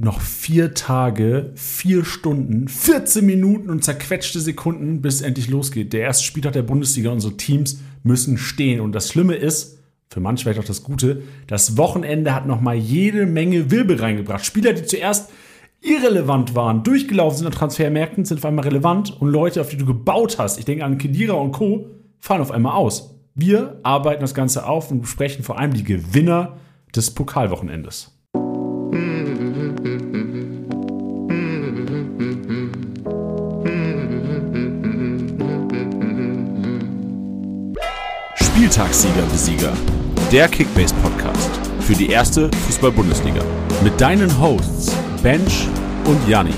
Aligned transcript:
noch 0.00 0.20
vier 0.20 0.72
Tage, 0.72 1.52
vier 1.54 2.06
Stunden, 2.06 2.68
14 2.68 3.24
Minuten 3.24 3.68
und 3.68 3.84
zerquetschte 3.84 4.40
Sekunden, 4.40 5.02
bis 5.02 5.16
es 5.16 5.22
endlich 5.22 5.48
losgeht. 5.48 5.92
Der 5.92 6.00
erste 6.00 6.24
Spieltag 6.24 6.54
der 6.54 6.62
Bundesliga, 6.62 7.10
unsere 7.10 7.36
Teams 7.36 7.80
müssen 8.02 8.38
stehen. 8.38 8.80
Und 8.80 8.92
das 8.92 9.10
Schlimme 9.10 9.34
ist, 9.34 9.78
für 10.08 10.20
manche 10.20 10.44
vielleicht 10.44 10.58
auch 10.58 10.64
das 10.64 10.82
Gute, 10.82 11.22
das 11.46 11.76
Wochenende 11.76 12.34
hat 12.34 12.46
nochmal 12.46 12.76
jede 12.76 13.26
Menge 13.26 13.70
Wirbel 13.70 14.00
reingebracht. 14.00 14.44
Spieler, 14.44 14.72
die 14.72 14.84
zuerst 14.84 15.30
irrelevant 15.82 16.54
waren, 16.54 16.82
durchgelaufen 16.82 17.38
sind 17.38 17.46
an 17.46 17.52
Transfermärkten, 17.52 18.24
sind 18.24 18.38
auf 18.38 18.44
einmal 18.46 18.64
relevant 18.64 19.20
und 19.20 19.28
Leute, 19.28 19.60
auf 19.60 19.68
die 19.68 19.76
du 19.76 19.84
gebaut 19.84 20.38
hast, 20.38 20.58
ich 20.58 20.64
denke 20.64 20.84
an 20.84 20.98
Kedira 20.98 21.34
und 21.34 21.52
Co., 21.52 21.90
fallen 22.18 22.42
auf 22.42 22.50
einmal 22.50 22.72
aus. 22.72 23.14
Wir 23.34 23.78
arbeiten 23.82 24.20
das 24.20 24.34
Ganze 24.34 24.66
auf 24.66 24.90
und 24.90 25.02
besprechen 25.02 25.44
vor 25.44 25.58
allem 25.58 25.72
die 25.72 25.84
Gewinner 25.84 26.56
des 26.94 27.12
Pokalwochenendes. 27.12 28.19
Spieltagssieger-Besieger, 38.70 39.72
der 40.30 40.46
Kickbase-Podcast 40.46 41.50
für 41.80 41.94
die 41.94 42.08
erste 42.08 42.48
Fußball-Bundesliga. 42.66 43.42
Mit 43.82 44.00
deinen 44.00 44.30
Hosts 44.40 44.94
Bench 45.24 45.66
und 46.04 46.28
Janni. 46.28 46.54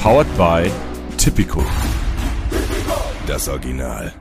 Powered 0.00 0.28
by 0.36 0.70
Tipico. 1.16 1.64
Das 3.26 3.48
Original. 3.48 4.12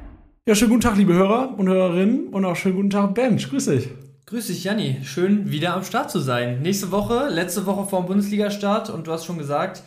Ja, 0.48 0.56
schönen 0.56 0.72
guten 0.72 0.82
Tag, 0.82 0.98
liebe 0.98 1.14
Hörer 1.14 1.54
und 1.56 1.70
Hörerinnen 1.70 2.30
und 2.30 2.44
auch 2.44 2.56
schönen 2.56 2.78
guten 2.78 2.90
Tag, 2.90 3.14
Bench. 3.14 3.48
Grüß 3.50 3.66
dich. 3.66 3.90
Grüß 4.26 4.48
dich, 4.48 4.64
Janni. 4.64 4.98
Schön, 5.04 5.52
wieder 5.52 5.76
am 5.76 5.84
Start 5.84 6.10
zu 6.10 6.18
sein. 6.18 6.64
Nächste 6.64 6.90
Woche, 6.90 7.28
letzte 7.30 7.68
Woche 7.68 7.88
vor 7.88 8.02
dem 8.02 8.08
Bundesliga-Start 8.08 8.90
und 8.90 9.06
du 9.06 9.12
hast 9.12 9.26
schon 9.26 9.38
gesagt, 9.38 9.84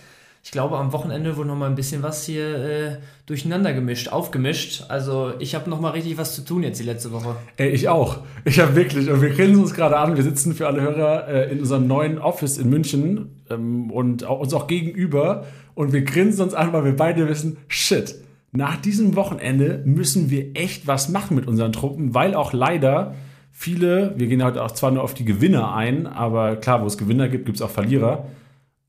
ich 0.47 0.53
glaube, 0.53 0.79
am 0.79 0.93
Wochenende 0.93 1.37
wurde 1.37 1.49
noch 1.49 1.57
mal 1.57 1.69
ein 1.69 1.75
bisschen 1.75 2.05
was 2.05 2.25
hier 2.25 2.55
äh, 2.55 2.97
durcheinander 3.27 3.73
gemischt, 3.73 4.13
aufgemischt. 4.13 4.85
Also 4.87 5.33
ich 5.41 5.57
habe 5.57 5.69
noch 5.69 5.81
mal 5.81 5.91
richtig 5.91 6.19
was 6.19 6.37
zu 6.37 6.45
tun 6.45 6.63
jetzt 6.63 6.79
die 6.79 6.85
letzte 6.85 7.11
Woche. 7.11 7.35
Ey, 7.57 7.71
ich 7.71 7.89
auch. 7.89 8.19
Ich 8.45 8.61
habe 8.61 8.77
wirklich, 8.77 9.11
und 9.11 9.23
wir 9.23 9.31
grinsen 9.31 9.61
uns 9.61 9.75
gerade 9.75 9.97
an, 9.97 10.15
wir 10.15 10.23
sitzen 10.23 10.55
für 10.55 10.69
alle 10.69 10.83
Hörer 10.83 11.27
äh, 11.27 11.51
in 11.51 11.59
unserem 11.59 11.89
neuen 11.89 12.21
Office 12.21 12.59
in 12.59 12.71
München 12.71 13.43
ähm, 13.51 13.91
und 13.91 14.23
auch, 14.23 14.39
uns 14.39 14.55
auch 14.55 14.69
gegenüber 14.69 15.47
und 15.75 15.93
wir 15.93 16.03
grinsen 16.03 16.45
uns 16.45 16.55
an, 16.55 16.73
weil 16.73 16.85
wir 16.85 16.95
beide 16.95 17.29
wissen, 17.29 17.57
shit, 17.67 18.15
nach 18.53 18.77
diesem 18.77 19.17
Wochenende 19.17 19.83
müssen 19.85 20.31
wir 20.31 20.55
echt 20.55 20.87
was 20.87 21.09
machen 21.09 21.35
mit 21.35 21.49
unseren 21.49 21.73
Truppen, 21.73 22.15
weil 22.15 22.37
auch 22.37 22.53
leider 22.53 23.17
viele, 23.51 24.15
wir 24.17 24.29
gehen 24.29 24.45
heute 24.45 24.63
auch 24.63 24.71
zwar 24.71 24.93
nur 24.93 25.03
auf 25.03 25.15
die 25.15 25.25
Gewinner 25.25 25.75
ein, 25.75 26.07
aber 26.07 26.55
klar, 26.55 26.83
wo 26.83 26.87
es 26.87 26.97
Gewinner 26.97 27.29
gibt, 27.29 27.47
gibt 27.47 27.57
es 27.57 27.63
auch 27.63 27.71
Verlierer. 27.71 28.29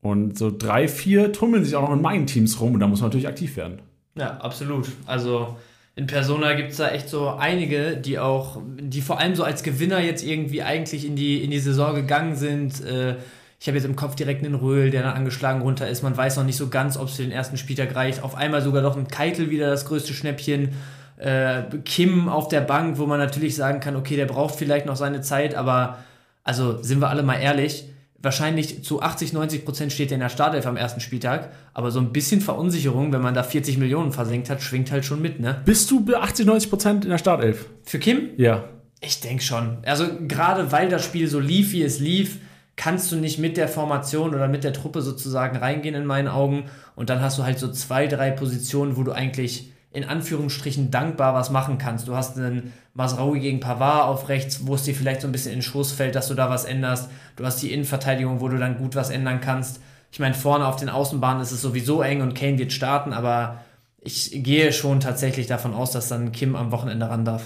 Und 0.00 0.38
so 0.38 0.50
drei, 0.56 0.86
vier 0.88 1.32
tummeln 1.32 1.64
sich 1.64 1.74
auch 1.74 1.82
noch 1.82 1.92
in 1.92 2.02
meinen 2.02 2.26
Teams 2.26 2.60
rum 2.60 2.74
und 2.74 2.80
da 2.80 2.86
muss 2.86 3.00
man 3.00 3.08
natürlich 3.08 3.28
aktiv 3.28 3.56
werden. 3.56 3.80
Ja, 4.14 4.38
absolut. 4.38 4.88
Also 5.06 5.56
in 5.96 6.06
Persona 6.06 6.54
gibt 6.54 6.70
es 6.70 6.76
da 6.76 6.90
echt 6.90 7.08
so 7.08 7.30
einige, 7.30 7.96
die 7.96 8.20
auch, 8.20 8.62
die 8.78 9.00
vor 9.00 9.18
allem 9.18 9.34
so 9.34 9.42
als 9.42 9.64
Gewinner 9.64 9.98
jetzt 9.98 10.24
irgendwie 10.24 10.62
eigentlich 10.62 11.04
in 11.04 11.16
die, 11.16 11.42
in 11.42 11.50
die 11.50 11.58
Saison 11.58 11.94
gegangen 11.94 12.36
sind. 12.36 12.84
Äh, 12.84 13.16
ich 13.58 13.66
habe 13.66 13.76
jetzt 13.76 13.84
im 13.84 13.96
Kopf 13.96 14.14
direkt 14.14 14.44
einen 14.44 14.54
Röhl, 14.54 14.90
der 14.90 15.02
dann 15.02 15.14
angeschlagen 15.14 15.62
runter 15.62 15.88
ist. 15.88 16.02
Man 16.04 16.16
weiß 16.16 16.36
noch 16.36 16.44
nicht 16.44 16.56
so 16.56 16.68
ganz, 16.68 16.96
ob 16.96 17.08
es 17.08 17.16
für 17.16 17.22
den 17.22 17.32
ersten 17.32 17.56
Spieltag 17.56 17.96
reicht. 17.96 18.22
Auf 18.22 18.36
einmal 18.36 18.62
sogar 18.62 18.82
noch 18.82 18.96
ein 18.96 19.08
Keitel 19.08 19.50
wieder 19.50 19.68
das 19.68 19.86
größte 19.86 20.12
Schnäppchen. 20.12 20.68
Äh, 21.16 21.62
Kim 21.84 22.28
auf 22.28 22.46
der 22.46 22.60
Bank, 22.60 22.98
wo 22.98 23.06
man 23.06 23.18
natürlich 23.18 23.56
sagen 23.56 23.80
kann, 23.80 23.96
okay, 23.96 24.14
der 24.14 24.26
braucht 24.26 24.54
vielleicht 24.54 24.86
noch 24.86 24.94
seine 24.94 25.20
Zeit, 25.20 25.56
aber 25.56 25.98
also 26.44 26.80
sind 26.80 27.00
wir 27.00 27.10
alle 27.10 27.24
mal 27.24 27.40
ehrlich, 27.40 27.87
wahrscheinlich 28.20 28.82
zu 28.84 29.00
80, 29.00 29.32
90 29.32 29.64
Prozent 29.64 29.92
steht 29.92 30.10
er 30.10 30.16
in 30.16 30.20
der 30.20 30.28
Startelf 30.28 30.66
am 30.66 30.76
ersten 30.76 31.00
Spieltag, 31.00 31.52
aber 31.72 31.90
so 31.90 32.00
ein 32.00 32.12
bisschen 32.12 32.40
Verunsicherung, 32.40 33.12
wenn 33.12 33.22
man 33.22 33.34
da 33.34 33.42
40 33.42 33.78
Millionen 33.78 34.12
versenkt 34.12 34.50
hat, 34.50 34.62
schwingt 34.62 34.90
halt 34.90 35.04
schon 35.04 35.22
mit, 35.22 35.40
ne? 35.40 35.62
Bist 35.64 35.90
du 35.90 36.04
bei 36.04 36.16
80, 36.16 36.46
90 36.46 36.70
Prozent 36.70 37.04
in 37.04 37.10
der 37.10 37.18
Startelf? 37.18 37.66
Für 37.84 37.98
Kim? 37.98 38.30
Ja. 38.36 38.64
Ich 39.00 39.20
denke 39.20 39.42
schon. 39.44 39.78
Also 39.84 40.06
gerade 40.26 40.72
weil 40.72 40.88
das 40.88 41.04
Spiel 41.04 41.28
so 41.28 41.38
lief, 41.38 41.72
wie 41.72 41.82
es 41.82 42.00
lief, 42.00 42.38
kannst 42.74 43.12
du 43.12 43.16
nicht 43.16 43.38
mit 43.38 43.56
der 43.56 43.68
Formation 43.68 44.34
oder 44.34 44.48
mit 44.48 44.64
der 44.64 44.72
Truppe 44.72 45.02
sozusagen 45.02 45.56
reingehen 45.56 45.94
in 45.94 46.06
meinen 46.06 46.28
Augen 46.28 46.64
und 46.96 47.10
dann 47.10 47.20
hast 47.20 47.38
du 47.38 47.44
halt 47.44 47.58
so 47.58 47.70
zwei, 47.70 48.08
drei 48.08 48.30
Positionen, 48.30 48.96
wo 48.96 49.04
du 49.04 49.12
eigentlich 49.12 49.72
in 49.90 50.04
Anführungsstrichen 50.04 50.90
dankbar 50.90 51.34
was 51.34 51.50
machen 51.50 51.78
kannst. 51.78 52.08
Du 52.08 52.14
hast 52.14 52.36
einen 52.36 52.72
Masraoui 52.94 53.40
gegen 53.40 53.60
Pavard 53.60 54.08
auf 54.08 54.28
rechts, 54.28 54.66
wo 54.66 54.74
es 54.74 54.82
dir 54.82 54.94
vielleicht 54.94 55.22
so 55.22 55.28
ein 55.28 55.32
bisschen 55.32 55.52
in 55.52 55.58
den 55.58 55.62
Schuss 55.62 55.92
fällt, 55.92 56.14
dass 56.14 56.28
du 56.28 56.34
da 56.34 56.50
was 56.50 56.64
änderst. 56.64 57.10
Du 57.36 57.44
hast 57.44 57.62
die 57.62 57.72
Innenverteidigung, 57.72 58.40
wo 58.40 58.48
du 58.48 58.58
dann 58.58 58.78
gut 58.78 58.96
was 58.96 59.10
ändern 59.10 59.40
kannst. 59.40 59.80
Ich 60.12 60.20
meine, 60.20 60.34
vorne 60.34 60.66
auf 60.66 60.76
den 60.76 60.88
Außenbahnen 60.88 61.42
ist 61.42 61.52
es 61.52 61.62
sowieso 61.62 62.02
eng 62.02 62.22
und 62.22 62.34
Kane 62.34 62.58
wird 62.58 62.72
starten, 62.72 63.12
aber 63.12 63.60
ich 64.00 64.42
gehe 64.42 64.72
schon 64.72 65.00
tatsächlich 65.00 65.46
davon 65.46 65.74
aus, 65.74 65.92
dass 65.92 66.08
dann 66.08 66.32
Kim 66.32 66.56
am 66.56 66.70
Wochenende 66.70 67.08
ran 67.08 67.24
darf. 67.24 67.44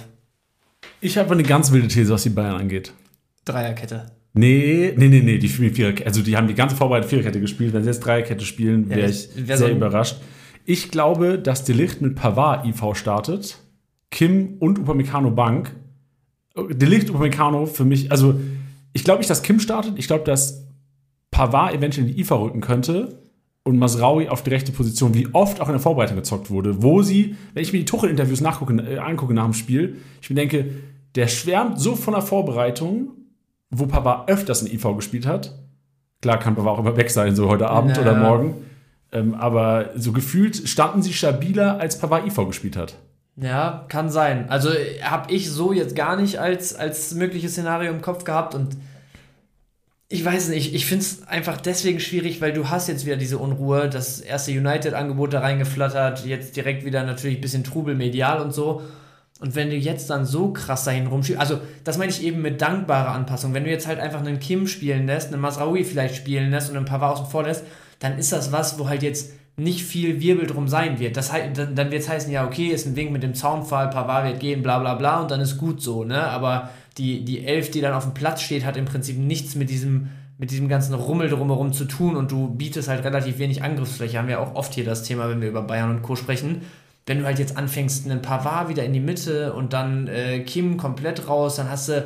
Ich 1.01 1.19
habe 1.19 1.33
eine 1.33 1.43
ganz 1.43 1.73
wilde 1.73 1.89
These, 1.89 2.13
was 2.13 2.23
die 2.23 2.31
Bayern 2.31 2.57
angeht. 2.57 2.93
Dreierkette. 3.45 4.07
Nee, 4.35 4.95
nee, 4.97 5.09
nee, 5.09 5.21
nee, 5.21 5.39
die 5.39 5.49
Viererkette, 5.49 6.07
also 6.07 6.23
die 6.23 6.37
haben 6.37 6.49
die 6.49 6.55
ganze 6.55 6.75
Vorbereitung 6.75 7.11
Viererkette 7.11 7.41
gespielt. 7.41 7.75
Wenn 7.75 7.83
sie 7.83 7.91
jetzt 7.91 8.01
Dreierkette 8.01 8.45
spielen, 8.45 8.89
wäre 8.89 9.03
ja, 9.03 9.09
ich 9.09 9.29
wär 9.37 9.59
sehr 9.59 9.69
so 9.69 9.75
überrascht. 9.75 10.17
Ich 10.65 10.91
glaube, 10.91 11.39
dass 11.39 11.65
Delicht 11.65 12.01
mit 12.01 12.15
Pavard 12.15 12.67
IV 12.67 12.95
startet, 12.95 13.59
Kim 14.11 14.57
und 14.59 14.79
Upamecano 14.79 15.31
Bank. 15.31 15.75
Delicht, 16.57 17.11
Upamecano 17.11 17.67
für 17.67 17.85
mich, 17.85 18.11
also 18.11 18.35
ich 18.93 19.05
glaube 19.05 19.19
nicht, 19.19 19.31
dass 19.31 19.43
Kim 19.43 19.59
startet. 19.59 19.95
Ich 19.97 20.07
glaube, 20.07 20.25
dass 20.25 20.67
Pavard 21.31 21.75
eventuell 21.75 22.07
in 22.07 22.15
die 22.15 22.21
IV 22.21 22.31
rücken 22.33 22.61
könnte 22.61 23.19
und 23.65 23.79
Masraui 23.79 24.29
auf 24.29 24.43
die 24.43 24.51
rechte 24.51 24.73
Position, 24.73 25.15
wie 25.15 25.29
oft 25.33 25.61
auch 25.61 25.69
in 25.69 25.73
der 25.73 25.81
Vorbereitung 25.81 26.17
gezockt 26.17 26.51
wurde, 26.51 26.83
wo 26.83 27.03
sie, 27.03 27.37
wenn 27.55 27.63
ich 27.63 27.73
mir 27.73 27.79
die 27.79 27.85
Tuchel-Interviews 27.85 28.41
äh, 28.43 28.99
angucke 28.99 29.35
nach 29.35 29.45
dem 29.45 29.55
Spiel, 29.55 29.97
ich 30.21 30.29
mir 30.31 30.37
denke, 30.37 30.71
der 31.15 31.29
schwärmt 31.29 31.81
so 31.81 31.97
von 31.97 32.15
der 32.15 32.23
Vorbereitung, 32.23 33.11
wo 33.71 33.87
Pavard 33.87 34.29
öfters 34.29 34.63
in 34.63 34.73
IV 34.73 34.97
gespielt 34.97 35.27
hat. 35.27 35.59
Klar 36.21 36.39
kann 36.39 36.55
Pavard 36.55 36.77
auch 36.77 36.81
immer 36.81 36.97
weg 36.97 37.11
sein, 37.11 37.35
so 37.35 37.49
heute 37.49 37.69
Abend 37.69 37.97
naja. 37.97 38.03
oder 38.03 38.17
morgen. 38.17 38.55
Ähm, 39.13 39.35
aber 39.35 39.91
so 39.95 40.13
gefühlt 40.13 40.69
standen 40.69 41.03
sie 41.03 41.13
stabiler, 41.13 41.79
als 41.79 41.99
Pavard 41.99 42.27
IV 42.27 42.47
gespielt 42.47 42.77
hat. 42.77 42.95
Ja, 43.37 43.87
kann 43.89 44.11
sein. 44.11 44.49
Also 44.51 44.71
habe 45.03 45.33
ich 45.33 45.51
so 45.51 45.73
jetzt 45.73 45.95
gar 45.95 46.17
nicht 46.17 46.39
als, 46.39 46.75
als 46.75 47.15
mögliches 47.15 47.53
Szenario 47.53 47.91
im 47.91 48.03
Kopf 48.03 48.25
gehabt 48.25 48.55
und 48.55 48.77
ich 50.13 50.23
weiß 50.23 50.51
nicht, 50.51 50.75
ich 50.75 50.85
finde 50.85 51.05
es 51.07 51.27
einfach 51.27 51.59
deswegen 51.59 51.99
schwierig, 51.99 52.43
weil 52.43 52.53
du 52.53 52.69
hast 52.69 52.87
jetzt 52.87 53.07
wieder 53.07 53.17
diese 53.17 53.39
Unruhe, 53.39 53.89
das 53.89 54.21
erste 54.21 54.51
United-Angebot 54.51 55.33
da 55.33 55.41
reingeflattert, 55.41 56.27
jetzt 56.27 56.55
direkt 56.55 56.85
wieder 56.85 57.03
natürlich 57.05 57.39
ein 57.39 57.41
bisschen 57.41 57.65
Trubel 57.65 57.95
medial 57.95 58.43
und 58.43 58.53
so. 58.53 58.83
Und 59.41 59.55
wenn 59.57 59.71
du 59.71 59.77
jetzt 59.77 60.11
dann 60.11 60.27
so 60.27 60.53
krass 60.53 60.85
dahin 60.85 61.07
rumschiebst, 61.07 61.41
also 61.41 61.61
das 61.83 61.97
meine 61.97 62.11
ich 62.13 62.23
eben 62.23 62.43
mit 62.43 62.61
dankbarer 62.61 63.13
Anpassung. 63.15 63.55
Wenn 63.55 63.65
du 63.65 63.71
jetzt 63.71 63.87
halt 63.87 64.01
einfach 64.01 64.21
einen 64.21 64.39
Kim 64.39 64.67
spielen 64.67 65.07
lässt, 65.07 65.33
einen 65.33 65.41
Masraoui 65.41 65.83
vielleicht 65.83 66.15
spielen 66.15 66.51
lässt 66.51 66.69
und 66.69 66.77
einen 66.77 66.85
Pavard 66.85 67.15
außen 67.15 67.31
vor 67.31 67.45
lässt, 67.45 67.65
dann 68.03 68.19
ist 68.19 68.33
das 68.33 68.51
was, 68.51 68.79
wo 68.79 68.89
halt 68.89 69.03
jetzt 69.03 69.33
nicht 69.57 69.85
viel 69.85 70.21
Wirbel 70.21 70.47
drum 70.47 70.67
sein 70.67 70.99
wird. 70.99 71.17
Das 71.17 71.33
heißt, 71.33 71.57
dann 71.57 71.91
wird 71.91 72.03
es 72.03 72.09
heißen, 72.09 72.33
ja, 72.33 72.45
okay, 72.45 72.69
ist 72.69 72.87
ein 72.87 72.95
Ding 72.95 73.13
mit 73.13 73.23
dem 73.23 73.35
Zaunfall, 73.35 73.91
Pavard 73.91 74.25
wird 74.25 74.41
gehen, 74.41 74.63
bla 74.63 74.79
bla 74.79 74.95
bla 74.95 75.21
und 75.21 75.31
dann 75.31 75.41
ist 75.41 75.59
gut 75.59 75.81
so, 75.81 76.05
ne? 76.05 76.25
Aber 76.25 76.71
die, 76.99 77.25
die 77.25 77.45
Elf, 77.45 77.71
die 77.71 77.81
dann 77.81 77.93
auf 77.95 78.05
dem 78.05 78.15
Platz 78.15 78.43
steht, 78.43 78.65
hat 78.65 78.77
im 78.77 78.87
Prinzip 78.87 79.19
nichts 79.19 79.55
mit 79.55 79.71
diesem, 79.71 80.09
mit 80.39 80.51
diesem 80.51 80.69
ganzen 80.69 80.95
Rummel 80.95 81.29
drumherum 81.29 81.73
zu 81.73 81.85
tun 81.85 82.17
und 82.17 82.33
du 82.33 82.49
bietest 82.49 82.89
halt 82.89 83.05
relativ 83.05 83.39
wenig 83.39 83.63
Angriffsfläche. 83.63 84.19
Haben 84.19 84.29
wir 84.29 84.41
auch 84.41 84.55
oft 84.57 84.75
hier 84.75 84.85
das 84.85 85.05
Thema, 85.05 85.29
wenn 85.29 85.41
wir 85.41 85.49
über 85.49 85.63
Bayern 85.63 85.91
und 85.91 86.03
Co. 86.03 86.17
sprechen. 86.17 86.63
Wenn 87.07 87.21
du 87.21 87.25
halt 87.25 87.39
jetzt 87.39 87.57
anfängst, 87.57 88.07
einen 88.07 88.23
Pavard 88.23 88.69
wieder 88.69 88.85
in 88.85 88.93
die 88.93 89.01
Mitte 89.01 89.53
und 89.53 89.73
dann 89.73 90.09
äh, 90.09 90.41
Kim 90.41 90.77
komplett 90.77 91.29
raus, 91.29 91.57
dann 91.57 91.71
hast 91.71 91.89
du 91.89 92.05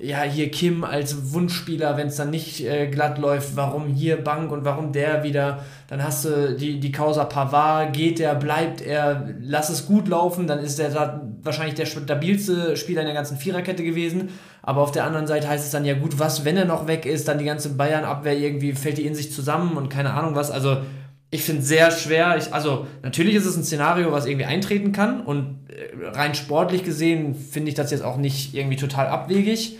ja, 0.00 0.22
hier 0.22 0.48
Kim 0.50 0.84
als 0.84 1.32
Wunschspieler, 1.32 1.96
wenn 1.96 2.06
es 2.06 2.16
dann 2.16 2.30
nicht 2.30 2.64
äh, 2.64 2.86
glatt 2.86 3.18
läuft, 3.18 3.56
warum 3.56 3.88
hier 3.88 4.16
Bank 4.16 4.52
und 4.52 4.64
warum 4.64 4.92
der 4.92 5.24
wieder, 5.24 5.64
dann 5.88 6.04
hast 6.04 6.24
du 6.24 6.56
die, 6.56 6.78
die 6.78 6.92
Causa 6.92 7.24
Pavard, 7.24 7.92
geht 7.92 8.20
der, 8.20 8.36
bleibt 8.36 8.80
er, 8.80 9.28
lass 9.40 9.70
es 9.70 9.86
gut 9.86 10.06
laufen, 10.06 10.46
dann 10.46 10.60
ist 10.60 10.78
der 10.78 10.90
da 10.90 11.22
wahrscheinlich 11.42 11.74
der 11.74 11.86
stabilste 11.86 12.76
Spieler 12.76 13.00
in 13.00 13.06
der 13.06 13.14
ganzen 13.14 13.38
Viererkette 13.38 13.82
gewesen, 13.82 14.28
aber 14.62 14.82
auf 14.82 14.92
der 14.92 15.04
anderen 15.04 15.26
Seite 15.26 15.48
heißt 15.48 15.64
es 15.64 15.72
dann 15.72 15.84
ja 15.84 15.94
gut, 15.94 16.20
was, 16.20 16.44
wenn 16.44 16.56
er 16.56 16.64
noch 16.64 16.86
weg 16.86 17.04
ist, 17.04 17.26
dann 17.26 17.38
die 17.38 17.44
ganze 17.44 17.70
Bayern-Abwehr 17.70 18.38
irgendwie 18.38 18.74
fällt 18.74 18.98
die 18.98 19.06
in 19.06 19.16
sich 19.16 19.32
zusammen 19.32 19.76
und 19.76 19.88
keine 19.88 20.14
Ahnung 20.14 20.36
was, 20.36 20.52
also 20.52 20.78
ich 21.30 21.42
finde 21.42 21.60
es 21.60 21.68
sehr 21.68 21.90
schwer. 21.90 22.36
Ich, 22.38 22.54
also, 22.54 22.86
natürlich 23.02 23.34
ist 23.34 23.44
es 23.44 23.54
ein 23.54 23.62
Szenario, 23.62 24.12
was 24.12 24.24
irgendwie 24.24 24.46
eintreten 24.46 24.92
kann. 24.92 25.20
Und 25.20 25.58
äh, 25.68 26.06
rein 26.06 26.34
sportlich 26.34 26.84
gesehen 26.84 27.34
finde 27.34 27.68
ich 27.68 27.74
das 27.74 27.90
jetzt 27.90 28.02
auch 28.02 28.16
nicht 28.16 28.54
irgendwie 28.54 28.76
total 28.76 29.08
abwegig. 29.08 29.78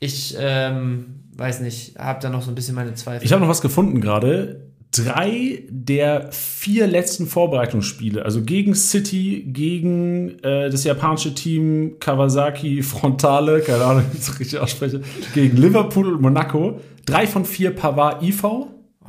Ich 0.00 0.36
ähm, 0.38 1.24
weiß 1.36 1.60
nicht, 1.60 1.98
habe 1.98 2.20
da 2.20 2.30
noch 2.30 2.42
so 2.42 2.50
ein 2.50 2.54
bisschen 2.54 2.74
meine 2.74 2.94
Zweifel. 2.94 3.24
Ich 3.24 3.32
habe 3.32 3.42
noch 3.42 3.48
was 3.48 3.62
gefunden 3.62 4.00
gerade. 4.00 4.70
Drei 4.90 5.64
der 5.68 6.30
vier 6.30 6.86
letzten 6.86 7.26
Vorbereitungsspiele, 7.26 8.24
also 8.24 8.42
gegen 8.42 8.76
City, 8.76 9.44
gegen 9.48 10.38
äh, 10.44 10.70
das 10.70 10.84
japanische 10.84 11.34
Team 11.34 11.96
Kawasaki 11.98 12.82
Frontale, 12.82 13.60
keine 13.60 13.84
Ahnung, 13.84 14.04
wie 14.12 14.18
ich 14.18 14.22
es 14.22 14.38
richtig 14.38 14.58
ausspreche, 14.60 15.00
gegen 15.34 15.56
Liverpool 15.56 16.14
und 16.14 16.22
Monaco, 16.22 16.80
drei 17.06 17.26
von 17.26 17.44
vier 17.44 17.74
Pavard 17.74 18.22
IV, 18.22 18.44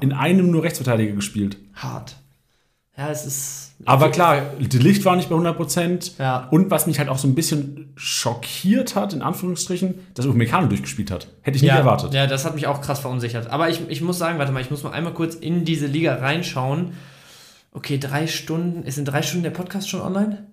in 0.01 0.11
einem 0.11 0.49
nur 0.49 0.63
Rechtsverteidiger 0.63 1.13
gespielt. 1.13 1.57
Hart. 1.75 2.15
Ja, 2.97 3.09
es 3.11 3.25
ist. 3.25 3.64
Aber 3.83 4.09
klar, 4.09 4.41
die 4.57 4.77
Licht 4.77 5.03
war 5.03 5.15
nicht 5.15 5.29
bei 5.29 5.35
100%. 5.35 6.13
Ja. 6.17 6.47
Und 6.49 6.71
was 6.71 6.87
mich 6.87 6.97
halt 6.97 7.09
auch 7.09 7.17
so 7.17 7.27
ein 7.27 7.35
bisschen 7.35 7.91
schockiert 7.95 8.95
hat, 8.95 9.13
in 9.13 9.21
Anführungsstrichen, 9.21 9.95
dass 10.13 10.25
Upamecano 10.25 10.67
durchgespielt 10.67 11.11
hat. 11.11 11.27
Hätte 11.41 11.57
ich 11.57 11.63
ja, 11.63 11.73
nicht 11.73 11.79
erwartet. 11.81 12.13
Ja, 12.13 12.25
das 12.25 12.45
hat 12.45 12.55
mich 12.55 12.67
auch 12.67 12.81
krass 12.81 12.99
verunsichert. 12.99 13.47
Aber 13.47 13.69
ich, 13.69 13.81
ich 13.89 14.01
muss 14.01 14.17
sagen, 14.17 14.39
warte 14.39 14.53
mal, 14.53 14.61
ich 14.61 14.71
muss 14.71 14.83
mal 14.83 14.91
einmal 14.91 15.13
kurz 15.13 15.35
in 15.35 15.65
diese 15.65 15.87
Liga 15.87 16.15
reinschauen. 16.15 16.93
Okay, 17.73 17.97
drei 17.97 18.27
Stunden. 18.27 18.83
Ist 18.83 18.97
in 18.97 19.05
drei 19.05 19.21
Stunden 19.21 19.43
der 19.43 19.51
Podcast 19.51 19.89
schon 19.89 20.01
online? 20.01 20.45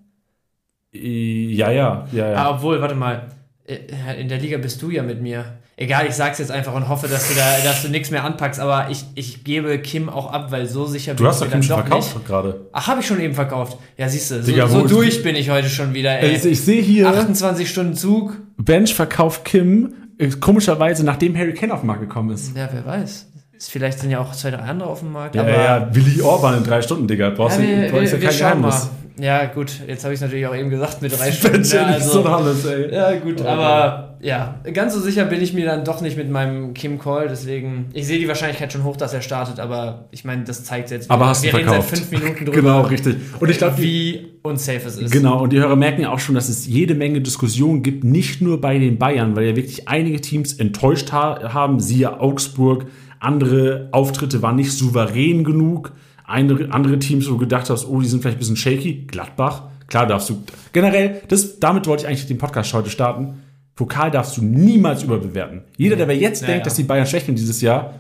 Ja, 0.92 1.70
ja, 1.70 2.06
ja, 2.12 2.30
ja. 2.30 2.34
Ah, 2.34 2.56
obwohl, 2.56 2.80
warte 2.80 2.96
mal. 2.96 3.28
Äh, 3.64 4.20
in 4.20 4.28
der 4.28 4.38
Liga 4.38 4.58
bist 4.58 4.82
du 4.82 4.90
ja 4.90 5.02
mit 5.04 5.22
mir. 5.22 5.44
Egal, 5.82 6.06
ich 6.06 6.14
sag's 6.14 6.38
jetzt 6.38 6.52
einfach 6.52 6.74
und 6.74 6.88
hoffe, 6.88 7.08
dass 7.08 7.28
du 7.28 7.34
da, 7.34 7.56
dass 7.64 7.82
du 7.82 7.88
nichts 7.88 8.12
mehr 8.12 8.22
anpackst, 8.22 8.60
aber 8.60 8.88
ich, 8.88 9.04
ich 9.16 9.42
gebe 9.42 9.80
Kim 9.80 10.08
auch 10.08 10.32
ab, 10.32 10.52
weil 10.52 10.68
so 10.68 10.86
sicher 10.86 11.14
du 11.14 11.24
bin 11.24 11.32
ich 11.32 11.38
Du 11.38 11.42
hast 11.42 11.42
doch 11.42 11.50
Kim 11.50 11.62
schon 11.64 11.76
verkauft 11.76 12.24
gerade. 12.24 12.68
Ach, 12.72 12.86
habe 12.86 13.00
ich 13.00 13.06
schon 13.08 13.20
eben 13.20 13.34
verkauft. 13.34 13.78
Ja, 13.96 14.08
siehst 14.08 14.30
du, 14.30 14.42
so, 14.44 14.66
so 14.68 14.86
durch 14.86 15.24
bin 15.24 15.34
ich 15.34 15.50
heute 15.50 15.68
schon 15.68 15.92
wieder, 15.92 16.20
ey. 16.20 16.36
Ich, 16.36 16.44
ich 16.44 16.60
sehe 16.60 16.80
hier 16.80 17.08
28 17.08 17.68
Stunden 17.68 17.94
Zug. 17.94 18.36
Bench 18.58 18.94
verkauft 18.94 19.44
Kim 19.44 19.92
äh, 20.18 20.28
komischerweise, 20.28 21.04
nachdem 21.04 21.36
Harry 21.36 21.52
Kane 21.52 21.74
auf 21.74 21.80
den 21.80 21.88
Markt 21.88 22.02
gekommen 22.02 22.30
ist. 22.30 22.56
Ja, 22.56 22.68
wer 22.72 22.86
weiß. 22.86 23.26
Vielleicht 23.58 23.98
sind 23.98 24.10
ja 24.10 24.20
auch 24.20 24.30
zwei, 24.32 24.52
drei 24.52 24.58
andere 24.58 24.88
auf 24.88 25.00
dem 25.00 25.10
Markt. 25.10 25.34
Ja, 25.34 25.48
ja, 25.48 25.64
ja, 25.78 25.94
Willi 25.94 26.20
Orban 26.20 26.58
in 26.58 26.64
drei 26.64 26.80
Stunden, 26.80 27.08
Digga. 27.08 27.30
Brauchst 27.30 27.58
ja, 27.58 27.66
wir, 27.66 27.88
du, 27.88 27.92
wir, 27.94 28.04
ja 28.04 28.18
kein 28.18 28.38
Geheimnis. 28.38 28.84
Mal. 28.84 28.90
Ja, 29.18 29.46
gut, 29.46 29.80
jetzt 29.86 30.04
habe 30.04 30.14
ich 30.14 30.18
es 30.18 30.22
natürlich 30.22 30.46
auch 30.46 30.54
eben 30.54 30.70
gesagt 30.70 31.02
mit 31.02 31.12
drei 31.18 31.30
Stunden. 31.32 31.64
Ja, 31.64 31.86
also, 31.86 32.22
so 32.22 32.24
alles, 32.24 32.64
ey. 32.64 32.92
ja, 32.92 33.12
gut, 33.18 33.40
oh, 33.42 33.46
aber 33.46 34.16
ja, 34.20 34.60
ganz 34.72 34.94
so 34.94 35.00
sicher 35.00 35.24
bin 35.24 35.42
ich 35.42 35.52
mir 35.52 35.66
dann 35.66 35.84
doch 35.84 36.00
nicht 36.00 36.16
mit 36.16 36.30
meinem 36.30 36.74
Kim 36.74 36.98
Call, 36.98 37.28
deswegen, 37.28 37.86
ich 37.92 38.06
sehe 38.06 38.18
die 38.18 38.28
Wahrscheinlichkeit 38.28 38.72
schon 38.72 38.84
hoch, 38.84 38.96
dass 38.96 39.12
er 39.12 39.20
startet, 39.20 39.58
aber 39.58 40.04
ich 40.12 40.24
meine, 40.24 40.44
das 40.44 40.64
zeigt 40.64 40.90
jetzt. 40.90 41.10
Aber 41.10 41.26
hast 41.26 41.42
wir 41.42 41.50
du 41.50 41.58
verkauft. 41.58 41.90
seit 41.90 41.98
fünf 41.98 42.22
Minuten 42.22 42.44
drüber. 42.46 42.60
genau, 42.60 42.80
richtig. 42.82 43.16
Und 43.40 43.50
ich 43.50 43.58
glaube, 43.58 43.78
wie 43.78 44.28
unsafe 44.42 44.86
es 44.88 44.96
ist. 44.96 45.10
Genau, 45.10 45.42
und 45.42 45.52
die 45.52 45.58
Hörer 45.58 45.76
merken 45.76 46.02
ja 46.02 46.10
auch 46.10 46.20
schon, 46.20 46.34
dass 46.34 46.48
es 46.48 46.66
jede 46.66 46.94
Menge 46.94 47.20
Diskussionen 47.20 47.82
gibt, 47.82 48.04
nicht 48.04 48.40
nur 48.40 48.60
bei 48.60 48.78
den 48.78 48.98
Bayern, 48.98 49.36
weil 49.36 49.46
ja 49.46 49.56
wirklich 49.56 49.88
einige 49.88 50.20
Teams 50.20 50.54
enttäuscht 50.54 51.12
ha 51.12 51.52
haben, 51.52 51.80
siehe 51.80 52.20
Augsburg, 52.20 52.86
andere 53.18 53.88
Auftritte 53.92 54.42
waren 54.42 54.56
nicht 54.56 54.72
souverän 54.72 55.44
genug 55.44 55.92
andere, 56.24 56.72
andere 56.72 56.98
Teams, 56.98 57.26
wo 57.26 57.32
du 57.32 57.38
gedacht 57.38 57.70
hast, 57.70 57.86
oh, 57.86 58.00
die 58.00 58.08
sind 58.08 58.22
vielleicht 58.22 58.36
ein 58.36 58.40
bisschen 58.40 58.56
shaky, 58.56 59.06
Gladbach, 59.06 59.64
klar 59.86 60.06
darfst 60.06 60.30
du, 60.30 60.42
generell, 60.72 61.22
das, 61.28 61.58
damit 61.58 61.86
wollte 61.86 62.04
ich 62.04 62.08
eigentlich 62.08 62.26
den 62.26 62.38
Podcast 62.38 62.72
heute 62.74 62.90
starten, 62.90 63.42
Pokal 63.74 64.10
darfst 64.10 64.36
du 64.36 64.42
niemals 64.42 65.02
überbewerten. 65.02 65.62
Jeder, 65.76 65.96
der 65.96 66.14
jetzt 66.16 66.42
ja, 66.42 66.48
denkt, 66.48 66.60
ja. 66.60 66.64
dass 66.64 66.74
die 66.74 66.82
Bayern 66.82 67.06
schwächeln 67.06 67.36
dieses 67.36 67.60
Jahr, 67.62 67.94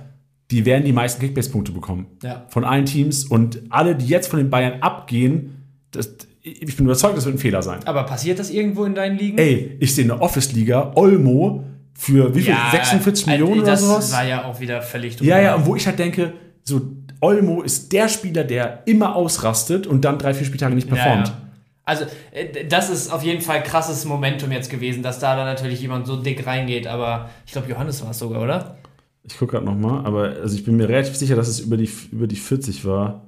die 0.50 0.66
werden 0.66 0.84
die 0.84 0.92
meisten 0.92 1.20
Kickbase-Punkte 1.20 1.72
bekommen. 1.72 2.06
Ja. 2.22 2.44
Von 2.48 2.64
allen 2.64 2.84
Teams 2.84 3.24
und 3.24 3.62
alle, 3.70 3.96
die 3.96 4.06
jetzt 4.06 4.28
von 4.28 4.38
den 4.38 4.50
Bayern 4.50 4.82
abgehen, 4.82 5.64
das, 5.90 6.10
ich 6.42 6.76
bin 6.76 6.84
überzeugt, 6.84 7.16
das 7.16 7.24
wird 7.24 7.36
ein 7.36 7.38
Fehler 7.38 7.62
sein. 7.62 7.80
Aber 7.86 8.04
passiert 8.04 8.38
das 8.38 8.50
irgendwo 8.50 8.84
in 8.84 8.94
deinen 8.94 9.16
Ligen? 9.16 9.38
Ey, 9.38 9.76
ich 9.80 9.94
sehe 9.94 10.04
eine 10.04 10.20
Office-Liga, 10.20 10.92
Olmo, 10.94 11.64
für 11.94 12.34
wie 12.34 12.42
viel? 12.42 12.52
Ja, 12.52 12.68
46 12.70 13.26
Millionen 13.26 13.60
oder 13.60 13.76
sowas? 13.76 14.10
Das 14.10 14.12
war 14.12 14.26
ja 14.26 14.44
auch 14.44 14.60
wieder 14.60 14.82
völlig 14.82 15.16
drüber. 15.16 15.30
Ja, 15.30 15.40
ja, 15.40 15.54
und 15.54 15.66
wo 15.66 15.76
ich 15.76 15.86
halt 15.86 15.98
denke, 15.98 16.34
so 16.64 16.80
Olmo 17.22 17.62
ist 17.62 17.92
der 17.92 18.08
Spieler, 18.08 18.44
der 18.44 18.82
immer 18.84 19.14
ausrastet 19.14 19.86
und 19.86 20.04
dann 20.04 20.18
drei, 20.18 20.34
vier 20.34 20.44
Spieltage 20.44 20.74
nicht 20.74 20.88
performt. 20.88 21.28
Ja, 21.28 21.34
ja. 21.34 21.42
Also, 21.84 22.04
äh, 22.32 22.66
das 22.66 22.90
ist 22.90 23.12
auf 23.12 23.22
jeden 23.22 23.40
Fall 23.40 23.62
krasses 23.62 24.04
Momentum 24.04 24.50
jetzt 24.52 24.70
gewesen, 24.70 25.02
dass 25.02 25.20
da 25.20 25.36
dann 25.36 25.46
natürlich 25.46 25.80
jemand 25.80 26.06
so 26.06 26.16
dick 26.16 26.46
reingeht, 26.46 26.86
aber 26.86 27.30
ich 27.46 27.52
glaube, 27.52 27.70
Johannes 27.70 28.02
war 28.02 28.10
es 28.10 28.18
sogar, 28.18 28.42
oder? 28.42 28.76
Ich 29.24 29.38
gucke 29.38 29.52
gerade 29.52 29.66
nochmal, 29.66 30.04
aber 30.04 30.34
also 30.42 30.56
ich 30.56 30.64
bin 30.64 30.76
mir 30.76 30.88
relativ 30.88 31.16
sicher, 31.16 31.36
dass 31.36 31.46
es 31.46 31.60
über 31.60 31.76
die, 31.76 31.88
über 32.10 32.26
die 32.26 32.36
40 32.36 32.84
war. 32.84 33.22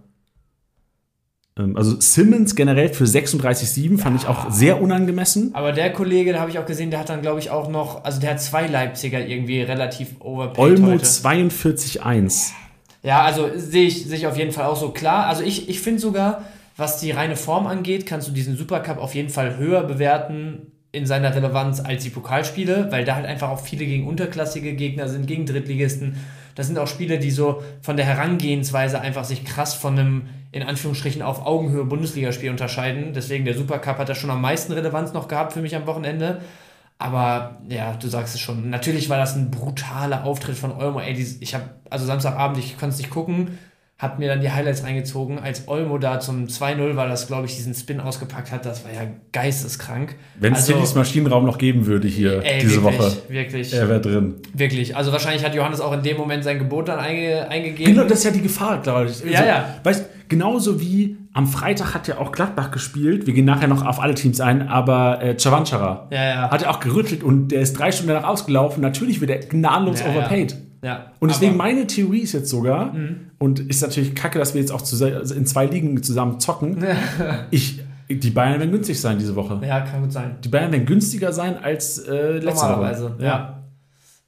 Ähm, 1.57 1.77
also 1.77 2.01
Simmons 2.01 2.57
generell 2.57 2.89
für 2.89 3.05
36,7 3.05 3.99
fand 3.99 4.21
ich 4.21 4.27
auch 4.27 4.51
sehr 4.51 4.83
unangemessen. 4.83 5.55
Aber 5.55 5.71
der 5.71 5.93
Kollege, 5.93 6.33
da 6.33 6.41
habe 6.41 6.51
ich 6.51 6.59
auch 6.59 6.67
gesehen, 6.67 6.91
der 6.91 6.99
hat 6.99 7.11
dann, 7.11 7.23
glaube 7.23 7.39
ich, 7.39 7.51
auch 7.51 7.69
noch, 7.69 8.05
also 8.05 8.21
der 8.21 8.31
hat 8.31 8.41
zwei 8.41 8.67
Leipziger 8.67 9.25
irgendwie 9.25 9.63
relativ 9.63 10.21
overpaid 10.21 10.59
Olmo 10.59 10.95
42,1. 10.95 12.51
Ja, 13.05 13.23
also 13.23 13.51
sehe 13.55 13.87
ich, 13.87 14.07
seh 14.07 14.17
ich 14.17 14.27
auf 14.27 14.39
jeden 14.39 14.51
Fall 14.51 14.65
auch 14.65 14.77
so 14.77 14.91
klar. 14.91 15.27
Also 15.27 15.43
ich, 15.43 15.69
ich 15.69 15.81
finde 15.81 16.01
sogar, 16.01 16.45
was 16.77 17.01
die 17.01 17.11
reine 17.11 17.37
Form 17.37 17.67
angeht, 17.67 18.07
kannst 18.07 18.27
du 18.27 18.33
diesen 18.33 18.57
Supercup 18.57 18.97
auf 18.97 19.15
jeden 19.15 19.29
Fall 19.29 19.59
höher 19.59 19.85
bewerten 19.85 20.73
in 20.91 21.05
seiner 21.05 21.35
Relevanz 21.35 21.81
als 21.81 22.03
die 22.03 22.11
Pokalspiele, 22.11 22.91
weil 22.91 23.05
da 23.05 23.17
halt 23.17 23.27
einfach 23.27 23.51
auch 23.51 23.61
viele 23.61 23.85
gegen 23.85 24.09
unterklassige 24.09 24.73
Gegner 24.73 25.09
sind, 25.09 25.27
gegen 25.27 25.45
Drittligisten. 25.45 26.17
Das 26.55 26.67
sind 26.67 26.79
auch 26.79 26.87
Spiele, 26.87 27.19
die 27.19 27.31
so 27.31 27.63
von 27.83 27.97
der 27.97 28.07
Herangehensweise 28.07 29.01
einfach 29.01 29.25
sich 29.25 29.45
krass 29.45 29.75
von 29.75 29.99
einem 29.99 30.23
in 30.53 30.63
Anführungsstrichen 30.63 31.21
auf 31.21 31.45
Augenhöhe 31.45 31.85
Bundesligaspiel 31.85 32.49
unterscheiden. 32.49 33.13
Deswegen 33.13 33.45
der 33.45 33.55
Supercup 33.55 33.99
hat 33.99 34.09
da 34.09 34.15
schon 34.15 34.31
am 34.31 34.41
meisten 34.41 34.73
Relevanz 34.73 35.13
noch 35.13 35.29
gehabt 35.29 35.53
für 35.53 35.61
mich 35.61 35.77
am 35.77 35.87
Wochenende. 35.87 36.41
Aber 36.99 37.61
ja, 37.69 37.95
du 37.95 38.09
sagst 38.09 38.35
es 38.35 38.41
schon. 38.41 38.71
Natürlich 38.71 39.09
war 39.09 39.19
das 39.19 39.35
ein 39.37 39.51
brutaler 39.51 40.25
Auftritt 40.25 40.57
von 40.57 40.73
Olmo. 40.73 41.01
Ey, 41.01 41.15
ich 41.41 41.55
habe, 41.55 41.71
also 41.91 42.07
Samstagabend, 42.07 42.59
ich 42.59 42.79
konnte 42.79 42.95
es 42.95 42.99
nicht 42.99 43.11
gucken, 43.11 43.59
habe 43.97 44.19
mir 44.19 44.29
dann 44.29 44.41
die 44.41 44.51
Highlights 44.51 44.83
reingezogen. 44.83 45.39
Als 45.39 45.69
Olmo 45.69 45.99
da 45.99 46.19
zum 46.19 46.47
2-0 46.47 46.97
war 46.97 47.07
das, 47.07 47.29
glaube 47.29 47.47
ich, 47.47 47.55
diesen 47.55 47.75
Spin 47.75 48.01
ausgepackt 48.01 48.51
hat, 48.51 48.67
das 48.67 48.85
war 48.85 48.93
ja 48.93 49.09
geisteskrank. 49.33 50.17
Wenn 50.39 50.53
es 50.53 50.61
also, 50.61 50.75
Tillys 50.75 50.95
Maschinenraum 50.95 51.47
noch 51.47 51.59
geben 51.59 51.87
würde 51.87 52.09
hier 52.09 52.43
ey, 52.45 52.61
diese 52.61 52.83
wirklich, 52.83 53.01
Woche. 53.01 53.17
Wirklich. 53.29 53.73
Er 53.73 53.89
wäre 53.89 54.01
drin. 54.01 54.35
Wirklich. 54.53 54.97
Also 54.97 55.13
wahrscheinlich 55.13 55.45
hat 55.45 55.55
Johannes 55.55 55.81
auch 55.81 55.93
in 55.93 56.03
dem 56.03 56.17
Moment 56.17 56.43
sein 56.43 56.59
Gebot 56.59 56.89
dann 56.89 56.99
einge, 56.99 57.49
eingegeben. 57.49 57.95
Genau, 57.95 58.09
das 58.09 58.19
ist 58.19 58.25
ja 58.25 58.31
die 58.33 58.43
Gefahr, 58.43 58.83
glaube 58.83 59.07
ich. 59.07 59.21
Ja, 59.21 59.39
also, 59.39 59.49
ja. 59.49 59.81
Weißt 59.85 60.05
genauso 60.29 60.81
wie 60.81 61.17
am 61.33 61.47
Freitag 61.47 61.95
hat 61.95 62.09
ja 62.09 62.19
auch 62.19 62.33
Gladbach 62.33 62.71
gespielt. 62.71 63.27
Wir 63.27 63.35
gehen 63.35 63.45
nachher 63.45 63.69
noch 63.69 63.85
auf 63.85 64.01
alle 64.01 64.15
Teams 64.15 64.41
ein, 64.41 64.69
aber 64.69 65.23
äh, 65.23 65.37
Chavanchara 65.39 66.09
ja, 66.11 66.25
ja. 66.25 66.51
hat 66.51 66.63
ja 66.63 66.71
auch 66.71 66.81
gerüttelt 66.81 67.23
und 67.23 67.49
der 67.49 67.61
ist 67.61 67.79
drei 67.79 67.93
Stunden 67.93 68.13
danach 68.13 68.29
ausgelaufen. 68.29 68.81
Natürlich 68.81 69.21
wird 69.21 69.31
er 69.31 69.39
gnadenlos 69.39 70.01
ja, 70.01 70.11
overpaid. 70.11 70.57
Ja. 70.85 71.13
Und 71.19 71.31
deswegen 71.31 71.57
meine 71.57 71.87
Theorie 71.87 72.21
ist 72.21 72.33
jetzt 72.33 72.51
sogar, 72.51 72.93
mhm. 72.93 73.31
und 73.39 73.59
ist 73.59 73.81
natürlich 73.81 74.15
kacke, 74.15 74.39
dass 74.39 74.53
wir 74.55 74.61
jetzt 74.61 74.71
auch 74.71 74.83
in 75.33 75.47
zwei 75.47 75.67
Ligen 75.67 76.03
zusammen 76.03 76.41
zocken. 76.41 76.85
ich, 77.51 77.81
die 78.09 78.31
Bayern 78.31 78.61
werden 78.61 78.71
günstig 78.71 79.01
sein 79.01 79.19
diese 79.19 79.35
Woche. 79.35 79.61
Ja, 79.67 79.81
kann 79.81 80.03
gut 80.03 80.13
sein. 80.13 80.37
Die 80.45 80.49
Bayern 80.49 80.73
werden 80.73 80.85
günstiger 80.85 81.33
sein 81.33 81.57
als 81.57 81.99
äh, 82.01 82.39
letzte 82.39 82.67
Woche. 82.67 83.15
Ja. 83.19 83.63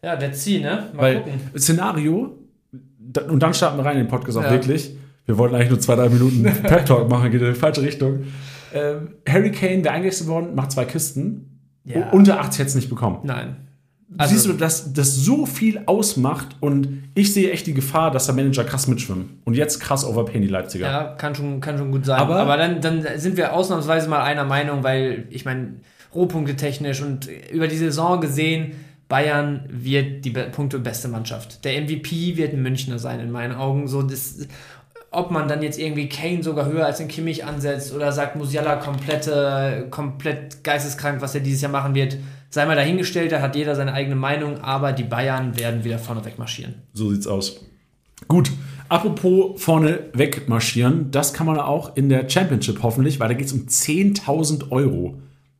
Ja, 0.02 0.16
der 0.16 0.32
Zieh, 0.32 0.60
ne? 0.60 0.84
Mal 0.94 1.02
Weil, 1.02 1.16
gucken. 1.16 1.40
Szenario, 1.58 2.38
und 3.28 3.42
dann 3.42 3.54
starten 3.54 3.76
wir 3.76 3.84
rein 3.84 3.98
in 3.98 4.04
den 4.04 4.08
Podcast 4.08 4.38
auch 4.38 4.42
ja. 4.42 4.50
wirklich. 4.50 4.96
Wir 5.26 5.36
wollten 5.38 5.54
eigentlich 5.54 5.70
nur 5.70 5.80
zwei, 5.80 5.96
drei 5.96 6.08
Minuten 6.08 6.42
Pep 6.62 6.86
Talk 6.86 7.08
machen, 7.08 7.30
geht 7.30 7.42
in 7.42 7.52
die 7.52 7.58
falsche 7.58 7.82
Richtung. 7.82 8.24
Ähm, 8.72 9.14
Harry 9.28 9.50
Kane, 9.50 9.82
der 9.82 9.92
eingewechselt 9.92 10.28
worden, 10.28 10.54
macht 10.54 10.72
zwei 10.72 10.84
Kisten. 10.84 11.60
Ja. 11.84 12.10
Unter 12.10 12.40
80 12.40 12.58
hätte 12.58 12.68
es 12.68 12.74
nicht 12.74 12.88
bekommen. 12.88 13.18
Nein. 13.24 13.56
Also, 14.18 14.34
Siehst 14.34 14.46
du, 14.46 14.52
dass 14.52 14.92
das 14.92 15.16
so 15.16 15.46
viel 15.46 15.82
ausmacht 15.86 16.56
und 16.60 17.02
ich 17.14 17.34
sehe 17.34 17.50
echt 17.50 17.66
die 17.66 17.74
Gefahr, 17.74 18.12
dass 18.12 18.26
der 18.26 18.36
Manager 18.36 18.62
krass 18.62 18.86
mitschwimmen. 18.86 19.40
Und 19.44 19.54
jetzt 19.54 19.80
krass 19.80 20.04
overpayen 20.04 20.42
die 20.42 20.48
Leipziger. 20.48 20.86
Ja, 20.86 21.04
kann 21.04 21.34
schon, 21.34 21.60
kann 21.60 21.76
schon 21.76 21.90
gut 21.90 22.06
sein. 22.06 22.20
Aber, 22.20 22.36
Aber 22.36 22.56
dann, 22.56 22.80
dann 22.80 23.04
sind 23.16 23.36
wir 23.36 23.52
ausnahmsweise 23.52 24.08
mal 24.08 24.22
einer 24.22 24.44
Meinung, 24.44 24.84
weil 24.84 25.26
ich 25.30 25.44
meine, 25.44 25.74
Rohpunkte 26.14 26.54
technisch 26.54 27.02
und 27.02 27.28
über 27.50 27.66
die 27.66 27.76
Saison 27.76 28.20
gesehen, 28.20 28.76
Bayern 29.08 29.64
wird 29.68 30.24
die 30.24 30.30
Punkte 30.30 30.80
beste 30.80 31.06
Mannschaft. 31.08 31.64
Der 31.64 31.80
MVP 31.80 32.36
wird 32.36 32.52
ein 32.52 32.62
Münchner 32.62 32.98
sein, 32.98 33.20
in 33.20 33.30
meinen 33.30 33.54
Augen. 33.54 33.86
So, 33.86 34.02
das, 34.02 34.48
ob 35.16 35.30
man 35.30 35.48
dann 35.48 35.62
jetzt 35.62 35.78
irgendwie 35.78 36.08
Kane 36.08 36.42
sogar 36.42 36.66
höher 36.66 36.84
als 36.84 36.98
den 36.98 37.08
Kimmich 37.08 37.44
ansetzt 37.44 37.94
oder 37.94 38.12
sagt 38.12 38.36
Musiala 38.36 38.76
komplette, 38.76 39.86
komplett 39.90 40.62
geisteskrank, 40.62 41.22
was 41.22 41.34
er 41.34 41.40
dieses 41.40 41.62
Jahr 41.62 41.72
machen 41.72 41.94
wird, 41.94 42.18
sei 42.50 42.66
mal 42.66 42.76
dahingestellt, 42.76 43.32
da 43.32 43.40
hat 43.40 43.56
jeder 43.56 43.74
seine 43.74 43.94
eigene 43.94 44.14
Meinung, 44.14 44.58
aber 44.58 44.92
die 44.92 45.04
Bayern 45.04 45.58
werden 45.58 45.84
wieder 45.84 45.98
vorne 45.98 46.22
wegmarschieren. 46.24 46.74
So 46.92 47.10
sieht's 47.10 47.26
aus. 47.26 47.64
Gut, 48.28 48.50
apropos 48.90 49.62
vorne 49.62 50.00
wegmarschieren, 50.12 51.10
das 51.10 51.32
kann 51.32 51.46
man 51.46 51.58
auch 51.58 51.96
in 51.96 52.10
der 52.10 52.28
Championship 52.28 52.82
hoffentlich, 52.82 53.18
weil 53.18 53.28
da 53.28 53.34
geht 53.34 53.46
es 53.46 53.52
um 53.54 53.66
10.000 53.66 54.70
Euro. 54.70 55.18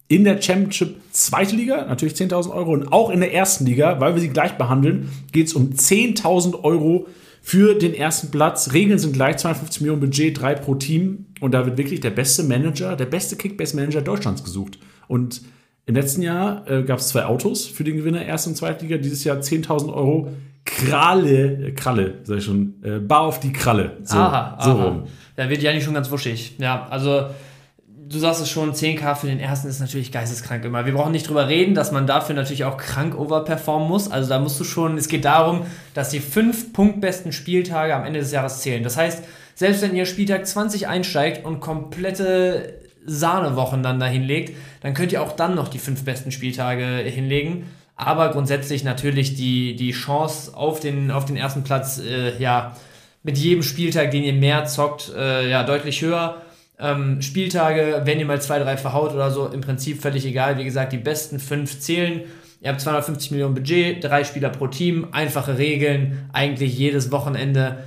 In 0.08 0.24
der 0.24 0.40
Championship 0.40 0.96
zweite 1.12 1.56
Liga, 1.56 1.86
natürlich 1.86 2.14
10.000 2.14 2.52
Euro, 2.52 2.72
und 2.72 2.92
auch 2.92 3.08
in 3.08 3.20
der 3.20 3.32
ersten 3.32 3.64
Liga, 3.64 4.00
weil 4.00 4.14
wir 4.14 4.20
sie 4.20 4.28
gleich 4.28 4.52
behandeln, 4.52 5.10
geht 5.32 5.46
es 5.46 5.54
um 5.54 5.70
10.000 5.70 6.62
Euro 6.62 7.06
für 7.46 7.76
den 7.76 7.94
ersten 7.94 8.32
Platz. 8.32 8.72
Regeln 8.72 8.98
sind 8.98 9.12
gleich, 9.12 9.36
250 9.36 9.80
Millionen 9.80 10.00
Budget, 10.00 10.40
drei 10.40 10.56
pro 10.56 10.74
Team. 10.74 11.26
Und 11.38 11.52
da 11.52 11.64
wird 11.64 11.78
wirklich 11.78 12.00
der 12.00 12.10
beste 12.10 12.42
Manager, 12.42 12.96
der 12.96 13.06
beste 13.06 13.36
Kickbase-Manager 13.36 14.02
Deutschlands 14.02 14.42
gesucht. 14.42 14.80
Und 15.06 15.42
im 15.86 15.94
letzten 15.94 16.22
Jahr 16.22 16.68
äh, 16.68 16.82
gab 16.82 16.98
es 16.98 17.06
zwei 17.06 17.24
Autos 17.24 17.64
für 17.64 17.84
den 17.84 17.98
Gewinner 17.98 18.24
Erst- 18.24 18.48
und 18.48 18.56
Zweitliga. 18.56 18.96
Dieses 18.96 19.22
Jahr 19.22 19.36
10.000 19.36 19.94
Euro. 19.94 20.32
Kralle, 20.64 21.68
äh, 21.68 21.70
Kralle, 21.70 22.14
sag 22.24 22.38
ich 22.38 22.44
schon, 22.44 22.82
äh, 22.82 22.98
bar 22.98 23.20
auf 23.20 23.38
die 23.38 23.52
Kralle. 23.52 23.98
So, 24.02 24.16
aha, 24.16 24.58
so 24.60 24.70
aha. 24.70 24.84
rum. 24.84 25.04
Da 25.36 25.48
wird 25.48 25.62
ja 25.62 25.72
nicht 25.72 25.84
schon 25.84 25.94
ganz 25.94 26.10
wuschig. 26.10 26.56
Ja, 26.58 26.88
also 26.90 27.26
du 28.08 28.18
sagst 28.18 28.40
es 28.40 28.48
schon, 28.48 28.72
10k 28.72 29.14
für 29.16 29.26
den 29.26 29.40
ersten 29.40 29.68
ist 29.68 29.80
natürlich 29.80 30.12
geisteskrank 30.12 30.64
immer. 30.64 30.86
Wir 30.86 30.94
brauchen 30.94 31.12
nicht 31.12 31.28
drüber 31.28 31.48
reden, 31.48 31.74
dass 31.74 31.92
man 31.92 32.06
dafür 32.06 32.34
natürlich 32.34 32.64
auch 32.64 32.76
krank 32.76 33.18
overperformen 33.18 33.88
muss. 33.88 34.10
Also 34.10 34.28
da 34.28 34.38
musst 34.38 34.58
du 34.60 34.64
schon, 34.64 34.96
es 34.96 35.08
geht 35.08 35.24
darum, 35.24 35.66
dass 35.94 36.10
die 36.10 36.20
fünf 36.20 36.72
punktbesten 36.72 37.32
Spieltage 37.32 37.94
am 37.94 38.04
Ende 38.04 38.20
des 38.20 38.32
Jahres 38.32 38.60
zählen. 38.60 38.82
Das 38.82 38.96
heißt, 38.96 39.24
selbst 39.54 39.82
wenn 39.82 39.96
ihr 39.96 40.06
Spieltag 40.06 40.46
20 40.46 40.86
einsteigt 40.86 41.44
und 41.44 41.60
komplette 41.60 42.80
Sahnewochen 43.04 43.82
dann 43.82 43.98
dahin 43.98 44.22
legt, 44.22 44.56
dann 44.82 44.94
könnt 44.94 45.12
ihr 45.12 45.22
auch 45.22 45.32
dann 45.32 45.54
noch 45.54 45.68
die 45.68 45.78
fünf 45.78 46.04
besten 46.04 46.30
Spieltage 46.30 46.84
hinlegen. 46.84 47.66
Aber 47.96 48.30
grundsätzlich 48.30 48.84
natürlich 48.84 49.34
die, 49.34 49.74
die 49.74 49.92
Chance 49.92 50.54
auf 50.54 50.80
den, 50.80 51.10
auf 51.10 51.24
den 51.24 51.36
ersten 51.36 51.64
Platz, 51.64 51.98
äh, 51.98 52.36
ja, 52.38 52.76
mit 53.22 53.38
jedem 53.38 53.62
Spieltag, 53.62 54.10
den 54.12 54.22
ihr 54.22 54.34
mehr 54.34 54.66
zockt, 54.66 55.12
äh, 55.16 55.48
ja, 55.48 55.64
deutlich 55.64 56.02
höher. 56.02 56.42
Ähm, 56.78 57.22
Spieltage, 57.22 58.02
wenn 58.04 58.18
ihr 58.18 58.26
mal 58.26 58.40
zwei, 58.40 58.58
drei 58.58 58.76
verhaut 58.76 59.14
oder 59.14 59.30
so, 59.30 59.46
im 59.46 59.62
Prinzip 59.62 60.02
völlig 60.02 60.26
egal. 60.26 60.58
Wie 60.58 60.64
gesagt, 60.64 60.92
die 60.92 60.98
besten 60.98 61.38
fünf 61.38 61.80
zählen. 61.80 62.22
Ihr 62.60 62.70
habt 62.70 62.80
250 62.80 63.30
Millionen 63.30 63.54
Budget, 63.54 64.02
drei 64.02 64.24
Spieler 64.24 64.48
pro 64.50 64.66
Team, 64.66 65.08
einfache 65.12 65.58
Regeln, 65.58 66.28
eigentlich 66.32 66.76
jedes 66.76 67.10
Wochenende. 67.12 67.78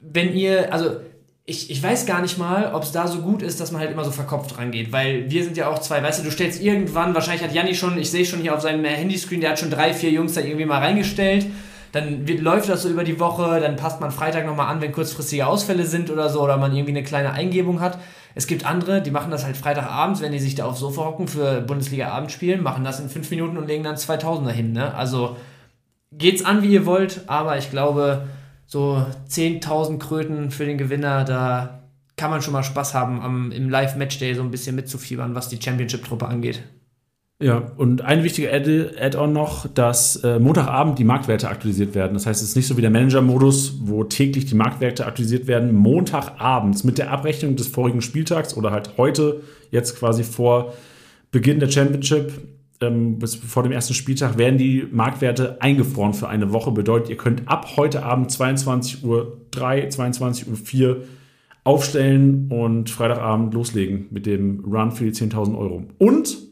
Wenn 0.00 0.34
ihr, 0.34 0.72
also 0.72 0.96
ich, 1.44 1.70
ich 1.70 1.80
weiß 1.80 2.06
gar 2.06 2.20
nicht 2.22 2.38
mal, 2.38 2.74
ob 2.74 2.82
es 2.82 2.90
da 2.90 3.06
so 3.06 3.20
gut 3.20 3.40
ist, 3.40 3.60
dass 3.60 3.70
man 3.70 3.80
halt 3.80 3.92
immer 3.92 4.04
so 4.04 4.10
verkopft 4.10 4.58
rangeht, 4.58 4.90
weil 4.90 5.30
wir 5.30 5.44
sind 5.44 5.56
ja 5.56 5.68
auch 5.68 5.78
zwei, 5.78 6.02
weißt 6.02 6.20
du, 6.20 6.24
du 6.24 6.32
stellst 6.32 6.60
irgendwann, 6.60 7.14
wahrscheinlich 7.14 7.44
hat 7.44 7.54
Janni 7.54 7.74
schon, 7.74 7.96
ich 7.98 8.10
sehe 8.10 8.24
schon 8.24 8.40
hier 8.40 8.54
auf 8.54 8.60
seinem 8.60 8.84
Handyscreen, 8.84 9.40
der 9.40 9.50
hat 9.50 9.60
schon 9.60 9.70
drei, 9.70 9.94
vier 9.94 10.10
Jungs 10.10 10.34
da 10.34 10.40
irgendwie 10.40 10.64
mal 10.66 10.78
reingestellt, 10.78 11.46
dann 11.92 12.26
wird, 12.26 12.40
läuft 12.40 12.68
das 12.68 12.82
so 12.82 12.88
über 12.88 13.04
die 13.04 13.20
Woche, 13.20 13.60
dann 13.60 13.76
passt 13.76 14.00
man 14.00 14.10
Freitag 14.10 14.44
nochmal 14.44 14.66
an, 14.66 14.80
wenn 14.80 14.90
kurzfristige 14.90 15.46
Ausfälle 15.46 15.86
sind 15.86 16.10
oder 16.10 16.28
so, 16.30 16.42
oder 16.42 16.56
man 16.56 16.74
irgendwie 16.74 16.90
eine 16.90 17.04
kleine 17.04 17.32
Eingebung 17.32 17.80
hat. 17.80 17.98
Es 18.36 18.46
gibt 18.46 18.66
andere, 18.66 19.00
die 19.00 19.10
machen 19.10 19.30
das 19.30 19.46
halt 19.46 19.56
Freitagabends, 19.56 20.20
wenn 20.20 20.30
die 20.30 20.38
sich 20.38 20.54
da 20.54 20.66
aufs 20.66 20.80
Sofa 20.80 21.06
hocken 21.06 21.26
für 21.26 21.62
Bundesliga-Abendspielen, 21.62 22.62
machen 22.62 22.84
das 22.84 23.00
in 23.00 23.08
fünf 23.08 23.30
Minuten 23.30 23.56
und 23.56 23.66
legen 23.66 23.82
dann 23.82 23.96
2000er 23.96 24.50
hin, 24.50 24.72
ne? 24.72 24.94
Also 24.94 25.38
geht's 26.12 26.44
an, 26.44 26.62
wie 26.62 26.68
ihr 26.68 26.84
wollt, 26.84 27.22
aber 27.28 27.56
ich 27.56 27.70
glaube, 27.70 28.28
so 28.66 29.02
10.000 29.30 29.98
Kröten 29.98 30.50
für 30.50 30.66
den 30.66 30.76
Gewinner, 30.76 31.24
da 31.24 31.84
kann 32.16 32.30
man 32.30 32.42
schon 32.42 32.52
mal 32.52 32.62
Spaß 32.62 32.92
haben, 32.92 33.22
am, 33.22 33.52
im 33.52 33.70
Live-Matchday 33.70 34.34
so 34.34 34.42
ein 34.42 34.50
bisschen 34.50 34.76
mitzufiebern, 34.76 35.34
was 35.34 35.48
die 35.48 35.60
Championship-Truppe 35.60 36.28
angeht. 36.28 36.62
Ja, 37.38 37.70
und 37.76 38.00
ein 38.00 38.24
wichtiger 38.24 38.50
Add-on 38.50 39.34
noch, 39.34 39.66
dass 39.68 40.16
äh, 40.24 40.38
Montagabend 40.38 40.98
die 40.98 41.04
Marktwerte 41.04 41.50
aktualisiert 41.50 41.94
werden. 41.94 42.14
Das 42.14 42.24
heißt, 42.24 42.42
es 42.42 42.50
ist 42.50 42.56
nicht 42.56 42.66
so 42.66 42.78
wie 42.78 42.80
der 42.80 42.90
Manager-Modus, 42.90 43.80
wo 43.82 44.04
täglich 44.04 44.46
die 44.46 44.54
Marktwerte 44.54 45.04
aktualisiert 45.04 45.46
werden. 45.46 45.74
Montagabends 45.74 46.82
mit 46.82 46.96
der 46.96 47.10
Abrechnung 47.10 47.54
des 47.54 47.68
vorigen 47.68 48.00
Spieltags 48.00 48.56
oder 48.56 48.70
halt 48.70 48.96
heute, 48.96 49.42
jetzt 49.70 49.98
quasi 49.98 50.24
vor 50.24 50.72
Beginn 51.30 51.60
der 51.60 51.68
Championship, 51.68 52.32
ähm, 52.80 53.18
bis 53.18 53.34
vor 53.34 53.62
dem 53.62 53.72
ersten 53.72 53.92
Spieltag 53.92 54.38
werden 54.38 54.56
die 54.56 54.86
Marktwerte 54.90 55.60
eingefroren 55.60 56.14
für 56.14 56.28
eine 56.30 56.54
Woche. 56.54 56.70
Bedeutet, 56.70 57.10
ihr 57.10 57.16
könnt 57.18 57.46
ab 57.48 57.76
heute 57.76 58.02
Abend 58.02 58.30
22.03 58.30 59.04
Uhr, 59.04 59.40
22.04 59.52 60.88
Uhr 60.88 61.02
aufstellen 61.64 62.50
und 62.50 62.88
Freitagabend 62.88 63.52
loslegen 63.52 64.06
mit 64.10 64.24
dem 64.24 64.60
Run 64.64 64.92
für 64.92 65.04
die 65.04 65.12
10.000 65.12 65.58
Euro. 65.58 65.84
Und 65.98 66.46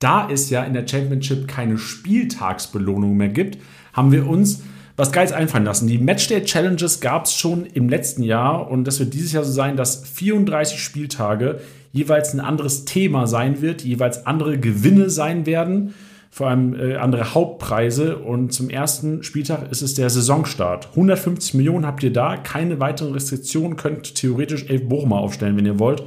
da 0.00 0.28
es 0.28 0.50
ja 0.50 0.64
in 0.64 0.74
der 0.74 0.88
Championship 0.88 1.46
keine 1.46 1.78
Spieltagsbelohnung 1.78 3.16
mehr 3.16 3.28
gibt, 3.28 3.58
haben 3.92 4.10
wir 4.10 4.26
uns 4.26 4.62
was 4.96 5.12
Geiles 5.12 5.32
einfallen 5.32 5.64
lassen. 5.64 5.86
Die 5.86 5.96
Matchday 5.96 6.44
Challenges 6.44 7.00
gab 7.00 7.24
es 7.24 7.34
schon 7.34 7.64
im 7.64 7.88
letzten 7.88 8.22
Jahr 8.22 8.70
und 8.70 8.84
das 8.84 8.98
wird 9.00 9.14
dieses 9.14 9.32
Jahr 9.32 9.44
so 9.44 9.52
sein, 9.52 9.76
dass 9.76 10.04
34 10.04 10.82
Spieltage 10.82 11.60
jeweils 11.92 12.34
ein 12.34 12.40
anderes 12.40 12.84
Thema 12.84 13.26
sein 13.26 13.62
wird, 13.62 13.82
jeweils 13.82 14.26
andere 14.26 14.58
Gewinne 14.58 15.08
sein 15.08 15.46
werden, 15.46 15.94
vor 16.30 16.48
allem 16.48 16.78
äh, 16.78 16.96
andere 16.96 17.34
Hauptpreise. 17.34 18.18
Und 18.18 18.52
zum 18.52 18.68
ersten 18.68 19.22
Spieltag 19.22 19.70
ist 19.70 19.80
es 19.80 19.94
der 19.94 20.10
Saisonstart. 20.10 20.90
150 20.90 21.54
Millionen 21.54 21.86
habt 21.86 22.02
ihr 22.02 22.12
da, 22.12 22.36
keine 22.36 22.78
weiteren 22.78 23.14
Restriktionen, 23.14 23.76
könnt 23.76 24.14
theoretisch 24.14 24.68
elf 24.68 24.86
Bochumer 24.86 25.16
aufstellen, 25.16 25.56
wenn 25.56 25.66
ihr 25.66 25.78
wollt. 25.78 26.02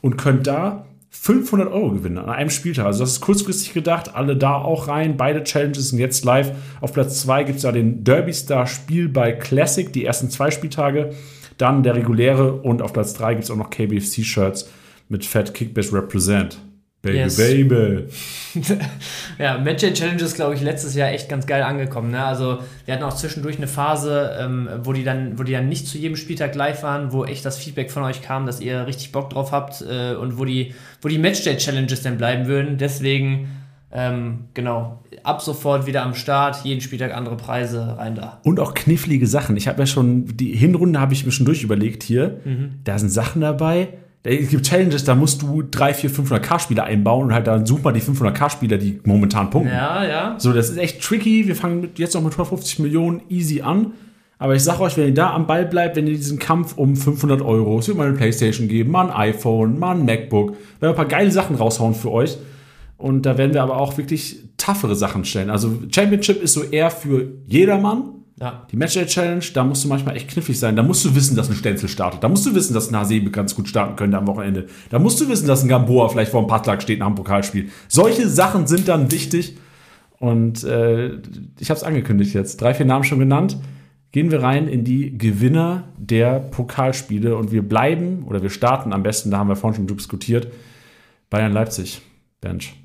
Und 0.00 0.16
könnt 0.16 0.46
da 0.46 0.86
500 1.10 1.70
Euro 1.72 1.90
gewinnen 1.90 2.18
an 2.18 2.28
einem 2.28 2.50
Spieltag. 2.50 2.86
Also 2.86 3.00
das 3.00 3.12
ist 3.12 3.20
kurzfristig 3.20 3.72
gedacht, 3.72 4.14
alle 4.14 4.36
da 4.36 4.54
auch 4.54 4.88
rein. 4.88 5.16
Beide 5.16 5.42
Challenges 5.42 5.90
sind 5.90 5.98
jetzt 5.98 6.24
live. 6.24 6.52
Auf 6.80 6.92
Platz 6.92 7.20
2 7.20 7.44
gibt 7.44 7.58
es 7.58 7.64
ja 7.64 7.72
den 7.72 8.04
Derby 8.04 8.32
Star 8.32 8.66
Spielball 8.66 9.38
Classic, 9.38 9.92
die 9.92 10.04
ersten 10.04 10.30
zwei 10.30 10.50
Spieltage. 10.50 11.10
Dann 11.58 11.82
der 11.82 11.96
reguläre 11.96 12.52
und 12.52 12.80
auf 12.80 12.92
Platz 12.92 13.12
3 13.14 13.34
gibt 13.34 13.44
es 13.44 13.50
auch 13.50 13.56
noch 13.56 13.70
KBFC-Shirts 13.70 14.70
mit 15.08 15.26
Fat 15.26 15.52
Kickbass 15.52 15.92
Represent. 15.92 16.58
Baby, 17.02 17.16
yes. 17.16 17.36
baby. 17.38 18.04
ja, 19.38 19.56
Match 19.56 19.82
Challenge 19.94 20.20
ist, 20.20 20.34
glaube 20.34 20.54
ich, 20.54 20.60
letztes 20.60 20.94
Jahr 20.94 21.10
echt 21.10 21.30
ganz 21.30 21.46
geil 21.46 21.62
angekommen. 21.62 22.10
Ne? 22.10 22.22
Also, 22.22 22.58
wir 22.84 22.92
hatten 22.92 23.04
auch 23.04 23.14
zwischendurch 23.14 23.56
eine 23.56 23.68
Phase, 23.68 24.36
ähm, 24.38 24.68
wo, 24.82 24.92
die 24.92 25.02
dann, 25.02 25.38
wo 25.38 25.42
die 25.42 25.52
dann 25.52 25.70
nicht 25.70 25.86
zu 25.86 25.96
jedem 25.96 26.16
Spieltag 26.16 26.54
live 26.54 26.82
waren, 26.82 27.12
wo 27.12 27.24
echt 27.24 27.46
das 27.46 27.56
Feedback 27.56 27.90
von 27.90 28.02
euch 28.02 28.20
kam, 28.20 28.44
dass 28.44 28.60
ihr 28.60 28.86
richtig 28.86 29.12
Bock 29.12 29.30
drauf 29.30 29.50
habt 29.50 29.80
äh, 29.80 30.14
und 30.14 30.38
wo 30.38 30.44
die, 30.44 30.74
wo 31.00 31.08
die 31.08 31.16
Matchday 31.16 31.56
Challenges 31.56 32.02
dann 32.02 32.18
bleiben 32.18 32.46
würden. 32.46 32.76
Deswegen, 32.76 33.48
ähm, 33.92 34.48
genau, 34.52 35.02
ab 35.22 35.40
sofort 35.40 35.86
wieder 35.86 36.02
am 36.02 36.14
Start, 36.14 36.64
jeden 36.64 36.82
Spieltag 36.82 37.14
andere 37.14 37.38
Preise 37.38 37.96
rein 37.96 38.14
da. 38.14 38.42
Und 38.44 38.60
auch 38.60 38.74
knifflige 38.74 39.26
Sachen. 39.26 39.56
Ich 39.56 39.68
habe 39.68 39.80
ja 39.80 39.86
schon, 39.86 40.36
die 40.36 40.54
Hinrunde 40.54 41.00
habe 41.00 41.14
ich 41.14 41.24
mir 41.24 41.32
schon 41.32 41.46
durchüberlegt 41.46 42.02
hier. 42.02 42.40
Mhm. 42.44 42.80
Da 42.84 42.98
sind 42.98 43.08
Sachen 43.08 43.40
dabei 43.40 43.88
es 44.22 44.48
gibt 44.48 44.66
Challenges, 44.66 45.04
da 45.04 45.14
musst 45.14 45.40
du 45.40 45.62
3, 45.62 45.94
4, 45.94 46.10
500k-Spieler 46.10 46.84
einbauen 46.84 47.28
und 47.28 47.34
halt 47.34 47.46
dann 47.46 47.64
such 47.64 47.82
mal 47.82 47.92
die 47.92 48.02
500k-Spieler, 48.02 48.76
die 48.76 49.00
momentan 49.04 49.48
punkten. 49.48 49.72
Ja, 49.72 50.04
ja. 50.04 50.34
So, 50.38 50.52
das 50.52 50.68
ist 50.68 50.76
echt 50.76 51.02
tricky. 51.02 51.46
Wir 51.46 51.56
fangen 51.56 51.88
jetzt 51.96 52.14
noch 52.14 52.22
mit 52.22 52.32
150 52.32 52.80
Millionen 52.80 53.22
easy 53.30 53.62
an. 53.62 53.92
Aber 54.38 54.54
ich 54.54 54.62
sag 54.62 54.80
euch, 54.80 54.96
wenn 54.96 55.08
ihr 55.08 55.14
da 55.14 55.34
am 55.34 55.46
Ball 55.46 55.66
bleibt, 55.66 55.96
wenn 55.96 56.06
ihr 56.06 56.14
diesen 56.14 56.38
Kampf 56.38 56.76
um 56.76 56.96
500 56.96 57.42
Euro, 57.42 57.78
es 57.78 57.88
wird 57.88 57.96
mal 57.98 58.08
eine 58.08 58.16
Playstation 58.16 58.68
geben, 58.68 58.90
mal 58.90 59.10
ein 59.10 59.34
iPhone, 59.34 59.78
mal 59.78 59.96
ein 59.96 60.04
MacBook, 60.04 60.50
werden 60.50 60.58
wir 60.80 60.88
ein 60.90 60.94
paar 60.94 61.04
geile 61.06 61.30
Sachen 61.30 61.56
raushauen 61.56 61.94
für 61.94 62.10
euch. 62.10 62.38
Und 62.96 63.24
da 63.24 63.38
werden 63.38 63.54
wir 63.54 63.62
aber 63.62 63.78
auch 63.78 63.96
wirklich 63.96 64.38
toughere 64.58 64.96
Sachen 64.96 65.24
stellen. 65.24 65.48
Also 65.48 65.78
Championship 65.94 66.42
ist 66.42 66.52
so 66.52 66.62
eher 66.62 66.90
für 66.90 67.28
jedermann. 67.46 68.19
Ja. 68.40 68.66
Die 68.70 68.76
Matchday 68.76 69.04
Challenge, 69.04 69.44
da 69.52 69.64
musst 69.64 69.84
du 69.84 69.88
manchmal 69.88 70.16
echt 70.16 70.28
knifflig 70.28 70.58
sein. 70.58 70.74
Da 70.74 70.82
musst 70.82 71.04
du 71.04 71.14
wissen, 71.14 71.36
dass 71.36 71.50
ein 71.50 71.54
Stenzel 71.54 71.90
startet. 71.90 72.24
Da 72.24 72.28
musst 72.28 72.46
du 72.46 72.54
wissen, 72.54 72.72
dass 72.72 72.90
ein 72.90 72.96
Hasebe 72.96 73.30
ganz 73.30 73.54
gut 73.54 73.68
starten 73.68 73.96
könnte 73.96 74.16
am 74.16 74.26
Wochenende. 74.26 74.66
Da 74.88 74.98
musst 74.98 75.20
du 75.20 75.28
wissen, 75.28 75.46
dass 75.46 75.62
ein 75.62 75.68
Gamboa 75.68 76.08
vielleicht 76.08 76.30
vor 76.30 76.42
dem 76.42 76.48
Patlak 76.48 76.80
steht 76.80 77.00
nach 77.00 77.06
dem 77.06 77.16
Pokalspiel. 77.16 77.68
Solche 77.88 78.28
Sachen 78.28 78.66
sind 78.66 78.88
dann 78.88 79.12
wichtig. 79.12 79.58
Und 80.18 80.64
äh, 80.64 81.16
ich 81.58 81.68
habe 81.68 81.78
es 81.78 81.82
angekündigt 81.82 82.32
jetzt. 82.32 82.60
Drei, 82.62 82.72
vier 82.72 82.86
Namen 82.86 83.04
schon 83.04 83.18
genannt. 83.18 83.58
Gehen 84.12 84.30
wir 84.30 84.42
rein 84.42 84.68
in 84.68 84.84
die 84.84 85.16
Gewinner 85.16 85.84
der 85.98 86.40
Pokalspiele 86.40 87.36
und 87.36 87.52
wir 87.52 87.62
bleiben 87.62 88.24
oder 88.24 88.42
wir 88.42 88.50
starten 88.50 88.92
am 88.92 89.04
besten, 89.04 89.30
da 89.30 89.38
haben 89.38 89.48
wir 89.48 89.54
vorhin 89.54 89.76
schon 89.76 89.96
diskutiert, 89.96 90.48
Bayern 91.30 91.52
Leipzig. 91.52 92.02
Bench. 92.40 92.79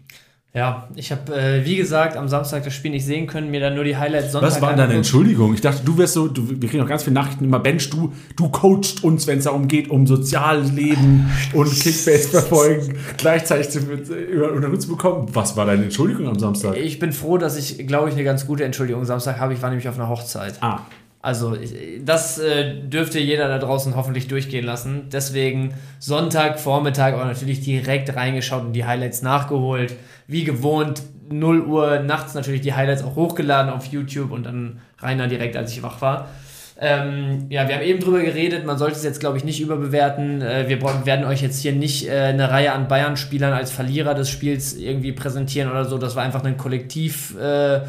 Ja, 0.55 0.87
ich 0.95 1.11
habe, 1.11 1.35
äh, 1.35 1.65
wie 1.65 1.75
gesagt, 1.75 2.15
am 2.15 2.29
Samstag 2.29 2.63
das 2.63 2.73
Spiel 2.73 2.91
nicht 2.91 3.05
sehen 3.05 3.27
können, 3.27 3.51
mir 3.51 3.59
dann 3.59 3.75
nur 3.75 3.83
die 3.83 3.97
Highlights 3.97 4.31
Sonntag 4.31 4.51
Was 4.51 4.61
war 4.61 4.73
deine 4.73 4.93
Entschuldigung? 4.93 5.53
Ich 5.53 5.59
dachte, 5.59 5.81
du 5.83 5.97
wirst 5.97 6.13
so, 6.13 6.29
du, 6.29 6.49
wir 6.49 6.69
kriegen 6.69 6.81
auch 6.81 6.87
ganz 6.87 7.03
viele 7.03 7.13
Nachrichten 7.13 7.43
immer, 7.43 7.59
Bench, 7.59 7.89
du, 7.89 8.13
du 8.37 8.47
coachst 8.47 9.03
uns, 9.03 9.27
wenn 9.27 9.39
es 9.39 9.43
darum 9.43 9.67
geht, 9.67 9.89
um 9.89 10.07
soziales 10.07 10.71
Leben 10.71 11.29
und 11.53 11.69
Kickbase 11.69 12.29
verfolgen, 12.29 12.95
gleichzeitig 13.17 13.69
zu, 13.69 13.79
über, 13.79 14.53
unter 14.53 14.79
zu 14.79 14.87
bekommen. 14.87 15.27
Was 15.33 15.57
war 15.57 15.65
deine 15.65 15.83
Entschuldigung 15.83 16.29
am 16.29 16.39
Samstag? 16.39 16.77
Ich 16.77 16.99
bin 16.99 17.11
froh, 17.11 17.37
dass 17.37 17.57
ich, 17.57 17.85
glaube 17.85 18.07
ich, 18.07 18.15
eine 18.15 18.23
ganz 18.23 18.47
gute 18.47 18.63
Entschuldigung 18.63 19.03
Samstag 19.03 19.41
habe. 19.41 19.53
Ich 19.53 19.61
war 19.61 19.69
nämlich 19.69 19.89
auf 19.89 19.99
einer 19.99 20.07
Hochzeit. 20.07 20.55
Ah. 20.61 20.79
Also 21.25 21.57
das 22.01 22.37
äh, 22.37 22.81
dürfte 22.81 23.19
jeder 23.19 23.47
da 23.47 23.57
draußen 23.57 23.95
hoffentlich 23.95 24.27
durchgehen 24.27 24.63
lassen. 24.63 25.09
Deswegen 25.11 25.73
Sonntag, 25.97 26.59
Vormittag 26.59 27.15
auch 27.15 27.25
natürlich 27.25 27.61
direkt 27.61 28.15
reingeschaut 28.15 28.63
und 28.63 28.73
die 28.73 28.85
Highlights 28.85 29.23
nachgeholt. 29.23 29.95
Wie 30.27 30.43
gewohnt, 30.43 31.03
0 31.29 31.61
Uhr 31.61 31.99
nachts 31.99 32.33
natürlich 32.33 32.61
die 32.61 32.73
Highlights 32.73 33.03
auch 33.03 33.15
hochgeladen 33.15 33.71
auf 33.71 33.85
YouTube 33.85 34.31
und 34.31 34.45
dann 34.45 34.81
rein 34.99 35.17
direkt, 35.29 35.55
als 35.57 35.71
ich 35.71 35.83
wach 35.83 36.01
war. 36.01 36.29
Ähm, 36.77 37.45
ja, 37.49 37.67
wir 37.69 37.75
haben 37.75 37.83
eben 37.83 38.01
drüber 38.01 38.21
geredet, 38.21 38.65
man 38.65 38.77
sollte 38.77 38.97
es 38.97 39.03
jetzt, 39.03 39.21
glaube 39.21 39.37
ich, 39.37 39.45
nicht 39.45 39.61
überbewerten. 39.61 40.41
Äh, 40.41 40.67
wir 40.67 40.81
werden 41.05 41.25
euch 41.25 41.41
jetzt 41.41 41.61
hier 41.61 41.71
nicht 41.71 42.07
äh, 42.07 42.11
eine 42.11 42.51
Reihe 42.51 42.73
an 42.73 42.89
Bayern-Spielern 42.89 43.53
als 43.53 43.71
Verlierer 43.71 44.13
des 44.13 44.29
Spiels 44.29 44.75
irgendwie 44.75 45.13
präsentieren 45.13 45.71
oder 45.71 45.85
so. 45.85 45.97
Das 45.97 46.17
war 46.17 46.23
einfach 46.23 46.43
ein 46.43 46.57
Kollektiv. 46.57 47.35
Äh, 47.39 47.81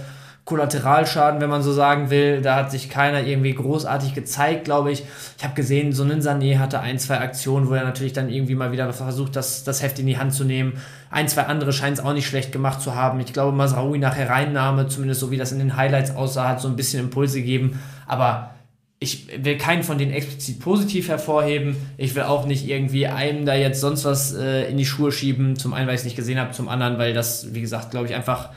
Kollateralschaden, 0.47 1.41
wenn 1.41 1.51
man 1.51 1.63
so 1.63 1.73
sagen 1.73 2.09
will. 2.09 2.41
Da 2.41 2.55
hat 2.55 2.71
sich 2.71 2.89
keiner 2.89 3.25
irgendwie 3.25 3.53
großartig 3.53 4.15
gezeigt, 4.15 4.65
glaube 4.65 4.93
ich. 4.93 5.03
Ich 5.37 5.43
habe 5.43 5.55
gesehen, 5.55 5.93
so 5.93 6.05
ein 6.05 6.23
Sané 6.23 6.59
hatte 6.59 6.79
ein, 6.79 7.01
zwei 7.01 7.19
Aktionen, 7.19 7.69
wo 7.69 7.75
er 7.75 7.83
natürlich 7.83 8.13
dann 8.13 8.31
irgendwie 8.31 8.55
mal 8.55 8.71
wieder 8.71 8.91
versucht, 8.93 9.35
das, 9.35 9.65
das 9.65 9.83
Heft 9.83 9.99
in 9.99 10.07
die 10.07 10.19
Hand 10.19 10.33
zu 10.33 10.45
nehmen. 10.45 10.75
Ein, 11.11 11.27
zwei 11.27 11.43
andere 11.43 11.73
scheinen 11.73 11.95
es 11.95 12.01
auch 12.01 12.13
nicht 12.13 12.29
schlecht 12.29 12.53
gemacht 12.53 12.81
zu 12.81 12.95
haben. 12.95 13.19
Ich 13.19 13.33
glaube, 13.33 13.57
Masraoui 13.57 13.99
nach 13.99 14.17
Hereinnahme, 14.17 14.87
zumindest 14.87 15.19
so 15.19 15.33
wie 15.33 15.37
das 15.37 15.51
in 15.51 15.59
den 15.59 15.77
Highlights 15.77 16.15
aussah, 16.15 16.49
hat 16.49 16.61
so 16.61 16.69
ein 16.69 16.77
bisschen 16.77 17.01
Impulse 17.01 17.41
gegeben. 17.41 17.81
Aber 18.07 18.55
ich 19.01 19.27
will 19.43 19.59
keinen 19.59 19.83
von 19.83 19.99
denen 19.99 20.13
explizit 20.13 20.61
positiv 20.61 21.09
hervorheben. 21.09 21.77
Ich 21.97 22.15
will 22.15 22.23
auch 22.23 22.47
nicht 22.47 22.69
irgendwie 22.69 23.09
einem 23.09 23.47
da 23.47 23.57
jetzt 23.57 23.81
sonst 23.81 24.05
was 24.05 24.33
äh, 24.33 24.71
in 24.71 24.77
die 24.77 24.87
Schuhe 24.87 25.11
schieben. 25.11 25.57
Zum 25.57 25.75
einen, 25.75 25.89
weil 25.89 25.97
ich 25.97 26.03
es 26.03 26.05
nicht 26.05 26.17
gesehen 26.17 26.39
habe, 26.39 26.53
zum 26.53 26.69
anderen, 26.69 26.99
weil 26.99 27.15
das, 27.15 27.53
wie 27.53 27.61
gesagt, 27.61 27.91
glaube 27.91 28.07
ich, 28.07 28.15
einfach 28.15 28.51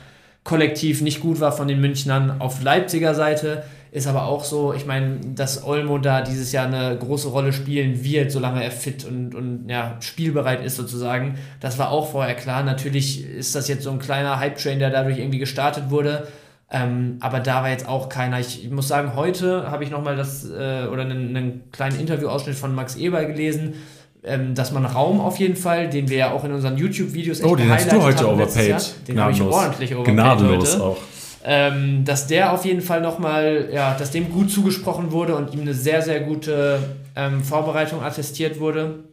kollektiv 0.44 1.02
nicht 1.02 1.20
gut 1.20 1.40
war 1.40 1.52
von 1.52 1.68
den 1.68 1.80
Münchnern. 1.80 2.40
Auf 2.40 2.62
Leipziger 2.62 3.14
Seite 3.14 3.64
ist 3.92 4.06
aber 4.06 4.26
auch 4.26 4.44
so, 4.44 4.72
ich 4.72 4.86
meine, 4.86 5.18
dass 5.34 5.64
Olmo 5.64 5.98
da 5.98 6.22
dieses 6.22 6.52
Jahr 6.52 6.66
eine 6.66 6.96
große 6.96 7.28
Rolle 7.28 7.52
spielen 7.52 8.04
wird, 8.04 8.30
solange 8.30 8.62
er 8.62 8.70
fit 8.70 9.04
und, 9.04 9.34
und 9.34 9.68
ja, 9.68 9.96
spielbereit 10.00 10.64
ist 10.64 10.76
sozusagen. 10.76 11.36
Das 11.58 11.78
war 11.78 11.90
auch 11.90 12.10
vorher 12.10 12.36
klar. 12.36 12.62
Natürlich 12.62 13.24
ist 13.24 13.54
das 13.54 13.66
jetzt 13.68 13.82
so 13.82 13.90
ein 13.90 13.98
kleiner 13.98 14.38
Hype-Train, 14.38 14.78
der 14.78 14.90
dadurch 14.90 15.18
irgendwie 15.18 15.38
gestartet 15.38 15.90
wurde. 15.90 16.28
Ähm, 16.72 17.16
aber 17.18 17.40
da 17.40 17.62
war 17.62 17.70
jetzt 17.70 17.88
auch 17.88 18.08
keiner. 18.08 18.38
Ich, 18.38 18.64
ich 18.64 18.70
muss 18.70 18.86
sagen, 18.86 19.16
heute 19.16 19.68
habe 19.70 19.82
ich 19.82 19.90
nochmal 19.90 20.16
das 20.16 20.48
äh, 20.48 20.86
oder 20.86 21.02
einen, 21.02 21.36
einen 21.36 21.70
kleinen 21.72 21.98
Interviewausschnitt 21.98 22.54
von 22.54 22.74
Max 22.74 22.94
Eber 22.94 23.24
gelesen, 23.24 23.74
ähm, 24.22 24.54
dass 24.54 24.72
man 24.72 24.84
Raum 24.84 25.20
auf 25.20 25.38
jeden 25.38 25.56
Fall, 25.56 25.88
den 25.88 26.08
wir 26.10 26.16
ja 26.16 26.32
auch 26.32 26.44
in 26.44 26.52
unseren 26.52 26.76
YouTube-Videos 26.76 27.42
Oh, 27.42 27.56
den 27.56 27.70
hast 27.70 27.90
du 27.90 28.02
heute 28.02 28.28
overpaid. 28.28 28.94
Den 29.08 29.20
habe 29.20 29.32
ich 29.32 29.40
ordentlich 29.40 29.94
overpaid 29.94 30.14
Gnadenlos 30.14 30.74
heute. 30.74 30.84
auch. 30.84 30.96
Ähm, 31.42 32.04
dass 32.04 32.26
der 32.26 32.52
auf 32.52 32.66
jeden 32.66 32.82
Fall 32.82 33.00
nochmal, 33.00 33.70
ja, 33.72 33.96
dass 33.98 34.10
dem 34.10 34.30
gut 34.30 34.50
zugesprochen 34.50 35.10
wurde 35.10 35.36
und 35.36 35.54
ihm 35.54 35.60
eine 35.60 35.72
sehr, 35.72 36.02
sehr 36.02 36.20
gute 36.20 36.78
ähm, 37.16 37.42
Vorbereitung 37.42 38.02
attestiert 38.02 38.60
wurde. 38.60 39.04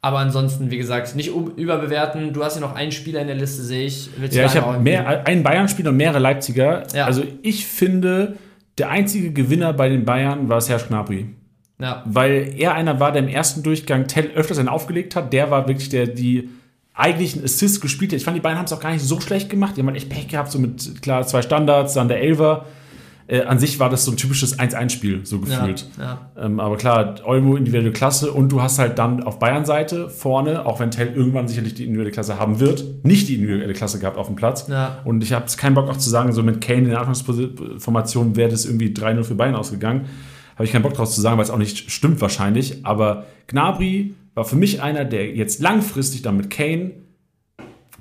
Aber 0.00 0.18
ansonsten, 0.18 0.70
wie 0.70 0.76
gesagt, 0.78 1.16
nicht 1.16 1.30
überbewerten. 1.56 2.32
Du 2.32 2.44
hast 2.44 2.56
ja 2.56 2.60
noch 2.60 2.74
einen 2.74 2.92
Spieler 2.92 3.20
in 3.20 3.26
der 3.26 3.36
Liste, 3.36 3.62
sehe 3.62 3.86
ich. 3.86 4.10
Willst 4.18 4.36
ja, 4.36 4.46
ich 4.46 4.56
habe 4.56 4.78
mehr, 4.78 5.26
einen 5.26 5.42
Bayern-Spieler 5.42 5.90
und 5.90 5.96
mehrere 5.96 6.18
Leipziger. 6.18 6.82
Ja. 6.94 7.06
Also 7.06 7.24
ich 7.42 7.66
finde, 7.66 8.36
der 8.76 8.90
einzige 8.90 9.32
Gewinner 9.32 9.72
bei 9.72 9.88
den 9.88 10.04
Bayern 10.04 10.48
war 10.48 10.60
Serge 10.60 10.84
Gnabry. 10.88 11.28
Ja. 11.78 12.02
Weil 12.06 12.54
er 12.56 12.74
einer 12.74 13.00
war, 13.00 13.12
der 13.12 13.22
im 13.22 13.28
ersten 13.28 13.62
Durchgang 13.62 14.06
Tell 14.06 14.30
öfters 14.34 14.58
einen 14.58 14.68
aufgelegt 14.68 15.16
hat. 15.16 15.32
Der 15.32 15.50
war 15.50 15.66
wirklich 15.66 15.88
der, 15.88 16.06
die 16.06 16.50
eigentlich 16.94 17.34
einen 17.34 17.44
Assist 17.44 17.80
gespielt 17.80 18.12
hat. 18.12 18.18
Ich 18.18 18.24
fand, 18.24 18.36
die 18.36 18.40
Bayern 18.40 18.58
haben 18.58 18.66
es 18.66 18.72
auch 18.72 18.80
gar 18.80 18.92
nicht 18.92 19.04
so 19.04 19.20
schlecht 19.20 19.50
gemacht. 19.50 19.76
Die 19.76 19.80
haben 19.80 19.88
halt 19.88 19.96
echt 19.96 20.08
Pech 20.08 20.28
gehabt, 20.28 20.52
so 20.52 20.58
mit 20.58 21.02
klar 21.02 21.26
zwei 21.26 21.42
Standards, 21.42 21.94
dann 21.94 22.08
der 22.08 22.20
Elver 22.20 22.66
äh, 23.26 23.42
an 23.42 23.58
sich 23.58 23.80
war 23.80 23.88
das 23.88 24.04
so 24.04 24.10
ein 24.10 24.16
typisches 24.16 24.58
1-1-Spiel, 24.58 25.24
so 25.24 25.40
gefühlt. 25.40 25.86
Ja, 25.96 26.04
ja. 26.36 26.44
Ähm, 26.44 26.60
aber 26.60 26.76
klar, 26.76 27.14
Olmo 27.24 27.56
individuelle 27.56 27.90
Klasse 27.90 28.32
und 28.32 28.50
du 28.50 28.60
hast 28.60 28.78
halt 28.78 28.98
dann 28.98 29.22
auf 29.22 29.38
Bayern-Seite 29.38 30.10
vorne, 30.10 30.66
auch 30.66 30.80
wenn 30.80 30.90
Tell 30.90 31.08
irgendwann 31.14 31.48
sicherlich 31.48 31.74
die 31.74 31.84
individuelle 31.84 32.12
Klasse 32.12 32.38
haben 32.38 32.60
wird, 32.60 32.84
nicht 33.04 33.28
die 33.28 33.36
individuelle 33.36 33.72
Klasse 33.72 33.98
gehabt 33.98 34.18
auf 34.18 34.26
dem 34.26 34.36
Platz. 34.36 34.68
Ja. 34.68 34.98
Und 35.04 35.22
ich 35.22 35.32
habe 35.32 35.46
keinen 35.56 35.74
Bock 35.74 35.88
auch 35.88 35.96
zu 35.96 36.10
sagen, 36.10 36.32
so 36.32 36.42
mit 36.42 36.60
Kane 36.60 36.80
in 36.80 36.90
der 36.90 37.00
Anfangsformation 37.00 38.36
wäre 38.36 38.50
das 38.50 38.66
irgendwie 38.66 38.88
3-0 38.88 39.24
für 39.24 39.34
Bayern 39.34 39.54
ausgegangen. 39.54 40.04
Habe 40.54 40.64
ich 40.64 40.72
keinen 40.72 40.82
Bock 40.82 40.94
draus 40.94 41.14
zu 41.14 41.20
sagen, 41.20 41.36
weil 41.36 41.44
es 41.44 41.50
auch 41.50 41.58
nicht 41.58 41.90
stimmt 41.90 42.20
wahrscheinlich. 42.20 42.84
Aber 42.86 43.26
Gnabry 43.46 44.14
war 44.34 44.44
für 44.44 44.56
mich 44.56 44.82
einer, 44.82 45.04
der 45.04 45.34
jetzt 45.34 45.60
langfristig 45.60 46.22
dann 46.22 46.36
mit 46.36 46.50
Kane 46.50 46.92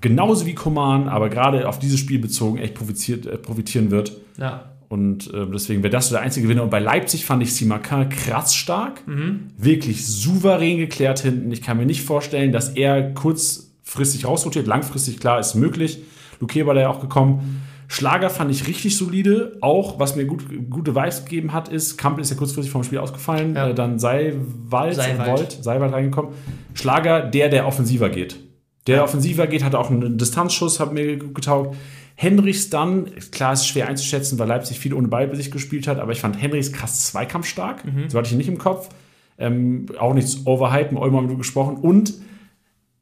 genauso 0.01 0.45
wie 0.45 0.53
Coman, 0.53 1.07
aber 1.07 1.29
gerade 1.29 1.67
auf 1.67 1.79
dieses 1.79 1.99
Spiel 1.99 2.19
bezogen 2.19 2.59
echt 2.59 2.73
äh, 2.73 3.37
profitieren 3.37 3.89
wird. 3.89 4.17
Ja. 4.37 4.73
Und 4.89 5.33
äh, 5.33 5.47
deswegen 5.51 5.81
wäre 5.81 5.91
das 5.91 6.09
so 6.09 6.15
der 6.15 6.21
einzige 6.21 6.45
Gewinner. 6.45 6.61
Und 6.61 6.69
bei 6.69 6.79
Leipzig 6.79 7.25
fand 7.25 7.41
ich 7.41 7.55
Simakan 7.55 8.09
krass 8.09 8.53
stark. 8.53 9.07
Mhm. 9.07 9.47
Wirklich 9.57 10.05
souverän 10.05 10.77
geklärt 10.77 11.21
hinten. 11.21 11.51
Ich 11.51 11.63
kann 11.63 11.77
mir 11.77 11.87
nicht 11.87 12.03
vorstellen, 12.03 12.51
dass 12.51 12.69
er 12.69 13.13
kurzfristig 13.13 14.27
rausrotiert. 14.27 14.67
Langfristig, 14.67 15.19
klar, 15.19 15.39
ist 15.39 15.55
möglich. 15.55 15.99
Luque 16.39 16.67
war 16.67 16.75
da 16.75 16.81
ja 16.81 16.89
auch 16.89 16.99
gekommen. 16.99 17.63
Schlager 17.93 18.31
fand 18.31 18.49
ich 18.49 18.67
richtig 18.67 18.97
solide. 18.97 19.55
Auch, 19.61 19.99
was 19.99 20.15
mir 20.15 20.25
gut, 20.25 20.45
gute 20.71 20.95
Vibes 20.95 21.25
gegeben 21.25 21.53
hat, 21.53 21.67
ist, 21.69 21.95
Kampel 21.95 22.23
ist 22.23 22.31
ja 22.31 22.35
kurzfristig 22.35 22.71
vom 22.71 22.83
Spiel 22.83 22.97
ausgefallen. 22.97 23.53
Ja. 23.53 23.69
Äh, 23.69 23.75
dann 23.75 23.99
Seiwald, 23.99 24.95
Seiwald. 24.95 25.63
Seiwald 25.63 25.93
reingekommen. 25.93 26.31
Schlager, 26.73 27.21
der, 27.21 27.49
der 27.49 27.67
offensiver 27.67 28.09
geht. 28.09 28.39
Der, 28.87 28.95
der 28.95 29.03
offensiver 29.03 29.45
geht, 29.45 29.63
hat 29.63 29.75
auch 29.75 29.91
einen 29.91 30.17
Distanzschuss, 30.17 30.79
hat 30.79 30.91
mir 30.91 31.17
getaugt. 31.17 31.77
Henrichs 32.15 32.71
dann, 32.71 33.11
klar, 33.29 33.53
ist 33.53 33.67
schwer 33.67 33.87
einzuschätzen, 33.87 34.39
weil 34.39 34.47
Leipzig 34.47 34.79
viel 34.79 34.95
ohne 34.95 35.07
Ball 35.07 35.27
bei 35.27 35.35
sich 35.35 35.51
gespielt 35.51 35.87
hat, 35.87 35.99
aber 35.99 36.13
ich 36.13 36.19
fand 36.19 36.41
Henrichs 36.41 36.73
krass 36.73 37.05
zweikampfstark. 37.11 37.85
Mhm. 37.85 38.09
So 38.09 38.17
hatte 38.17 38.25
ich 38.25 38.31
ihn 38.31 38.39
nicht 38.39 38.49
im 38.49 38.57
Kopf. 38.57 38.89
Ähm, 39.37 39.85
auch 39.99 40.15
nichts 40.15 40.47
overhypen, 40.47 40.99
haben 40.99 41.29
wir 41.29 41.37
gesprochen. 41.37 41.77
Und 41.77 42.15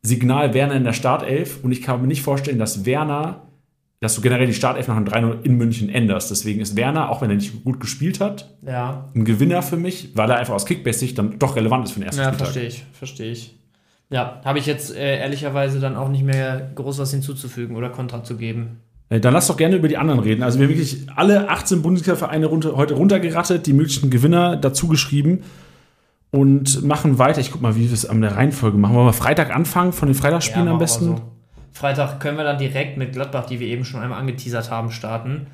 Signal 0.01 0.53
Werner 0.53 0.75
in 0.75 0.83
der 0.83 0.91
Startelf. 0.91 1.63
Und 1.63 1.71
ich 1.71 1.81
kann 1.81 2.01
mir 2.01 2.07
nicht 2.07 2.23
vorstellen, 2.23 2.59
dass 2.59 2.85
Werner, 2.85 3.47
dass 4.01 4.15
du 4.15 4.21
generell 4.21 4.47
die 4.47 4.53
Startelf 4.53 4.87
nach 4.87 4.97
einem 4.97 5.05
3-0 5.05 5.43
in 5.43 5.57
München 5.57 5.87
änderst. 5.87 6.31
Deswegen 6.31 6.59
ist 6.59 6.75
Werner, 6.75 7.09
auch 7.09 7.21
wenn 7.21 7.29
er 7.29 7.35
nicht 7.35 7.63
gut 7.63 7.79
gespielt 7.79 8.19
hat, 8.19 8.49
ja. 8.65 9.07
ein 9.15 9.25
Gewinner 9.25 9.61
für 9.61 9.77
mich, 9.77 10.09
weil 10.15 10.29
er 10.31 10.37
einfach 10.37 10.55
aus 10.55 10.65
Kickbase-Sicht 10.65 11.17
dann 11.19 11.37
doch 11.37 11.55
relevant 11.55 11.85
ist 11.85 11.91
für 11.91 11.99
den 11.99 12.07
ersten 12.07 12.21
ja, 12.21 12.27
Spieltag. 12.29 12.47
Ja, 12.47 12.53
verstehe 12.53 12.67
ich, 12.67 12.83
verstehe 12.93 13.31
ich. 13.31 13.55
Ja, 14.09 14.41
habe 14.43 14.57
ich 14.57 14.65
jetzt 14.65 14.95
äh, 14.95 15.19
ehrlicherweise 15.19 15.79
dann 15.79 15.95
auch 15.95 16.09
nicht 16.09 16.23
mehr 16.23 16.71
groß 16.73 16.97
was 16.97 17.11
hinzuzufügen 17.11 17.75
oder 17.75 17.89
Kontra 17.89 18.23
zu 18.23 18.37
geben. 18.37 18.81
Äh, 19.09 19.19
dann 19.19 19.33
lass 19.33 19.45
doch 19.45 19.55
gerne 19.55 19.75
über 19.75 19.87
die 19.87 19.97
anderen 19.97 20.19
reden. 20.19 20.41
Also 20.41 20.57
wir 20.57 20.65
haben 20.65 20.73
wirklich 20.73 21.05
alle 21.15 21.47
18 21.47 21.83
Bundesliga-Vereine 21.83 22.47
runter, 22.47 22.75
heute 22.75 22.95
runtergerattet, 22.95 23.67
die 23.67 23.73
möglichen 23.73 24.09
Gewinner 24.09 24.57
dazu 24.57 24.87
geschrieben 24.87 25.43
und 26.31 26.83
machen 26.83 27.19
weiter. 27.19 27.39
Ich 27.39 27.51
guck 27.51 27.61
mal, 27.61 27.75
wie 27.75 27.85
wir 27.85 27.93
es 27.93 28.07
an 28.07 28.19
der 28.21 28.35
Reihenfolge 28.35 28.79
machen. 28.79 28.95
Wollen 28.95 29.05
wir 29.05 29.13
Freitag 29.13 29.55
anfangen, 29.55 29.93
von 29.93 30.07
den 30.07 30.15
Freitagsspielen 30.15 30.65
ja, 30.65 30.73
am 30.73 30.79
besten? 30.79 31.05
So. 31.05 31.21
Freitag 31.71 32.19
können 32.19 32.37
wir 32.37 32.43
dann 32.43 32.57
direkt 32.57 32.97
mit 32.97 33.13
Gladbach, 33.13 33.45
die 33.45 33.59
wir 33.59 33.67
eben 33.67 33.85
schon 33.85 34.01
einmal 34.01 34.19
angeteasert 34.19 34.69
haben, 34.69 34.91
starten. 34.91 35.47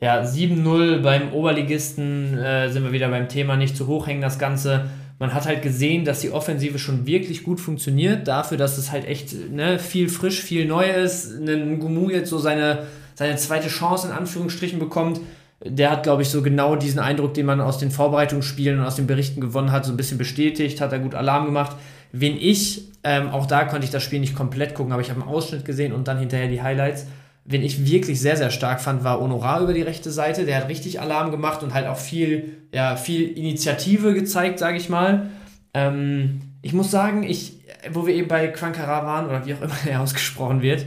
Ja, 0.00 0.22
7-0 0.22 1.02
beim 1.02 1.32
Oberligisten 1.32 2.38
äh, 2.38 2.70
sind 2.70 2.84
wir 2.84 2.92
wieder 2.92 3.08
beim 3.08 3.28
Thema, 3.28 3.56
nicht 3.56 3.76
zu 3.76 3.86
hoch 3.86 4.06
hängen 4.06 4.22
das 4.22 4.38
Ganze. 4.38 4.86
Man 5.18 5.34
hat 5.34 5.46
halt 5.46 5.62
gesehen, 5.62 6.04
dass 6.04 6.20
die 6.20 6.30
Offensive 6.30 6.78
schon 6.78 7.06
wirklich 7.06 7.42
gut 7.42 7.60
funktioniert, 7.60 8.28
dafür, 8.28 8.56
dass 8.56 8.78
es 8.78 8.92
halt 8.92 9.04
echt 9.06 9.34
ne, 9.50 9.78
viel 9.80 10.08
frisch, 10.08 10.40
viel 10.40 10.66
neu 10.66 10.88
ist. 10.88 11.32
Ein 11.40 11.80
Gumu 11.80 12.10
jetzt 12.10 12.30
so 12.30 12.38
seine 12.38 12.86
seine 13.18 13.34
zweite 13.34 13.66
Chance 13.66 14.06
in 14.06 14.12
Anführungsstrichen 14.14 14.78
bekommt, 14.78 15.20
der 15.64 15.90
hat, 15.90 16.04
glaube 16.04 16.22
ich, 16.22 16.28
so 16.28 16.40
genau 16.40 16.76
diesen 16.76 17.00
Eindruck, 17.00 17.34
den 17.34 17.46
man 17.46 17.60
aus 17.60 17.78
den 17.78 17.90
Vorbereitungsspielen 17.90 18.78
und 18.78 18.86
aus 18.86 18.94
den 18.94 19.08
Berichten 19.08 19.40
gewonnen 19.40 19.72
hat, 19.72 19.84
so 19.84 19.92
ein 19.92 19.96
bisschen 19.96 20.18
bestätigt, 20.18 20.80
hat 20.80 20.92
er 20.92 21.00
gut 21.00 21.16
Alarm 21.16 21.46
gemacht. 21.46 21.76
Wen 22.12 22.36
ich, 22.38 22.88
ähm, 23.04 23.30
auch 23.30 23.46
da 23.46 23.64
konnte 23.64 23.84
ich 23.84 23.90
das 23.90 24.02
Spiel 24.02 24.20
nicht 24.20 24.34
komplett 24.34 24.74
gucken, 24.74 24.92
aber 24.92 25.02
ich 25.02 25.10
habe 25.10 25.20
einen 25.20 25.30
Ausschnitt 25.30 25.64
gesehen 25.64 25.92
und 25.92 26.08
dann 26.08 26.18
hinterher 26.18 26.48
die 26.48 26.62
Highlights. 26.62 27.06
Wen 27.44 27.62
ich 27.62 27.90
wirklich 27.90 28.20
sehr, 28.20 28.36
sehr 28.36 28.50
stark 28.50 28.80
fand, 28.80 29.04
war 29.04 29.20
Honorar 29.20 29.62
über 29.62 29.72
die 29.72 29.82
rechte 29.82 30.10
Seite. 30.10 30.44
Der 30.44 30.56
hat 30.56 30.68
richtig 30.68 31.00
Alarm 31.00 31.30
gemacht 31.30 31.62
und 31.62 31.72
halt 31.72 31.86
auch 31.86 31.96
viel, 31.96 32.56
ja, 32.74 32.96
viel 32.96 33.28
Initiative 33.36 34.12
gezeigt, 34.12 34.58
sage 34.58 34.76
ich 34.76 34.88
mal. 34.88 35.30
Ähm, 35.72 36.40
ich 36.60 36.72
muss 36.72 36.90
sagen, 36.90 37.22
ich, 37.22 37.60
wo 37.90 38.06
wir 38.06 38.14
eben 38.14 38.28
bei 38.28 38.48
Quankara 38.48 39.06
waren, 39.06 39.26
oder 39.26 39.46
wie 39.46 39.54
auch 39.54 39.62
immer 39.62 39.76
er 39.86 40.00
ausgesprochen 40.00 40.62
wird, 40.62 40.84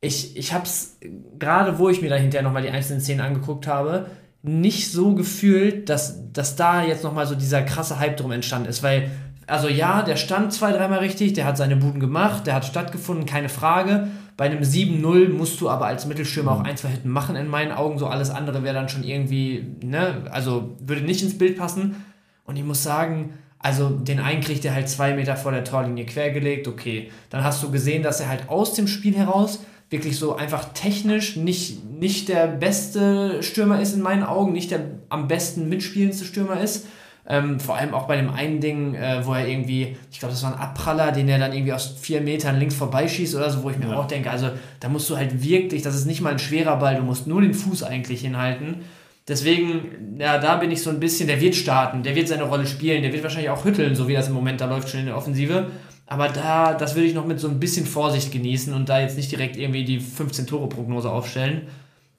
ich, 0.00 0.36
ich 0.36 0.52
habe 0.52 0.64
es, 0.64 0.98
gerade 1.38 1.78
wo 1.78 1.88
ich 1.88 2.02
mir 2.02 2.10
da 2.10 2.16
hinterher 2.16 2.42
nochmal 2.42 2.62
die 2.62 2.70
einzelnen 2.70 3.00
Szenen 3.00 3.20
angeguckt 3.20 3.66
habe, 3.66 4.06
nicht 4.42 4.90
so 4.90 5.14
gefühlt, 5.14 5.88
dass, 5.88 6.32
dass 6.32 6.56
da 6.56 6.84
jetzt 6.84 7.04
nochmal 7.04 7.26
so 7.26 7.36
dieser 7.36 7.62
krasse 7.62 8.00
Hype 8.00 8.16
drum 8.16 8.32
entstanden 8.32 8.68
ist. 8.68 8.82
Weil, 8.82 9.10
also 9.46 9.68
ja, 9.68 10.02
der 10.02 10.16
stand 10.16 10.52
zwei, 10.52 10.72
dreimal 10.72 11.00
richtig, 11.00 11.32
der 11.32 11.44
hat 11.44 11.56
seine 11.56 11.76
Buden 11.76 12.00
gemacht, 12.00 12.46
der 12.46 12.54
hat 12.54 12.64
stattgefunden, 12.64 13.26
keine 13.26 13.48
Frage. 13.48 14.08
Bei 14.36 14.46
einem 14.46 14.62
7-0 14.62 15.28
musst 15.30 15.60
du 15.60 15.68
aber 15.68 15.86
als 15.86 16.06
Mittelstürmer 16.06 16.52
auch 16.52 16.64
ein, 16.64 16.76
zwei 16.76 16.88
Hitten 16.88 17.10
machen, 17.10 17.36
in 17.36 17.48
meinen 17.48 17.72
Augen. 17.72 17.98
So 17.98 18.06
alles 18.06 18.30
andere 18.30 18.62
wäre 18.62 18.74
dann 18.74 18.88
schon 18.88 19.04
irgendwie, 19.04 19.76
ne, 19.82 20.24
also 20.30 20.76
würde 20.80 21.02
nicht 21.02 21.22
ins 21.22 21.36
Bild 21.36 21.58
passen. 21.58 22.04
Und 22.44 22.56
ich 22.56 22.64
muss 22.64 22.82
sagen, 22.82 23.34
also 23.58 23.90
den 23.90 24.20
einen 24.20 24.40
kriegt 24.40 24.64
er 24.64 24.74
halt 24.74 24.88
zwei 24.88 25.14
Meter 25.14 25.36
vor 25.36 25.52
der 25.52 25.64
Torlinie 25.64 26.06
quergelegt, 26.06 26.66
okay. 26.66 27.10
Dann 27.30 27.44
hast 27.44 27.62
du 27.62 27.70
gesehen, 27.70 28.02
dass 28.02 28.20
er 28.20 28.28
halt 28.28 28.48
aus 28.48 28.74
dem 28.74 28.88
Spiel 28.88 29.16
heraus 29.16 29.60
wirklich 29.90 30.18
so 30.18 30.34
einfach 30.34 30.72
technisch 30.72 31.36
nicht, 31.36 31.84
nicht 31.84 32.28
der 32.28 32.46
beste 32.46 33.42
Stürmer 33.42 33.80
ist 33.80 33.94
in 33.94 34.02
meinen 34.02 34.24
Augen, 34.24 34.52
nicht 34.52 34.70
der 34.70 34.80
am 35.10 35.28
besten 35.28 35.68
mitspielendste 35.68 36.24
Stürmer 36.24 36.60
ist. 36.60 36.86
Ähm, 37.28 37.60
vor 37.60 37.76
allem 37.76 37.94
auch 37.94 38.08
bei 38.08 38.16
dem 38.16 38.30
einen 38.30 38.60
Ding, 38.60 38.94
äh, 38.94 39.24
wo 39.24 39.32
er 39.32 39.46
irgendwie, 39.46 39.96
ich 40.10 40.18
glaube, 40.18 40.34
das 40.34 40.42
war 40.42 40.54
ein 40.54 40.58
Abpraller, 40.58 41.12
den 41.12 41.28
er 41.28 41.38
dann 41.38 41.52
irgendwie 41.52 41.72
aus 41.72 41.94
vier 42.00 42.20
Metern 42.20 42.58
links 42.58 42.74
vorbeischießt 42.74 43.36
oder 43.36 43.48
so, 43.48 43.62
wo 43.62 43.70
ich 43.70 43.78
mir 43.78 43.88
ja. 43.88 43.96
auch 43.96 44.08
denke, 44.08 44.30
also 44.30 44.50
da 44.80 44.88
musst 44.88 45.08
du 45.08 45.16
halt 45.16 45.42
wirklich, 45.42 45.82
das 45.82 45.94
ist 45.94 46.06
nicht 46.06 46.20
mal 46.20 46.32
ein 46.32 46.40
schwerer 46.40 46.76
Ball, 46.76 46.96
du 46.96 47.02
musst 47.02 47.28
nur 47.28 47.40
den 47.40 47.54
Fuß 47.54 47.84
eigentlich 47.84 48.22
hinhalten. 48.22 48.80
Deswegen, 49.28 50.18
ja, 50.18 50.38
da 50.38 50.56
bin 50.56 50.72
ich 50.72 50.82
so 50.82 50.90
ein 50.90 50.98
bisschen, 50.98 51.28
der 51.28 51.40
wird 51.40 51.54
starten, 51.54 52.02
der 52.02 52.16
wird 52.16 52.26
seine 52.26 52.42
Rolle 52.42 52.66
spielen, 52.66 53.02
der 53.02 53.12
wird 53.12 53.22
wahrscheinlich 53.22 53.50
auch 53.50 53.64
hütteln, 53.64 53.94
so 53.94 54.08
wie 54.08 54.14
das 54.14 54.26
im 54.26 54.34
Moment 54.34 54.60
da 54.60 54.66
läuft 54.66 54.88
schon 54.88 55.00
in 55.00 55.06
der 55.06 55.16
Offensive. 55.16 55.70
Aber 56.06 56.28
da, 56.28 56.74
das 56.74 56.96
würde 56.96 57.06
ich 57.06 57.14
noch 57.14 57.24
mit 57.24 57.38
so 57.38 57.48
ein 57.48 57.60
bisschen 57.60 57.86
Vorsicht 57.86 58.32
genießen 58.32 58.74
und 58.74 58.88
da 58.88 59.00
jetzt 59.00 59.16
nicht 59.16 59.30
direkt 59.30 59.56
irgendwie 59.56 59.84
die 59.84 60.00
15-Tore-Prognose 60.00 61.08
aufstellen. 61.08 61.68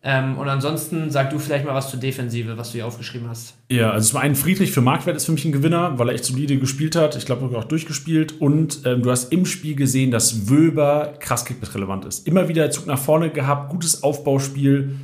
Ähm, 0.06 0.38
und 0.38 0.50
ansonsten 0.50 1.12
sag 1.12 1.30
du 1.30 1.39
vielleicht 1.39 1.66
mal 1.66 1.74
was 1.74 1.89
zur 1.89 1.98
Defensive, 1.98 2.58
was 2.58 2.72
du 2.72 2.74
hier 2.74 2.86
aufgeschrieben 2.86 3.30
hast. 3.30 3.56
Ja, 3.72 3.92
also 3.92 4.10
zum 4.10 4.20
einen 4.20 4.36
Friedrich 4.36 4.72
für 4.72 4.82
Marktwert 4.82 5.16
ist 5.16 5.26
für 5.26 5.32
mich 5.32 5.46
ein 5.46 5.54
Gewinner, 5.54 5.98
weil 5.98 6.10
er 6.10 6.16
echt 6.16 6.26
solide 6.26 6.58
gespielt 6.58 6.98
hat. 6.98 7.16
Ich 7.16 7.26
glaube, 7.26 7.58
auch 7.58 7.63
durchgespielt. 7.63 8.42
Und 8.42 8.82
ähm, 8.86 9.02
du 9.02 9.12
hast 9.12 9.32
im 9.32 9.46
Spiel 9.46 9.76
gesehen, 9.76 10.12
dass 10.12 10.50
Wöber 10.50 11.13
krass 11.20 11.46
relevant 11.74 12.04
ist. 12.04 12.28
Immer 12.28 12.50
wieder 12.50 12.70
Zug 12.70 12.86
nach 12.86 13.00
vorne 13.00 13.30
gehabt, 13.30 13.72
gutes 13.72 14.04
Aufbauspiel. 14.04 14.98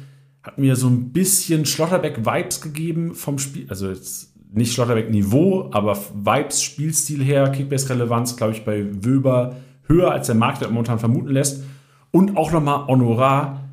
Hat 0.44 0.58
mir 0.58 0.76
so 0.76 0.88
ein 0.88 1.14
bisschen 1.14 1.66
Schlotterbeck-Vibes 1.66 2.60
gegeben 2.60 3.16
vom 3.16 3.40
Spiel. 3.40 3.68
Also 3.70 3.90
jetzt 3.90 4.34
nicht 4.52 4.74
Schlotterbeck-Niveau, 4.74 5.70
aber 5.72 5.98
Vibes, 6.14 6.62
Spielstil 6.62 7.24
her, 7.24 7.50
Kickbase-Relevanz, 7.50 8.36
glaube 8.36 8.52
ich, 8.52 8.66
bei 8.66 8.86
Wöber 9.02 9.56
höher 9.86 10.12
als 10.12 10.28
der 10.28 10.36
Marktwert 10.36 10.72
momentan 10.72 11.00
vermuten 11.00 11.30
lässt. 11.30 11.64
Und 12.12 12.36
auch 12.36 12.52
nochmal 12.52 12.88
Honorar, 12.88 13.69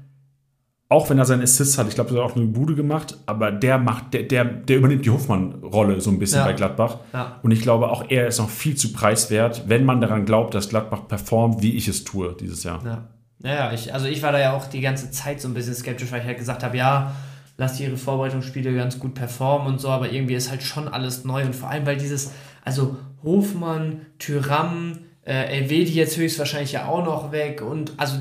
auch 0.89 1.11
wenn 1.11 1.19
er 1.19 1.25
seinen 1.25 1.43
Assist 1.43 1.79
hat, 1.79 1.89
ich 1.89 1.95
glaube, 1.97 2.15
er 2.15 2.23
hat 2.23 2.31
auch 2.31 2.37
eine 2.37 2.47
Bude 2.47 2.77
gemacht, 2.77 3.17
aber 3.27 3.51
der 3.51 3.79
macht, 3.79 4.15
der, 4.15 4.23
der, 4.23 4.45
der 4.45 4.77
übernimmt 4.77 5.05
die 5.05 5.11
Hofmann-Rolle 5.11 6.01
so 6.01 6.11
ein 6.11 6.19
bisschen 6.19 6.39
ja. 6.39 6.45
bei 6.45 6.53
Gladbach. 6.53 6.99
Ja. 7.13 7.41
Und 7.43 7.51
ich 7.51 7.61
glaube, 7.61 7.91
auch 7.91 8.05
er 8.09 8.29
ist 8.29 8.39
noch 8.39 8.49
viel 8.49 8.77
zu 8.77 8.93
preiswert, 8.93 9.65
wenn 9.67 9.85
man 9.85 10.01
daran 10.01 10.25
glaubt, 10.27 10.55
dass 10.55 10.69
Gladbach 10.69 11.09
performt, 11.09 11.61
wie 11.61 11.77
ich 11.77 11.89
es 11.89 12.05
tue 12.05 12.37
dieses 12.39 12.63
Jahr. 12.63 12.85
Ja. 12.85 13.09
Naja, 13.39 13.73
ich, 13.73 13.93
also 13.93 14.07
ich 14.07 14.23
war 14.23 14.33
da 14.33 14.39
ja 14.39 14.57
auch 14.57 14.67
die 14.67 14.81
ganze 14.81 15.11
Zeit 15.11 15.41
so 15.41 15.49
ein 15.49 15.55
bisschen 15.55 15.75
skeptisch, 15.75 16.11
weil 16.13 16.21
ich 16.21 16.27
halt 16.27 16.39
gesagt 16.39 16.63
habe, 16.63 16.77
ja, 16.77 17.13
lass 17.59 17.77
die 17.77 17.85
ihre 17.85 17.97
Vorbereitungsspiele 17.97 18.75
ganz 18.75 18.99
gut 18.99 19.15
performen 19.15 19.67
und 19.67 19.81
so, 19.81 19.89
aber 19.89 20.13
irgendwie 20.13 20.35
ist 20.35 20.51
halt 20.51 20.63
schon 20.63 20.89
alles 20.89 21.25
neu 21.25 21.45
und 21.45 21.55
vor 21.55 21.69
allem, 21.69 21.85
weil 21.85 21.97
dieses, 21.97 22.33
also 22.65 22.97
Hofmann, 23.23 24.03
Tyram, 24.19 24.99
äh, 25.23 25.59
Elvedi 25.59 25.93
jetzt 25.93 26.17
höchstwahrscheinlich 26.17 26.73
ja 26.73 26.87
auch 26.87 27.05
noch 27.05 27.33
weg 27.33 27.63
und 27.63 27.93
also 27.97 28.19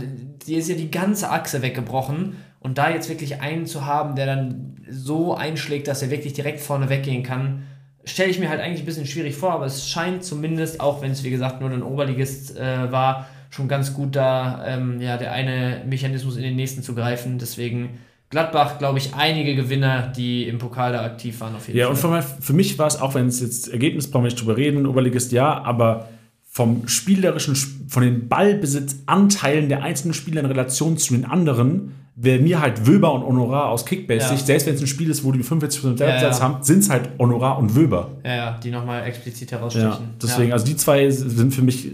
die 0.47 0.56
ist 0.56 0.69
ja 0.69 0.75
die 0.75 0.91
ganze 0.91 1.30
Achse 1.30 1.62
weggebrochen 1.62 2.36
und 2.65 2.80
da 2.80 2.89
jetzt 2.89 3.10
wirklich 3.10 3.41
einen 3.41 3.67
zu 3.67 3.86
haben, 3.86 4.15
der 4.15 4.25
dann 4.25 4.78
so 4.89 5.36
einschlägt, 5.36 5.88
dass 5.88 6.01
er 6.01 6.10
wirklich 6.10 6.34
direkt 6.34 6.60
vorne 6.60 6.89
weggehen 6.89 7.21
kann, 7.21 7.62
stelle 8.06 8.32
ich 8.32 8.39
mir 8.39 8.49
halt 8.49 8.60
eigentlich 8.60 8.82
ein 8.82 8.88
bisschen 8.88 9.06
schwierig 9.06 9.36
vor, 9.36 9.51
aber 9.51 9.67
es 9.67 9.88
scheint 9.88 10.23
zumindest, 10.23 10.80
auch 10.80 11.04
wenn 11.04 11.12
es 11.12 11.23
wie 11.23 11.30
gesagt 11.30 11.62
nur 11.62 11.69
ein 11.69 11.84
Oberligist 11.84 12.58
äh, 12.58 12.91
war, 12.91 13.28
schon 13.51 13.67
ganz 13.67 13.93
gut 13.93 14.15
da, 14.15 14.65
ähm, 14.65 14.99
ja, 14.99 15.17
der 15.17 15.32
eine 15.32 15.84
Mechanismus 15.88 16.38
in 16.38 16.41
den 16.41 16.56
nächsten 16.56 16.82
zu 16.82 16.95
greifen. 16.95 17.38
Deswegen 17.38 17.99
Gladbach, 18.32 18.80
glaube 18.80 18.97
ich, 18.97 19.13
einige 19.13 19.56
Gewinner, 19.56 20.08
die 20.08 20.47
im 20.47 20.58
Pokal 20.58 20.91
da 20.91 21.06
aktiv 21.06 21.39
waren 21.41 21.54
auf 21.56 21.67
jeden 21.67 21.78
ja, 21.78 21.93
Fall. 21.93 22.12
Ja, 22.12 22.17
und 22.17 22.23
für, 22.23 22.41
für 22.41 22.54
mich 22.54 22.80
war 22.80 22.88
es, 22.88 22.99
auch 22.99 23.13
wenn 23.13 23.28
es 23.28 23.41
jetzt 23.41 23.67
Ergebnis, 23.71 24.10
brauchen 24.10 24.23
wir 24.23 24.30
nicht 24.30 24.41
drüber 24.41 24.58
reden, 24.58 24.88
Oberligist 24.88 25.32
ja, 25.32 25.62
aber 25.63 26.10
vom 26.49 26.88
spielerischen, 26.88 27.56
von 27.88 28.01
den 28.01 28.28
Ballbesitzanteilen 28.28 29.69
der 29.69 29.84
einzelnen 29.84 30.15
Spieler 30.15 30.39
in 30.39 30.47
Relation 30.47 30.97
zu 30.97 31.13
den 31.13 31.25
anderen, 31.25 31.91
wäre 32.15 32.41
mir 32.41 32.62
halt 32.62 32.88
Wöber 32.88 33.13
und 33.13 33.23
Honorar 33.23 33.69
aus 33.69 33.86
Kickbase-Sicht, 33.86 34.41
ja. 34.41 34.45
selbst 34.45 34.67
wenn 34.67 34.75
es 34.75 34.82
ein 34.82 34.88
Spiel 34.88 35.10
ist, 35.10 35.23
wo 35.23 35.32
die 35.32 35.43
45% 35.43 35.97
Selbstsatz 35.97 36.21
ja, 36.21 36.30
ja. 36.30 36.39
haben, 36.39 36.63
sind 36.63 36.80
es 36.80 36.89
halt 36.89 37.10
Honorar 37.19 37.58
und 37.58 37.75
Wöber. 37.75 38.12
Ja, 38.23 38.36
ja, 38.36 38.60
die 38.63 38.71
nochmal 38.71 39.04
explizit 39.04 39.51
herausstechen. 39.51 39.89
Ja, 39.89 39.99
deswegen, 40.21 40.54
also 40.54 40.65
die 40.65 40.78
zwei 40.78 41.10
sind 41.10 41.54
für 41.54 41.62
mich 41.62 41.91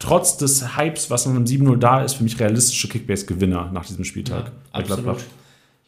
trotz 0.00 0.36
des 0.36 0.76
Hypes, 0.76 1.10
was 1.10 1.26
noch 1.26 1.34
im 1.34 1.44
7-0 1.44 1.76
da 1.76 2.02
ist, 2.02 2.14
für 2.14 2.24
mich 2.24 2.40
realistische 2.40 2.88
Kickbase-Gewinner 2.88 3.70
nach 3.72 3.86
diesem 3.86 4.04
Spieltag 4.04 4.50
absolut. 4.72 5.04
Gladbach. 5.04 5.24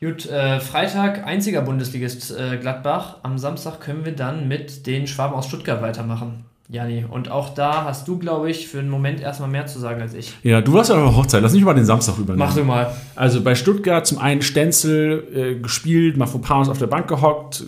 Gut, 0.00 0.26
äh, 0.26 0.60
Freitag 0.60 1.26
einziger 1.26 1.62
Bundesligist 1.62 2.36
äh, 2.36 2.58
Gladbach. 2.58 3.18
Am 3.22 3.38
Samstag 3.38 3.80
können 3.80 4.04
wir 4.04 4.14
dann 4.14 4.48
mit 4.48 4.86
den 4.86 5.06
Schwaben 5.06 5.34
aus 5.34 5.46
Stuttgart 5.46 5.80
weitermachen. 5.80 6.44
Jani. 6.72 7.04
Und 7.08 7.30
auch 7.30 7.54
da 7.54 7.85
hast 7.85 8.08
du, 8.08 8.18
glaube 8.18 8.50
ich, 8.50 8.66
für 8.66 8.78
einen 8.78 8.88
Moment 8.88 9.20
erstmal 9.20 9.50
mehr 9.50 9.66
zu 9.66 9.78
sagen 9.78 10.00
als 10.00 10.14
ich. 10.14 10.32
Ja, 10.42 10.62
du 10.62 10.72
warst 10.72 10.88
ja 10.88 11.04
auf 11.04 11.16
Hochzeit. 11.16 11.42
Lass 11.42 11.52
mich 11.52 11.62
mal 11.62 11.74
den 11.74 11.85
Samstag 11.85 12.16
übernehmen. 12.16 12.38
Mach 12.38 12.54
du 12.54 12.64
mal. 12.64 12.90
Also 13.14 13.42
bei 13.42 13.54
Stuttgart 13.54 14.06
zum 14.06 14.16
einen 14.16 14.40
Stenzel 14.40 15.28
äh, 15.35 15.61
gespielt, 15.61 16.16
Mafropanos 16.16 16.70
auf 16.70 16.78
der 16.78 16.87
Bank 16.87 17.08
gehockt. 17.08 17.62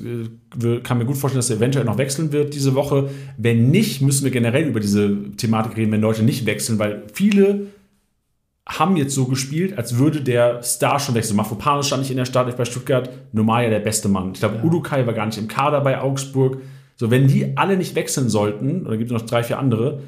Äh, 0.62 0.80
kann 0.80 0.96
mir 0.96 1.04
gut 1.04 1.18
vorstellen, 1.18 1.40
dass 1.40 1.50
er 1.50 1.56
eventuell 1.56 1.84
noch 1.84 1.98
wechseln 1.98 2.32
wird 2.32 2.54
diese 2.54 2.74
Woche. 2.74 3.10
Wenn 3.36 3.70
nicht, 3.70 4.00
müssen 4.00 4.24
wir 4.24 4.30
generell 4.30 4.66
über 4.66 4.80
diese 4.80 5.32
Thematik 5.36 5.76
reden, 5.76 5.92
wenn 5.92 6.00
Leute 6.00 6.22
nicht 6.22 6.46
wechseln, 6.46 6.78
weil 6.78 7.02
viele 7.12 7.66
haben 8.66 8.96
jetzt 8.96 9.14
so 9.14 9.26
gespielt, 9.26 9.76
als 9.76 9.98
würde 9.98 10.22
der 10.22 10.62
Star 10.62 10.98
schon 10.98 11.14
wechseln. 11.14 11.36
Mafropanos 11.36 11.88
stand 11.88 12.00
nicht 12.00 12.10
in 12.10 12.16
der 12.16 12.24
Startelf 12.24 12.56
bei 12.56 12.64
Stuttgart, 12.64 13.10
Nomaya 13.32 13.68
der 13.68 13.80
beste 13.80 14.08
Mann. 14.08 14.30
Ich 14.32 14.40
glaube, 14.40 14.56
ja. 14.56 14.64
Udukai 14.64 15.06
war 15.06 15.12
gar 15.12 15.26
nicht 15.26 15.36
im 15.36 15.48
Kader 15.48 15.82
bei 15.82 16.00
Augsburg. 16.00 16.62
So, 17.04 17.10
wenn 17.10 17.28
die 17.28 17.58
alle 17.58 17.76
nicht 17.76 17.96
wechseln 17.96 18.30
sollten, 18.30 18.86
oder 18.86 18.96
gibt 18.96 19.10
es 19.10 19.12
noch 19.12 19.26
drei, 19.28 19.42
vier 19.42 19.58
andere, 19.58 20.00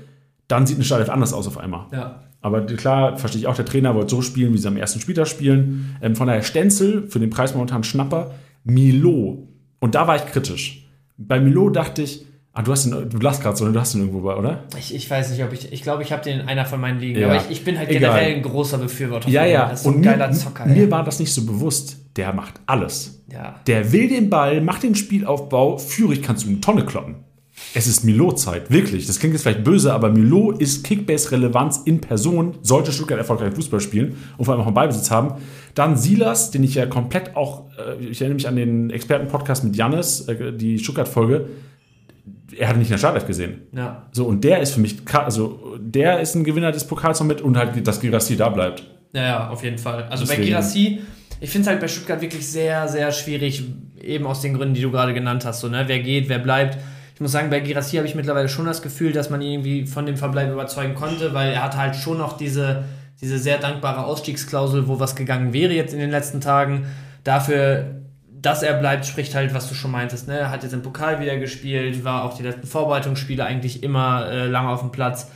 dann 0.49 0.67
sieht 0.67 0.79
eine 0.79 0.85
Startelf 0.87 1.11
anders 1.11 1.35
aus 1.35 1.47
auf 1.47 1.59
einmal. 1.59 1.89
Ja. 1.93 2.23
Aber 2.41 2.63
klar, 2.63 3.19
verstehe 3.19 3.41
ich 3.41 3.47
auch, 3.49 3.55
der 3.55 3.67
Trainer 3.67 3.95
wollte 3.95 4.15
so 4.15 4.23
spielen, 4.23 4.55
wie 4.55 4.57
sie 4.57 4.67
am 4.67 4.79
ersten 4.79 4.99
Spieltag 4.99 5.29
spielen. 5.29 5.95
Ähm, 6.01 6.17
von 6.17 6.27
daher 6.27 6.43
Stenzel, 6.43 7.07
für 7.09 7.19
den 7.19 7.29
Preis 7.29 7.53
momentan 7.53 7.85
Schnapper, 7.85 8.31
Milo. 8.65 9.47
Und 9.79 9.95
da 9.95 10.07
war 10.07 10.17
ich 10.17 10.25
kritisch. 10.25 10.89
Bei 11.19 11.39
Milo 11.39 11.69
dachte 11.69 12.01
ich, 12.01 12.25
Ah, 12.59 12.63
du 12.63 12.73
hast 12.73 12.87
ihn, 12.87 13.11
du 13.11 13.19
lachst 13.19 13.43
gerade 13.43 13.55
so, 13.55 13.71
du 13.71 13.79
hast 13.79 13.95
ihn 13.95 14.01
irgendwo 14.01 14.21
bei, 14.21 14.35
oder? 14.35 14.65
Ich, 14.79 14.95
ich 14.95 15.11
weiß 15.11 15.31
nicht, 15.31 15.45
ob 15.45 15.53
ich, 15.53 15.75
ich 15.75 15.83
glaube, 15.83 16.03
ich 16.03 16.11
habe 16.11 16.25
den 16.25 16.41
in 16.41 16.49
einer 16.49 16.65
von 16.65 16.81
meinen 16.81 16.99
Ligen, 16.99 17.21
ja. 17.21 17.29
aber 17.29 17.37
ich, 17.37 17.51
ich 17.51 17.65
bin 17.65 17.77
halt 17.77 17.91
Egal. 17.91 18.01
generell 18.01 18.35
ein 18.35 18.41
großer 18.41 18.79
Befürworter 18.79 19.29
ja, 19.29 19.43
von 19.43 19.51
ja. 19.51 19.69
Das 19.69 19.81
ist 19.81 19.85
so 19.85 19.91
ein 19.91 20.01
geiler 20.01 20.33
Zocker. 20.33 20.65
Mir, 20.65 20.75
mir 20.75 20.91
war 20.91 21.05
das 21.05 21.21
nicht 21.21 21.35
so 21.35 21.45
bewusst. 21.45 21.99
Der 22.17 22.33
macht 22.33 22.55
alles. 22.65 23.23
Ja. 23.31 23.57
Der 23.67 23.93
will 23.93 24.09
den 24.09 24.31
Ball, 24.31 24.63
macht 24.63 24.85
den 24.85 24.95
Spielaufbau, 24.95 25.77
Führig 25.77 26.23
kannst 26.23 26.47
du 26.47 26.49
eine 26.49 26.63
Tonne 26.63 26.87
kloppen. 26.87 27.17
Es 27.75 27.87
ist 27.87 28.05
Milo-Zeit, 28.05 28.71
wirklich. 28.71 29.07
Das 29.07 29.19
klingt 29.19 29.35
jetzt 29.35 29.43
vielleicht 29.43 29.63
böse, 29.63 29.93
aber 29.93 30.09
Milo 30.09 30.53
ist 30.53 30.83
Kickbase-Relevanz 30.83 31.83
in 31.85 32.01
Person, 32.01 32.55
sollte 32.63 32.91
Stuttgart 32.91 33.19
erfolgreich 33.19 33.53
Fußball 33.53 33.81
spielen 33.81 34.17
und 34.39 34.47
vor 34.47 34.55
allem 34.55 34.63
auch 34.63 34.67
einen 34.67 34.75
Ballbesitz 34.75 35.11
haben. 35.11 35.43
Dann 35.75 35.99
Silas, 35.99 36.53
den 36.53 36.65
ich 36.65 36.75
ja 36.75 36.87
komplett 36.87 37.37
auch, 37.37 37.65
äh, 37.79 38.03
ich 38.03 38.23
erinnere 38.23 38.37
mich 38.37 38.49
an 38.49 38.57
den 38.57 38.89
Experten-Podcast 38.89 39.63
mit 39.63 39.77
Jannis, 39.77 40.23
äh, 40.23 40.55
die 40.55 40.79
Stuttgart-Folge, 40.79 41.49
er 42.59 42.69
hat 42.69 42.77
nicht 42.77 42.89
in 42.89 42.93
der 42.93 42.99
Startelf 42.99 43.27
gesehen. 43.27 43.63
Ja. 43.73 44.07
So, 44.13 44.27
und 44.27 44.43
der 44.45 44.61
ist 44.61 44.75
für 44.75 44.81
mich, 44.81 44.97
also 45.13 45.77
der 45.79 46.21
ist 46.21 46.35
ein 46.35 46.45
Gewinner 46.45 46.73
des 46.73 46.87
Pokals 46.87 47.21
noch 47.21 47.27
mit 47.27 47.41
und 47.41 47.57
halt, 47.57 47.87
dass 47.87 48.01
Girassi 48.01 48.37
da 48.37 48.49
bleibt. 48.49 48.85
Ja, 49.13 49.23
ja, 49.23 49.49
auf 49.49 49.63
jeden 49.63 49.79
Fall. 49.79 50.05
Also 50.05 50.25
Deswegen. 50.25 50.43
bei 50.43 50.49
Girassi, 50.49 51.01
ich 51.41 51.51
finde 51.51 51.63
es 51.63 51.69
halt 51.69 51.81
bei 51.81 51.89
Stuttgart 51.89 52.21
wirklich 52.21 52.47
sehr, 52.47 52.89
sehr 52.89 53.13
schwierig, 53.13 53.65
eben 54.03 54.27
aus 54.27 54.41
den 54.41 54.55
Gründen, 54.55 54.75
die 54.75 54.83
du 54.83 54.91
gerade 54.91 55.15
genannt 55.15 55.45
hast. 55.45 55.61
So, 55.61 55.69
ne? 55.69 55.85
Wer 55.87 56.01
geht, 56.01 56.29
wer 56.29 56.39
bleibt. 56.39 56.79
Ich 57.15 57.21
muss 57.21 57.33
sagen, 57.33 57.49
bei 57.49 57.61
Girassi 57.61 57.97
habe 57.97 58.07
ich 58.07 58.15
mittlerweile 58.15 58.49
schon 58.49 58.67
das 58.67 58.83
Gefühl, 58.83 59.13
dass 59.13 59.31
man 59.31 59.41
ihn 59.41 59.53
irgendwie 59.53 59.87
von 59.87 60.05
dem 60.05 60.17
Verbleib 60.17 60.53
überzeugen 60.53 60.95
konnte, 60.95 61.33
weil 61.33 61.53
er 61.53 61.63
hat 61.63 61.77
halt 61.77 61.97
schon 61.97 62.19
noch 62.19 62.37
diese, 62.37 62.85
diese 63.21 63.39
sehr 63.39 63.59
dankbare 63.59 64.05
Ausstiegsklausel, 64.05 64.87
wo 64.87 65.01
was 65.01 65.17
gegangen 65.17 65.53
wäre 65.55 65.73
jetzt 65.73 65.95
in 65.95 66.01
den 66.01 66.11
letzten 66.11 66.43
Tagen. 66.43 66.87
Dafür 67.25 68.03
dass 68.47 68.63
er 68.63 68.75
bleibt, 68.75 69.05
spricht 69.05 69.35
halt, 69.35 69.53
was 69.55 69.69
du 69.69 69.75
schon 69.75 69.91
meintest. 69.91 70.29
Ne? 70.29 70.39
Er 70.39 70.51
hat 70.51 70.63
jetzt 70.63 70.73
im 70.73 70.83
Pokal 70.83 71.21
wieder 71.21 71.37
gespielt, 71.37 72.05
war 72.05 72.25
auch 72.25 72.37
die 72.37 72.45
letzten 72.45 72.65
Vorbereitungsspiele 72.65 73.45
eigentlich 73.45 73.83
immer 73.83 74.31
äh, 74.31 74.47
lange 74.47 74.69
auf 74.69 74.81
dem 74.81 74.93
Platz. 74.93 75.33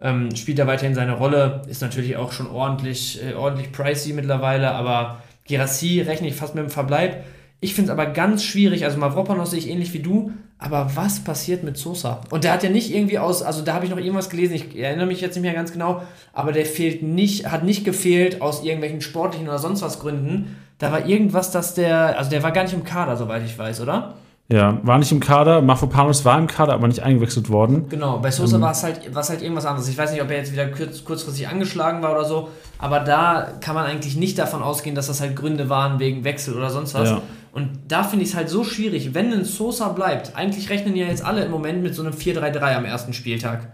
Ähm, 0.00 0.34
spielt 0.34 0.58
er 0.58 0.66
weiterhin 0.66 0.94
seine 0.94 1.12
Rolle, 1.12 1.60
ist 1.68 1.82
natürlich 1.82 2.16
auch 2.16 2.32
schon 2.32 2.46
ordentlich, 2.46 3.22
äh, 3.22 3.34
ordentlich 3.34 3.70
pricey 3.70 4.14
mittlerweile, 4.14 4.70
aber 4.70 5.18
Gerassi 5.46 6.00
rechne 6.00 6.26
ich 6.26 6.36
fast 6.36 6.54
mit 6.54 6.64
dem 6.64 6.70
Verbleib. 6.70 7.24
Ich 7.60 7.74
finde 7.74 7.92
es 7.92 7.98
aber 7.98 8.06
ganz 8.06 8.42
schwierig, 8.42 8.86
also 8.86 8.96
Mavropanos 8.98 9.50
sehe 9.50 9.58
ich 9.58 9.68
ähnlich 9.68 9.92
wie 9.92 10.00
du, 10.00 10.32
aber 10.58 10.90
was 10.94 11.20
passiert 11.22 11.64
mit 11.64 11.76
Sosa? 11.76 12.22
Und 12.30 12.44
der 12.44 12.54
hat 12.54 12.62
ja 12.62 12.70
nicht 12.70 12.94
irgendwie 12.94 13.18
aus, 13.18 13.42
also 13.42 13.60
da 13.60 13.74
habe 13.74 13.84
ich 13.84 13.90
noch 13.90 13.98
irgendwas 13.98 14.30
gelesen, 14.30 14.54
ich 14.54 14.78
erinnere 14.78 15.06
mich 15.06 15.20
jetzt 15.20 15.34
nicht 15.34 15.44
mehr 15.44 15.52
ganz 15.52 15.70
genau, 15.70 16.02
aber 16.32 16.52
der 16.52 16.64
fehlt 16.64 17.02
nicht, 17.02 17.50
hat 17.50 17.62
nicht 17.62 17.84
gefehlt 17.84 18.40
aus 18.40 18.64
irgendwelchen 18.64 19.02
sportlichen 19.02 19.48
oder 19.48 19.58
sonst 19.58 19.82
was 19.82 20.00
Gründen, 20.00 20.56
da 20.78 20.92
war 20.92 21.06
irgendwas, 21.06 21.50
dass 21.50 21.74
der, 21.74 22.18
also 22.18 22.30
der 22.30 22.42
war 22.42 22.52
gar 22.52 22.64
nicht 22.64 22.74
im 22.74 22.84
Kader, 22.84 23.16
soweit 23.16 23.44
ich 23.44 23.58
weiß, 23.58 23.80
oder? 23.80 24.14
Ja, 24.52 24.78
war 24.82 24.98
nicht 24.98 25.10
im 25.10 25.20
Kader. 25.20 25.62
Mafropanos 25.62 26.24
war 26.26 26.38
im 26.38 26.46
Kader, 26.46 26.74
aber 26.74 26.86
nicht 26.86 27.00
eingewechselt 27.02 27.48
worden. 27.48 27.88
Genau, 27.88 28.18
bei 28.18 28.30
Sosa 28.30 28.56
ähm, 28.56 28.62
war 28.62 28.72
es 28.72 28.82
halt, 28.82 29.00
halt 29.14 29.42
irgendwas 29.42 29.64
anderes. 29.64 29.88
Ich 29.88 29.96
weiß 29.96 30.12
nicht, 30.12 30.20
ob 30.20 30.30
er 30.30 30.36
jetzt 30.36 30.52
wieder 30.52 30.66
kurz, 30.66 31.02
kurzfristig 31.02 31.48
angeschlagen 31.48 32.02
war 32.02 32.12
oder 32.12 32.26
so, 32.26 32.50
aber 32.78 33.00
da 33.00 33.48
kann 33.60 33.74
man 33.74 33.86
eigentlich 33.86 34.16
nicht 34.16 34.38
davon 34.38 34.62
ausgehen, 34.62 34.94
dass 34.94 35.06
das 35.06 35.22
halt 35.22 35.34
Gründe 35.34 35.70
waren 35.70 35.98
wegen 35.98 36.24
Wechsel 36.24 36.54
oder 36.54 36.68
sonst 36.68 36.92
was. 36.94 37.10
Ja. 37.10 37.22
Und 37.52 37.70
da 37.88 38.02
finde 38.02 38.24
ich 38.24 38.32
es 38.32 38.36
halt 38.36 38.50
so 38.50 38.64
schwierig, 38.64 39.14
wenn 39.14 39.32
ein 39.32 39.44
Sosa 39.44 39.88
bleibt. 39.88 40.36
Eigentlich 40.36 40.68
rechnen 40.68 40.94
ja 40.94 41.06
jetzt 41.06 41.24
alle 41.24 41.44
im 41.44 41.50
Moment 41.50 41.82
mit 41.82 41.94
so 41.94 42.02
einem 42.02 42.12
4-3-3 42.12 42.76
am 42.76 42.84
ersten 42.84 43.14
Spieltag. 43.14 43.68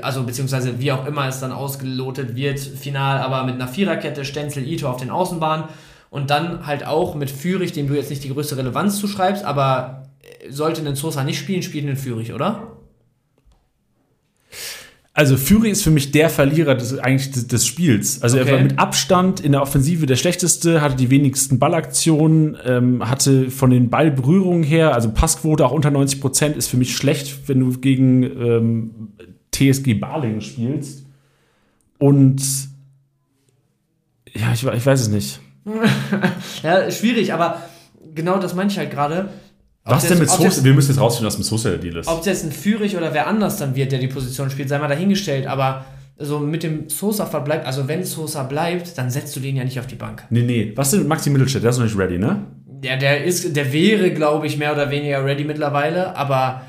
Also 0.00 0.22
beziehungsweise 0.22 0.80
wie 0.80 0.90
auch 0.92 1.04
immer 1.04 1.28
es 1.28 1.40
dann 1.40 1.52
ausgelotet 1.52 2.34
wird, 2.34 2.60
final, 2.60 3.18
aber 3.18 3.44
mit 3.44 3.56
einer 3.56 3.68
Viererkette, 3.68 4.24
Stenzel, 4.24 4.66
Ito 4.66 4.88
auf 4.88 4.96
den 4.96 5.10
Außenbahnen 5.10 5.66
und 6.14 6.30
dann 6.30 6.64
halt 6.64 6.86
auch 6.86 7.16
mit 7.16 7.28
Fürich, 7.28 7.72
dem 7.72 7.88
du 7.88 7.94
jetzt 7.94 8.08
nicht 8.08 8.22
die 8.22 8.28
größte 8.28 8.56
Relevanz 8.56 9.00
zuschreibst, 9.00 9.44
aber 9.44 10.04
sollte 10.48 10.86
ein 10.86 10.94
Sosa 10.94 11.24
nicht 11.24 11.40
spielen, 11.40 11.60
spielt 11.64 11.84
einen 11.84 11.96
Fürich, 11.96 12.32
oder? 12.32 12.76
Also 15.12 15.36
Fury 15.36 15.70
ist 15.70 15.82
für 15.82 15.90
mich 15.90 16.12
der 16.12 16.30
Verlierer 16.30 16.76
des, 16.76 16.96
eigentlich 17.00 17.32
des, 17.32 17.48
des 17.48 17.66
Spiels. 17.66 18.22
Also 18.22 18.38
okay. 18.38 18.48
er 18.48 18.54
war 18.54 18.62
mit 18.62 18.78
Abstand 18.78 19.40
in 19.40 19.50
der 19.50 19.62
Offensive 19.62 20.06
der 20.06 20.14
schlechteste, 20.14 20.80
hatte 20.80 20.94
die 20.94 21.10
wenigsten 21.10 21.58
Ballaktionen, 21.58 22.56
ähm, 22.64 23.10
hatte 23.10 23.50
von 23.50 23.70
den 23.70 23.90
Ballberührungen 23.90 24.62
her, 24.62 24.94
also 24.94 25.10
Passquote 25.10 25.66
auch 25.66 25.72
unter 25.72 25.90
90 25.90 26.20
Prozent, 26.20 26.56
ist 26.56 26.68
für 26.68 26.76
mich 26.76 26.96
schlecht, 26.96 27.48
wenn 27.48 27.58
du 27.58 27.76
gegen 27.80 28.22
ähm, 28.22 28.90
TSG 29.52 29.94
Barling 29.94 30.40
spielst. 30.40 31.06
Und 31.98 32.40
ja, 34.32 34.52
ich, 34.52 34.64
ich 34.64 34.86
weiß 34.86 35.00
es 35.00 35.08
nicht. 35.08 35.40
Ja, 36.62 36.90
schwierig, 36.90 37.32
aber 37.32 37.62
genau 38.14 38.38
das 38.38 38.54
meine 38.54 38.70
ich 38.70 38.78
halt 38.78 38.90
gerade. 38.90 39.28
Was 39.84 40.06
denn 40.06 40.18
mit 40.18 40.30
Sosa? 40.30 40.64
Wir 40.64 40.72
müssen 40.72 40.92
jetzt 40.92 41.00
rausfinden, 41.00 41.26
was 41.26 41.36
mit 41.36 41.46
Sosa 41.46 41.70
der 41.70 41.78
Deal 41.78 41.96
ist. 41.96 42.08
Ob 42.08 42.20
es 42.20 42.26
jetzt 42.26 42.44
ein 42.44 42.52
Führig 42.52 42.96
oder 42.96 43.12
wer 43.12 43.26
anders 43.26 43.58
dann 43.58 43.74
wird, 43.74 43.92
der 43.92 43.98
die 43.98 44.08
Position 44.08 44.50
spielt, 44.50 44.68
sei 44.68 44.78
mal 44.78 44.88
dahingestellt, 44.88 45.46
aber 45.46 45.84
so 46.16 46.38
mit 46.38 46.62
dem 46.62 46.88
Sosa 46.88 47.26
verbleibt, 47.26 47.66
also 47.66 47.86
wenn 47.88 48.04
Sosa 48.04 48.44
bleibt, 48.44 48.96
dann 48.96 49.10
setzt 49.10 49.36
du 49.36 49.40
den 49.40 49.56
ja 49.56 49.64
nicht 49.64 49.78
auf 49.80 49.86
die 49.86 49.96
Bank. 49.96 50.24
Nee, 50.30 50.42
nee. 50.42 50.72
Was 50.74 50.90
denn 50.90 51.00
mit 51.00 51.08
Maxi 51.08 51.28
Mittelstädt? 51.28 51.64
Der 51.64 51.70
ist 51.70 51.78
noch 51.78 51.84
nicht 51.84 51.98
ready, 51.98 52.18
ne? 52.18 52.46
der, 52.84 52.98
der 52.98 53.24
ist, 53.24 53.56
der 53.56 53.72
wäre, 53.72 54.10
glaube 54.12 54.46
ich, 54.46 54.58
mehr 54.58 54.72
oder 54.72 54.90
weniger 54.90 55.24
ready 55.24 55.44
mittlerweile, 55.44 56.16
aber 56.16 56.62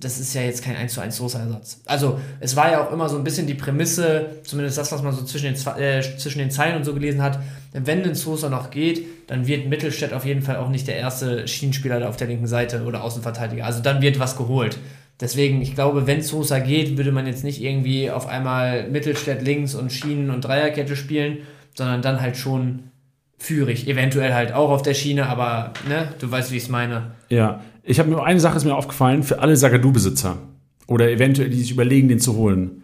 das 0.00 0.20
ist 0.20 0.34
ja 0.34 0.42
jetzt 0.42 0.62
kein 0.62 0.76
1 0.76 0.94
zu 0.94 1.00
1 1.00 1.16
Sosa-Ersatz. 1.16 1.80
Also, 1.86 2.20
es 2.40 2.56
war 2.56 2.70
ja 2.70 2.86
auch 2.86 2.92
immer 2.92 3.08
so 3.08 3.16
ein 3.16 3.24
bisschen 3.24 3.46
die 3.46 3.54
Prämisse, 3.54 4.40
zumindest 4.44 4.78
das, 4.78 4.92
was 4.92 5.02
man 5.02 5.14
so 5.14 5.24
zwischen 5.24 5.52
den, 5.52 5.78
äh, 5.78 6.02
zwischen 6.18 6.38
den 6.38 6.50
Zeilen 6.50 6.76
und 6.76 6.84
so 6.84 6.94
gelesen 6.94 7.22
hat, 7.22 7.40
wenn 7.72 8.04
ein 8.04 8.14
Sosa 8.14 8.48
noch 8.48 8.70
geht, 8.70 9.06
dann 9.28 9.46
wird 9.46 9.68
Mittelstädt 9.68 10.12
auf 10.12 10.24
jeden 10.24 10.42
Fall 10.42 10.56
auch 10.56 10.68
nicht 10.68 10.86
der 10.86 10.96
erste 10.96 11.46
Schienenspieler 11.48 12.00
da 12.00 12.08
auf 12.08 12.16
der 12.16 12.28
linken 12.28 12.46
Seite 12.46 12.84
oder 12.84 13.02
Außenverteidiger. 13.02 13.64
Also 13.64 13.82
dann 13.82 14.02
wird 14.02 14.18
was 14.18 14.36
geholt. 14.36 14.78
Deswegen, 15.20 15.62
ich 15.62 15.74
glaube, 15.74 16.06
wenn 16.06 16.20
Sosa 16.20 16.58
geht, 16.58 16.98
würde 16.98 17.12
man 17.12 17.26
jetzt 17.26 17.42
nicht 17.42 17.62
irgendwie 17.62 18.10
auf 18.10 18.26
einmal 18.26 18.88
Mittelstädt 18.88 19.42
links 19.42 19.74
und 19.74 19.92
Schienen- 19.92 20.30
und 20.30 20.42
Dreierkette 20.42 20.94
spielen, 20.94 21.38
sondern 21.74 22.02
dann 22.02 22.20
halt 22.20 22.36
schon 22.36 22.90
führig. 23.38 23.88
Eventuell 23.88 24.34
halt 24.34 24.52
auch 24.52 24.70
auf 24.70 24.82
der 24.82 24.94
Schiene, 24.94 25.26
aber 25.26 25.72
ne, 25.88 26.08
du 26.18 26.30
weißt, 26.30 26.52
wie 26.52 26.56
ich 26.56 26.64
es 26.64 26.68
meine. 26.68 27.12
Ja, 27.28 27.62
ich 27.86 27.98
habe 27.98 28.10
mir 28.10 28.22
eine 28.22 28.40
Sache 28.40 28.56
ist 28.56 28.64
mir 28.64 28.74
aufgefallen 28.74 29.22
für 29.22 29.38
alle 29.38 29.56
Sagadu-Besitzer 29.56 30.38
oder 30.86 31.10
eventuell 31.10 31.50
die 31.50 31.58
sich 31.58 31.70
überlegen, 31.70 32.08
den 32.08 32.18
zu 32.18 32.36
holen. 32.36 32.82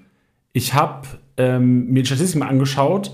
Ich 0.53 0.75
habe 0.75 1.09
ähm, 1.37 1.87
mir 1.89 2.03
die 2.03 2.07
Statistik 2.07 2.39
mal 2.39 2.49
angeschaut. 2.49 3.13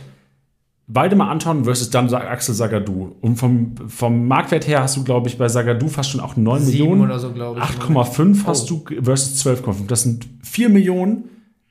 Waldemar 0.87 1.31
Anton 1.31 1.65
versus 1.65 1.91
dann 1.91 2.13
Axel 2.13 2.55
Sagadu. 2.55 3.15
Und 3.21 3.37
vom, 3.37 3.75
vom 3.89 4.27
Marktwert 4.27 4.67
her 4.67 4.83
hast 4.83 4.97
du, 4.97 5.05
glaube 5.05 5.29
ich, 5.29 5.37
bei 5.37 5.49
Sagadu 5.49 5.89
fast 5.89 6.11
schon 6.11 6.21
auch 6.21 6.37
9 6.37 6.63
Sieben 6.63 6.79
Millionen. 6.79 7.03
oder 7.03 7.19
so, 7.19 7.33
glaube 7.33 7.61
ich. 7.61 7.65
8,5 7.65 8.47
hast 8.47 8.73
oh. 8.73 8.83
du 8.87 9.03
versus 9.03 9.45
12,5. 9.45 9.87
Das 9.87 10.03
sind 10.03 10.27
4 10.43 10.71
Millionen, 10.71 11.25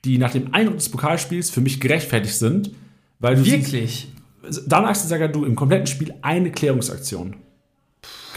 die 0.04 0.18
nach 0.18 0.30
dem 0.30 0.54
Eindruck 0.54 0.76
des 0.76 0.88
Pokalspiels 0.88 1.50
für 1.50 1.60
mich 1.60 1.80
gerechtfertigt 1.80 2.36
sind. 2.36 2.70
Weil 3.18 3.34
du 3.34 3.44
Wirklich? 3.44 4.08
Siehst, 4.48 4.70
dann 4.70 4.84
Axel 4.84 5.08
Sagadu 5.08 5.44
im 5.44 5.56
kompletten 5.56 5.88
Spiel 5.88 6.14
eine 6.22 6.52
Klärungsaktion. 6.52 7.34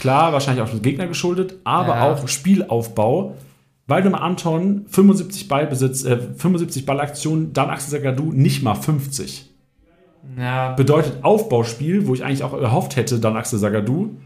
Klar, 0.02 0.32
wahrscheinlich 0.32 0.64
auch 0.64 0.68
dem 0.68 0.82
Gegner 0.82 1.06
geschuldet, 1.06 1.60
aber 1.62 1.94
ja. 1.94 2.10
auch 2.10 2.26
Spielaufbau. 2.26 3.36
Waldemar 3.86 4.22
Anton 4.22 4.84
75 4.88 5.46
Ballbesitz, 5.46 6.02
äh, 6.02 6.18
75 6.18 6.84
Ballaktionen, 6.86 7.52
dann 7.52 7.70
Axel 7.70 7.92
Sagadu 7.92 8.32
nicht 8.32 8.64
mal 8.64 8.74
50. 8.74 9.48
Ja. 10.36 10.72
Bedeutet 10.72 11.22
Aufbauspiel, 11.22 12.08
wo 12.08 12.14
ich 12.14 12.24
eigentlich 12.24 12.42
auch 12.42 12.52
erhofft 12.52 12.96
hätte, 12.96 13.20
dann 13.20 13.36
Axel 13.36 13.60
Sagadu. 13.60 14.16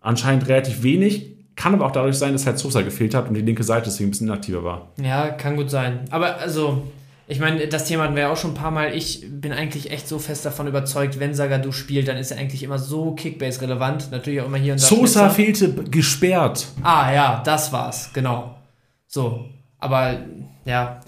Anscheinend 0.00 0.48
relativ 0.48 0.82
wenig. 0.82 1.36
Kann 1.54 1.74
aber 1.74 1.84
auch 1.84 1.92
dadurch 1.92 2.16
sein, 2.16 2.32
dass 2.32 2.46
halt 2.46 2.58
Sosa 2.58 2.80
gefehlt 2.80 3.14
hat 3.14 3.28
und 3.28 3.34
die 3.34 3.42
linke 3.42 3.62
Seite 3.62 3.90
deswegen 3.90 4.08
ein 4.08 4.12
bisschen 4.12 4.28
inaktiver 4.28 4.64
war. 4.64 4.88
Ja, 5.02 5.28
kann 5.28 5.56
gut 5.56 5.68
sein. 5.68 6.06
Aber 6.08 6.38
also, 6.38 6.82
ich 7.28 7.40
meine, 7.40 7.66
das 7.66 7.86
Thema 7.86 8.04
hatten 8.04 8.14
wir 8.14 8.22
ja 8.22 8.32
auch 8.32 8.36
schon 8.36 8.52
ein 8.52 8.56
paar 8.56 8.70
Mal. 8.70 8.94
Ich 8.94 9.26
bin 9.28 9.52
eigentlich 9.52 9.90
echt 9.90 10.06
so 10.06 10.18
fest 10.18 10.46
davon 10.46 10.68
überzeugt, 10.68 11.18
wenn 11.18 11.34
Sagadu 11.34 11.72
spielt, 11.72 12.06
dann 12.06 12.16
ist 12.16 12.30
er 12.30 12.38
eigentlich 12.38 12.62
immer 12.62 12.78
so 12.78 13.12
Kickbase-relevant. 13.12 14.12
Natürlich 14.12 14.40
auch 14.40 14.46
immer 14.46 14.58
hier 14.58 14.74
und 14.74 14.82
da. 14.82 14.86
Sosa 14.86 15.28
fehlte 15.30 15.72
gesperrt. 15.72 16.66
Ah, 16.82 17.12
ja, 17.12 17.42
das 17.44 17.72
war's, 17.72 18.10
genau. 18.12 18.54
So. 19.08 19.46
Aber 19.78 20.20
ja, 20.64 21.00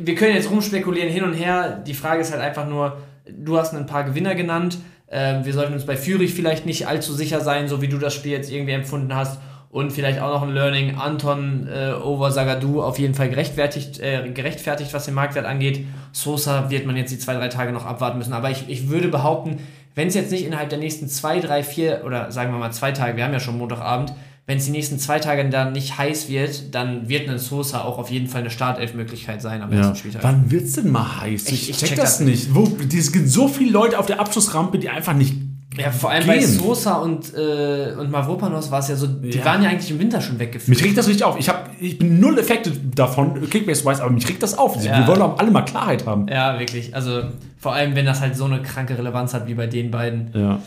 wir 0.00 0.14
können 0.14 0.34
jetzt 0.34 0.50
rumspekulieren 0.50 1.10
hin 1.10 1.24
und 1.24 1.34
her. 1.34 1.82
Die 1.86 1.94
Frage 1.94 2.22
ist 2.22 2.32
halt 2.32 2.42
einfach 2.42 2.66
nur, 2.66 2.98
du 3.26 3.58
hast 3.58 3.74
ein 3.74 3.86
paar 3.86 4.04
Gewinner 4.04 4.34
genannt. 4.34 4.78
Ähm, 5.10 5.44
wir 5.44 5.52
sollten 5.52 5.74
uns 5.74 5.86
bei 5.86 5.96
Fürich 5.96 6.34
vielleicht 6.34 6.66
nicht 6.66 6.86
allzu 6.86 7.12
sicher 7.12 7.40
sein, 7.40 7.68
so 7.68 7.80
wie 7.80 7.88
du 7.88 7.98
das 7.98 8.14
Spiel 8.14 8.32
jetzt 8.32 8.50
irgendwie 8.50 8.72
empfunden 8.72 9.14
hast. 9.14 9.38
Und 9.70 9.92
vielleicht 9.92 10.20
auch 10.20 10.32
noch 10.32 10.42
ein 10.42 10.54
Learning, 10.54 10.96
Anton 10.96 11.68
äh, 11.68 11.92
over 11.92 12.30
Sagadu 12.30 12.82
auf 12.82 12.98
jeden 12.98 13.14
Fall 13.14 13.28
gerechtfertigt, 13.28 14.00
äh, 14.00 14.30
gerechtfertigt, 14.30 14.94
was 14.94 15.04
den 15.04 15.14
Marktwert 15.14 15.44
angeht. 15.44 15.84
Sosa 16.12 16.70
wird 16.70 16.86
man 16.86 16.96
jetzt 16.96 17.12
die 17.12 17.18
zwei, 17.18 17.34
drei 17.34 17.48
Tage 17.48 17.72
noch 17.72 17.84
abwarten 17.84 18.16
müssen. 18.16 18.32
Aber 18.32 18.50
ich, 18.50 18.68
ich 18.68 18.88
würde 18.88 19.08
behaupten, 19.08 19.58
wenn 19.94 20.08
es 20.08 20.14
jetzt 20.14 20.30
nicht 20.30 20.46
innerhalb 20.46 20.70
der 20.70 20.78
nächsten 20.78 21.08
zwei, 21.08 21.40
drei, 21.40 21.62
vier 21.62 22.02
oder 22.06 22.32
sagen 22.32 22.52
wir 22.52 22.58
mal 22.58 22.72
zwei 22.72 22.92
Tage, 22.92 23.16
wir 23.16 23.24
haben 23.24 23.32
ja 23.32 23.40
schon 23.40 23.58
Montagabend, 23.58 24.14
wenn 24.46 24.56
es 24.56 24.64
die 24.64 24.70
nächsten 24.70 24.98
zwei 24.98 25.18
Tage 25.18 25.46
dann 25.50 25.72
nicht 25.72 25.98
heiß 25.98 26.30
wird, 26.30 26.74
dann 26.74 27.10
wird 27.10 27.28
ein 27.28 27.38
Sosa 27.38 27.82
auch 27.82 27.98
auf 27.98 28.10
jeden 28.10 28.28
Fall 28.28 28.40
eine 28.40 28.50
Startelfmöglichkeit 28.50 29.42
sein 29.42 29.60
am 29.60 29.70
ja. 29.70 29.80
ersten 29.80 29.96
Spieltag. 29.96 30.22
Wann 30.22 30.50
wird 30.50 30.64
es 30.64 30.72
denn 30.72 30.90
mal 30.90 31.20
heiß? 31.20 31.48
Ich, 31.48 31.68
ich, 31.68 31.76
check, 31.76 31.90
check, 31.90 31.98
das 31.98 32.20
nicht. 32.20 32.54
Wo, 32.54 32.66
es 32.96 33.12
gibt 33.12 33.28
so 33.28 33.48
viele 33.48 33.72
Leute 33.72 33.98
auf 33.98 34.06
der 34.06 34.20
Abschlussrampe, 34.20 34.78
die 34.78 34.88
einfach 34.88 35.12
nicht 35.12 35.34
ja, 35.76 35.90
vor 35.90 36.10
allem 36.10 36.24
gehen. 36.24 36.34
bei 36.34 36.40
Sosa 36.40 36.94
und, 36.96 37.34
äh, 37.34 37.94
und 37.98 38.10
Mavropanos 38.10 38.70
war 38.70 38.80
es 38.80 38.88
ja 38.88 38.96
so, 38.96 39.06
die 39.06 39.30
ja. 39.30 39.44
waren 39.44 39.62
ja 39.62 39.68
eigentlich 39.68 39.90
im 39.90 39.98
Winter 39.98 40.20
schon 40.20 40.38
weggeführt. 40.38 40.68
Mich 40.68 40.82
regt 40.82 40.96
das 40.96 41.08
richtig 41.08 41.24
auf. 41.24 41.38
Ich, 41.38 41.48
hab, 41.48 41.70
ich 41.78 41.98
bin 41.98 42.18
null 42.18 42.38
Effekte 42.38 42.72
davon, 42.94 43.48
Kickbase-wise, 43.48 44.02
aber 44.02 44.10
mich 44.10 44.26
regt 44.28 44.42
das 44.42 44.56
auf. 44.56 44.82
Ja. 44.82 44.98
Wir 44.98 45.06
wollen 45.06 45.20
auch 45.20 45.38
alle 45.38 45.50
mal 45.50 45.62
Klarheit 45.62 46.06
haben. 46.06 46.26
Ja, 46.28 46.58
wirklich. 46.58 46.94
Also 46.94 47.22
vor 47.58 47.74
allem, 47.74 47.94
wenn 47.94 48.06
das 48.06 48.20
halt 48.20 48.36
so 48.36 48.46
eine 48.46 48.62
kranke 48.62 48.96
Relevanz 48.96 49.34
hat 49.34 49.46
wie 49.46 49.54
bei 49.54 49.66
den 49.66 49.90
beiden. 49.90 50.30
Ja. 50.32 50.60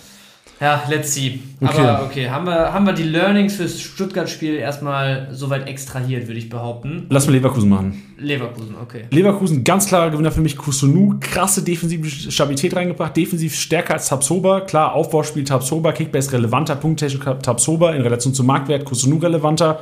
Ja, 0.62 0.84
let's 0.89 1.15
see. 1.15 1.39
Okay. 1.60 1.82
Aber 1.82 2.06
okay, 2.06 2.30
haben 2.30 2.45
wir, 2.45 2.71
haben 2.71 2.86
wir 2.86 2.93
die 2.93 3.02
Learnings 3.02 3.56
fürs 3.56 3.82
Stuttgart-Spiel 3.82 4.54
erstmal 4.54 5.30
soweit 5.32 5.67
extrahiert, 5.67 6.28
würde 6.28 6.38
ich 6.38 6.50
behaupten. 6.50 7.08
Lass 7.10 7.26
mal 7.26 7.34
Leverkusen 7.34 7.67
machen. 7.67 8.04
Leverkusen, 8.19 8.76
okay. 8.80 9.06
Leverkusen, 9.10 9.63
ganz 9.63 9.88
klarer 9.88 10.12
Gewinner 10.12 10.32
für 10.32 10.41
mich. 10.41 10.56
Kusunu, 10.56 11.15
krasse 11.19 11.63
defensive 11.63 12.08
Stabilität 12.08 12.76
reingebracht, 12.76 13.17
defensiv 13.17 13.56
stärker 13.56 13.95
als 13.95 14.08
Tabsoba. 14.08 14.62
Klar, 14.62 14.93
Aufbauspiel 14.93 15.43
Tabsoba, 15.43 15.93
Kickbase 15.93 16.32
relevanter, 16.34 16.76
Punkttechnik 16.76 17.24
Tabsoba 17.41 17.93
in 17.93 18.04
Relation 18.04 18.32
zum 18.32 18.45
Marktwert, 18.45 18.86
Kusunu 18.86 19.17
relevanter. 19.17 19.80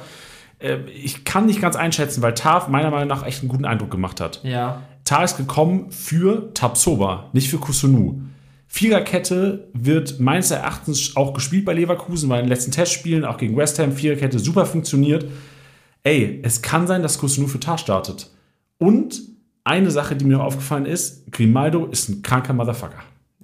Äh, 0.60 0.78
ich 1.04 1.26
kann 1.26 1.46
nicht 1.46 1.60
ganz 1.62 1.76
einschätzen, 1.76 2.22
weil 2.22 2.36
Tav 2.36 2.70
meiner 2.70 2.90
Meinung 2.90 3.10
nach 3.10 3.26
echt 3.26 3.42
einen 3.42 3.50
guten 3.50 3.66
Eindruck 3.66 3.92
gemacht 3.92 4.22
hat. 4.22 4.40
Ja. 4.44 4.82
Tav 5.04 5.26
ist 5.26 5.36
gekommen 5.36 5.92
für 5.92 6.54
Tabsoba, 6.54 7.26
nicht 7.34 7.50
für 7.50 7.58
Kusunu. 7.58 8.22
Viererkette 8.72 9.68
wird 9.74 10.20
meines 10.20 10.52
Erachtens 10.52 11.16
auch 11.16 11.34
gespielt 11.34 11.66
bei 11.66 11.74
Leverkusen, 11.74 12.30
weil 12.30 12.40
in 12.40 12.46
den 12.46 12.50
letzten 12.50 12.72
Testspielen, 12.72 13.26
auch 13.26 13.38
gegen 13.38 13.58
West 13.58 13.80
Ham, 13.80 13.92
Viererkette 13.92 14.38
super 14.38 14.68
funktioniert. 14.68 15.26
Ey, 16.04 16.40
es 16.44 16.62
kann 16.62 16.86
sein, 16.86 17.02
dass 17.02 17.18
Kurs 17.18 17.40
nur 17.40 17.50
für 17.50 17.60
Tar 17.60 17.80
startet. 17.80 18.30
Und 18.78 19.22
eine 19.64 19.90
Sache, 19.90 20.16
die 20.16 20.24
mir 20.24 20.38
noch 20.38 20.46
aufgefallen 20.46 20.86
ist, 20.86 21.32
Grimaldo 21.32 21.88
ist 21.88 22.10
ein 22.10 22.22
kranker 22.22 22.54
Motherfucker. 22.54 23.00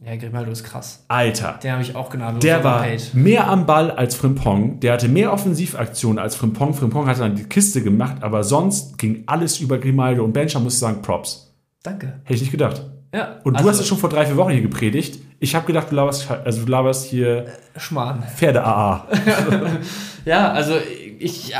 Ja, 0.05 0.15
Grimaldo 0.15 0.51
ist 0.51 0.63
krass. 0.63 1.03
Alter. 1.07 1.59
Den 1.63 1.71
habe 1.71 1.81
ich 1.81 1.95
auch 1.95 2.11
genannt. 2.11 2.43
Der 2.43 2.63
war 2.63 2.85
mehr 3.13 3.49
am 3.49 3.65
Ball 3.65 3.89
als 3.89 4.13
Frimpong. 4.13 4.79
Der 4.79 4.93
hatte 4.93 5.07
mehr 5.07 5.33
Offensivaktionen 5.33 6.19
als 6.19 6.35
Frimpong. 6.35 6.75
Frimpong 6.75 7.07
hat 7.07 7.19
dann 7.19 7.35
die 7.35 7.45
Kiste 7.45 7.81
gemacht, 7.81 8.17
aber 8.21 8.43
sonst 8.43 8.99
ging 8.99 9.23
alles 9.25 9.59
über 9.59 9.79
Grimaldo. 9.79 10.23
Und 10.23 10.33
Bencher 10.33 10.59
muss 10.59 10.79
sagen, 10.79 11.01
Props. 11.01 11.51
Danke. 11.81 12.21
Hätte 12.23 12.35
ich 12.35 12.41
nicht 12.41 12.51
gedacht. 12.51 12.83
Ja. 13.15 13.37
Und 13.43 13.55
also, 13.55 13.63
du 13.63 13.71
hast 13.71 13.79
es 13.79 13.87
schon 13.87 13.97
vor 13.97 14.09
drei, 14.09 14.25
vier 14.25 14.35
Wochen 14.35 14.51
hier 14.51 14.61
gepredigt. 14.61 15.19
Ich 15.39 15.55
habe 15.55 15.65
gedacht, 15.65 15.89
du 15.89 15.95
laberst, 15.95 16.29
also 16.29 16.65
du 16.65 16.69
laberst 16.69 17.05
hier 17.05 17.45
Schmarrn. 17.77 18.23
Pferde-AA. 18.23 19.07
ja, 20.25 20.51
also 20.51 20.73
ich, 21.17 21.53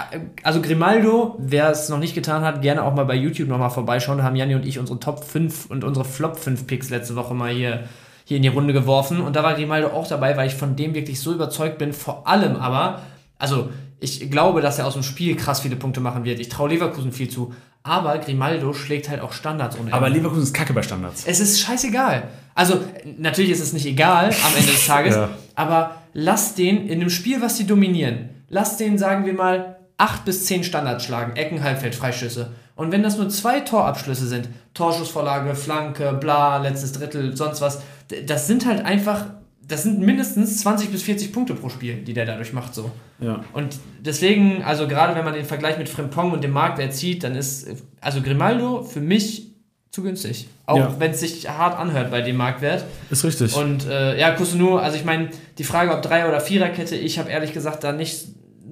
also 0.44 0.62
Grimaldo, 0.62 1.38
wer 1.40 1.70
es 1.70 1.88
noch 1.88 2.00
nicht 2.00 2.14
getan 2.14 2.44
hat, 2.44 2.62
gerne 2.62 2.84
auch 2.84 2.94
mal 2.94 3.06
bei 3.06 3.16
YouTube 3.16 3.48
nochmal 3.48 3.70
vorbeischauen. 3.70 4.18
Da 4.18 4.26
haben 4.26 4.36
Janni 4.36 4.56
und 4.56 4.66
ich 4.66 4.80
unsere 4.80 5.00
Top 5.00 5.24
5 5.24 5.68
und 5.68 5.86
unsere 5.86 6.04
Flop 6.04 6.38
5 6.38 6.68
Picks 6.68 6.90
letzte 6.90 7.16
Woche 7.16 7.34
mal 7.34 7.52
hier, 7.52 7.86
hier 8.26 8.36
in 8.36 8.44
die 8.44 8.50
Runde 8.50 8.74
geworfen. 8.74 9.22
Und 9.22 9.38
da 9.38 9.44
war 9.44 9.54
Grimaldo 9.54 9.88
auch 9.88 10.08
dabei, 10.10 10.36
weil 10.36 10.48
ich 10.48 10.56
von 10.56 10.76
dem 10.76 10.94
wirklich 10.94 11.22
so 11.22 11.34
überzeugt 11.34 11.78
bin. 11.78 11.94
Vor 11.94 12.28
allem 12.28 12.58
aber, 12.58 13.00
also 13.38 13.70
ich 14.00 14.30
glaube, 14.30 14.62
dass 14.62 14.80
er 14.80 14.88
aus 14.88 14.94
dem 14.94 15.04
Spiel 15.04 15.36
krass 15.36 15.62
viele 15.62 15.76
Punkte 15.76 16.00
machen 16.00 16.26
wird. 16.26 16.40
Ich 16.40 16.50
traue 16.50 16.70
Leverkusen 16.70 17.12
viel 17.12 17.30
zu. 17.30 17.54
Aber 17.84 18.18
Grimaldo 18.18 18.74
schlägt 18.74 19.10
halt 19.10 19.22
auch 19.22 19.32
Standards 19.32 19.76
ohne 19.76 19.86
Ende. 19.86 19.94
Aber 19.94 20.10
Leverkusen 20.10 20.44
ist 20.44 20.54
kacke 20.54 20.74
bei 20.74 20.82
Standards. 20.82 21.24
Es 21.26 21.40
ist 21.40 21.60
scheißegal. 21.60 22.24
Also, 22.56 22.82
natürlich 23.18 23.52
ist 23.52 23.62
es 23.62 23.74
nicht 23.74 23.86
egal 23.86 24.26
am 24.26 24.56
Ende 24.58 24.72
des 24.72 24.88
Tages, 24.88 25.16
ja. 25.16 25.30
aber 25.56 25.98
lass 26.14 26.56
den 26.56 26.88
in 26.88 27.02
einem 27.02 27.10
Spiel, 27.10 27.42
was 27.42 27.58
die 27.58 27.68
dominieren, 27.68 28.30
lass 28.50 28.78
den, 28.78 28.98
sagen 28.98 29.26
wir 29.26 29.34
mal, 29.34 29.76
8 29.98 30.26
bis 30.26 30.46
10 30.46 30.64
Standards 30.64 31.06
schlagen, 31.06 31.36
Ecken, 31.36 31.64
Halbfeld, 31.64 31.96
Freischüsse. 31.96 32.52
Und 32.76 32.92
wenn 32.92 33.04
das 33.04 33.18
nur 33.18 33.30
zwei 33.30 33.62
Torabschlüsse 33.62 34.28
sind, 34.28 34.50
Torschussvorlage, 34.74 35.56
Flanke, 35.56 36.14
bla, 36.14 36.58
letztes 36.58 36.92
Drittel, 36.92 37.38
sonst 37.38 37.62
was, 37.62 37.82
das 38.26 38.48
sind 38.48 38.66
halt 38.66 38.84
einfach 38.84 39.26
das 39.68 39.84
sind 39.84 40.00
mindestens 40.00 40.60
20 40.62 40.92
bis 40.92 41.04
40 41.04 41.34
Punkte 41.34 41.56
pro 41.56 41.70
Spiel, 41.70 41.96
die 41.96 42.14
der 42.14 42.26
dadurch 42.26 42.54
macht. 42.54 42.76
So. 42.76 42.92
Ja. 43.20 43.44
Und 43.54 43.78
deswegen, 44.00 44.64
also 44.64 44.88
gerade 44.88 45.16
wenn 45.16 45.26
man 45.26 45.34
den 45.34 45.46
Vergleich 45.46 45.78
mit 45.78 45.90
Frimpong 45.90 46.32
und 46.32 46.44
dem 46.44 46.52
Marktwert 46.52 46.94
zieht, 46.94 47.24
dann 47.24 47.36
ist 47.36 47.68
also 48.00 48.22
Grimaldo 48.22 48.84
für 48.84 49.02
mich 49.02 49.52
zu 49.92 50.04
günstig. 50.04 50.48
Auch 50.66 50.78
ja. 50.78 50.96
wenn 51.00 51.12
es 51.12 51.22
sich 51.22 51.50
hart 51.50 51.80
anhört 51.80 52.12
bei 52.12 52.22
dem 52.22 52.36
Marktwert. 52.36 52.84
Ist 53.10 53.24
richtig. 53.24 53.56
Und 53.56 53.88
äh, 53.88 54.20
ja, 54.20 54.32
Kusunu, 54.32 54.78
also 54.78 54.98
ich 54.98 55.06
meine, 55.06 55.30
die 55.58 55.64
Frage, 55.64 55.94
ob 55.94 56.02
Drei- 56.02 56.28
oder 56.28 56.42
Viererkette, 56.42 56.96
ich 56.96 57.18
habe 57.18 57.30
ehrlich 57.30 57.54
gesagt 57.54 57.84
da 57.84 57.92
nicht 57.92 58.26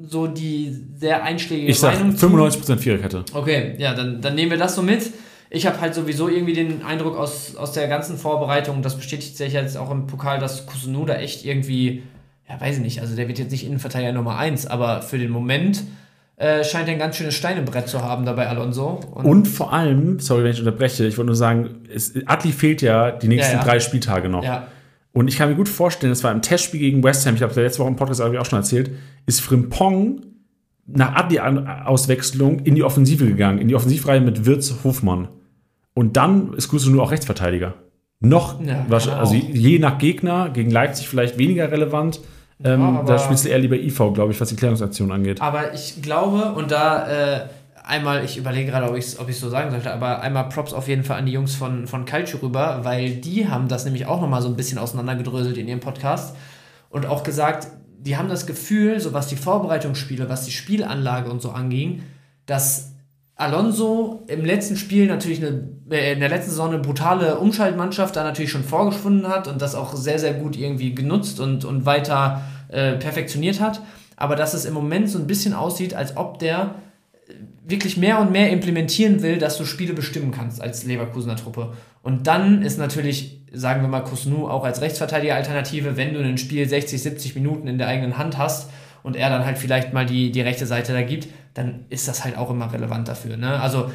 so 0.06 0.28
die 0.28 0.76
sehr 0.98 1.24
einschlägige 1.24 1.72
ich 1.72 1.82
Meinung. 1.82 2.12
Ich 2.14 2.20
sag 2.20 2.30
95% 2.30 2.78
Viererkette. 2.78 3.24
Okay, 3.34 3.76
ja, 3.78 3.94
dann, 3.94 4.22
dann 4.22 4.36
nehmen 4.36 4.52
wir 4.52 4.58
das 4.58 4.76
so 4.76 4.82
mit 4.82 5.12
ich 5.54 5.68
habe 5.68 5.80
halt 5.80 5.94
sowieso 5.94 6.30
irgendwie 6.30 6.54
den 6.54 6.84
Eindruck 6.84 7.16
aus, 7.16 7.56
aus 7.56 7.74
der 7.74 7.88
ganzen 7.88 8.18
Vorbereitung, 8.18 8.82
das 8.82 8.96
bestätigt 8.96 9.38
sich 9.38 9.54
jetzt 9.54 9.78
auch 9.78 9.92
im 9.92 10.08
Pokal, 10.08 10.40
dass 10.40 10.66
Kusunoda 10.66 11.14
echt 11.14 11.46
irgendwie, 11.46 12.02
ja, 12.50 12.60
weiß 12.60 12.78
ich 12.78 12.82
nicht, 12.82 13.02
also 13.02 13.16
der 13.16 13.28
wird 13.28 13.38
jetzt 13.38 13.52
nicht 13.52 13.64
Innenverteidiger 13.64 14.14
Nummer 14.14 14.40
1, 14.40 14.66
aber 14.66 15.04
für 15.04 15.20
den 15.20 15.30
Moment 15.30 15.84
äh, 16.38 16.64
scheint 16.64 16.88
er 16.88 16.94
ein 16.94 17.00
ganz 17.00 17.18
schönes 17.18 17.36
Stein 17.36 17.60
im 17.60 17.66
Brett 17.66 17.88
zu 17.88 18.02
haben 18.02 18.26
dabei 18.26 18.48
Alonso. 18.48 19.00
Und, 19.14 19.26
und 19.26 19.48
vor 19.48 19.72
allem, 19.72 20.20
sorry, 20.20 20.44
wenn 20.44 20.54
ich 20.54 20.60
unterbreche, 20.60 21.06
ich 21.06 21.20
wollte 21.20 21.28
nur 21.28 21.36
sagen, 21.36 21.84
es, 21.94 22.14
Atli 22.26 22.52
fehlt 22.52 22.82
ja 22.82 23.12
die 23.12 23.28
nächsten 23.28 23.54
ja, 23.54 23.60
ja. 23.60 23.64
drei 23.64 23.80
Spieltage 23.80 24.30
noch. 24.30 24.44
Ja. 24.44 24.68
Und 25.12 25.28
ich 25.28 25.38
kann 25.38 25.50
mir 25.50 25.56
gut 25.56 25.70
vorstellen, 25.70 26.12
das 26.12 26.24
war 26.24 26.32
im 26.32 26.42
Testspiel 26.42 26.80
gegen 26.80 27.04
West 27.04 27.28
Ham, 27.28 27.36
ich 27.36 27.44
habe 27.44 27.62
letzte 27.62 27.80
Woche 27.80 27.90
im 27.90 27.96
Podcast 27.96 28.22
auch 28.22 28.46
schon 28.46 28.58
erzählt, 28.58 28.90
ist 29.28 29.42
Frimpong 29.42 30.22
nach 30.88 31.14
Adi-Auswechslung 31.14 32.62
in 32.62 32.74
die 32.74 32.84
Offensive 32.84 33.28
gegangen, 33.28 33.60
in 33.60 33.68
die 33.68 33.76
Offensivreihe 33.76 34.20
mit 34.20 34.48
Wirtz 34.48 34.74
Hofmann. 34.84 35.28
Und 35.94 36.18
dann 36.18 36.54
ist 36.54 36.68
Kusunu 36.68 37.02
auch 37.02 37.12
Rechtsverteidiger. 37.12 37.76
Noch, 38.20 38.62
ja, 38.64 38.86
also 38.90 39.34
je 39.36 39.80
nach 39.80 39.98
Gegner, 39.98 40.50
gegen 40.50 40.72
Leipzig 40.72 41.10
vielleicht 41.10 41.38
weniger 41.38 41.72
relevant. 41.72 42.22
Ähm, 42.64 42.80
ja, 42.80 43.04
da 43.04 43.20
spielst 43.20 43.44
du 43.44 43.50
eher 43.50 43.60
lieber 43.60 43.76
IV, 43.76 43.98
glaube 44.14 44.32
ich, 44.32 44.40
was 44.40 44.48
die 44.48 44.56
Klärungsaktion 44.56 45.12
angeht. 45.12 45.42
Aber 45.42 45.74
ich 45.74 46.02
glaube, 46.02 46.54
und 46.54 46.72
da 46.72 47.42
äh, 47.42 47.48
einmal, 47.84 48.24
ich 48.24 48.38
überlege 48.38 48.72
gerade, 48.72 48.90
ob 48.90 48.96
ich 48.96 49.06
es 49.06 49.20
ob 49.20 49.30
so 49.32 49.50
sagen 49.50 49.72
sollte, 49.72 49.94
aber 49.94 50.22
einmal 50.22 50.50
Props 50.50 50.74
auf 50.74 50.88
jeden 50.88 51.04
Fall 51.04 51.18
an 51.18 51.26
die 51.26 51.34
Jungs 51.34 51.56
von, 51.56 51.88
von 51.88 52.06
Calcio 52.06 52.40
rüber, 52.40 52.80
weil 52.84 53.16
die 53.16 53.50
haben 53.50 53.68
das 53.68 53.86
nämlich 53.86 54.06
auch 54.06 54.22
nochmal 54.22 54.42
so 54.42 54.48
ein 54.48 54.56
bisschen 54.56 54.78
auseinandergedröselt 54.78 55.58
in 55.58 55.68
ihrem 55.68 55.82
Podcast 55.82 56.36
und 56.90 57.06
auch 57.06 57.24
gesagt, 57.24 57.68
die 58.00 58.18
haben 58.18 58.30
das 58.30 58.46
Gefühl, 58.46 59.00
so 59.00 59.14
was 59.14 59.28
die 59.28 59.36
Vorbereitungsspiele, 59.36 60.30
was 60.30 60.46
die 60.46 60.52
Spielanlage 60.52 61.30
und 61.30 61.42
so 61.42 61.52
anging, 61.52 62.04
dass 62.46 62.93
Alonso 63.36 64.24
im 64.28 64.46
letzten 64.46 64.76
Spiel 64.76 65.08
natürlich 65.08 65.40
eine, 65.44 65.68
äh, 65.90 66.14
in 66.14 66.20
der 66.20 66.30
letzten 66.30 66.52
Saison 66.52 66.70
eine 66.70 66.80
brutale 66.80 67.38
Umschaltmannschaft 67.40 68.16
da 68.16 68.24
natürlich 68.24 68.52
schon 68.52 68.64
vorgefunden 68.64 69.28
hat 69.28 69.48
und 69.48 69.62
das 69.62 69.76
auch 69.76 69.96
sehr, 69.96 70.20
sehr 70.20 70.34
gut 70.34 70.56
irgendwie 70.56 70.94
genutzt 70.94 71.40
und, 71.40 71.66
und 71.66 71.86
weiter 71.86 72.44
äh, 72.70 72.94
perfektioniert 72.94 73.60
hat. 73.60 73.82
Aber 74.16 74.36
dass 74.36 74.54
es 74.54 74.66
im 74.66 74.74
Moment 74.74 75.10
so 75.10 75.18
ein 75.18 75.28
bisschen 75.28 75.54
aussieht, 75.54 75.96
als 75.96 76.16
ob 76.16 76.38
der 76.40 76.76
wirklich 77.66 77.98
mehr 77.98 78.20
und 78.20 78.32
mehr 78.32 78.50
implementieren 78.50 79.22
will, 79.22 79.38
dass 79.38 79.58
du 79.58 79.66
Spiele 79.66 79.94
bestimmen 79.94 80.32
kannst 80.32 80.62
als 80.62 80.84
Leverkusener 80.84 81.36
Truppe. 81.36 81.74
Und 82.02 82.28
dann 82.28 82.62
ist 82.62 82.78
natürlich, 82.78 83.42
sagen 83.54 83.82
wir 83.82 83.88
mal, 83.88 84.02
Kusnu 84.02 84.48
auch 84.48 84.66
als 84.66 84.82
Rechtsverteidiger-Alternative, 84.82 85.96
wenn 85.96 86.14
du 86.14 86.20
ein 86.20 86.38
Spiel 86.38 86.68
60, 86.68 87.02
70 87.02 87.36
Minuten 87.36 87.68
in 87.68 87.78
der 87.78 87.88
eigenen 87.88 88.18
Hand 88.18 88.38
hast 88.38 88.70
und 89.02 89.16
er 89.16 89.30
dann 89.30 89.46
halt 89.46 89.58
vielleicht 89.58 89.94
mal 89.94 90.06
die, 90.06 90.32
die 90.32 90.42
rechte 90.42 90.66
Seite 90.66 90.92
da 90.92 91.02
gibt, 91.02 91.28
dann 91.54 91.86
ist 91.90 92.08
das 92.08 92.24
halt 92.24 92.38
auch 92.38 92.50
immer 92.50 92.74
relevant 92.74 93.08
dafür. 93.08 93.38
Ne? 93.38 93.60
Also 93.60 93.92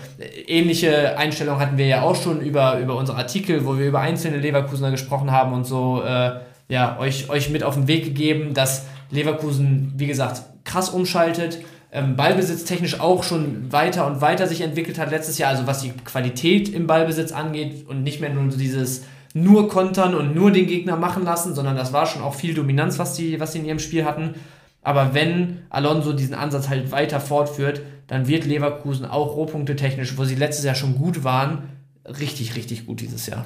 ähnliche 0.47 1.19
Einstellungen 1.19 1.61
hatten 1.61 1.77
wir 1.77 1.87
ja 1.87 2.03
auch 2.03 2.15
schon 2.15 2.41
über, 2.41 2.79
über 2.79 2.97
unsere 2.97 3.19
Artikel, 3.19 3.67
wo 3.67 3.79
wir 3.79 3.87
über 3.87 4.01
einzelne 4.01 4.39
Leverkusener 4.39 4.91
gesprochen 4.91 5.33
haben 5.33 5.53
und 5.53 5.65
so 5.65 6.03
äh, 6.03 6.39
ja, 6.69 6.99
euch, 6.99 7.31
euch 7.31 7.51
mit 7.51 7.65
auf 7.65 7.75
den 7.75 7.89
Weg 7.89 8.05
gegeben, 8.05 8.55
dass 8.55 8.87
Leverkusen, 9.11 9.93
wie 9.97 10.07
gesagt, 10.07 10.43
krass 10.65 10.91
umschaltet, 10.91 11.59
ähm, 11.91 12.17
ballbesitztechnisch 12.17 13.01
auch 13.01 13.23
schon 13.23 13.73
weiter 13.73 14.07
und 14.07 14.21
weiter 14.21 14.47
sich 14.47 14.61
entwickelt 14.61 14.99
hat 14.99 15.11
letztes 15.11 15.39
Jahr, 15.39 15.51
also 15.51 15.67
was 15.67 15.81
die 15.81 15.91
Qualität 15.91 16.69
im 16.69 16.87
Ballbesitz 16.87 17.33
angeht 17.33 17.89
und 17.89 18.03
nicht 18.03 18.21
mehr 18.21 18.31
nur 18.31 18.49
dieses 18.49 19.05
nur 19.35 19.69
kontern 19.69 20.15
und 20.15 20.35
nur 20.35 20.51
den 20.51 20.67
Gegner 20.67 20.97
machen 20.97 21.25
lassen, 21.25 21.55
sondern 21.55 21.77
das 21.77 21.93
war 21.93 22.07
schon 22.07 22.23
auch 22.23 22.35
viel 22.35 22.55
Dominanz, 22.55 22.99
was 22.99 23.15
die, 23.15 23.41
was 23.41 23.53
die 23.53 23.59
in 23.59 23.65
ihrem 23.65 23.79
Spiel 23.79 24.05
hatten. 24.05 24.35
Aber 24.83 25.15
wenn 25.15 25.59
Alonso 25.71 26.13
diesen 26.13 26.35
Ansatz 26.35 26.69
halt 26.69 26.93
weiter 26.93 27.21
fortführt, 27.21 27.83
dann 28.07 28.27
wird 28.27 28.47
Leverkusen 28.47 29.05
auch 29.05 29.37
Rohpunkte 29.37 29.77
technisch, 29.77 30.17
wo 30.17 30.25
sie 30.25 30.35
letztes 30.35 30.65
Jahr 30.65 30.75
schon 30.75 30.97
gut 30.97 31.25
waren, 31.25 31.65
richtig, 32.05 32.57
richtig 32.57 32.87
gut 32.87 33.01
dieses 33.01 33.27
Jahr. 33.27 33.45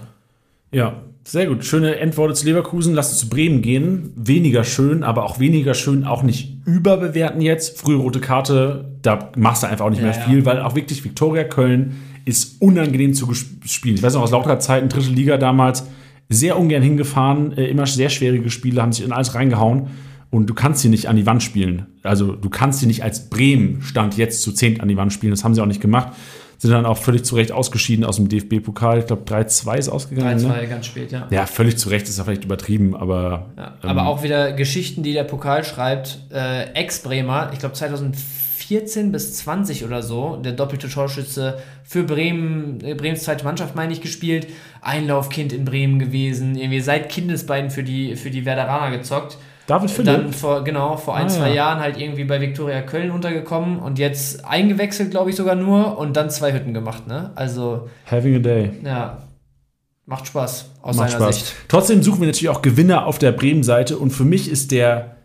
Ja, 0.71 1.03
sehr 1.25 1.47
gut. 1.47 1.64
Schöne 1.64 1.97
Endworte 1.97 2.35
zu 2.35 2.47
Leverkusen. 2.47 2.95
Lass 2.95 3.11
uns 3.11 3.18
zu 3.18 3.29
Bremen 3.29 3.61
gehen. 3.61 4.12
Weniger 4.16 4.64
schön, 4.64 5.03
aber 5.03 5.25
auch 5.25 5.38
weniger 5.38 5.75
schön, 5.75 6.05
auch 6.05 6.23
nicht 6.23 6.57
überbewerten 6.64 7.40
jetzt. 7.40 7.79
Frühe 7.79 7.97
rote 7.97 8.21
Karte, 8.21 8.97
da 9.03 9.31
machst 9.37 9.62
du 9.62 9.66
einfach 9.66 9.85
auch 9.85 9.90
nicht 9.90 10.01
ja, 10.01 10.07
mehr 10.07 10.14
viel, 10.14 10.38
ja. 10.38 10.45
weil 10.47 10.61
auch 10.61 10.75
wirklich 10.75 11.05
Viktoria 11.05 11.45
Köln 11.45 11.97
ist 12.25 12.62
unangenehm 12.62 13.14
zu 13.14 13.33
spielen. 13.35 13.97
Ich 13.97 14.03
weiß 14.03 14.14
noch 14.14 14.23
aus 14.23 14.31
lauter 14.31 14.59
Zeiten, 14.61 14.88
dritte 14.88 15.11
Liga 15.11 15.37
damals, 15.37 15.87
sehr 16.29 16.59
ungern 16.59 16.83
hingefahren, 16.83 17.57
äh, 17.57 17.66
immer 17.66 17.87
sehr 17.87 18.09
schwierige 18.09 18.49
Spiele, 18.49 18.81
haben 18.81 18.92
sich 18.92 19.05
in 19.05 19.12
alles 19.12 19.35
reingehauen. 19.35 19.88
Und 20.33 20.49
du 20.49 20.55
kannst 20.55 20.81
sie 20.81 20.88
nicht 20.88 21.09
an 21.09 21.14
die 21.14 21.27
Wand 21.27 21.45
spielen. 21.45 21.87
Also 22.03 22.35
du 22.35 22.51
kannst 22.51 22.81
sie 22.81 22.87
nicht 22.87 23.05
als 23.05 23.29
Bremen 23.29 23.83
Stand 23.83 24.16
jetzt 24.16 24.42
zu 24.42 24.51
zehnt 24.51 24.81
an 24.81 24.88
die 24.88 24.97
Wand 24.97 25.12
spielen. 25.12 25.31
Das 25.31 25.45
haben 25.45 25.55
sie 25.55 25.61
auch 25.61 25.66
nicht 25.66 25.81
gemacht 25.81 26.14
sind 26.62 26.71
dann 26.71 26.87
auch 26.87 26.97
völlig 26.97 27.25
zu 27.25 27.35
Recht 27.35 27.51
ausgeschieden 27.51 28.05
aus 28.05 28.16
dem 28.16 28.29
DFB-Pokal. 28.29 29.01
Ich 29.01 29.07
glaube, 29.07 29.23
3-2 29.23 29.79
ist 29.79 29.88
ausgegangen. 29.88 30.38
3-2 30.38 30.61
ne? 30.61 30.68
ganz 30.68 30.87
spät, 30.87 31.11
ja. 31.11 31.27
Ja, 31.29 31.47
völlig 31.47 31.77
zu 31.77 31.88
Recht 31.88 32.09
ist 32.09 32.18
ja 32.18 32.25
vielleicht 32.25 32.45
übertrieben, 32.45 32.95
aber. 32.95 33.47
Ja, 33.57 33.79
ähm, 33.83 33.88
aber 33.90 34.07
auch 34.07 34.23
wieder 34.23 34.53
Geschichten, 34.53 35.03
die 35.03 35.12
der 35.12 35.25
Pokal 35.25 35.64
schreibt. 35.64 36.21
Äh, 36.33 36.71
Ex-Bremer, 36.75 37.51
ich 37.53 37.59
glaube 37.59 37.75
2014 37.75 39.11
bis 39.11 39.38
20 39.38 39.85
oder 39.85 40.05
so, 40.05 40.37
der 40.37 40.53
doppelte 40.53 40.88
Torschütze 40.88 41.59
für 41.83 42.05
Bremen, 42.05 42.79
äh, 42.85 42.95
Bremens 42.95 43.25
zweite 43.25 43.42
Mannschaft, 43.42 43.75
meine 43.75 43.92
ich, 43.92 44.01
gespielt. 44.01 44.47
Einlaufkind 44.83 45.53
in 45.53 45.64
Bremen 45.64 45.99
gewesen, 45.99 46.55
irgendwie 46.55 46.81
seit 46.81 47.09
Kindesbeinen 47.09 47.73
für 47.73 47.83
die, 47.83 48.14
für 48.14 48.31
die 48.31 48.45
Werderaner 48.45 48.97
gezockt. 48.97 49.37
David 49.66 49.90
Philipp? 49.90 50.14
Dann 50.14 50.33
vor, 50.33 50.64
genau, 50.64 50.96
vor 50.96 51.16
ein, 51.16 51.27
ah, 51.27 51.29
zwei 51.29 51.48
ja. 51.51 51.55
Jahren 51.55 51.81
halt 51.81 51.96
irgendwie 51.98 52.25
bei 52.25 52.40
Viktoria 52.40 52.83
Köln 52.83 53.11
untergekommen 53.11 53.79
und 53.79 53.98
jetzt 53.98 54.44
eingewechselt, 54.44 55.11
glaube 55.11 55.31
ich, 55.31 55.37
sogar 55.37 55.55
nur 55.55 55.98
und 55.98 56.16
dann 56.16 56.31
zwei 56.31 56.53
Hütten 56.53 56.75
gemacht, 56.75 57.07
ne? 57.07 57.31
Also. 57.35 57.88
Having 58.11 58.37
a 58.37 58.38
day. 58.38 58.70
Ja. 58.85 59.18
Macht 60.05 60.27
Spaß 60.27 60.70
aus 60.83 60.96
Macht 60.96 61.11
seiner 61.11 61.25
Spaß. 61.25 61.37
Sicht. 61.37 61.55
Trotzdem 61.68 62.03
suchen 62.03 62.20
wir 62.20 62.27
natürlich 62.27 62.48
auch 62.48 62.62
Gewinner 62.62 63.07
auf 63.07 63.18
der 63.18 63.33
Bremen-Seite 63.33 63.96
und 63.98 64.11
für 64.11 64.25
mich 64.25 64.51
ist 64.51 64.72
der 64.72 65.16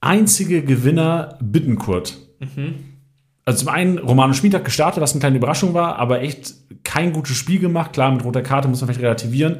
einzige 0.00 0.62
Gewinner 0.62 1.36
Bittenkurt. 1.40 2.16
Mhm. 2.38 2.74
Also 3.44 3.64
zum 3.64 3.68
einen 3.68 3.98
Romano 3.98 4.32
Schmid 4.32 4.54
hat 4.54 4.64
gestartet, 4.64 5.02
was 5.02 5.12
eine 5.12 5.20
kleine 5.20 5.36
Überraschung 5.38 5.74
war, 5.74 5.96
aber 5.96 6.22
echt 6.22 6.54
kein 6.84 7.12
gutes 7.12 7.36
Spiel 7.36 7.58
gemacht. 7.58 7.92
Klar, 7.92 8.12
mit 8.12 8.24
roter 8.24 8.42
Karte 8.42 8.68
muss 8.68 8.80
man 8.80 8.88
vielleicht 8.88 9.02
relativieren. 9.02 9.58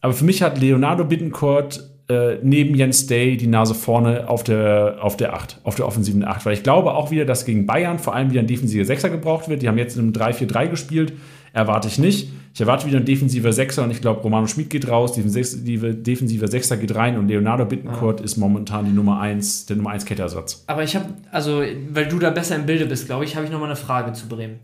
Aber 0.00 0.14
für 0.14 0.24
mich 0.24 0.42
hat 0.42 0.58
Leonardo 0.58 1.04
Bittencourt 1.04 1.82
äh, 2.08 2.38
neben 2.42 2.74
Jens 2.74 3.06
Day 3.06 3.36
die 3.36 3.46
Nase 3.46 3.74
vorne 3.74 4.28
auf 4.28 4.42
der, 4.42 4.96
auf 5.00 5.16
der 5.16 5.34
8, 5.34 5.60
auf 5.64 5.74
der 5.74 5.86
offensiven 5.86 6.24
8. 6.24 6.46
Weil 6.46 6.54
ich 6.54 6.62
glaube 6.62 6.94
auch 6.94 7.10
wieder, 7.10 7.24
dass 7.24 7.44
gegen 7.44 7.66
Bayern 7.66 7.98
vor 7.98 8.14
allem 8.14 8.30
wieder 8.30 8.40
ein 8.40 8.46
defensiver 8.46 8.84
Sechser 8.84 9.10
gebraucht 9.10 9.48
wird. 9.48 9.62
Die 9.62 9.68
haben 9.68 9.78
jetzt 9.78 9.96
in 9.96 10.02
einem 10.02 10.12
3-4-3 10.12 10.68
gespielt. 10.68 11.12
Erwarte 11.52 11.88
ich 11.88 11.98
nicht. 11.98 12.30
Ich 12.54 12.60
erwarte 12.60 12.86
wieder 12.86 12.96
einen 12.96 13.06
defensiver 13.06 13.52
Sechser 13.52 13.84
und 13.84 13.90
ich 13.90 14.00
glaube, 14.00 14.20
Romano 14.20 14.46
Schmid 14.46 14.70
geht 14.70 14.88
raus, 14.88 15.12
defensiver, 15.12 15.92
defensiver 15.92 16.48
Sechser 16.48 16.76
geht 16.76 16.94
rein 16.94 17.16
und 17.18 17.28
Leonardo 17.28 17.64
Bittencourt 17.64 18.20
ah. 18.20 18.24
ist 18.24 18.36
momentan 18.36 18.86
die 18.86 18.90
Nummer 18.90 19.20
1, 19.20 19.66
der 19.66 19.76
Nummer 19.76 19.90
1 19.90 20.04
Kettersatz. 20.04 20.64
Aber 20.66 20.82
ich 20.82 20.96
habe, 20.96 21.06
also, 21.30 21.62
weil 21.90 22.08
du 22.08 22.18
da 22.18 22.30
besser 22.30 22.56
im 22.56 22.66
Bilde 22.66 22.86
bist, 22.86 23.06
glaube 23.06 23.24
ich, 23.24 23.36
habe 23.36 23.44
ich 23.44 23.52
nochmal 23.52 23.68
eine 23.68 23.76
Frage 23.76 24.12
zu 24.12 24.28
Bremen. 24.28 24.56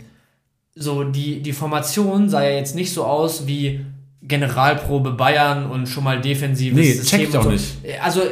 So, 0.74 1.04
die, 1.04 1.40
die 1.40 1.52
Formation 1.52 2.28
sah 2.28 2.42
ja 2.42 2.56
jetzt 2.56 2.74
nicht 2.74 2.92
so 2.92 3.04
aus 3.04 3.46
wie 3.46 3.84
Generalprobe 4.26 5.12
Bayern 5.12 5.70
und 5.70 5.86
schon 5.86 6.04
mal 6.04 6.20
defensives 6.20 6.78
nee, 6.78 6.92
System. 6.92 7.20
Check 7.20 7.28
ich 7.28 7.36
auch 7.36 7.42
so. 7.44 7.50
nicht. 7.50 7.74
Also 8.02 8.22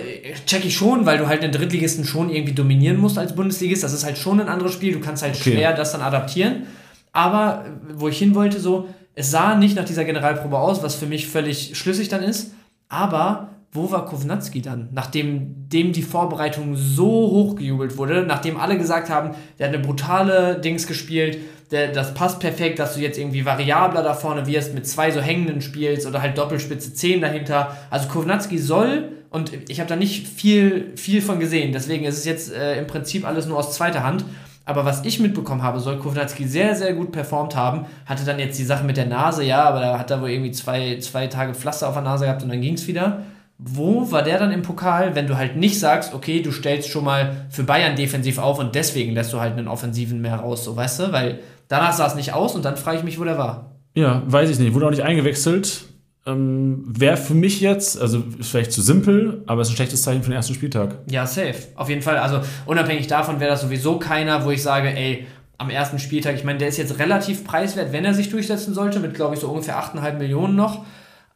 check 0.47 0.65
ich 0.65 0.75
schon, 0.75 1.05
weil 1.05 1.19
du 1.19 1.27
halt 1.27 1.43
den 1.43 1.53
Drittligisten 1.53 2.05
schon 2.05 2.31
irgendwie 2.31 2.55
dominieren 2.55 2.97
musst 2.97 3.19
als 3.19 3.35
Bundesligist. 3.35 3.83
Das 3.83 3.93
ist 3.93 4.05
halt 4.05 4.17
schon 4.17 4.41
ein 4.41 4.49
anderes 4.49 4.73
Spiel. 4.73 4.95
Du 4.95 5.01
kannst 5.01 5.23
halt 5.23 5.35
okay. 5.35 5.53
schwer 5.53 5.75
das 5.75 5.93
dann 5.93 6.01
adaptieren. 6.01 6.67
Aber 7.13 7.67
wo 7.95 8.09
ich 8.09 8.19
hin 8.19 8.35
wollte, 8.35 8.59
so, 8.59 8.89
es 9.15 9.31
sah 9.31 9.55
nicht 9.55 9.77
nach 9.77 9.85
dieser 9.85 10.05
Generalprobe 10.05 10.59
aus, 10.59 10.83
was 10.83 10.95
für 10.95 11.07
mich 11.07 11.29
völlig 11.29 11.77
schlüssig 11.77 12.09
dann 12.09 12.23
ist. 12.23 12.53
Aber 12.89 13.51
wo 13.73 13.91
war 13.91 14.05
Kovnatski 14.05 14.61
dann? 14.61 14.91
Nachdem 14.93 15.69
dem 15.69 15.93
die 15.93 16.03
Vorbereitung 16.03 16.77
so 16.77 17.07
hochgejubelt 17.07 17.97
wurde, 17.97 18.25
nachdem 18.27 18.59
alle 18.59 18.77
gesagt 18.77 19.09
haben, 19.09 19.35
der 19.59 19.69
hat 19.69 19.75
eine 19.75 19.83
brutale 19.83 20.61
Dings 20.61 20.87
gespielt, 20.87 21.39
der, 21.73 21.89
das 21.89 22.15
passt 22.15 22.41
perfekt, 22.41 22.79
dass 22.79 22.95
du 22.95 23.01
jetzt 23.01 23.19
irgendwie 23.19 23.45
variabler 23.45 24.03
da 24.03 24.15
vorne 24.15 24.47
wirst, 24.47 24.75
mit 24.75 24.87
zwei 24.87 25.11
so 25.11 25.21
hängenden 25.21 25.63
spielst 25.63 26.07
oder 26.07 26.23
halt 26.23 26.39
Doppelspitze 26.39 26.95
10 26.95 27.21
dahinter. 27.21 27.77
Also 27.91 28.09
Kovnatski 28.09 28.59
soll, 28.59 29.09
und 29.31 29.53
ich 29.69 29.81
habe 29.81 29.89
da 29.89 29.97
nicht 29.97 30.29
viel, 30.29 30.93
viel 30.97 31.23
von 31.23 31.41
gesehen, 31.41 31.73
deswegen 31.73 32.05
ist 32.05 32.19
es 32.19 32.25
jetzt 32.27 32.53
äh, 32.53 32.79
im 32.79 32.87
Prinzip 32.87 33.27
alles 33.27 33.47
nur 33.47 33.59
aus 33.59 33.75
zweiter 33.75 34.05
Hand. 34.05 34.25
Aber 34.65 34.85
was 34.85 35.05
ich 35.05 35.19
mitbekommen 35.19 35.63
habe, 35.63 35.81
soll 35.81 35.99
Kovnatski 35.99 36.47
sehr, 36.47 36.77
sehr 36.77 36.93
gut 36.93 37.11
performt 37.11 37.57
haben. 37.57 37.87
Hatte 38.07 38.25
dann 38.25 38.39
jetzt 38.39 38.59
die 38.59 38.65
Sache 38.65 38.85
mit 38.85 38.97
der 38.97 39.07
Nase, 39.07 39.43
ja, 39.43 39.65
aber 39.65 39.81
da 39.81 39.99
hat 39.99 40.11
er 40.11 40.21
wohl 40.21 40.31
irgendwie 40.31 40.53
zwei, 40.53 40.99
zwei 41.01 41.27
Tage 41.27 41.55
Pflaster 41.55 41.89
auf 41.89 41.95
der 41.95 42.03
Nase 42.03 42.27
gehabt 42.27 42.43
und 42.45 42.49
dann 42.49 42.61
ging 42.61 42.75
es 42.75 42.87
wieder. 42.87 43.23
Wo 43.59 44.11
war 44.11 44.23
der 44.23 44.39
dann 44.39 44.53
im 44.53 44.63
Pokal, 44.63 45.15
wenn 45.15 45.27
du 45.27 45.37
halt 45.37 45.57
nicht 45.57 45.79
sagst, 45.79 46.15
okay, 46.15 46.43
du 46.43 46.53
stellst 46.53 46.89
schon 46.89 47.05
mal 47.05 47.47
für 47.49 47.63
Bayern 47.65 47.97
defensiv 47.97 48.39
auf 48.39 48.59
und 48.59 48.75
deswegen 48.75 49.13
lässt 49.15 49.33
du 49.33 49.41
halt 49.41 49.57
einen 49.57 49.69
Offensiven 49.69 50.21
mehr 50.21 50.37
raus, 50.37 50.65
so 50.65 50.77
weißt 50.77 51.01
du? 51.01 51.13
Weil 51.13 51.41
Danach 51.73 51.95
sah 51.95 52.07
es 52.07 52.15
nicht 52.15 52.35
aus 52.35 52.55
und 52.55 52.67
dann 52.67 52.77
frage 52.77 52.99
ich 52.99 53.03
mich, 53.03 53.19
wo 53.19 53.25
der 53.25 53.39
war. 53.39 53.71
Ja, 53.95 54.23
weiß 54.27 54.51
ich 54.51 54.59
nicht. 54.59 54.75
Wurde 54.75 54.85
auch 54.85 54.91
nicht 54.91 55.05
eingewechselt. 55.05 55.85
Ähm, 56.27 56.85
Wäre 56.87 57.17
für 57.17 57.33
mich 57.33 57.63
jetzt, 57.63 57.99
also 57.99 58.23
ist 58.39 58.51
vielleicht 58.51 58.73
zu 58.73 58.83
simpel, 58.83 59.43
aber 59.47 59.63
es 59.63 59.69
ist 59.69 59.73
ein 59.73 59.77
schlechtes 59.77 60.03
Zeichen 60.03 60.23
für 60.23 60.29
den 60.29 60.37
ersten 60.37 60.53
Spieltag. 60.53 60.97
Ja, 61.11 61.27
safe. 61.27 61.55
Auf 61.77 61.89
jeden 61.89 62.03
Fall. 62.03 62.19
Also 62.19 62.43
unabhängig 62.67 63.07
davon 63.07 63.41
wäre 63.41 63.53
das 63.53 63.63
sowieso 63.63 63.99
keiner, 63.99 64.45
wo 64.45 64.51
ich 64.51 64.63
sage, 64.63 64.95
ey, 64.95 65.27
am 65.57 65.71
ersten 65.71 65.99
Spieltag, 65.99 66.35
ich 66.35 66.45
meine, 66.45 66.59
der 66.59 66.69
ist 66.69 66.77
jetzt 66.77 66.99
relativ 66.99 67.43
preiswert, 67.43 67.91
wenn 67.91 68.05
er 68.05 68.13
sich 68.13 68.29
durchsetzen 68.29 68.75
sollte, 68.75 69.01
mit 69.01 69.15
glaube 69.15 69.35
ich 69.35 69.41
so 69.41 69.49
ungefähr 69.49 69.83
8,5 69.83 70.19
Millionen 70.19 70.55
noch. 70.55 70.85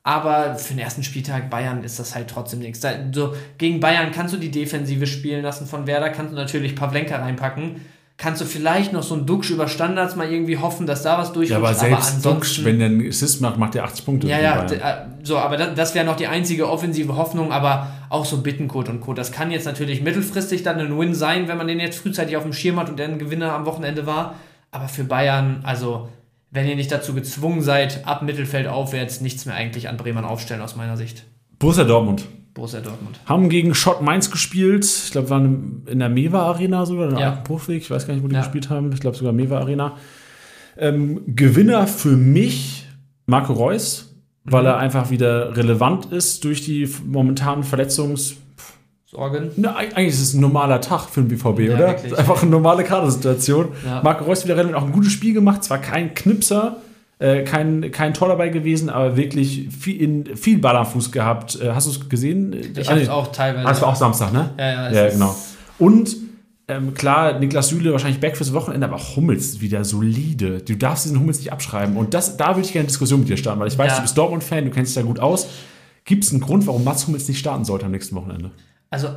Aber 0.02 0.56
für 0.56 0.74
den 0.74 0.80
ersten 0.80 1.02
Spieltag 1.02 1.48
Bayern 1.48 1.82
ist 1.82 1.98
das 1.98 2.14
halt 2.14 2.28
trotzdem 2.28 2.58
nichts. 2.58 2.86
so, 3.12 3.34
gegen 3.56 3.80
Bayern 3.80 4.12
kannst 4.12 4.34
du 4.34 4.38
die 4.38 4.50
Defensive 4.50 5.06
spielen 5.06 5.42
lassen 5.42 5.66
von 5.66 5.86
Werder, 5.86 6.10
kannst 6.10 6.32
du 6.32 6.36
natürlich 6.36 6.76
Pavlenka 6.76 7.16
reinpacken 7.16 7.80
kannst 8.16 8.40
du 8.40 8.46
vielleicht 8.46 8.92
noch 8.92 9.02
so 9.02 9.14
ein 9.14 9.26
Duxch 9.26 9.50
über 9.50 9.68
Standards 9.68 10.16
mal 10.16 10.30
irgendwie 10.30 10.56
hoffen, 10.56 10.86
dass 10.86 11.02
da 11.02 11.18
was 11.18 11.32
durchrutscht. 11.32 11.50
Ja, 11.50 11.58
aber 11.58 11.74
selbst 11.74 12.24
aber 12.24 12.34
Duxch, 12.34 12.64
wenn 12.64 12.78
der 12.78 12.88
einen 12.88 13.06
Assist 13.06 13.40
macht, 13.42 13.58
macht 13.58 13.74
der 13.74 13.84
80 13.84 14.04
Punkte. 14.04 14.28
Ja, 14.28 14.40
ja, 14.40 14.64
äh, 14.64 15.06
so, 15.22 15.36
aber 15.36 15.56
das, 15.56 15.74
das 15.74 15.94
wäre 15.94 16.06
noch 16.06 16.16
die 16.16 16.26
einzige 16.26 16.70
offensive 16.70 17.16
Hoffnung, 17.16 17.52
aber 17.52 17.88
auch 18.08 18.24
so 18.24 18.38
Bittencode 18.38 18.88
und 18.88 19.00
Co. 19.00 19.12
Das 19.12 19.32
kann 19.32 19.50
jetzt 19.50 19.66
natürlich 19.66 20.00
mittelfristig 20.02 20.62
dann 20.62 20.80
ein 20.80 20.98
Win 20.98 21.14
sein, 21.14 21.48
wenn 21.48 21.58
man 21.58 21.66
den 21.66 21.78
jetzt 21.78 21.98
frühzeitig 21.98 22.36
auf 22.36 22.42
dem 22.42 22.54
Schirm 22.54 22.78
hat 22.78 22.88
und 22.88 22.98
der 22.98 23.08
ein 23.08 23.18
Gewinner 23.18 23.52
am 23.52 23.66
Wochenende 23.66 24.06
war. 24.06 24.34
Aber 24.70 24.88
für 24.88 25.04
Bayern, 25.04 25.60
also 25.62 26.08
wenn 26.50 26.66
ihr 26.66 26.76
nicht 26.76 26.90
dazu 26.90 27.12
gezwungen 27.12 27.60
seid, 27.60 28.06
ab 28.06 28.22
Mittelfeld 28.22 28.66
aufwärts 28.66 29.20
nichts 29.20 29.44
mehr 29.44 29.54
eigentlich 29.54 29.88
an 29.88 29.98
Bremen 29.98 30.24
aufstellen 30.24 30.62
aus 30.62 30.74
meiner 30.74 30.96
Sicht. 30.96 31.24
Borussia 31.58 31.84
Dortmund. 31.84 32.24
Borussia 32.56 32.80
Dortmund. 32.80 33.20
Haben 33.26 33.50
gegen 33.50 33.74
Schott 33.74 34.00
Mainz 34.00 34.30
gespielt. 34.30 34.84
Ich 34.84 35.12
glaube, 35.12 35.28
waren 35.30 35.82
in 35.86 35.98
der 35.98 36.08
Mewa 36.08 36.46
Arena 36.46 36.86
sogar, 36.86 37.10
in 37.10 37.16
der 37.16 37.20
ja. 37.20 37.42
Bruchweg. 37.44 37.82
Ich 37.82 37.90
weiß 37.90 38.06
gar 38.06 38.14
nicht, 38.14 38.24
wo 38.24 38.28
die 38.28 38.34
ja. 38.34 38.40
gespielt 38.40 38.70
haben. 38.70 38.90
Ich 38.92 39.00
glaube 39.00 39.16
sogar 39.16 39.32
Mewa 39.32 39.60
Arena. 39.60 39.96
Ähm, 40.78 41.20
Gewinner 41.26 41.86
für 41.86 42.16
mich 42.16 42.86
Marco 43.26 43.52
Reus, 43.52 44.16
weil 44.44 44.62
mhm. 44.62 44.68
er 44.68 44.78
einfach 44.78 45.10
wieder 45.10 45.56
relevant 45.56 46.06
ist 46.06 46.44
durch 46.44 46.64
die 46.64 46.88
momentanen 47.04 47.62
Verletzungs- 47.62 48.36
Sorgen. 49.08 49.52
Na, 49.56 49.76
eigentlich 49.76 50.08
ist 50.08 50.20
es 50.20 50.34
ein 50.34 50.40
normaler 50.40 50.80
Tag 50.80 51.08
für 51.08 51.22
den 51.22 51.28
BVB, 51.28 51.60
ja, 51.60 51.74
oder? 51.76 51.88
Einfach 52.18 52.42
eine 52.42 52.50
normale 52.50 52.82
Kadersituation. 52.82 53.68
Ja. 53.84 54.02
Marco 54.02 54.24
Reus 54.24 54.44
wieder 54.44 54.56
relevant, 54.56 54.76
auch 54.76 54.84
ein 54.84 54.92
gutes 54.92 55.12
Spiel 55.12 55.32
gemacht, 55.32 55.62
zwar 55.62 55.78
kein 55.78 56.12
Knipser, 56.12 56.78
äh, 57.18 57.44
kein, 57.44 57.90
kein 57.92 58.12
Tor 58.14 58.28
dabei 58.28 58.50
gewesen, 58.50 58.90
aber 58.90 59.16
wirklich 59.16 59.68
viel, 59.70 60.00
in, 60.00 60.36
viel 60.36 60.58
Ball 60.58 60.76
am 60.76 60.86
Fuß 60.86 61.12
gehabt. 61.12 61.58
Äh, 61.60 61.72
hast 61.72 61.86
du 61.86 61.90
es 61.90 62.08
gesehen? 62.08 62.54
Ich 62.76 62.90
habe 62.90 63.00
es 63.00 63.08
auch 63.08 63.32
teilweise. 63.32 63.66
Ah, 63.66 63.70
das 63.70 63.80
war 63.80 63.88
auch 63.88 63.96
Samstag, 63.96 64.32
ne? 64.32 64.50
Ja, 64.58 64.90
ja. 64.90 64.92
Ja, 64.92 65.08
genau. 65.10 65.34
Und 65.78 66.16
ähm, 66.68 66.94
klar, 66.94 67.38
Niklas 67.38 67.68
Süle 67.68 67.92
wahrscheinlich 67.92 68.20
back 68.20 68.36
fürs 68.36 68.52
Wochenende, 68.52 68.86
aber 68.86 68.98
Hummels 68.98 69.60
wieder 69.60 69.84
solide. 69.84 70.60
Du 70.60 70.76
darfst 70.76 71.04
diesen 71.04 71.20
Hummels 71.20 71.38
nicht 71.38 71.52
abschreiben. 71.52 71.96
Und 71.96 72.12
das, 72.12 72.36
da 72.36 72.56
würde 72.56 72.66
ich 72.66 72.72
gerne 72.72 72.80
eine 72.80 72.88
Diskussion 72.88 73.20
mit 73.20 73.28
dir 73.28 73.36
starten, 73.36 73.60
weil 73.60 73.68
ich 73.68 73.78
weiß, 73.78 73.92
ja. 73.92 73.96
du 73.96 74.02
bist 74.02 74.18
Dortmund-Fan, 74.18 74.64
du 74.64 74.70
kennst 74.70 74.94
dich 74.94 75.02
da 75.02 75.06
gut 75.06 75.20
aus. 75.20 75.46
Gibt 76.04 76.24
es 76.24 76.32
einen 76.32 76.40
Grund, 76.40 76.66
warum 76.66 76.84
Mats 76.84 77.06
Hummels 77.06 77.28
nicht 77.28 77.38
starten 77.38 77.64
sollte 77.64 77.86
am 77.86 77.92
nächsten 77.92 78.16
Wochenende? 78.16 78.50
Also, 78.90 79.08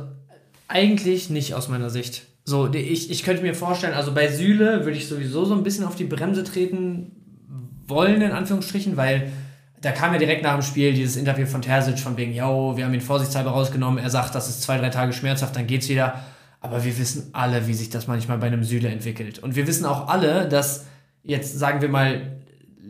eigentlich 0.68 1.28
nicht 1.28 1.54
aus 1.54 1.68
meiner 1.68 1.90
Sicht. 1.90 2.22
So, 2.44 2.72
ich, 2.72 3.10
ich 3.10 3.22
könnte 3.24 3.42
mir 3.42 3.54
vorstellen, 3.54 3.94
also 3.94 4.12
bei 4.12 4.28
Süle 4.28 4.84
würde 4.84 4.96
ich 4.96 5.06
sowieso 5.06 5.44
so 5.44 5.54
ein 5.54 5.62
bisschen 5.62 5.84
auf 5.84 5.96
die 5.96 6.04
Bremse 6.04 6.44
treten, 6.44 7.12
wollen, 7.90 8.22
in 8.22 8.32
Anführungsstrichen, 8.32 8.96
weil 8.96 9.30
da 9.80 9.92
kam 9.92 10.12
ja 10.12 10.18
direkt 10.18 10.42
nach 10.42 10.54
dem 10.54 10.62
Spiel 10.62 10.92
dieses 10.92 11.16
Interview 11.16 11.46
von 11.46 11.62
Terzic 11.62 11.98
von 11.98 12.16
wegen, 12.16 12.32
yo, 12.34 12.76
wir 12.76 12.84
haben 12.84 12.94
ihn 12.94 13.00
vorsichtshalber 13.00 13.50
rausgenommen, 13.50 14.02
er 14.02 14.10
sagt, 14.10 14.34
das 14.34 14.48
ist 14.48 14.62
zwei, 14.62 14.78
drei 14.78 14.90
Tage 14.90 15.12
schmerzhaft, 15.12 15.56
dann 15.56 15.66
geht's 15.66 15.88
wieder. 15.88 16.20
Aber 16.60 16.84
wir 16.84 16.98
wissen 16.98 17.30
alle, 17.32 17.66
wie 17.66 17.74
sich 17.74 17.88
das 17.88 18.06
manchmal 18.06 18.38
bei 18.38 18.46
einem 18.46 18.64
Süle 18.64 18.88
entwickelt. 18.88 19.38
Und 19.38 19.56
wir 19.56 19.66
wissen 19.66 19.86
auch 19.86 20.08
alle, 20.08 20.46
dass 20.48 20.86
jetzt, 21.22 21.58
sagen 21.58 21.80
wir 21.80 21.88
mal, 21.88 22.39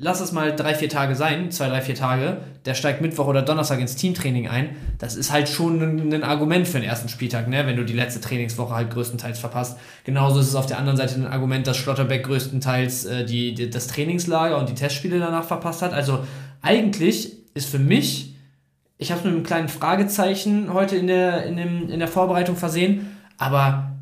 lass 0.00 0.20
es 0.20 0.32
mal 0.32 0.56
drei, 0.56 0.74
vier 0.74 0.88
Tage 0.88 1.14
sein, 1.14 1.50
zwei, 1.50 1.68
drei, 1.68 1.82
vier 1.82 1.94
Tage, 1.94 2.38
der 2.64 2.74
steigt 2.74 3.02
Mittwoch 3.02 3.26
oder 3.26 3.42
Donnerstag 3.42 3.80
ins 3.80 3.96
Teamtraining 3.96 4.48
ein. 4.48 4.70
Das 4.98 5.14
ist 5.14 5.30
halt 5.30 5.48
schon 5.48 5.80
ein, 5.82 6.12
ein, 6.12 6.24
Argument 6.24 6.66
für 6.66 6.80
den 6.80 6.88
ersten 6.88 7.10
Spieltag, 7.10 7.48
ne? 7.48 7.66
wenn 7.66 7.76
du 7.76 7.84
die 7.84 7.92
letzte 7.92 8.20
Trainingswoche 8.20 8.74
halt 8.74 8.90
größtenteils 8.90 9.38
verpasst. 9.38 9.78
Genauso 10.04 10.40
ist 10.40 10.48
es 10.48 10.54
auf 10.54 10.66
der 10.66 10.78
anderen 10.78 10.96
Seite 10.96 11.16
ein 11.16 11.26
Argument, 11.26 11.66
dass 11.66 11.76
Schlotterbeck 11.76 12.24
größtenteils 12.24 13.04
äh, 13.04 13.24
die, 13.26 13.54
die, 13.54 13.68
das 13.68 13.88
Trainingslager 13.88 14.56
und 14.58 14.70
die 14.70 14.74
Testspiele 14.74 15.18
danach 15.18 15.44
verpasst 15.44 15.82
hat. 15.82 15.92
Also 15.92 16.20
eigentlich 16.62 17.32
ist 17.52 17.68
für 17.68 17.78
mich, 17.78 18.34
ich 18.96 19.10
habe 19.10 19.20
es 19.20 19.24
mit 19.26 19.34
einem 19.34 19.44
kleinen 19.44 19.68
Fragezeichen 19.68 20.72
heute 20.72 20.96
in 20.96 21.08
der, 21.08 21.44
in, 21.44 21.58
dem, 21.58 21.90
in 21.90 21.98
der 21.98 22.08
Vorbereitung 22.08 22.56
versehen, 22.56 23.18
aber 23.36 23.92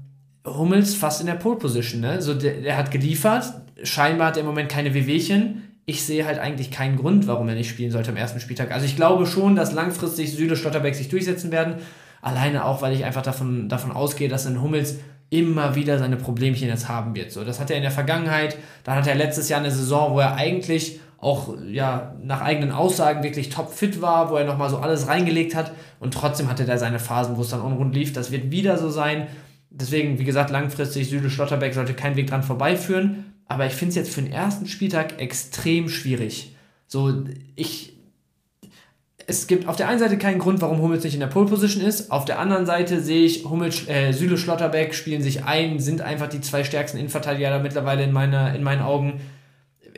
Hummels 0.47 0.95
fast 0.95 1.21
in 1.21 1.27
der 1.27 1.35
Pole 1.35 1.57
Position. 1.57 2.01
Ne? 2.01 2.23
So, 2.23 2.35
der, 2.35 2.61
der 2.61 2.77
hat 2.77 2.93
geliefert, 2.93 3.53
scheinbar 3.83 4.29
hat 4.29 4.37
er 4.37 4.41
im 4.41 4.47
Moment 4.47 4.69
keine 4.69 4.95
Wehwehchen 4.95 5.68
ich 5.89 6.05
sehe 6.05 6.27
halt 6.27 6.39
eigentlich 6.39 6.71
keinen 6.71 6.99
Grund, 6.99 7.27
warum 7.29 7.49
er 7.49 7.55
nicht 7.55 7.71
spielen 7.71 7.91
sollte 7.91 8.11
am 8.11 8.17
ersten 8.19 8.41
Spieltag. 8.41 8.73
Also 8.73 8.85
ich 8.85 8.95
glaube 8.95 9.25
schon, 9.25 9.57
dass 9.57 9.73
langfristig 9.73 10.31
Süle 10.31 10.55
Stotterbeck 10.55 10.95
sich 10.95 11.09
durchsetzen 11.09 11.51
werden. 11.51 11.77
Alleine 12.21 12.67
auch, 12.67 12.83
weil 12.83 12.93
ich 12.93 13.07
einfach 13.07 13.23
davon, 13.23 13.71
davon 13.71 13.91
ausgehe, 13.93 14.29
dass 14.29 14.47
ein 14.47 14.61
Hummels 14.61 14.97
immer 15.31 15.77
wieder 15.77 15.99
seine 15.99 16.17
Problemchen 16.17 16.69
jetzt 16.69 16.91
haben 16.91 17.15
wird. 17.15 17.33
So, 17.33 17.43
das 17.43 17.59
hat 17.59 17.71
er 17.71 17.79
in 17.79 17.83
der 17.83 17.91
Vergangenheit. 17.91 18.59
Dann 18.85 18.97
hat 18.97 19.07
er 19.07 19.15
letztes 19.15 19.49
Jahr 19.49 19.61
eine 19.61 19.71
Saison, 19.71 20.13
wo 20.13 20.21
er 20.21 20.35
eigentlich 20.35 21.01
auch 21.17 21.57
ja 21.67 22.15
nach 22.23 22.43
eigenen 22.43 22.71
Aussagen 22.71 23.23
wirklich 23.23 23.49
topfit 23.49 24.03
war, 24.03 24.31
wo 24.31 24.37
er 24.37 24.45
nochmal 24.45 24.69
so 24.69 24.77
alles 24.77 25.09
reingelegt 25.09 25.55
hat 25.55 25.73
und 26.01 26.13
trotzdem 26.13 26.51
hatte 26.51 26.69
er 26.69 26.77
seine 26.77 26.99
Phasen, 26.99 27.39
wo 27.39 27.41
es 27.41 27.49
dann 27.49 27.63
unrund 27.63 27.95
lief. 27.95 28.13
Das 28.13 28.31
wird 28.31 28.51
wieder 28.51 28.77
so 28.77 28.91
sein. 28.91 29.27
Deswegen, 29.71 30.19
wie 30.19 30.25
gesagt, 30.25 30.51
langfristig 30.51 31.09
Süle 31.09 31.31
Schlotterbeck 31.31 31.73
sollte 31.73 31.95
kein 31.95 32.17
Weg 32.17 32.27
dran 32.27 32.43
vorbeiführen 32.43 33.28
aber 33.49 33.67
ich 33.67 33.73
finde 33.73 33.91
es 33.91 33.97
jetzt 33.97 34.15
für 34.15 34.23
den 34.23 34.31
ersten 34.31 34.67
Spieltag 34.67 35.21
extrem 35.21 35.89
schwierig. 35.89 36.55
So, 36.87 37.25
ich. 37.57 37.95
Es 39.27 39.47
gibt 39.47 39.69
auf 39.69 39.77
der 39.77 39.89
einen 39.89 39.99
Seite 39.99 40.17
keinen 40.17 40.39
Grund, 40.39 40.63
warum 40.63 40.81
Hummels 40.81 41.05
nicht 41.05 41.13
in 41.13 41.21
der 41.21 41.27
Pole 41.27 41.47
Position 41.47 41.85
ist. 41.85 42.11
Auf 42.11 42.25
der 42.25 42.39
anderen 42.39 42.65
Seite 42.65 43.03
sehe 43.03 43.27
ich 43.27 43.45
Hummels, 43.45 43.87
äh, 43.87 44.13
Süle 44.13 44.39
Schlotterbeck 44.39 44.95
spielen 44.95 45.21
sich 45.21 45.45
ein, 45.45 45.81
sind 45.81 46.01
einfach 46.01 46.29
die 46.29 46.41
zwei 46.41 46.65
stärksten 46.65 46.97
Innenverteidiger 46.97 47.59
mittlerweile 47.59 48.05
in, 48.05 48.13
meiner, 48.13 48.55
in 48.55 48.63
meinen 48.63 48.81
Augen. 48.81 49.21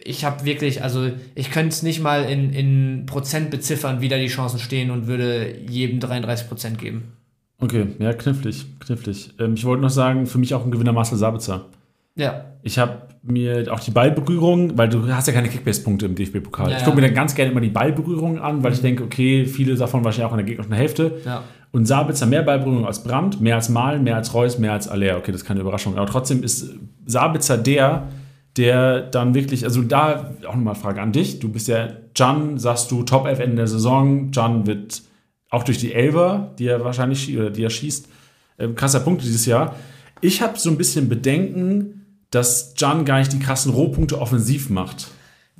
Ich 0.02 0.24
habe 0.24 0.44
wirklich, 0.44 0.82
also 0.82 1.10
ich 1.36 1.52
könnte 1.52 1.68
es 1.68 1.84
nicht 1.84 2.00
mal 2.00 2.24
in, 2.24 2.52
in 2.52 3.06
Prozent 3.06 3.50
beziffern, 3.50 4.00
wie 4.00 4.08
da 4.08 4.16
die 4.16 4.26
Chancen 4.26 4.58
stehen 4.58 4.90
und 4.90 5.06
würde 5.06 5.58
jedem 5.68 6.00
33 6.00 6.48
Prozent 6.48 6.78
geben. 6.78 7.12
Okay, 7.60 7.86
ja, 8.00 8.12
knifflig, 8.12 8.66
knifflig. 8.80 9.30
Ähm, 9.38 9.54
ich 9.54 9.64
wollte 9.64 9.82
noch 9.82 9.90
sagen, 9.90 10.26
für 10.26 10.38
mich 10.38 10.54
auch 10.54 10.64
ein 10.64 10.72
Gewinner 10.72 10.92
Marcel 10.92 11.18
Sabitzer. 11.18 11.66
Ja. 12.16 12.44
Ich 12.62 12.78
habe 12.78 13.08
mir 13.22 13.72
auch 13.72 13.80
die 13.80 13.90
Ballberührung, 13.90 14.76
weil 14.78 14.88
du 14.88 15.06
hast 15.12 15.26
ja 15.26 15.32
keine 15.32 15.48
Kickbase-Punkte 15.48 16.06
im 16.06 16.14
DFB-Pokal. 16.14 16.70
Ja, 16.70 16.78
ich 16.78 16.84
gucke 16.84 16.96
mir 16.96 17.02
dann 17.02 17.14
ganz 17.14 17.34
gerne 17.34 17.52
immer 17.52 17.60
die 17.60 17.68
Ballberührung 17.68 18.38
an, 18.38 18.62
weil 18.62 18.72
ich 18.72 18.80
denke, 18.80 19.04
okay, 19.04 19.44
viele 19.44 19.74
davon 19.74 20.04
wahrscheinlich 20.04 20.26
auch 20.26 20.32
in 20.32 20.38
der 20.38 20.46
gegnerischen 20.46 20.74
Hälfte. 20.74 21.20
Ja. 21.24 21.42
Und 21.72 21.86
Sabitzer 21.86 22.26
mehr 22.26 22.42
Ballberührung 22.42 22.86
als 22.86 23.02
Brandt, 23.02 23.40
mehr 23.40 23.56
als 23.56 23.68
Malen, 23.68 24.02
mehr 24.02 24.16
als 24.16 24.34
Reus, 24.34 24.58
mehr 24.58 24.72
als 24.72 24.88
Aller. 24.88 25.18
Okay, 25.18 25.32
das 25.32 25.42
ist 25.42 25.46
keine 25.46 25.60
Überraschung. 25.60 25.96
Aber 25.96 26.06
trotzdem 26.06 26.42
ist 26.42 26.74
Sabitzer 27.06 27.58
der, 27.58 28.08
der 28.56 29.02
dann 29.02 29.34
wirklich, 29.34 29.64
also 29.64 29.82
da 29.82 30.34
auch 30.48 30.56
nochmal 30.56 30.74
eine 30.74 30.82
Frage 30.82 31.00
an 31.00 31.12
dich. 31.12 31.38
Du 31.38 31.50
bist 31.50 31.68
ja, 31.68 31.88
Jan, 32.16 32.58
sagst 32.58 32.90
du, 32.90 33.04
Top 33.04 33.26
11 33.26 33.38
Ende 33.38 33.56
der 33.56 33.66
Saison. 33.68 34.32
Jan 34.32 34.66
wird 34.66 35.02
auch 35.50 35.62
durch 35.62 35.78
die 35.78 35.92
Elver, 35.92 36.54
die 36.58 36.66
er 36.66 36.84
wahrscheinlich, 36.84 37.36
oder 37.36 37.50
die 37.50 37.62
er 37.62 37.70
schießt, 37.70 38.08
äh, 38.58 38.68
krasser 38.68 39.00
Punkt 39.00 39.22
dieses 39.22 39.46
Jahr. 39.46 39.76
Ich 40.20 40.42
habe 40.42 40.58
so 40.58 40.70
ein 40.70 40.76
bisschen 40.76 41.08
Bedenken, 41.08 41.99
dass 42.30 42.74
Jan 42.76 43.04
gar 43.04 43.18
nicht 43.18 43.32
die 43.32 43.38
krassen 43.38 43.72
Rohpunkte 43.72 44.20
offensiv 44.20 44.70
macht. 44.70 45.08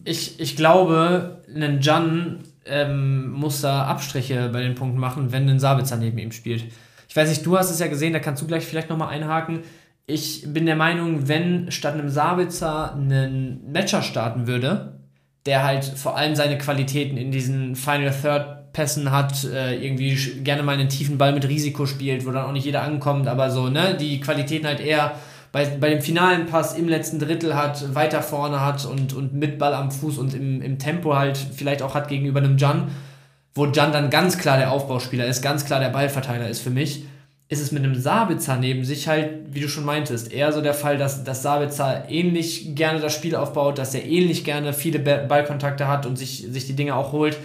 Ich, 0.05 0.41
ich 0.41 0.57
glaube, 0.57 1.43
ein 1.55 1.81
Jan 1.81 2.41
ähm, 2.65 3.31
muss 3.33 3.61
da 3.61 3.85
Abstriche 3.85 4.49
bei 4.53 4.63
den 4.63 4.75
Punkten 4.75 4.99
machen, 4.99 5.33
wenn 5.33 5.49
ein 5.49 5.61
Sabitzer 5.61 5.97
neben 5.97 6.19
ihm 6.19 6.33
spielt. 6.33 6.65
Ich 7.09 7.17
weiß 7.17 7.29
nicht, 7.29 7.45
du 7.45 7.59
hast 7.59 7.71
es 7.71 7.81
ja 7.81 7.89
gesehen, 7.89 8.13
da 8.13 8.21
kannst 8.21 8.41
du 8.41 8.47
gleich 8.47 8.65
vielleicht 8.65 8.89
nochmal 8.89 9.09
einhaken. 9.09 9.61
Ich 10.07 10.45
bin 10.47 10.67
der 10.67 10.77
Meinung, 10.77 11.29
wenn 11.29 11.71
statt 11.71 11.95
einem 11.95 12.09
Sabitzer 12.09 12.95
ein 12.95 13.61
Matcher 13.73 14.03
starten 14.03 14.47
würde, 14.47 15.01
der 15.47 15.65
halt 15.65 15.85
vor 15.85 16.17
allem 16.17 16.37
seine 16.37 16.59
Qualitäten 16.59 17.17
in 17.17 17.33
diesen 17.33 17.75
Final 17.77 18.13
Third 18.13 18.73
Pässen 18.73 19.11
hat, 19.11 19.45
äh, 19.45 19.85
irgendwie 19.85 20.15
gerne 20.43 20.63
mal 20.63 20.73
einen 20.73 20.89
tiefen 20.89 21.19
Ball 21.19 21.33
mit 21.33 21.49
Risiko 21.49 21.87
spielt, 21.87 22.25
wo 22.25 22.31
dann 22.31 22.47
auch 22.47 22.53
nicht 22.53 22.65
jeder 22.65 22.83
ankommt, 22.83 23.27
aber 23.27 23.51
so, 23.51 23.69
ne, 23.69 23.97
die 23.99 24.21
Qualitäten 24.21 24.67
halt 24.67 24.81
eher 24.81 25.17
bei, 25.53 25.67
bei 25.67 25.91
dem 25.91 26.01
finalen 26.01 26.47
Pass 26.47 26.77
im 26.77 26.89
letzten 26.89 27.19
Drittel 27.19 27.57
hat, 27.57 27.95
weiter 27.95 28.23
vorne 28.23 28.61
hat 28.61 28.85
und, 28.85 29.13
und 29.13 29.35
mit 29.35 29.59
Ball 29.59 29.75
am 29.75 29.91
Fuß 29.91 30.19
und 30.19 30.35
im, 30.35 30.63
im 30.63 30.79
Tempo 30.79 31.17
halt 31.17 31.39
vielleicht 31.39 31.83
auch 31.83 31.95
hat 31.95 32.09
gegenüber 32.09 32.39
einem 32.39 32.57
Jan, 32.57 32.89
wo 33.55 33.67
Jan 33.67 33.93
dann 33.93 34.11
ganz 34.11 34.39
klar 34.39 34.59
der 34.59 34.71
Aufbauspieler 34.71 35.27
ist, 35.27 35.43
ganz 35.43 35.65
klar 35.65 35.81
der 35.81 35.89
Ballverteiler 35.89 36.49
ist 36.49 36.63
für 36.63 36.71
mich, 36.71 37.05
ist 37.49 37.61
es 37.61 37.73
mit 37.73 37.83
einem 37.83 37.97
Sabitzer 37.97 38.57
neben 38.57 38.85
sich 38.85 39.09
halt, 39.09 39.53
wie 39.53 39.61
du 39.61 39.69
schon 39.69 39.85
meintest, 39.85 40.33
eher 40.33 40.53
so 40.53 40.61
der 40.61 40.73
Fall, 40.75 40.97
dass, 40.99 41.25
dass 41.25 41.43
Sabitzer 41.43 42.09
ähnlich 42.09 42.77
gerne 42.77 43.01
das 43.01 43.13
Spiel 43.13 43.35
aufbaut, 43.35 43.77
dass 43.79 43.93
er 43.93 44.05
ähnlich 44.05 44.45
gerne 44.45 44.73
viele 44.73 45.01
Ballkontakte 45.01 45.89
hat 45.89 46.07
und 46.07 46.17
sich, 46.17 46.47
sich 46.49 46.69
die 46.69 46.77
Dinge 46.77 46.95
auch 46.95 47.11
holt. 47.11 47.37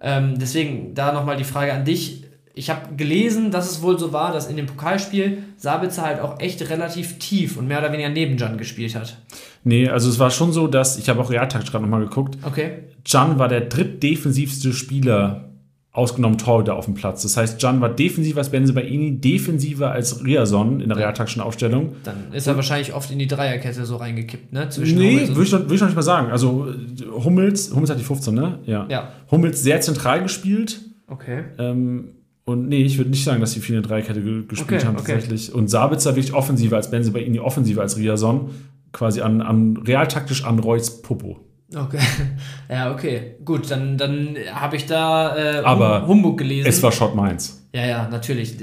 Ähm, 0.00 0.38
deswegen 0.38 0.94
da 0.94 1.12
nochmal 1.12 1.38
die 1.38 1.44
Frage 1.44 1.72
an 1.72 1.86
dich 1.86 2.27
ich 2.58 2.70
habe 2.70 2.96
gelesen, 2.96 3.52
dass 3.52 3.70
es 3.70 3.82
wohl 3.82 3.98
so 3.98 4.12
war, 4.12 4.32
dass 4.32 4.48
in 4.48 4.56
dem 4.56 4.66
Pokalspiel 4.66 5.44
Sabitzer 5.56 6.02
halt 6.02 6.20
auch 6.20 6.40
echt 6.40 6.68
relativ 6.68 7.18
tief 7.20 7.56
und 7.56 7.68
mehr 7.68 7.78
oder 7.78 7.92
weniger 7.92 8.08
neben 8.08 8.36
Jan 8.36 8.58
gespielt 8.58 8.96
hat. 8.96 9.16
Nee, 9.62 9.88
also 9.88 10.10
es 10.10 10.18
war 10.18 10.30
schon 10.30 10.52
so, 10.52 10.66
dass, 10.66 10.98
ich 10.98 11.08
habe 11.08 11.20
auch 11.20 11.30
Realtakt 11.30 11.70
gerade 11.70 11.84
nochmal 11.84 12.00
geguckt, 12.00 12.36
okay. 12.44 12.80
Jan 13.06 13.38
war 13.38 13.46
der 13.48 13.60
drittdefensivste 13.62 14.72
Spieler, 14.72 15.44
ausgenommen 15.92 16.36
Torhüter 16.36 16.74
auf 16.74 16.86
dem 16.86 16.94
Platz. 16.94 17.22
Das 17.22 17.36
heißt, 17.36 17.62
Jan 17.62 17.80
war 17.80 17.88
defensiver 17.88 18.38
als 18.38 18.50
Benze 18.50 18.72
Baini, 18.72 19.20
defensiver 19.20 19.92
als 19.92 20.24
Riason 20.24 20.80
in 20.80 20.88
der 20.88 20.98
realtaktischen 20.98 21.42
Aufstellung. 21.42 21.94
Dann 22.02 22.32
ist 22.32 22.46
er 22.46 22.52
und, 22.52 22.56
wahrscheinlich 22.58 22.92
oft 22.92 23.10
in 23.10 23.18
die 23.18 23.26
Dreierkette 23.28 23.84
so 23.84 23.96
reingekippt, 23.96 24.52
ne? 24.52 24.68
Zwischen 24.68 24.98
nee, 24.98 25.28
würde 25.28 25.42
ich, 25.42 25.52
würd 25.52 25.72
ich 25.72 25.80
noch 25.80 25.86
nicht 25.86 25.96
mal 25.96 26.02
sagen. 26.02 26.30
Also 26.30 26.72
Hummels, 27.24 27.72
Hummels 27.72 27.90
hat 27.90 27.98
die 27.98 28.04
15, 28.04 28.34
ne? 28.34 28.58
Ja. 28.66 28.86
ja. 28.88 29.12
Hummels 29.30 29.62
sehr 29.62 29.80
zentral 29.80 30.22
gespielt. 30.22 30.80
Okay. 31.08 31.44
Ähm, 31.58 32.17
Und 32.48 32.66
nee, 32.66 32.82
ich 32.82 32.96
würde 32.96 33.10
nicht 33.10 33.24
sagen, 33.24 33.42
dass 33.42 33.52
sie 33.52 33.60
viel 33.60 33.76
in 33.76 33.82
der 33.82 33.90
Dreierkette 33.90 34.22
gespielt 34.22 34.80
okay, 34.80 34.86
haben 34.86 34.96
tatsächlich. 34.96 35.50
Okay. 35.50 35.58
Und 35.58 35.68
Sabitzer 35.68 36.16
wirklich 36.16 36.32
offensiver 36.32 36.76
als 36.76 36.90
Benze 36.90 37.10
bei 37.10 37.20
ihnen, 37.20 37.38
offensiver 37.40 37.82
als 37.82 37.98
Riason. 37.98 38.48
Quasi 38.90 39.20
an, 39.20 39.42
an 39.42 39.76
realtaktisch 39.76 40.44
an 40.44 40.58
Reus 40.58 41.02
Popo. 41.02 41.40
Okay. 41.76 41.98
Ja, 42.70 42.92
okay. 42.92 43.36
Gut, 43.44 43.70
dann, 43.70 43.96
dann 43.98 44.36
habe 44.52 44.76
ich 44.76 44.86
da 44.86 45.36
äh, 45.36 45.58
Aber 45.58 46.06
Humbug 46.06 46.38
gelesen. 46.38 46.68
Es 46.68 46.82
war 46.82 46.92
Shot 46.92 47.14
Mainz. 47.14 47.66
Ja, 47.74 47.86
ja, 47.86 48.08
natürlich. 48.10 48.56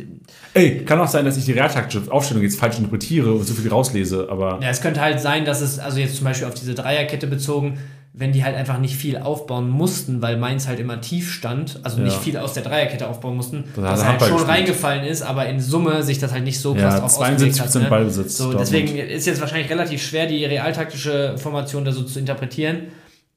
Ey, 0.53 0.83
kann 0.83 0.99
auch 0.99 1.07
sein, 1.07 1.25
dass 1.25 1.37
ich 1.37 1.45
die 1.45 1.51
realtaktische 1.51 2.11
Aufstellung 2.11 2.41
jetzt 2.41 2.59
falsch 2.59 2.77
interpretiere 2.77 3.33
und 3.33 3.45
so 3.45 3.53
viel 3.53 3.69
rauslese, 3.69 4.27
aber. 4.29 4.59
Ja, 4.61 4.69
es 4.69 4.81
könnte 4.81 5.01
halt 5.01 5.19
sein, 5.19 5.45
dass 5.45 5.61
es, 5.61 5.79
also 5.79 5.99
jetzt 5.99 6.15
zum 6.17 6.25
Beispiel 6.25 6.47
auf 6.47 6.53
diese 6.53 6.73
Dreierkette 6.73 7.27
bezogen, 7.27 7.79
wenn 8.17 8.31
die 8.31 8.45
halt 8.45 8.55
einfach 8.55 8.79
nicht 8.79 8.95
viel 8.95 9.17
aufbauen 9.17 9.69
mussten, 9.69 10.21
weil 10.21 10.37
Mainz 10.37 10.67
halt 10.67 10.79
immer 10.79 11.01
tief 11.01 11.33
stand, 11.33 11.79
also 11.83 11.97
ja. 11.97 12.05
nicht 12.05 12.17
viel 12.17 12.37
aus 12.37 12.53
der 12.53 12.63
Dreierkette 12.63 13.07
aufbauen 13.09 13.35
mussten, 13.35 13.65
das 13.75 13.83
was 13.83 14.05
halt 14.05 14.21
schon 14.21 14.31
gespielt. 14.31 14.49
reingefallen 14.49 15.05
ist, 15.05 15.21
aber 15.21 15.47
in 15.47 15.59
Summe 15.59 16.01
sich 16.01 16.17
das 16.17 16.31
halt 16.31 16.45
nicht 16.45 16.59
so 16.59 16.73
krass 16.73 16.93
ja, 16.93 16.99
drauf 17.01 17.13
72 17.13 17.61
hat. 17.61 17.75
Ne? 17.75 17.89
Ballbesitz. 17.89 18.37
So, 18.37 18.53
deswegen 18.53 18.95
ist 18.95 19.27
jetzt 19.27 19.41
wahrscheinlich 19.41 19.69
relativ 19.69 20.01
schwer, 20.01 20.27
die 20.27 20.45
realtaktische 20.45 21.37
Formation 21.37 21.83
da 21.83 21.91
so 21.91 22.03
zu 22.03 22.17
interpretieren. 22.17 22.83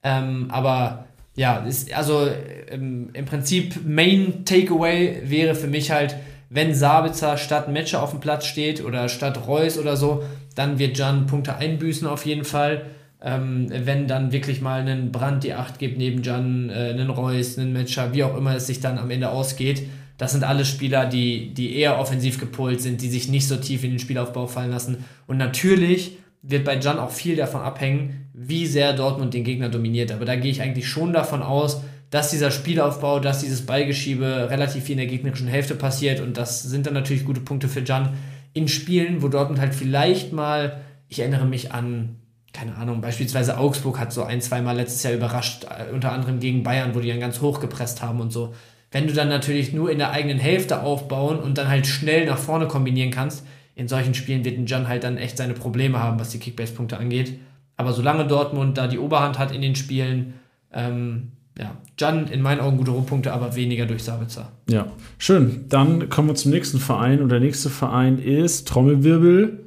Ähm, 0.05 0.47
aber 0.49 1.07
ja, 1.35 1.59
ist, 1.59 1.93
also 1.93 2.29
im, 2.71 3.11
im 3.15 3.25
Prinzip 3.25 3.81
Main 3.85 4.45
Takeaway 4.45 5.23
wäre 5.25 5.57
für 5.57 5.67
mich 5.67 5.91
halt, 5.91 6.15
wenn 6.51 6.73
Sabitzer 6.73 7.37
statt 7.37 7.69
Matcher 7.69 8.01
auf 8.01 8.11
dem 8.11 8.21
Platz 8.21 8.47
steht 8.47 8.85
oder 8.85 9.09
statt 9.09 9.47
Reus 9.49 9.77
oder 9.77 9.97
so, 9.97 10.23
dann 10.55 10.79
wird 10.79 10.99
Jan 10.99 11.27
Punkte 11.27 11.57
einbüßen 11.57 12.07
auf 12.07 12.27
jeden 12.27 12.45
Fall. 12.45 12.87
Ähm, 13.21 13.67
wenn 13.71 14.07
dann 14.07 14.31
wirklich 14.31 14.61
mal 14.61 14.81
einen 14.81 15.11
Brand 15.11 15.43
die 15.43 15.55
Acht 15.55 15.79
gibt 15.79 15.99
neben 15.99 16.23
Jan, 16.23 16.71
äh, 16.71 16.91
einen 16.91 17.11
Reus, 17.11 17.59
einen 17.59 17.73
Matcher, 17.73 18.15
wie 18.15 18.23
auch 18.23 18.37
immer 18.37 18.55
es 18.55 18.69
sich 18.69 18.81
dann 18.81 18.99
am 18.99 19.11
Ende 19.11 19.31
ausgeht. 19.31 19.83
Das 20.19 20.33
sind 20.33 20.45
alle 20.45 20.65
Spieler, 20.65 21.07
die, 21.07 21.53
die 21.55 21.77
eher 21.77 21.99
offensiv 21.99 22.39
gepolt 22.39 22.81
sind, 22.81 23.03
die 23.03 23.09
sich 23.09 23.29
nicht 23.29 23.49
so 23.49 23.57
tief 23.57 23.85
in 23.85 23.91
den 23.91 23.99
Spielaufbau 23.99 24.47
fallen 24.47 24.71
lassen. 24.71 25.05
Und 25.27 25.37
natürlich 25.37 26.19
wird 26.43 26.65
bei 26.65 26.79
Jan 26.79 26.99
auch 26.99 27.11
viel 27.11 27.37
davon 27.37 27.61
abhängen, 27.61 28.29
wie 28.33 28.67
sehr 28.67 28.93
Dortmund 28.93 29.35
den 29.35 29.45
Gegner 29.45 29.69
dominiert. 29.69 30.13
Aber 30.13 30.25
da 30.25 30.37
gehe 30.37 30.51
ich 30.51 30.63
eigentlich 30.63 30.89
schon 30.89 31.13
davon 31.13 31.43
aus, 31.43 31.83
dass 32.11 32.31
dieser 32.31 32.51
Spielaufbau, 32.51 33.21
dass 33.21 33.41
dieses 33.41 33.67
Ballgeschiebe 33.67 34.49
relativ 34.51 34.85
viel 34.85 34.93
in 34.93 34.99
der 34.99 35.07
gegnerischen 35.07 35.49
Hälfte 35.49 35.75
passiert. 35.75 36.21
Und 36.21 36.37
das 36.37 36.63
sind 36.63 36.87
dann 36.87 36.95
natürlich 36.95 37.25
gute 37.25 37.41
Punkte 37.41 37.69
für 37.69 37.81
Jan 37.81 38.15
in 38.55 38.69
Spielen, 38.69 39.23
wo 39.23 39.29
Dortmund 39.29 39.61
halt 39.61 39.75
vielleicht 39.75 40.33
mal, 40.33 40.81
ich 41.09 41.21
erinnere 41.21 41.47
mich 41.47 41.73
an 41.73 42.18
keine 42.59 42.77
Ahnung, 42.77 43.01
beispielsweise 43.01 43.57
Augsburg 43.57 44.01
hat 44.01 44.13
so 44.13 44.25
ein, 44.25 44.41
zweimal 44.41 44.75
letztes 44.75 45.05
Jahr 45.05 45.13
überrascht, 45.13 45.65
äh, 45.65 45.93
unter 45.93 46.11
anderem 46.11 46.41
gegen 46.41 46.65
Bayern, 46.65 46.93
wo 46.93 46.99
die 46.99 47.09
dann 47.09 47.21
ganz 47.21 47.41
hoch 47.41 47.61
gepresst 47.61 48.03
haben 48.03 48.21
und 48.21 48.33
so. 48.33 48.53
Wenn 48.91 49.07
du 49.07 49.13
dann 49.13 49.29
natürlich 49.29 49.73
nur 49.73 49.93
in 49.93 49.99
der 49.99 50.11
eigenen 50.11 50.39
Hälfte 50.39 50.83
aufbauen 50.83 51.39
und 51.39 51.57
dann 51.57 51.69
halt 51.69 51.87
schnell 51.87 52.27
nach 52.27 52.39
vorne 52.39 52.67
kombinieren 52.67 53.13
kannst, 53.13 53.47
in 53.77 53.87
solchen 53.87 54.15
Spielen 54.15 54.45
wird 54.45 54.59
ein 54.59 54.67
Jan 54.67 54.89
halt 54.89 55.05
dann 55.05 55.19
echt 55.19 55.37
seine 55.37 55.55
Probleme 55.55 56.01
haben, 56.01 56.19
was 56.19 56.31
die 56.31 56.41
Kickbase-Punkte 56.41 56.97
angeht. 56.97 57.39
Aber 57.77 57.93
solange 57.93 58.27
Dortmund 58.27 58.77
da 58.77 58.89
die 58.89 58.99
Oberhand 58.99 59.39
hat 59.39 59.53
in 59.53 59.63
den 59.63 59.77
Spielen, 59.77 60.35
ähm, 60.73 61.29
ja, 61.57 61.77
Jan 61.97 62.27
in 62.27 62.43
meinen 62.43 62.61
Augen 62.61 62.79
gute 62.79 62.91
Rohpunkte, 62.91 63.33
aber 63.33 63.55
weniger 63.55 63.87
durch 63.87 64.03
Sabitzer. 64.03 64.51
Ja, 64.69 64.91
schön. 65.17 65.67
Dann 65.69 66.09
kommen 66.09 66.27
wir 66.27 66.35
zum 66.35 66.51
nächsten 66.51 66.81
Verein 66.81 67.23
und 67.23 67.29
der 67.29 67.41
nächste 67.41 67.71
Verein 67.71 68.19
ist 68.19 68.67
Trommelwirbel 68.67 69.65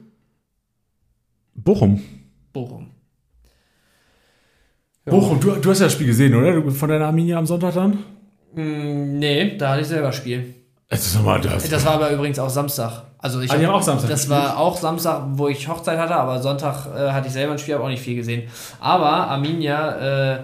Bochum. 1.56 2.02
Bochum. 2.54 2.91
Ja. 5.06 5.12
Bochum, 5.12 5.39
du, 5.39 5.56
du 5.56 5.70
hast 5.70 5.80
ja 5.80 5.86
das 5.86 5.93
Spiel 5.93 6.08
gesehen, 6.08 6.36
oder? 6.36 6.72
Von 6.72 6.89
deiner 6.89 7.06
Arminia 7.06 7.38
am 7.38 7.45
Sonntag 7.45 7.74
dann? 7.74 8.04
Mm, 8.54 9.18
nee, 9.18 9.58
da 9.58 9.72
hatte 9.72 9.82
ich 9.82 9.88
selber 9.88 10.12
Spiel. 10.12 10.54
Das 10.89 11.18
das. 11.41 11.70
Das 11.70 11.86
war 11.86 11.93
aber 11.93 12.12
übrigens 12.12 12.38
auch 12.38 12.49
Samstag. 12.49 13.04
Also 13.18 13.39
ich 13.39 13.52
ah, 13.52 13.58
hab, 13.58 13.70
auch 13.76 13.82
Samstag. 13.82 14.10
Das 14.10 14.30
war 14.30 14.58
auch 14.58 14.76
Samstag, 14.76 15.24
wo 15.34 15.47
ich 15.47 15.68
Hochzeit 15.68 15.97
hatte, 15.97 16.16
aber 16.16 16.41
Sonntag 16.41 16.88
äh, 16.88 17.12
hatte 17.12 17.28
ich 17.28 17.34
selber 17.34 17.54
ein 17.54 17.60
Spiel, 17.60 17.76
habe 17.76 17.84
auch 17.84 17.89
nicht 17.89 18.02
viel 18.02 18.16
gesehen. 18.16 18.49
Aber 18.80 19.28
Arminia 19.28 20.34
äh, 20.34 20.39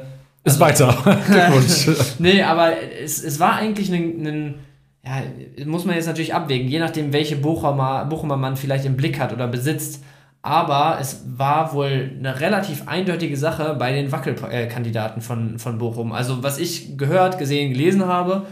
ist 0.45 0.61
also, 0.61 0.87
weiter. 0.87 1.17
nee, 2.19 2.41
aber 2.41 2.71
es, 3.03 3.21
es 3.21 3.39
war 3.39 3.57
eigentlich 3.57 3.91
ein, 3.91 4.25
ein, 4.25 4.55
ja, 5.03 5.65
muss 5.65 5.83
man 5.83 5.95
jetzt 5.95 6.07
natürlich 6.07 6.33
abwägen, 6.33 6.69
je 6.69 6.79
nachdem, 6.79 7.11
welche 7.11 7.35
Bochumer, 7.35 8.05
Bochumer 8.05 8.37
man 8.37 8.55
vielleicht 8.55 8.85
im 8.85 8.95
Blick 8.95 9.19
hat 9.19 9.33
oder 9.33 9.47
besitzt 9.47 10.01
aber 10.41 10.97
es 11.01 11.23
war 11.27 11.73
wohl 11.73 12.11
eine 12.17 12.39
relativ 12.39 12.87
eindeutige 12.87 13.37
Sache 13.37 13.75
bei 13.77 13.91
den 13.91 14.11
Wackelkandidaten 14.11 15.21
von, 15.21 15.59
von 15.59 15.77
Bochum. 15.77 16.11
Also 16.13 16.43
was 16.43 16.57
ich 16.57 16.97
gehört, 16.97 17.37
gesehen, 17.37 17.73
gelesen 17.73 18.05
habe, 18.05 18.45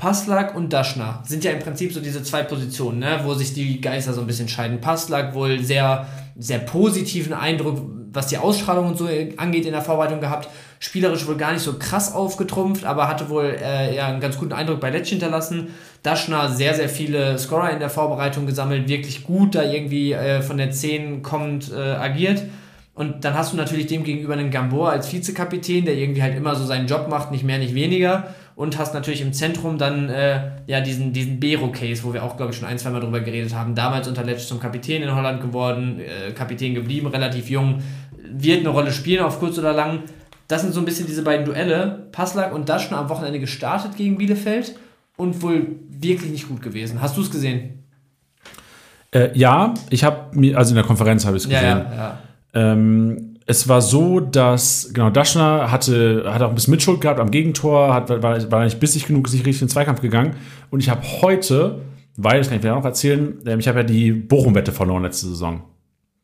Passlack 0.00 0.56
und 0.56 0.72
Daschner 0.72 1.22
sind 1.26 1.44
ja 1.44 1.52
im 1.52 1.58
Prinzip 1.58 1.92
so 1.92 2.00
diese 2.00 2.22
zwei 2.22 2.42
Positionen, 2.42 3.00
ne, 3.00 3.20
wo 3.24 3.34
sich 3.34 3.52
die 3.52 3.82
Geister 3.82 4.14
so 4.14 4.22
ein 4.22 4.26
bisschen 4.26 4.48
scheiden. 4.48 4.80
Passlack 4.80 5.34
wohl 5.34 5.62
sehr, 5.62 6.06
sehr 6.38 6.58
positiven 6.58 7.34
Eindruck, 7.34 7.82
was 8.10 8.28
die 8.28 8.38
Ausstrahlung 8.38 8.88
und 8.88 8.98
so 8.98 9.08
angeht, 9.36 9.66
in 9.66 9.72
der 9.72 9.82
Vorbereitung 9.82 10.20
gehabt. 10.20 10.48
Spielerisch 10.82 11.26
wohl 11.26 11.36
gar 11.36 11.52
nicht 11.52 11.60
so 11.60 11.74
krass 11.78 12.14
aufgetrumpft, 12.14 12.86
aber 12.86 13.06
hatte 13.06 13.28
wohl 13.28 13.54
äh, 13.62 13.94
ja, 13.94 14.06
einen 14.06 14.18
ganz 14.18 14.38
guten 14.38 14.54
Eindruck 14.54 14.80
bei 14.80 14.88
Letsch 14.88 15.10
hinterlassen. 15.10 15.68
Daschner 16.02 16.48
sehr, 16.48 16.72
sehr 16.72 16.88
viele 16.88 17.38
Scorer 17.38 17.70
in 17.70 17.80
der 17.80 17.90
Vorbereitung 17.90 18.46
gesammelt, 18.46 18.88
wirklich 18.88 19.22
gut 19.22 19.54
da 19.54 19.62
irgendwie 19.62 20.12
äh, 20.12 20.40
von 20.40 20.56
der 20.56 20.70
10 20.70 21.22
kommend 21.22 21.70
äh, 21.70 21.78
agiert. 21.78 22.44
Und 22.94 23.26
dann 23.26 23.34
hast 23.34 23.52
du 23.52 23.58
natürlich 23.58 23.88
dem 23.88 24.04
gegenüber 24.04 24.32
einen 24.32 24.50
Gambor 24.50 24.90
als 24.90 25.12
Vizekapitän, 25.12 25.84
der 25.84 25.94
irgendwie 25.94 26.22
halt 26.22 26.34
immer 26.34 26.54
so 26.54 26.64
seinen 26.64 26.86
Job 26.86 27.08
macht, 27.08 27.30
nicht 27.30 27.44
mehr, 27.44 27.58
nicht 27.58 27.74
weniger. 27.74 28.34
Und 28.56 28.78
hast 28.78 28.94
natürlich 28.94 29.20
im 29.20 29.34
Zentrum 29.34 29.76
dann 29.76 30.08
äh, 30.08 30.50
ja 30.66 30.80
diesen, 30.80 31.12
diesen 31.12 31.40
Bero-Case, 31.40 32.04
wo 32.04 32.14
wir 32.14 32.24
auch, 32.24 32.38
glaube 32.38 32.52
ich, 32.52 32.58
schon 32.58 32.66
ein, 32.66 32.78
zwei 32.78 32.88
Mal 32.88 33.00
drüber 33.00 33.20
geredet 33.20 33.54
haben. 33.54 33.74
Damals 33.74 34.08
unter 34.08 34.24
Letsch 34.24 34.46
zum 34.46 34.60
Kapitän 34.60 35.02
in 35.02 35.14
Holland 35.14 35.42
geworden, 35.42 36.00
äh, 36.00 36.32
Kapitän 36.32 36.74
geblieben, 36.74 37.06
relativ 37.06 37.50
jung, 37.50 37.82
wird 38.32 38.60
eine 38.60 38.70
Rolle 38.70 38.92
spielen 38.92 39.24
auf 39.24 39.38
kurz 39.38 39.58
oder 39.58 39.74
lang. 39.74 40.04
Das 40.50 40.62
sind 40.62 40.74
so 40.74 40.80
ein 40.80 40.84
bisschen 40.84 41.06
diese 41.06 41.22
beiden 41.22 41.46
Duelle. 41.46 42.08
Passlack 42.10 42.52
und 42.52 42.68
Daschner 42.68 42.98
am 42.98 43.08
Wochenende 43.08 43.38
gestartet 43.38 43.96
gegen 43.96 44.18
Bielefeld 44.18 44.74
und 45.16 45.42
wohl 45.42 45.76
wirklich 45.88 46.32
nicht 46.32 46.48
gut 46.48 46.60
gewesen. 46.60 47.00
Hast 47.00 47.16
du 47.16 47.20
es 47.20 47.30
gesehen? 47.30 47.84
Äh, 49.12 49.30
ja, 49.38 49.74
ich 49.90 50.02
habe 50.02 50.36
mir, 50.36 50.58
also 50.58 50.70
in 50.70 50.74
der 50.74 50.84
Konferenz 50.84 51.24
habe 51.24 51.36
ich 51.36 51.44
es 51.44 51.48
gesehen. 51.48 51.62
Ja, 51.62 51.78
ja, 51.78 51.94
ja. 51.94 52.72
Ähm, 52.72 53.36
es 53.46 53.68
war 53.68 53.80
so, 53.80 54.18
dass, 54.18 54.90
genau, 54.92 55.10
Daschner 55.10 55.70
hatte, 55.70 56.24
hatte 56.26 56.46
auch 56.46 56.50
ein 56.50 56.56
bisschen 56.56 56.72
Mitschuld 56.72 57.00
gehabt 57.00 57.20
am 57.20 57.30
Gegentor, 57.30 57.94
hat, 57.94 58.08
war, 58.08 58.50
war 58.50 58.64
nicht 58.64 58.80
bissig 58.80 59.06
genug, 59.06 59.28
ist 59.28 59.34
nicht 59.34 59.46
richtig 59.46 59.62
in 59.62 59.66
den 59.68 59.72
Zweikampf 59.72 60.00
gegangen. 60.00 60.34
Und 60.70 60.80
ich 60.80 60.88
habe 60.88 61.02
heute, 61.22 61.80
weil, 62.16 62.38
das 62.38 62.48
kann 62.48 62.56
ich 62.56 62.62
dir 62.62 62.72
auch 62.72 62.78
noch 62.78 62.84
erzählen, 62.84 63.38
ähm, 63.46 63.60
ich 63.60 63.68
habe 63.68 63.78
ja 63.80 63.84
die 63.84 64.10
Bochum-Wette 64.10 64.72
verloren 64.72 65.04
letzte 65.04 65.28
Saison. 65.28 65.62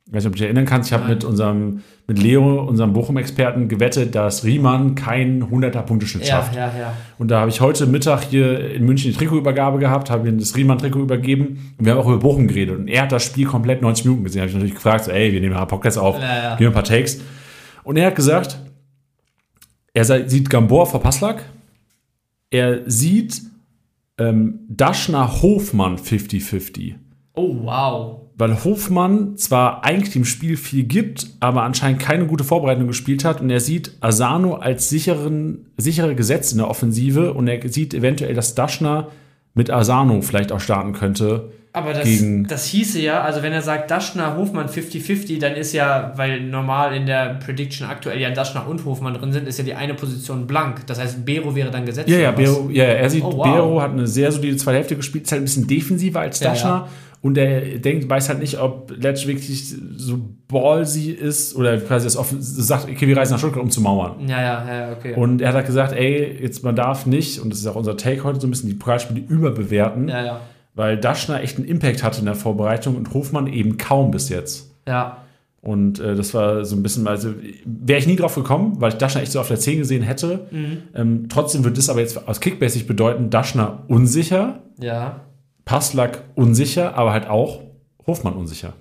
Ich 0.08 0.12
weiß 0.12 0.22
nicht, 0.22 0.26
ob 0.28 0.32
du 0.34 0.38
dich 0.38 0.44
erinnern 0.44 0.66
kannst, 0.66 0.88
ich 0.88 0.96
habe 0.96 1.08
mit 1.08 1.24
unserem, 1.24 1.82
mit 2.06 2.22
Leo, 2.22 2.62
unserem 2.62 2.92
Bochum-Experten, 2.92 3.68
gewettet, 3.68 4.14
dass 4.14 4.44
Riemann 4.44 4.94
keinen 4.94 5.42
100er-Punkteschnitt 5.42 6.20
ja, 6.20 6.26
schafft. 6.26 6.54
Ja, 6.54 6.72
ja. 6.78 6.92
Und 7.18 7.32
da 7.32 7.40
habe 7.40 7.50
ich 7.50 7.60
heute 7.60 7.86
Mittag 7.86 8.22
hier 8.22 8.72
in 8.72 8.84
München 8.84 9.10
die 9.10 9.16
Trikotübergabe 9.16 9.80
gehabt, 9.80 10.08
habe 10.08 10.28
ihm 10.28 10.38
das 10.38 10.54
Riemann-Trikot 10.54 11.00
übergeben 11.00 11.74
und 11.76 11.84
wir 11.84 11.92
haben 11.92 11.98
auch 11.98 12.06
über 12.06 12.18
Bochum 12.18 12.46
geredet. 12.46 12.78
Und 12.78 12.86
er 12.86 13.02
hat 13.02 13.10
das 13.10 13.24
Spiel 13.24 13.46
komplett 13.46 13.82
90 13.82 14.04
Minuten 14.04 14.22
gesehen. 14.22 14.42
habe 14.42 14.48
ich 14.48 14.54
natürlich 14.54 14.76
gefragt, 14.76 15.06
so, 15.06 15.10
ey, 15.10 15.32
wir 15.32 15.40
nehmen 15.40 15.54
ein 15.54 15.58
paar 15.58 15.66
Podcasts 15.66 15.98
auf, 15.98 16.20
ja, 16.20 16.54
geben 16.54 16.70
ein 16.70 16.74
paar 16.74 16.84
Takes. 16.84 17.20
Und 17.82 17.96
er 17.96 18.06
hat 18.06 18.14
gesagt, 18.14 18.60
er 19.92 20.04
sieht 20.04 20.50
Gambor 20.50 20.86
vor 20.86 21.00
Passlack, 21.00 21.42
er 22.50 22.88
sieht 22.88 23.42
ähm, 24.18 24.60
Daschner 24.68 25.42
Hofmann 25.42 25.96
50-50. 25.96 26.94
Oh, 27.34 27.56
wow 27.64 28.25
weil 28.38 28.64
Hofmann 28.64 29.36
zwar 29.38 29.84
eigentlich 29.84 30.12
dem 30.12 30.24
Spiel 30.24 30.56
viel 30.56 30.84
gibt, 30.84 31.26
aber 31.40 31.62
anscheinend 31.62 32.00
keine 32.00 32.26
gute 32.26 32.44
Vorbereitung 32.44 32.86
gespielt 32.86 33.24
hat 33.24 33.40
und 33.40 33.48
er 33.48 33.60
sieht 33.60 33.92
Asano 34.00 34.56
als 34.56 34.90
sicheren, 34.90 35.66
sichere 35.78 36.14
Gesetz 36.14 36.52
in 36.52 36.58
der 36.58 36.68
Offensive 36.68 37.32
und 37.32 37.48
er 37.48 37.66
sieht 37.68 37.94
eventuell, 37.94 38.34
dass 38.34 38.54
Daschner 38.54 39.08
mit 39.54 39.70
Asano 39.70 40.20
vielleicht 40.20 40.52
auch 40.52 40.60
starten 40.60 40.92
könnte. 40.92 41.50
Aber 41.72 41.92
das, 41.92 42.08
das 42.48 42.64
hieße 42.66 43.00
ja, 43.02 43.20
also 43.20 43.42
wenn 43.42 43.52
er 43.52 43.60
sagt 43.60 43.90
Daschner, 43.90 44.34
Hofmann 44.36 44.66
50-50, 44.66 45.38
dann 45.40 45.54
ist 45.56 45.74
ja, 45.74 46.12
weil 46.16 46.40
normal 46.40 46.94
in 46.94 47.04
der 47.04 47.34
Prediction 47.34 47.86
aktuell 47.86 48.18
ja 48.18 48.30
Daschner 48.30 48.66
und 48.66 48.86
Hofmann 48.86 49.12
drin 49.12 49.30
sind, 49.30 49.46
ist 49.46 49.58
ja 49.58 49.64
die 49.64 49.74
eine 49.74 49.92
Position 49.92 50.46
blank. 50.46 50.86
Das 50.86 50.98
heißt, 50.98 51.26
Bero 51.26 51.54
wäre 51.54 51.70
dann 51.70 51.84
gesetzt. 51.84 52.08
Ja, 52.08 52.16
ja, 52.16 52.30
Bero, 52.30 52.70
ja 52.72 52.84
er 52.84 53.10
sieht, 53.10 53.22
oh, 53.22 53.36
wow. 53.36 53.44
Bero 53.44 53.82
hat 53.82 53.90
eine 53.90 54.06
sehr 54.06 54.32
solide 54.32 54.56
zweite 54.56 54.78
Hälfte 54.78 54.96
gespielt, 54.96 55.24
ist 55.24 55.32
halt 55.32 55.42
ein 55.42 55.44
bisschen 55.44 55.66
defensiver 55.66 56.20
als 56.20 56.38
Daschner. 56.38 56.70
Ja, 56.70 56.76
ja. 56.76 56.88
Und 57.22 57.38
er 57.38 57.78
denkt, 57.78 58.08
weiß 58.08 58.28
halt 58.28 58.38
nicht, 58.38 58.60
ob 58.60 58.92
Letsch 58.96 59.26
wirklich 59.26 59.74
so 59.96 60.18
ballsy 60.48 61.10
ist 61.10 61.56
oder 61.56 61.78
quasi 61.78 62.06
das 62.06 62.16
offen 62.16 62.38
sagt, 62.40 62.88
okay, 62.88 63.08
wir 63.08 63.16
reisen 63.16 63.32
nach 63.32 63.38
Stuttgart, 63.38 63.62
um 63.62 63.70
zu 63.70 63.80
mauern. 63.80 64.28
Ja, 64.28 64.40
ja, 64.40 64.74
ja, 64.74 64.92
okay. 64.92 65.14
Und 65.14 65.40
er 65.40 65.48
hat 65.48 65.56
halt 65.56 65.66
gesagt, 65.66 65.92
ey, 65.92 66.38
jetzt 66.40 66.62
man 66.62 66.76
darf 66.76 67.06
nicht, 67.06 67.40
und 67.40 67.50
das 67.50 67.58
ist 67.58 67.66
auch 67.66 67.74
unser 67.74 67.96
Take 67.96 68.22
heute, 68.24 68.40
so 68.40 68.46
ein 68.46 68.50
bisschen 68.50 68.68
die 68.68 68.76
Pokalspiele 68.76 69.20
überbewerten. 69.28 70.08
Ja, 70.08 70.24
ja. 70.24 70.40
Weil 70.74 70.98
Daschner 70.98 71.42
echt 71.42 71.56
einen 71.56 71.66
Impact 71.66 72.02
hatte 72.02 72.20
in 72.20 72.26
der 72.26 72.34
Vorbereitung 72.34 72.96
und 72.96 73.12
Hofmann 73.14 73.46
eben 73.46 73.78
kaum 73.78 74.10
bis 74.10 74.28
jetzt. 74.28 74.70
Ja. 74.86 75.22
Und 75.62 75.98
äh, 75.98 76.14
das 76.14 76.32
war 76.32 76.64
so 76.64 76.76
ein 76.76 76.82
bisschen, 76.84 77.08
also 77.08 77.34
wäre 77.64 77.98
ich 77.98 78.06
nie 78.06 78.14
drauf 78.14 78.36
gekommen, 78.36 78.74
weil 78.78 78.92
ich 78.92 78.98
Daschner 78.98 79.22
echt 79.22 79.32
so 79.32 79.40
auf 79.40 79.48
der 79.48 79.58
10 79.58 79.78
gesehen 79.78 80.02
hätte. 80.02 80.46
Mhm. 80.52 80.82
Ähm, 80.94 81.26
trotzdem 81.28 81.64
würde 81.64 81.74
das 81.74 81.88
aber 81.88 82.00
jetzt 82.00 82.28
aus 82.28 82.40
Kickbase 82.40 82.84
bedeuten, 82.84 83.30
Daschner 83.30 83.82
unsicher, 83.88 84.60
ja. 84.78 85.22
Passlack 85.66 86.22
unsicher, 86.36 86.96
aber 86.96 87.12
halt 87.12 87.28
auch 87.28 87.60
Hofmann 88.06 88.32
unsicher. 88.34 88.72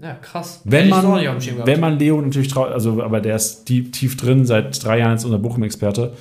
Ja, 0.00 0.14
krass. 0.14 0.62
Wenn 0.64 0.88
man, 0.88 1.04
wenn 1.04 1.80
man 1.80 1.98
Leo 1.98 2.20
natürlich 2.20 2.48
traut, 2.48 2.72
also 2.72 3.02
aber 3.02 3.20
der 3.20 3.36
ist 3.36 3.64
tief, 3.64 3.90
tief 3.90 4.16
drin, 4.16 4.46
seit 4.46 4.82
drei 4.82 5.00
Jahren 5.00 5.10
als 5.10 5.24
unser 5.24 5.38
Bochum-Experte. 5.38 6.12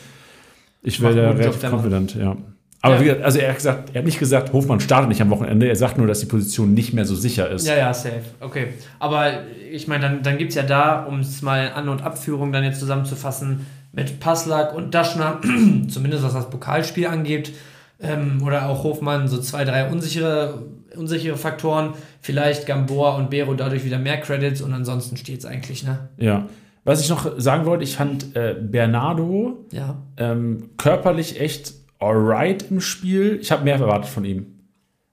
Ich 0.82 1.00
wäre 1.00 1.16
da 1.16 1.32
relativ 1.32 1.72
confident, 1.72 2.16
ja. 2.16 2.36
Aber 2.82 2.96
ja. 2.96 3.02
wie 3.02 3.06
gesagt, 3.06 3.24
also 3.24 3.40
er 3.40 3.50
hat 3.50 3.56
gesagt, 3.58 3.90
er 3.94 4.00
hat 4.00 4.06
nicht 4.06 4.20
gesagt, 4.20 4.54
Hofmann 4.54 4.80
startet 4.80 5.10
nicht 5.10 5.22
am 5.22 5.30
Wochenende, 5.30 5.68
er 5.68 5.76
sagt 5.76 5.98
nur, 5.98 6.08
dass 6.08 6.20
die 6.20 6.26
Position 6.26 6.74
nicht 6.74 6.94
mehr 6.94 7.06
so 7.06 7.16
sicher 7.16 7.50
ist. 7.50 7.68
Ja, 7.68 7.76
ja, 7.76 7.94
safe. 7.94 8.22
Okay. 8.40 8.70
Aber 8.98 9.44
ich 9.72 9.88
meine, 9.88 10.04
dann, 10.04 10.24
dann 10.24 10.38
gibt 10.38 10.50
es 10.50 10.56
ja 10.56 10.64
da, 10.64 11.04
um 11.04 11.20
es 11.20 11.42
mal 11.44 11.72
An- 11.74 11.90
und 11.90 12.04
Abführung 12.04 12.52
dann 12.52 12.64
jetzt 12.64 12.80
zusammenzufassen, 12.80 13.66
mit 13.92 14.20
Passlack 14.20 14.76
und 14.76 14.94
Daschner, 14.94 15.42
zumindest 15.88 16.24
was 16.24 16.34
das 16.34 16.50
Pokalspiel 16.50 17.08
angeht, 17.08 17.52
ähm, 18.00 18.42
oder 18.44 18.70
auch 18.70 18.84
Hofmann, 18.84 19.28
so 19.28 19.40
zwei, 19.40 19.64
drei 19.64 19.90
unsichere, 19.90 20.64
unsichere 20.96 21.38
Faktoren. 21.38 21.94
Vielleicht 22.22 22.66
Gamboa 22.66 23.16
und 23.16 23.30
Bero 23.30 23.54
dadurch 23.54 23.86
wieder 23.86 24.00
mehr 24.00 24.18
Credits 24.18 24.62
und 24.62 24.74
ansonsten 24.74 25.18
steht 25.18 25.40
es 25.40 25.46
eigentlich, 25.46 25.84
ne? 25.84 26.10
Ja. 26.18 26.48
Was 26.84 27.02
ich 27.02 27.10
noch 27.10 27.38
sagen 27.38 27.66
wollte, 27.66 27.84
ich 27.84 27.96
fand 27.96 28.36
äh, 28.36 28.56
Bernardo 28.60 29.66
ja. 29.72 30.02
ähm, 30.16 30.70
körperlich 30.78 31.40
echt 31.40 31.74
alright 32.00 32.72
im 32.72 32.80
Spiel. 32.80 33.40
Ich 33.42 33.52
habe 33.52 33.66
mehr 33.66 33.76
erwartet 33.76 34.10
von 34.10 34.24
ihm. 34.24 34.57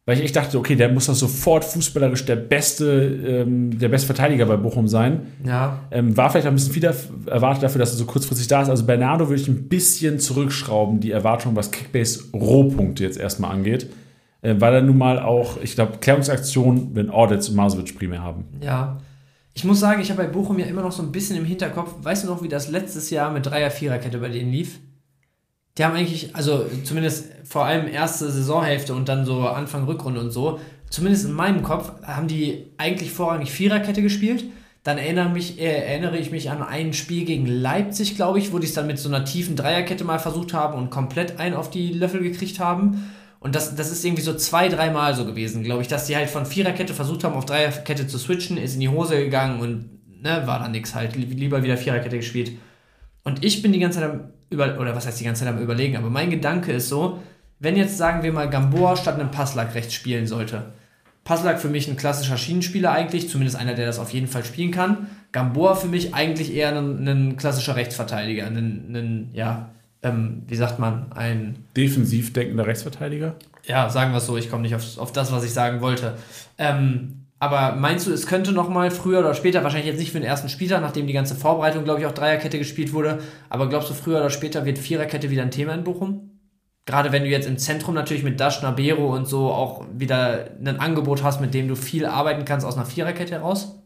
Weil 0.06 0.18
ich 0.18 0.24
echt 0.24 0.36
dachte, 0.36 0.58
okay, 0.58 0.76
der 0.76 0.90
muss 0.90 1.06
doch 1.06 1.14
sofort 1.14 1.64
fußballerisch 1.64 2.26
der 2.26 2.36
beste, 2.36 2.84
ähm, 3.26 3.78
der 3.78 3.88
beste 3.88 4.06
Verteidiger 4.06 4.44
bei 4.44 4.56
Bochum 4.56 4.86
sein. 4.86 5.28
Ja. 5.46 5.80
Ähm, 5.90 6.14
war 6.14 6.28
vielleicht 6.28 6.46
ein 6.46 6.54
bisschen 6.54 6.74
viel 6.74 6.84
erwartet 6.84 7.62
dafür, 7.62 7.78
dass 7.78 7.92
er 7.92 7.96
so 7.96 8.04
kurzfristig 8.04 8.46
da 8.46 8.60
ist. 8.60 8.68
Also 8.68 8.84
Bernardo 8.84 9.28
würde 9.28 9.40
ich 9.40 9.48
ein 9.48 9.68
bisschen 9.68 10.18
zurückschrauben, 10.18 11.00
die 11.00 11.10
Erwartung, 11.10 11.56
was 11.56 11.70
Kickbase 11.70 12.24
Rohpunkte 12.34 13.02
jetzt 13.02 13.18
erstmal 13.18 13.52
angeht. 13.52 13.88
Äh, 14.42 14.56
weil 14.58 14.74
er 14.74 14.82
nun 14.82 14.98
mal 14.98 15.18
auch, 15.20 15.56
ich 15.62 15.74
glaube, 15.74 15.96
Klärungsaktionen, 16.00 16.94
wenn 16.94 17.08
Audits 17.08 17.48
und 17.48 17.56
Masovic 17.56 17.96
primär 17.96 18.22
haben. 18.22 18.44
Ja. 18.60 18.98
Ich 19.54 19.64
muss 19.64 19.80
sagen, 19.80 20.02
ich 20.02 20.10
habe 20.10 20.24
bei 20.24 20.28
Bochum 20.28 20.58
ja 20.58 20.66
immer 20.66 20.82
noch 20.82 20.92
so 20.92 21.02
ein 21.02 21.12
bisschen 21.12 21.38
im 21.38 21.46
Hinterkopf, 21.46 21.94
weißt 22.02 22.24
du 22.24 22.28
noch, 22.28 22.42
wie 22.42 22.48
das 22.48 22.68
letztes 22.68 23.08
Jahr 23.08 23.32
mit 23.32 23.46
Dreier-Viererkette 23.46 24.18
bei 24.18 24.28
denen 24.28 24.50
lief? 24.50 24.80
Die 25.76 25.84
haben 25.84 25.96
eigentlich, 25.96 26.34
also 26.36 26.66
zumindest 26.84 27.26
vor 27.44 27.64
allem 27.64 27.88
erste 27.88 28.30
Saisonhälfte 28.30 28.94
und 28.94 29.08
dann 29.08 29.24
so 29.24 29.40
Anfang 29.48 29.84
Rückrunde 29.84 30.20
und 30.20 30.30
so, 30.30 30.60
zumindest 30.88 31.24
in 31.24 31.32
meinem 31.32 31.62
Kopf, 31.62 31.92
haben 32.02 32.28
die 32.28 32.66
eigentlich 32.78 33.10
vorrangig 33.10 33.50
Viererkette 33.50 34.00
gespielt. 34.00 34.44
Dann 34.84 34.98
erinnere, 34.98 35.30
mich, 35.30 35.58
äh, 35.58 35.64
erinnere 35.64 36.18
ich 36.18 36.30
mich 36.30 36.50
an 36.50 36.62
ein 36.62 36.92
Spiel 36.92 37.24
gegen 37.24 37.46
Leipzig, 37.46 38.16
glaube 38.16 38.38
ich, 38.38 38.52
wo 38.52 38.58
die 38.58 38.66
es 38.66 38.74
dann 38.74 38.86
mit 38.86 38.98
so 38.98 39.08
einer 39.08 39.24
tiefen 39.24 39.56
Dreierkette 39.56 40.04
mal 40.04 40.18
versucht 40.18 40.52
haben 40.52 40.76
und 40.78 40.90
komplett 40.90 41.40
einen 41.40 41.54
auf 41.54 41.70
die 41.70 41.92
Löffel 41.92 42.22
gekriegt 42.22 42.60
haben. 42.60 43.10
Und 43.40 43.54
das, 43.54 43.74
das 43.74 43.90
ist 43.90 44.04
irgendwie 44.04 44.22
so 44.22 44.34
zwei, 44.34 44.68
dreimal 44.68 45.14
so 45.14 45.24
gewesen, 45.24 45.64
glaube 45.64 45.82
ich, 45.82 45.88
dass 45.88 46.06
die 46.06 46.16
halt 46.16 46.30
von 46.30 46.46
Viererkette 46.46 46.94
versucht 46.94 47.24
haben, 47.24 47.34
auf 47.34 47.46
Dreierkette 47.46 48.06
zu 48.06 48.18
switchen, 48.18 48.58
ist 48.58 48.74
in 48.74 48.80
die 48.80 48.88
Hose 48.88 49.16
gegangen 49.16 49.60
und 49.60 50.22
ne, 50.22 50.42
war 50.46 50.58
dann 50.58 50.72
nix 50.72 50.94
halt. 50.94 51.16
Lieber 51.16 51.62
wieder 51.62 51.76
Viererkette 51.76 52.16
gespielt. 52.18 52.52
Und 53.24 53.42
ich 53.42 53.62
bin 53.62 53.72
die 53.72 53.80
ganze 53.80 54.00
Zeit 54.00 54.20
über, 54.50 54.78
oder 54.78 54.94
was 54.94 55.06
heißt 55.06 55.20
die 55.20 55.24
ganze 55.24 55.44
Zeit 55.44 55.52
am 55.52 55.60
überlegen, 55.60 55.96
aber 55.96 56.10
mein 56.10 56.30
Gedanke 56.30 56.72
ist 56.72 56.88
so, 56.88 57.22
wenn 57.58 57.76
jetzt 57.76 57.96
sagen 57.96 58.22
wir 58.22 58.32
mal 58.32 58.50
Gamboa 58.50 58.96
statt 58.96 59.18
einem 59.18 59.30
Passlack 59.30 59.74
rechts 59.74 59.94
spielen 59.94 60.26
sollte. 60.26 60.72
Passlack 61.24 61.58
für 61.58 61.68
mich 61.68 61.88
ein 61.88 61.96
klassischer 61.96 62.36
Schienenspieler 62.36 62.92
eigentlich, 62.92 63.30
zumindest 63.30 63.56
einer, 63.56 63.74
der 63.74 63.86
das 63.86 63.98
auf 63.98 64.12
jeden 64.12 64.26
Fall 64.26 64.44
spielen 64.44 64.70
kann. 64.70 65.06
Gamboa 65.32 65.74
für 65.74 65.88
mich 65.88 66.14
eigentlich 66.14 66.54
eher 66.54 66.76
ein, 66.76 67.08
ein 67.08 67.36
klassischer 67.36 67.76
Rechtsverteidiger, 67.76 68.46
ein, 68.46 68.94
ein 68.94 69.30
ja, 69.32 69.70
ähm, 70.02 70.42
wie 70.46 70.56
sagt 70.56 70.78
man, 70.78 71.10
ein 71.12 71.56
defensiv 71.76 72.34
denkender 72.34 72.66
Rechtsverteidiger. 72.66 73.36
Ja, 73.66 73.88
sagen 73.88 74.12
wir 74.12 74.18
es 74.18 74.26
so, 74.26 74.36
ich 74.36 74.50
komme 74.50 74.62
nicht 74.62 74.74
auf, 74.74 74.98
auf 74.98 75.12
das, 75.12 75.32
was 75.32 75.44
ich 75.44 75.52
sagen 75.52 75.80
wollte. 75.80 76.14
Ähm, 76.58 77.23
aber 77.44 77.76
meinst 77.76 78.06
du, 78.06 78.10
es 78.10 78.26
könnte 78.26 78.52
noch 78.52 78.70
mal 78.70 78.90
früher 78.90 79.18
oder 79.18 79.34
später, 79.34 79.62
wahrscheinlich 79.62 79.88
jetzt 79.88 79.98
nicht 79.98 80.12
für 80.12 80.18
den 80.18 80.26
ersten 80.26 80.48
Spieler, 80.48 80.80
nachdem 80.80 81.06
die 81.06 81.12
ganze 81.12 81.34
Vorbereitung, 81.34 81.84
glaube 81.84 82.00
ich, 82.00 82.06
auch 82.06 82.12
Dreierkette 82.14 82.56
gespielt 82.56 82.94
wurde, 82.94 83.18
aber 83.50 83.68
glaubst 83.68 83.90
du, 83.90 83.94
früher 83.94 84.16
oder 84.16 84.30
später 84.30 84.64
wird 84.64 84.78
Viererkette 84.78 85.28
wieder 85.28 85.42
ein 85.42 85.50
Thema 85.50 85.74
in 85.74 85.84
Bochum? 85.84 86.40
Gerade 86.86 87.12
wenn 87.12 87.22
du 87.22 87.28
jetzt 87.28 87.46
im 87.46 87.58
Zentrum 87.58 87.94
natürlich 87.94 88.22
mit 88.22 88.40
Daschner, 88.40 88.72
Bero 88.72 89.14
und 89.14 89.26
so 89.26 89.50
auch 89.50 89.84
wieder 89.92 90.52
ein 90.58 90.80
Angebot 90.80 91.22
hast, 91.22 91.42
mit 91.42 91.52
dem 91.52 91.68
du 91.68 91.76
viel 91.76 92.06
arbeiten 92.06 92.46
kannst 92.46 92.66
aus 92.66 92.76
einer 92.76 92.86
Viererkette 92.86 93.34
heraus? 93.34 93.83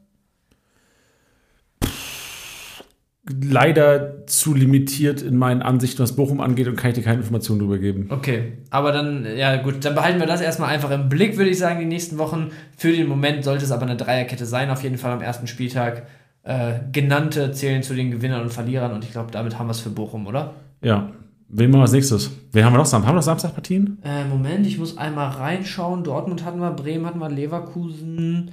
Leider 3.31 4.26
zu 4.26 4.55
limitiert 4.55 5.22
in 5.22 5.37
meinen 5.37 5.62
Ansichten, 5.62 6.03
was 6.03 6.16
Bochum 6.16 6.41
angeht 6.41 6.68
und 6.68 6.76
kann 6.76 6.91
ich 6.91 6.97
dir 6.97 7.03
keine 7.03 7.18
Informationen 7.18 7.61
darüber 7.61 7.79
geben. 7.79 8.09
Okay, 8.11 8.55
aber 8.70 8.93
dann, 8.93 9.26
ja 9.37 9.57
gut, 9.57 9.85
dann 9.85 9.95
behalten 9.95 10.18
wir 10.18 10.26
das 10.26 10.41
erstmal 10.41 10.70
einfach 10.70 10.91
im 10.91 11.09
Blick, 11.09 11.37
würde 11.37 11.51
ich 11.51 11.59
sagen, 11.59 11.81
die 11.81 11.87
nächsten 11.87 12.18
Wochen. 12.18 12.51
Für 12.76 12.93
den 12.93 13.09
Moment 13.09 13.45
sollte 13.45 13.64
es 13.64 13.72
aber 13.72 13.83
eine 13.83 13.97
Dreierkette 13.97 14.47
sein, 14.47 14.70
auf 14.70 14.83
jeden 14.83 14.99
Fall 14.99 15.12
am 15.12 15.20
ersten 15.20 15.47
Spieltag. 15.47 16.07
Äh, 16.43 16.81
genannte 16.93 17.53
zählen 17.53 17.83
zu 17.83 17.95
den 17.95 18.11
Gewinnern 18.11 18.43
und 18.43 18.53
Verlierern 18.53 18.93
und 18.93 19.05
ich 19.05 19.12
glaube, 19.12 19.31
damit 19.31 19.59
haben 19.59 19.66
wir 19.66 19.72
es 19.72 19.81
für 19.81 19.91
Bochum, 19.91 20.26
oder? 20.26 20.55
Ja. 20.81 21.11
Wen 21.51 21.70
machen 21.70 21.81
wir 21.81 21.85
als 21.85 21.93
nächstes? 21.93 22.31
Wen 22.53 22.64
haben 22.64 22.74
wir 22.74 22.79
noch? 22.79 22.93
Haben 22.93 23.07
wir 23.07 23.12
noch 23.12 23.22
Samstagpartien? 23.22 23.99
Äh, 24.05 24.24
Moment, 24.24 24.66
ich 24.66 24.79
muss 24.79 24.99
einmal 24.99 25.31
reinschauen. 25.31 26.05
Dortmund 26.05 26.45
hatten 26.45 26.61
wir, 26.61 26.70
Bremen 26.72 27.07
hatten 27.07 27.18
wir, 27.20 27.31
Leverkusen, 27.31 28.51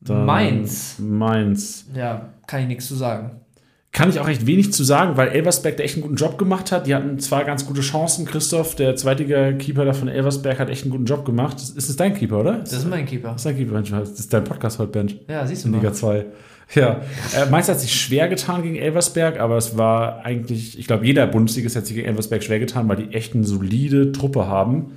Mainz. 0.00 0.96
Mainz. 0.98 1.86
Ja, 1.94 2.30
kann 2.46 2.62
ich 2.62 2.66
nichts 2.66 2.88
zu 2.88 2.96
sagen 2.96 3.43
kann 3.94 4.10
ich 4.10 4.18
auch 4.18 4.26
recht 4.26 4.44
wenig 4.44 4.72
zu 4.72 4.82
sagen, 4.82 5.16
weil 5.16 5.28
Elversberg 5.28 5.76
da 5.76 5.84
echt 5.84 5.94
einen 5.94 6.02
guten 6.02 6.16
Job 6.16 6.36
gemacht 6.36 6.72
hat. 6.72 6.88
Die 6.88 6.94
hatten 6.96 7.20
zwar 7.20 7.44
ganz 7.44 7.64
gute 7.64 7.80
Chancen. 7.80 8.26
Christoph, 8.26 8.74
der 8.74 8.96
zweite 8.96 9.24
Keeper 9.56 9.84
da 9.84 9.92
von 9.92 10.08
Elversberg, 10.08 10.58
hat 10.58 10.68
echt 10.68 10.82
einen 10.82 10.90
guten 10.90 11.04
Job 11.04 11.24
gemacht. 11.24 11.58
Ist 11.58 11.76
das 11.76 11.94
dein 11.94 12.12
Keeper, 12.12 12.40
oder? 12.40 12.58
Das 12.58 12.72
ist 12.72 12.88
mein 12.88 13.06
Keeper. 13.06 13.28
Das 13.28 13.36
ist 13.36 13.46
dein 13.46 13.56
Keeper, 13.56 13.72
Mensch. 13.72 13.90
Das 13.90 14.10
ist 14.10 14.32
dein 14.32 14.42
Podcast 14.42 14.80
heute, 14.80 14.90
Bench. 14.90 15.16
Ja, 15.28 15.46
siehst 15.46 15.64
du 15.64 15.68
mal. 15.68 15.76
Liga 15.76 15.92
2. 15.92 16.26
Ja, 16.74 17.02
äh, 17.36 17.48
Mainz 17.50 17.68
hat 17.68 17.78
sich 17.78 17.94
schwer 17.94 18.26
getan 18.26 18.64
gegen 18.64 18.74
Elversberg, 18.74 19.38
aber 19.38 19.56
es 19.58 19.78
war 19.78 20.24
eigentlich, 20.24 20.76
ich 20.76 20.88
glaube, 20.88 21.06
jeder 21.06 21.28
Bundesliga 21.28 21.72
hat 21.72 21.86
sich 21.86 21.94
gegen 21.94 22.08
Elversberg 22.08 22.42
schwer 22.42 22.58
getan, 22.58 22.88
weil 22.88 22.96
die 22.96 23.14
echt 23.14 23.34
eine 23.34 23.44
solide 23.44 24.10
Truppe 24.10 24.48
haben. 24.48 24.92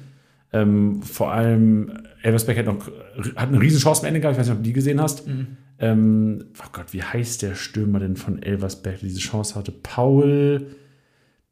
Ähm, 0.53 1.03
vor 1.03 1.31
allem 1.31 1.91
Elversberg 2.23 2.57
hat 2.57 2.65
noch 2.65 2.87
hat 3.35 3.49
eine 3.49 3.61
riesen 3.61 3.79
Chance 3.79 4.01
am 4.01 4.07
Ende 4.07 4.21
gehabt. 4.21 4.35
Ich 4.35 4.39
weiß 4.39 4.47
nicht, 4.47 4.57
ob 4.57 4.63
du 4.63 4.67
die 4.67 4.73
gesehen 4.73 4.99
hast. 4.99 5.27
Mhm. 5.27 5.57
Ähm, 5.79 6.45
oh 6.59 6.69
Gott, 6.71 6.93
wie 6.93 7.03
heißt 7.03 7.41
der 7.41 7.55
Stürmer 7.55 7.99
denn 7.99 8.15
von 8.15 8.41
Elversberg, 8.41 8.99
der 8.99 9.09
diese 9.09 9.19
Chance 9.19 9.55
hatte? 9.55 9.71
Paul. 9.71 10.75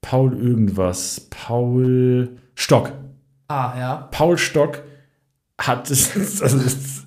Paul 0.01 0.33
irgendwas. 0.37 1.27
Paul 1.29 2.37
Stock. 2.55 2.91
Ah, 3.47 3.73
ja. 3.77 3.95
Paul 4.11 4.37
Stock 4.37 4.83
hat 5.59 5.89
es. 5.91 6.41
Also 6.41 6.57
es, 6.57 7.05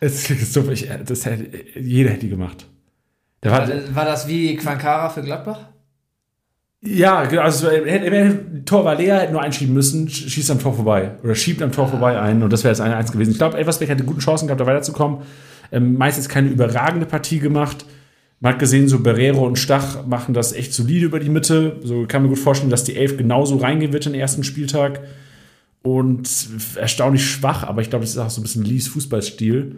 es, 0.00 0.30
es 0.30 0.52
so, 0.52 0.68
ich, 0.70 0.88
das 1.04 1.26
hätte, 1.26 1.80
jeder 1.80 2.10
hätte 2.10 2.20
die 2.20 2.28
gemacht. 2.28 2.66
Der 3.42 3.52
war, 3.52 3.68
war, 3.68 3.94
war 3.94 4.04
das 4.04 4.28
wie 4.28 4.56
Quankara 4.56 5.08
für 5.08 5.22
Gladbach? 5.22 5.60
Ja, 6.82 7.24
genau. 7.24 7.42
Also, 7.42 7.68
Tor 8.64 8.84
war 8.84 8.94
leer, 8.94 9.20
hätte 9.20 9.32
nur 9.32 9.42
einschieben 9.42 9.74
müssen, 9.74 10.08
schießt 10.08 10.50
am 10.50 10.58
Tor 10.58 10.74
vorbei. 10.74 11.12
Oder 11.22 11.34
schiebt 11.34 11.62
am 11.62 11.72
Tor 11.72 11.88
vorbei 11.88 12.20
ein. 12.20 12.42
Und 12.42 12.52
das 12.52 12.64
wäre 12.64 12.72
jetzt 12.72 12.80
eine 12.80 12.96
Eins 12.96 13.12
gewesen. 13.12 13.32
Ich 13.32 13.38
glaube, 13.38 13.56
Elversberg 13.56 13.90
hätte 13.90 14.04
gute 14.04 14.20
Chancen 14.20 14.46
gehabt, 14.46 14.60
da 14.60 14.66
weiterzukommen. 14.66 15.18
Ähm, 15.72 15.94
meistens 15.96 16.28
keine 16.28 16.48
überragende 16.48 17.06
Partie 17.06 17.38
gemacht. 17.38 17.84
Man 18.40 18.52
hat 18.52 18.58
gesehen, 18.60 18.88
so 18.88 19.00
Barrero 19.00 19.46
und 19.46 19.58
Stach 19.58 20.06
machen 20.06 20.34
das 20.34 20.52
echt 20.52 20.74
solide 20.74 21.06
über 21.06 21.20
die 21.20 21.30
Mitte. 21.30 21.80
So 21.82 22.06
kann 22.06 22.22
man 22.22 22.28
gut 22.28 22.38
vorstellen, 22.38 22.70
dass 22.70 22.84
die 22.84 22.96
Elf 22.96 23.16
genauso 23.16 23.56
reingehen 23.56 23.92
wird 23.92 24.04
den 24.04 24.14
ersten 24.14 24.44
Spieltag. 24.44 25.00
Und 25.82 26.28
erstaunlich 26.74 27.24
schwach, 27.24 27.62
aber 27.62 27.80
ich 27.80 27.90
glaube, 27.90 28.04
das 28.04 28.10
ist 28.10 28.18
auch 28.18 28.30
so 28.30 28.40
ein 28.40 28.42
bisschen 28.42 28.64
Lees 28.64 28.88
Fußballstil. 28.88 29.76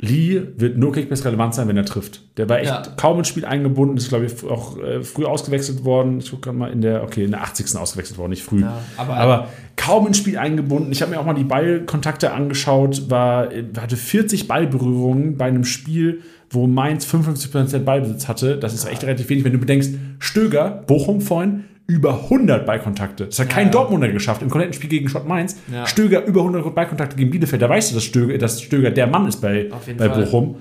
Lee 0.00 0.42
wird 0.56 0.78
nur 0.78 0.92
Kickbase 0.92 1.26
relevant 1.26 1.54
sein, 1.54 1.68
wenn 1.68 1.76
er 1.76 1.84
trifft. 1.84 2.22
Der 2.38 2.48
war 2.48 2.58
echt 2.58 2.70
ja. 2.70 2.82
kaum 2.96 3.18
ins 3.18 3.28
Spiel 3.28 3.44
eingebunden, 3.44 3.98
ist, 3.98 4.08
glaube 4.08 4.24
ich, 4.24 4.44
auch 4.44 4.78
äh, 4.78 5.02
früh 5.02 5.26
ausgewechselt 5.26 5.84
worden. 5.84 6.20
Ich 6.20 6.30
gucke 6.30 6.52
mal 6.52 6.70
in 6.72 6.80
der, 6.80 7.02
okay, 7.02 7.24
in 7.24 7.32
der 7.32 7.42
80. 7.42 7.76
ausgewechselt 7.76 8.16
worden, 8.16 8.30
nicht 8.30 8.42
früh. 8.42 8.62
Ja, 8.62 8.78
aber, 8.96 9.16
aber, 9.16 9.48
kaum 9.76 10.06
ins 10.06 10.18
Spiel 10.18 10.38
eingebunden. 10.38 10.90
Ich 10.90 11.02
habe 11.02 11.10
mir 11.10 11.20
auch 11.20 11.26
mal 11.26 11.34
die 11.34 11.44
Ballkontakte 11.44 12.32
angeschaut, 12.32 13.10
war, 13.10 13.50
hatte 13.78 13.96
40 13.96 14.48
Ballberührungen 14.48 15.36
bei 15.36 15.46
einem 15.46 15.64
Spiel, 15.64 16.22
wo 16.48 16.66
Mainz 16.66 17.06
55% 17.06 17.80
Ballbesitz 17.80 18.26
hatte. 18.26 18.56
Das 18.56 18.74
ist 18.74 18.84
ja. 18.84 18.90
echt 18.90 19.04
relativ 19.04 19.28
wenig, 19.28 19.44
wenn 19.44 19.52
du 19.52 19.58
bedenkst, 19.58 19.94
Stöger, 20.18 20.82
Bochum 20.86 21.20
vorhin, 21.20 21.64
über 21.90 22.14
100 22.14 22.64
Ballkontakte. 22.64 23.26
Das 23.26 23.40
hat 23.40 23.48
kein 23.48 23.66
ja. 23.66 23.72
Dortmunder 23.72 24.08
geschafft 24.08 24.42
im 24.42 24.48
kompletten 24.48 24.74
Spiel 24.74 24.88
gegen 24.88 25.08
Schott 25.08 25.26
Mainz. 25.26 25.56
Ja. 25.72 25.86
Stöger 25.86 26.24
über 26.24 26.42
100 26.42 26.72
Ballkontakte 26.72 27.16
gegen 27.16 27.30
Bielefeld. 27.30 27.60
Da 27.60 27.68
weißt 27.68 27.90
du, 27.90 27.96
dass 27.96 28.04
Stöger, 28.04 28.38
dass 28.38 28.62
Stöger 28.62 28.92
der 28.92 29.08
Mann 29.08 29.26
ist 29.26 29.40
bei, 29.40 29.68
bei 29.98 30.08
Bochum. 30.08 30.54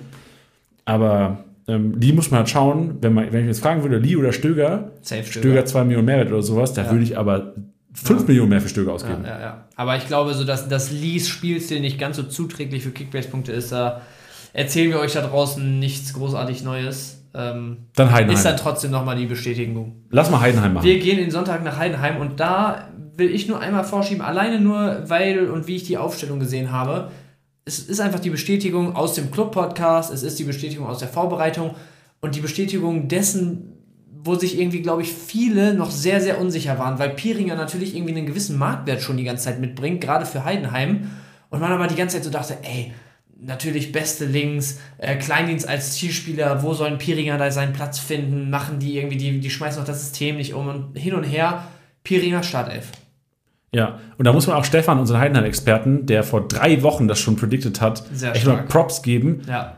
Aber 0.86 1.46
ähm, 1.68 1.94
Lee 2.00 2.14
muss 2.14 2.32
man 2.32 2.40
halt 2.40 2.50
schauen, 2.50 2.98
wenn, 3.02 3.14
man, 3.14 3.32
wenn 3.32 3.42
ich 3.42 3.48
jetzt 3.48 3.60
fragen 3.60 3.84
würde, 3.84 4.00
Lee 4.00 4.16
oder 4.16 4.34
Stöger, 4.34 4.92
Safe 5.04 5.24
Stöger 5.24 5.66
2 5.66 5.84
Millionen 5.84 6.06
Mehrwert 6.06 6.30
oder 6.30 6.42
sowas, 6.42 6.74
da 6.74 6.84
ja. 6.84 6.92
würde 6.92 7.04
ich 7.04 7.16
aber 7.16 7.54
5 7.94 8.28
Millionen 8.28 8.50
mehr 8.50 8.62
für 8.62 8.70
Stöger 8.70 8.92
ausgeben. 8.92 9.24
Ja, 9.24 9.30
ja, 9.30 9.40
ja. 9.40 9.68
Aber 9.76 9.96
ich 9.98 10.08
glaube, 10.08 10.34
so 10.34 10.46
dass, 10.46 10.68
dass 10.68 10.92
Lees 10.92 11.30
Spielstil 11.30 11.80
nicht 11.80 12.00
ganz 12.00 12.18
so 12.18 12.24
zuträglich 12.24 12.82
für 12.82 12.90
Kickbase-Punkte 12.90 13.52
ist, 13.52 13.72
da 13.72 14.02
erzählen 14.54 14.90
wir 14.90 15.00
euch 15.00 15.14
da 15.14 15.22
draußen 15.22 15.78
nichts 15.78 16.14
großartig 16.14 16.64
Neues. 16.64 17.19
Ähm, 17.34 17.86
dann 17.96 18.12
Heidenheim. 18.12 18.36
Ist 18.36 18.46
dann 18.46 18.58
trotzdem 18.58 18.92
nochmal 18.92 19.16
die 19.16 19.26
Bestätigung. 19.26 20.04
Lass 20.10 20.32
mal 20.32 20.42
Heidenheim 20.42 20.74
machen. 20.74 20.86
Wir 20.86 21.00
gehen 21.00 21.18
den 21.18 21.32
Sonntag 21.32 21.64
nach 21.64 21.78
Heidenheim 21.78 22.18
und 22.18 22.40
da 22.40 22.90
will 23.16 23.30
ich 23.30 23.48
nur 23.48 23.60
einmal 23.60 23.84
vorschieben, 23.84 24.24
alleine 24.24 24.60
nur, 24.60 25.04
weil 25.08 25.50
und 25.50 25.68
wie 25.68 25.76
ich 25.76 25.84
die 25.84 25.98
Aufstellung 25.98 26.40
gesehen 26.40 26.72
habe. 26.72 27.12
Es 27.66 27.80
ist 27.80 28.00
einfach 28.00 28.20
die 28.20 28.32
Bestätigung 28.32 28.96
aus 28.96 29.14
dem 29.14 29.30
Club-Podcast, 29.30 30.12
es 30.12 30.24
ist 30.24 30.40
die 30.40 30.44
Bestätigung 30.44 30.88
aus 30.88 31.00
der 31.00 31.08
Vorbereitung 31.08 31.76
und 32.22 32.36
die 32.36 32.42
Bestätigung 32.42 33.08
dessen, 33.08 33.74
wo 34.24 34.36
sich 34.36 34.60
irgendwie, 34.60 34.82
glaube 34.82 35.04
ich, 35.04 35.14
viele 35.14 35.76
noch 35.76 35.92
sehr, 35.92 36.20
sehr 36.20 36.42
unsicher 36.42 36.80
waren, 36.80 36.98
weil 36.98 37.12
Piringer 37.12 37.56
natürlich 37.56 37.96
irgendwie 37.96 38.16
einen 38.16 38.26
gewissen 38.26 38.58
Marktwert 38.58 39.02
schon 39.02 39.18
die 39.18 39.24
ganze 39.24 39.46
Zeit 39.46 39.60
mitbringt, 39.60 40.02
gerade 40.02 40.26
für 40.26 40.44
Heidenheim. 40.44 41.12
Und 41.52 41.62
man 41.62 41.72
aber 41.72 41.88
die 41.88 41.96
ganze 41.96 42.18
Zeit 42.18 42.26
so 42.26 42.30
dachte, 42.30 42.58
ey, 42.62 42.94
natürlich 43.42 43.92
beste 43.92 44.26
Links, 44.26 44.80
äh, 44.98 45.16
Kleindienst 45.16 45.68
als 45.68 45.94
Zielspieler, 45.94 46.64
wo 46.64 46.74
sollen 46.74 46.98
Piringer 46.98 47.38
da 47.38 47.52
seinen 47.52 47.74
Platz 47.74 48.00
finden, 48.00 48.50
machen 48.50 48.80
die 48.80 48.98
irgendwie, 48.98 49.18
die, 49.18 49.40
die 49.40 49.50
schmeißen 49.50 49.82
auch 49.82 49.86
das 49.88 50.02
System 50.02 50.38
nicht 50.38 50.54
um 50.54 50.68
und 50.68 50.98
hin 50.98 51.14
und 51.14 51.24
her, 51.24 51.64
Piringer 52.04 52.44
Startelf. 52.44 52.92
Ja, 53.72 54.00
und 54.18 54.26
da 54.26 54.34
muss 54.34 54.48
man 54.48 54.56
auch 54.56 54.66
Stefan, 54.66 55.00
unseren 55.00 55.20
Heidenheim-Experten, 55.20 56.06
der 56.08 56.24
vor 56.24 56.48
drei 56.48 56.82
Wochen 56.82 57.08
das 57.08 57.20
schon 57.20 57.36
predicted 57.36 57.82
hat, 57.82 58.04
Sehr 58.12 58.32
echt 58.34 58.42
stark. 58.42 58.58
mal 58.58 58.68
Props 58.68 59.04
geben. 59.04 59.42
Ja. 59.48 59.78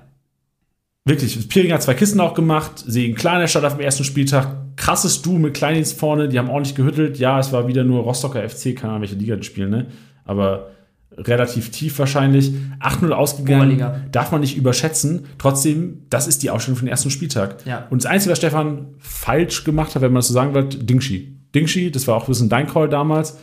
Wirklich, 1.03 1.49
Piringer 1.49 1.75
hat 1.75 1.83
zwei 1.83 1.95
Kisten 1.95 2.19
auch 2.19 2.33
gemacht, 2.33 2.71
sie 2.87 3.07
in 3.09 3.15
kleiner 3.15 3.47
Stadt 3.47 3.65
auf 3.65 3.73
dem 3.73 3.81
ersten 3.81 4.03
Spieltag, 4.03 4.55
krasses 4.77 5.21
Du 5.21 5.37
mit 5.37 5.55
Kleindienst 5.55 5.99
vorne, 5.99 6.29
die 6.29 6.39
haben 6.39 6.49
ordentlich 6.49 6.75
gehüttelt. 6.75 7.19
Ja, 7.19 7.39
es 7.39 7.51
war 7.51 7.67
wieder 7.67 7.83
nur 7.83 8.03
Rostocker 8.03 8.47
FC, 8.47 8.75
keine 8.75 8.93
Ahnung, 8.93 9.01
welche 9.01 9.15
Liga 9.15 9.35
die 9.35 9.43
spielen, 9.43 9.71
ne? 9.71 9.87
Aber 10.25 10.69
relativ 11.17 11.71
tief 11.71 11.97
wahrscheinlich. 11.99 12.51
8-0 12.79 13.09
ausgegangen, 13.11 13.61
Oberliga. 13.61 14.01
darf 14.11 14.31
man 14.31 14.41
nicht 14.41 14.57
überschätzen. 14.57 15.25
Trotzdem, 15.37 16.03
das 16.09 16.27
ist 16.27 16.43
die 16.43 16.49
Ausstellung 16.49 16.77
für 16.77 16.85
den 16.85 16.91
ersten 16.91 17.09
Spieltag. 17.09 17.65
Ja. 17.65 17.87
Und 17.89 18.03
das 18.03 18.11
Einzige, 18.11 18.31
was 18.31 18.37
Stefan 18.39 18.87
falsch 18.99 19.63
gemacht 19.63 19.95
hat, 19.95 20.01
wenn 20.01 20.11
man 20.11 20.19
das 20.19 20.27
so 20.27 20.33
sagen 20.33 20.53
will, 20.53 20.63
Dingshi. 20.63 21.35
Dingshi, 21.53 21.91
das 21.91 22.07
war 22.07 22.15
auch 22.15 22.23
ein 22.23 22.27
bisschen 22.27 22.49
dein 22.49 22.67
Call 22.67 22.87
damals, 22.87 23.37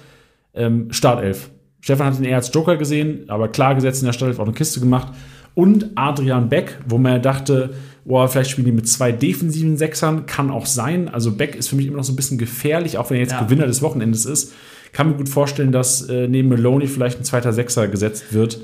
ähm, 0.54 0.90
Startelf. 0.90 1.50
Stefan 1.80 2.06
hat 2.06 2.18
ihn 2.18 2.24
eher 2.24 2.36
als 2.36 2.52
Joker 2.52 2.76
gesehen, 2.76 3.24
aber 3.28 3.48
klar 3.48 3.74
gesetzt 3.74 4.02
in 4.02 4.06
der 4.06 4.12
Startelf, 4.12 4.38
auch 4.38 4.44
eine 4.44 4.54
Kiste 4.54 4.80
gemacht. 4.80 5.12
Und 5.54 5.90
Adrian 5.94 6.48
Beck, 6.48 6.78
wo 6.86 6.98
man 6.98 7.20
dachte, 7.20 7.74
boah, 8.04 8.28
vielleicht 8.28 8.50
spielen 8.50 8.64
die 8.64 8.72
mit 8.72 8.88
zwei 8.88 9.12
defensiven 9.12 9.76
Sechsern, 9.76 10.26
kann 10.26 10.50
auch 10.50 10.66
sein. 10.66 11.08
Also 11.08 11.32
Beck 11.32 11.54
ist 11.54 11.68
für 11.68 11.76
mich 11.76 11.86
immer 11.86 11.98
noch 11.98 12.04
so 12.04 12.12
ein 12.12 12.16
bisschen 12.16 12.38
gefährlich, 12.38 12.96
auch 12.96 13.10
wenn 13.10 13.16
er 13.18 13.22
jetzt 13.22 13.32
ja. 13.32 13.42
Gewinner 13.42 13.66
des 13.66 13.82
Wochenendes 13.82 14.24
ist 14.24 14.52
kann 14.92 15.08
mir 15.08 15.16
gut 15.16 15.28
vorstellen, 15.28 15.72
dass 15.72 16.08
äh, 16.08 16.28
neben 16.28 16.48
Maloney 16.48 16.86
vielleicht 16.86 17.20
ein 17.20 17.24
zweiter 17.24 17.52
Sechser 17.52 17.88
gesetzt 17.88 18.32
wird 18.32 18.60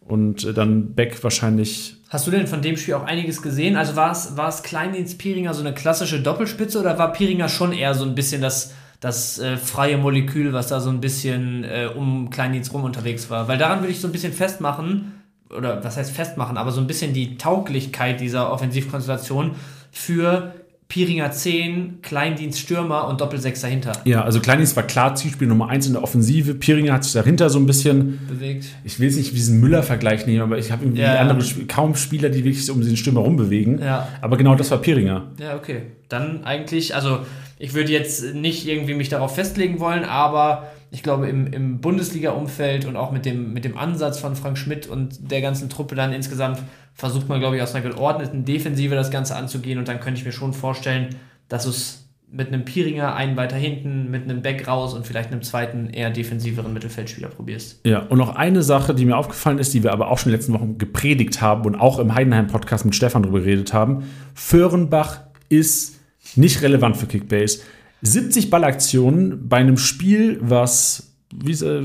und 0.00 0.44
äh, 0.44 0.52
dann 0.52 0.94
Beck 0.94 1.22
wahrscheinlich. 1.22 1.96
Hast 2.08 2.26
du 2.26 2.30
denn 2.30 2.46
von 2.46 2.62
dem 2.62 2.76
Spiel 2.76 2.94
auch 2.94 3.04
einiges 3.04 3.42
gesehen? 3.42 3.76
Also 3.76 3.94
war 3.94 4.10
es, 4.10 4.36
war 4.36 4.48
es 4.48 4.62
Kleindienst 4.62 5.18
Piringer 5.18 5.52
so 5.52 5.60
eine 5.60 5.74
klassische 5.74 6.20
Doppelspitze 6.20 6.80
oder 6.80 6.98
war 6.98 7.12
Piringer 7.12 7.48
schon 7.48 7.72
eher 7.72 7.94
so 7.94 8.04
ein 8.04 8.14
bisschen 8.14 8.40
das, 8.40 8.72
das 9.00 9.38
äh, 9.38 9.56
freie 9.58 9.98
Molekül, 9.98 10.52
was 10.52 10.68
da 10.68 10.80
so 10.80 10.88
ein 10.88 11.00
bisschen 11.00 11.64
äh, 11.64 11.88
um 11.94 12.30
Kleindienst 12.30 12.72
rum 12.72 12.84
unterwegs 12.84 13.28
war? 13.28 13.46
Weil 13.46 13.58
daran 13.58 13.80
würde 13.80 13.92
ich 13.92 14.00
so 14.00 14.08
ein 14.08 14.12
bisschen 14.12 14.32
festmachen, 14.32 15.12
oder 15.50 15.82
was 15.84 15.96
heißt 15.96 16.10
festmachen, 16.10 16.56
aber 16.56 16.72
so 16.72 16.80
ein 16.80 16.86
bisschen 16.86 17.12
die 17.12 17.36
Tauglichkeit 17.36 18.20
dieser 18.20 18.50
Offensivkonstellation 18.52 19.52
für 19.90 20.54
Piringer 20.88 21.30
10, 21.30 22.00
Kleindienst 22.00 22.60
Stürmer 22.60 23.08
und 23.08 23.20
Doppelsechs 23.20 23.60
dahinter. 23.60 23.92
Ja, 24.06 24.24
also 24.24 24.40
Kleindienst 24.40 24.74
war 24.74 24.84
klar 24.84 25.14
Zielspiel 25.14 25.46
Nummer 25.46 25.68
1 25.68 25.86
in 25.86 25.92
der 25.92 26.02
Offensive. 26.02 26.54
Piringer 26.54 26.94
hat 26.94 27.04
sich 27.04 27.12
dahinter 27.12 27.50
so 27.50 27.58
ein 27.58 27.66
bisschen 27.66 28.26
bewegt. 28.26 28.64
Ich 28.84 28.98
will 28.98 29.06
jetzt 29.06 29.18
nicht 29.18 29.32
diesen 29.32 29.60
Müller-Vergleich 29.60 30.26
nehmen, 30.26 30.40
aber 30.40 30.56
ich 30.56 30.72
habe 30.72 30.84
irgendwie 30.86 31.02
ja, 31.02 31.16
andere 31.16 31.46
kaum 31.66 31.94
Spieler, 31.94 32.30
die 32.30 32.42
wirklich 32.42 32.70
um 32.70 32.80
den 32.80 32.96
Stürmer 32.96 33.20
rumbewegen. 33.20 33.82
Ja. 33.82 34.08
Aber 34.22 34.38
genau 34.38 34.54
das 34.54 34.70
war 34.70 34.78
Piringer. 34.78 35.30
Ja, 35.38 35.56
okay. 35.56 35.82
Dann 36.08 36.44
eigentlich, 36.44 36.94
also 36.94 37.18
ich 37.58 37.74
würde 37.74 37.92
jetzt 37.92 38.34
nicht 38.34 38.66
irgendwie 38.66 38.94
mich 38.94 39.10
darauf 39.10 39.34
festlegen 39.34 39.80
wollen, 39.80 40.04
aber 40.04 40.68
ich 40.90 41.02
glaube, 41.02 41.28
im, 41.28 41.52
im 41.52 41.80
Bundesliga-Umfeld 41.82 42.86
und 42.86 42.96
auch 42.96 43.12
mit 43.12 43.26
dem, 43.26 43.52
mit 43.52 43.66
dem 43.66 43.76
Ansatz 43.76 44.18
von 44.18 44.36
Frank 44.36 44.56
Schmidt 44.56 44.86
und 44.86 45.30
der 45.30 45.42
ganzen 45.42 45.68
Truppe 45.68 45.94
dann 45.96 46.14
insgesamt 46.14 46.62
versucht 46.98 47.28
man, 47.28 47.38
glaube 47.38 47.56
ich, 47.56 47.62
aus 47.62 47.74
einer 47.74 47.88
geordneten 47.88 48.44
Defensive 48.44 48.94
das 48.96 49.10
Ganze 49.10 49.36
anzugehen. 49.36 49.78
Und 49.78 49.86
dann 49.86 50.00
könnte 50.00 50.18
ich 50.18 50.26
mir 50.26 50.32
schon 50.32 50.52
vorstellen, 50.52 51.14
dass 51.48 51.64
es 51.64 52.08
mit 52.30 52.48
einem 52.48 52.64
Piringer 52.64 53.14
einen 53.14 53.36
weiter 53.36 53.56
hinten, 53.56 54.10
mit 54.10 54.24
einem 54.24 54.42
Back 54.42 54.66
raus 54.68 54.94
und 54.94 55.06
vielleicht 55.06 55.32
einem 55.32 55.42
zweiten 55.42 55.88
eher 55.90 56.10
defensiveren 56.10 56.74
Mittelfeldspieler 56.74 57.28
probierst. 57.28 57.80
Ja, 57.86 58.00
und 58.00 58.18
noch 58.18 58.34
eine 58.34 58.62
Sache, 58.62 58.94
die 58.94 59.06
mir 59.06 59.16
aufgefallen 59.16 59.58
ist, 59.58 59.72
die 59.72 59.82
wir 59.82 59.92
aber 59.92 60.10
auch 60.10 60.18
schon 60.18 60.30
in 60.30 60.32
den 60.32 60.40
letzten 60.40 60.54
Wochen 60.54 60.76
gepredigt 60.76 61.40
haben 61.40 61.64
und 61.64 61.76
auch 61.76 62.00
im 62.00 62.14
Heidenheim-Podcast 62.14 62.84
mit 62.84 62.96
Stefan 62.96 63.22
drüber 63.22 63.40
geredet 63.40 63.72
haben. 63.72 64.02
Föhrenbach 64.34 65.20
ist 65.48 66.00
nicht 66.34 66.60
relevant 66.62 66.96
für 66.96 67.06
Kickbase. 67.06 67.60
70 68.02 68.50
Ballaktionen 68.50 69.48
bei 69.48 69.58
einem 69.58 69.78
Spiel, 69.78 70.38
was 70.42 71.07
wie, 71.32 71.52
äh, 71.52 71.82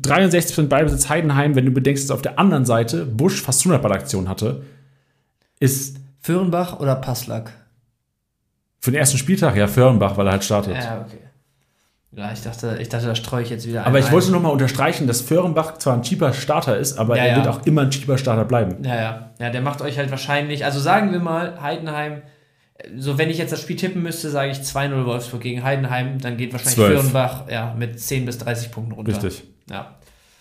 63% 0.00 0.68
Ballbesitz 0.68 1.08
Heidenheim, 1.08 1.54
wenn 1.54 1.64
du 1.64 1.70
bedenkst, 1.70 2.04
dass 2.04 2.10
auf 2.10 2.22
der 2.22 2.38
anderen 2.38 2.64
Seite 2.64 3.06
Busch 3.06 3.42
fast 3.42 3.60
100 3.64 3.82
Ballaktionen 3.82 4.28
hatte, 4.28 4.62
ist. 5.60 5.98
Föhrenbach 6.20 6.80
oder 6.80 6.94
Passlack? 6.96 7.52
Für 8.80 8.90
den 8.90 9.00
ersten 9.00 9.18
Spieltag, 9.18 9.56
ja, 9.56 9.66
Föhrenbach, 9.66 10.16
weil 10.16 10.26
er 10.26 10.32
halt 10.32 10.44
startet. 10.44 10.76
Ja, 10.76 11.04
okay. 11.06 11.18
Ja, 12.16 12.32
ich 12.32 12.42
dachte, 12.42 12.78
ich 12.80 12.88
dachte, 12.88 13.06
da 13.06 13.14
streue 13.14 13.42
ich 13.42 13.50
jetzt 13.50 13.66
wieder 13.66 13.86
Aber 13.86 13.98
ich 13.98 14.06
ein. 14.06 14.12
wollte 14.12 14.30
nochmal 14.30 14.52
unterstreichen, 14.52 15.06
dass 15.06 15.20
Föhrenbach 15.20 15.78
zwar 15.78 15.94
ein 15.94 16.02
cheaper 16.02 16.32
Starter 16.32 16.76
ist, 16.78 16.96
aber 16.96 17.16
ja, 17.16 17.24
er 17.24 17.30
ja. 17.30 17.36
wird 17.36 17.48
auch 17.48 17.66
immer 17.66 17.82
ein 17.82 17.90
cheaper 17.90 18.18
Starter 18.18 18.44
bleiben. 18.44 18.84
Ja, 18.84 18.94
ja. 18.94 19.30
Ja, 19.40 19.50
der 19.50 19.62
macht 19.62 19.82
euch 19.82 19.98
halt 19.98 20.10
wahrscheinlich, 20.10 20.64
also 20.64 20.78
sagen 20.78 21.12
wir 21.12 21.18
mal, 21.18 21.60
Heidenheim 21.60 22.22
so 22.96 23.18
wenn 23.18 23.30
ich 23.30 23.38
jetzt 23.38 23.52
das 23.52 23.62
Spiel 23.62 23.76
tippen 23.76 24.02
müsste, 24.02 24.30
sage 24.30 24.50
ich 24.50 24.58
2-0 24.58 25.04
Wolfsburg 25.04 25.40
gegen 25.40 25.62
Heidenheim, 25.62 26.18
dann 26.20 26.36
geht 26.36 26.52
wahrscheinlich 26.52 26.74
12. 26.74 27.00
Fürnbach 27.00 27.50
ja, 27.50 27.74
mit 27.78 28.00
10 28.00 28.26
bis 28.26 28.38
30 28.38 28.70
Punkten 28.70 28.92
runter. 28.92 29.12
Richtig. 29.12 29.44
Ja. 29.70 29.94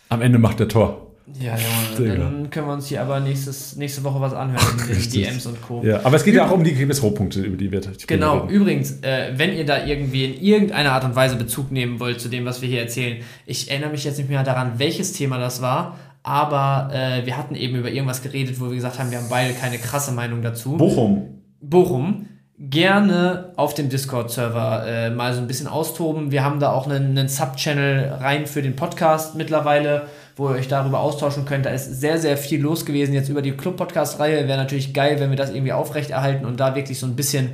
Am 0.09 0.21
Ende 0.21 0.39
macht 0.39 0.59
der 0.59 0.67
Tor. 0.67 1.07
Ja, 1.39 1.55
ja, 1.55 2.15
dann 2.15 2.49
können 2.49 2.67
wir 2.67 2.73
uns 2.73 2.88
hier 2.88 3.01
aber 3.01 3.21
nächstes, 3.21 3.77
nächste 3.77 4.03
Woche 4.03 4.19
was 4.19 4.34
anhören 4.34 4.75
mit 4.89 5.13
DMs 5.13 5.45
und 5.45 5.61
Co. 5.61 5.81
Ja, 5.81 6.01
aber 6.03 6.17
es 6.17 6.25
geht 6.25 6.34
Übr 6.34 6.43
ja 6.43 6.49
auch 6.49 6.53
um 6.53 6.65
die 6.65 6.84
Rohpunkte, 6.84 7.39
über 7.41 7.55
die 7.55 7.71
wir 7.71 7.79
Genau, 8.07 8.39
reden. 8.39 8.49
übrigens, 8.49 8.99
äh, 9.03 9.31
wenn 9.38 9.55
ihr 9.55 9.65
da 9.65 9.86
irgendwie 9.86 10.25
in 10.25 10.41
irgendeiner 10.43 10.91
Art 10.91 11.05
und 11.05 11.15
Weise 11.15 11.38
Bezug 11.38 11.71
nehmen 11.71 12.01
wollt 12.01 12.19
zu 12.19 12.27
dem, 12.27 12.43
was 12.43 12.61
wir 12.61 12.67
hier 12.67 12.81
erzählen, 12.81 13.23
ich 13.45 13.71
erinnere 13.71 13.91
mich 13.91 14.03
jetzt 14.03 14.17
nicht 14.17 14.29
mehr 14.29 14.43
daran, 14.43 14.79
welches 14.79 15.13
Thema 15.13 15.38
das 15.38 15.61
war, 15.61 15.97
aber 16.23 16.93
äh, 16.93 17.25
wir 17.25 17.38
hatten 17.38 17.55
eben 17.55 17.77
über 17.77 17.89
irgendwas 17.89 18.21
geredet, 18.21 18.59
wo 18.59 18.65
wir 18.65 18.75
gesagt 18.75 18.99
haben, 18.99 19.09
wir 19.09 19.19
haben 19.19 19.29
beide 19.29 19.53
keine 19.53 19.77
krasse 19.77 20.11
Meinung 20.11 20.41
dazu. 20.41 20.75
Bochum. 20.75 21.32
Bochum 21.64 22.28
gerne 22.59 23.51
auf 23.55 23.74
dem 23.74 23.89
Discord-Server 23.89 24.86
äh, 24.88 25.09
mal 25.09 25.34
so 25.34 25.41
ein 25.41 25.47
bisschen 25.47 25.68
austoben. 25.68 26.32
Wir 26.32 26.43
haben 26.43 26.59
da 26.59 26.72
auch 26.72 26.86
einen, 26.86 27.18
einen 27.18 27.28
Sub-Channel 27.28 28.18
rein 28.20 28.47
für 28.47 28.61
den 28.61 28.76
Podcast 28.76 29.36
mittlerweile, 29.36 30.03
wo 30.36 30.49
ihr 30.49 30.55
euch 30.55 30.68
darüber 30.68 30.99
austauschen 30.99 31.45
könnt. 31.45 31.66
Da 31.66 31.72
ist 31.72 31.99
sehr, 31.99 32.20
sehr 32.20 32.38
viel 32.38 32.61
los 32.61 32.86
gewesen 32.86 33.14
jetzt 33.14 33.30
über 33.30 33.41
die 33.41 33.51
Club-Podcast-Reihe. 33.51 34.47
Wäre 34.47 34.57
natürlich 34.57 34.93
geil, 34.93 35.20
wenn 35.20 35.30
wir 35.30 35.38
das 35.38 35.49
irgendwie 35.49 35.74
aufrechterhalten 35.74 36.45
und 36.45 36.59
da 36.59 36.76
wirklich 36.76 36.99
so 36.99 37.07
ein 37.07 37.16
bisschen 37.16 37.51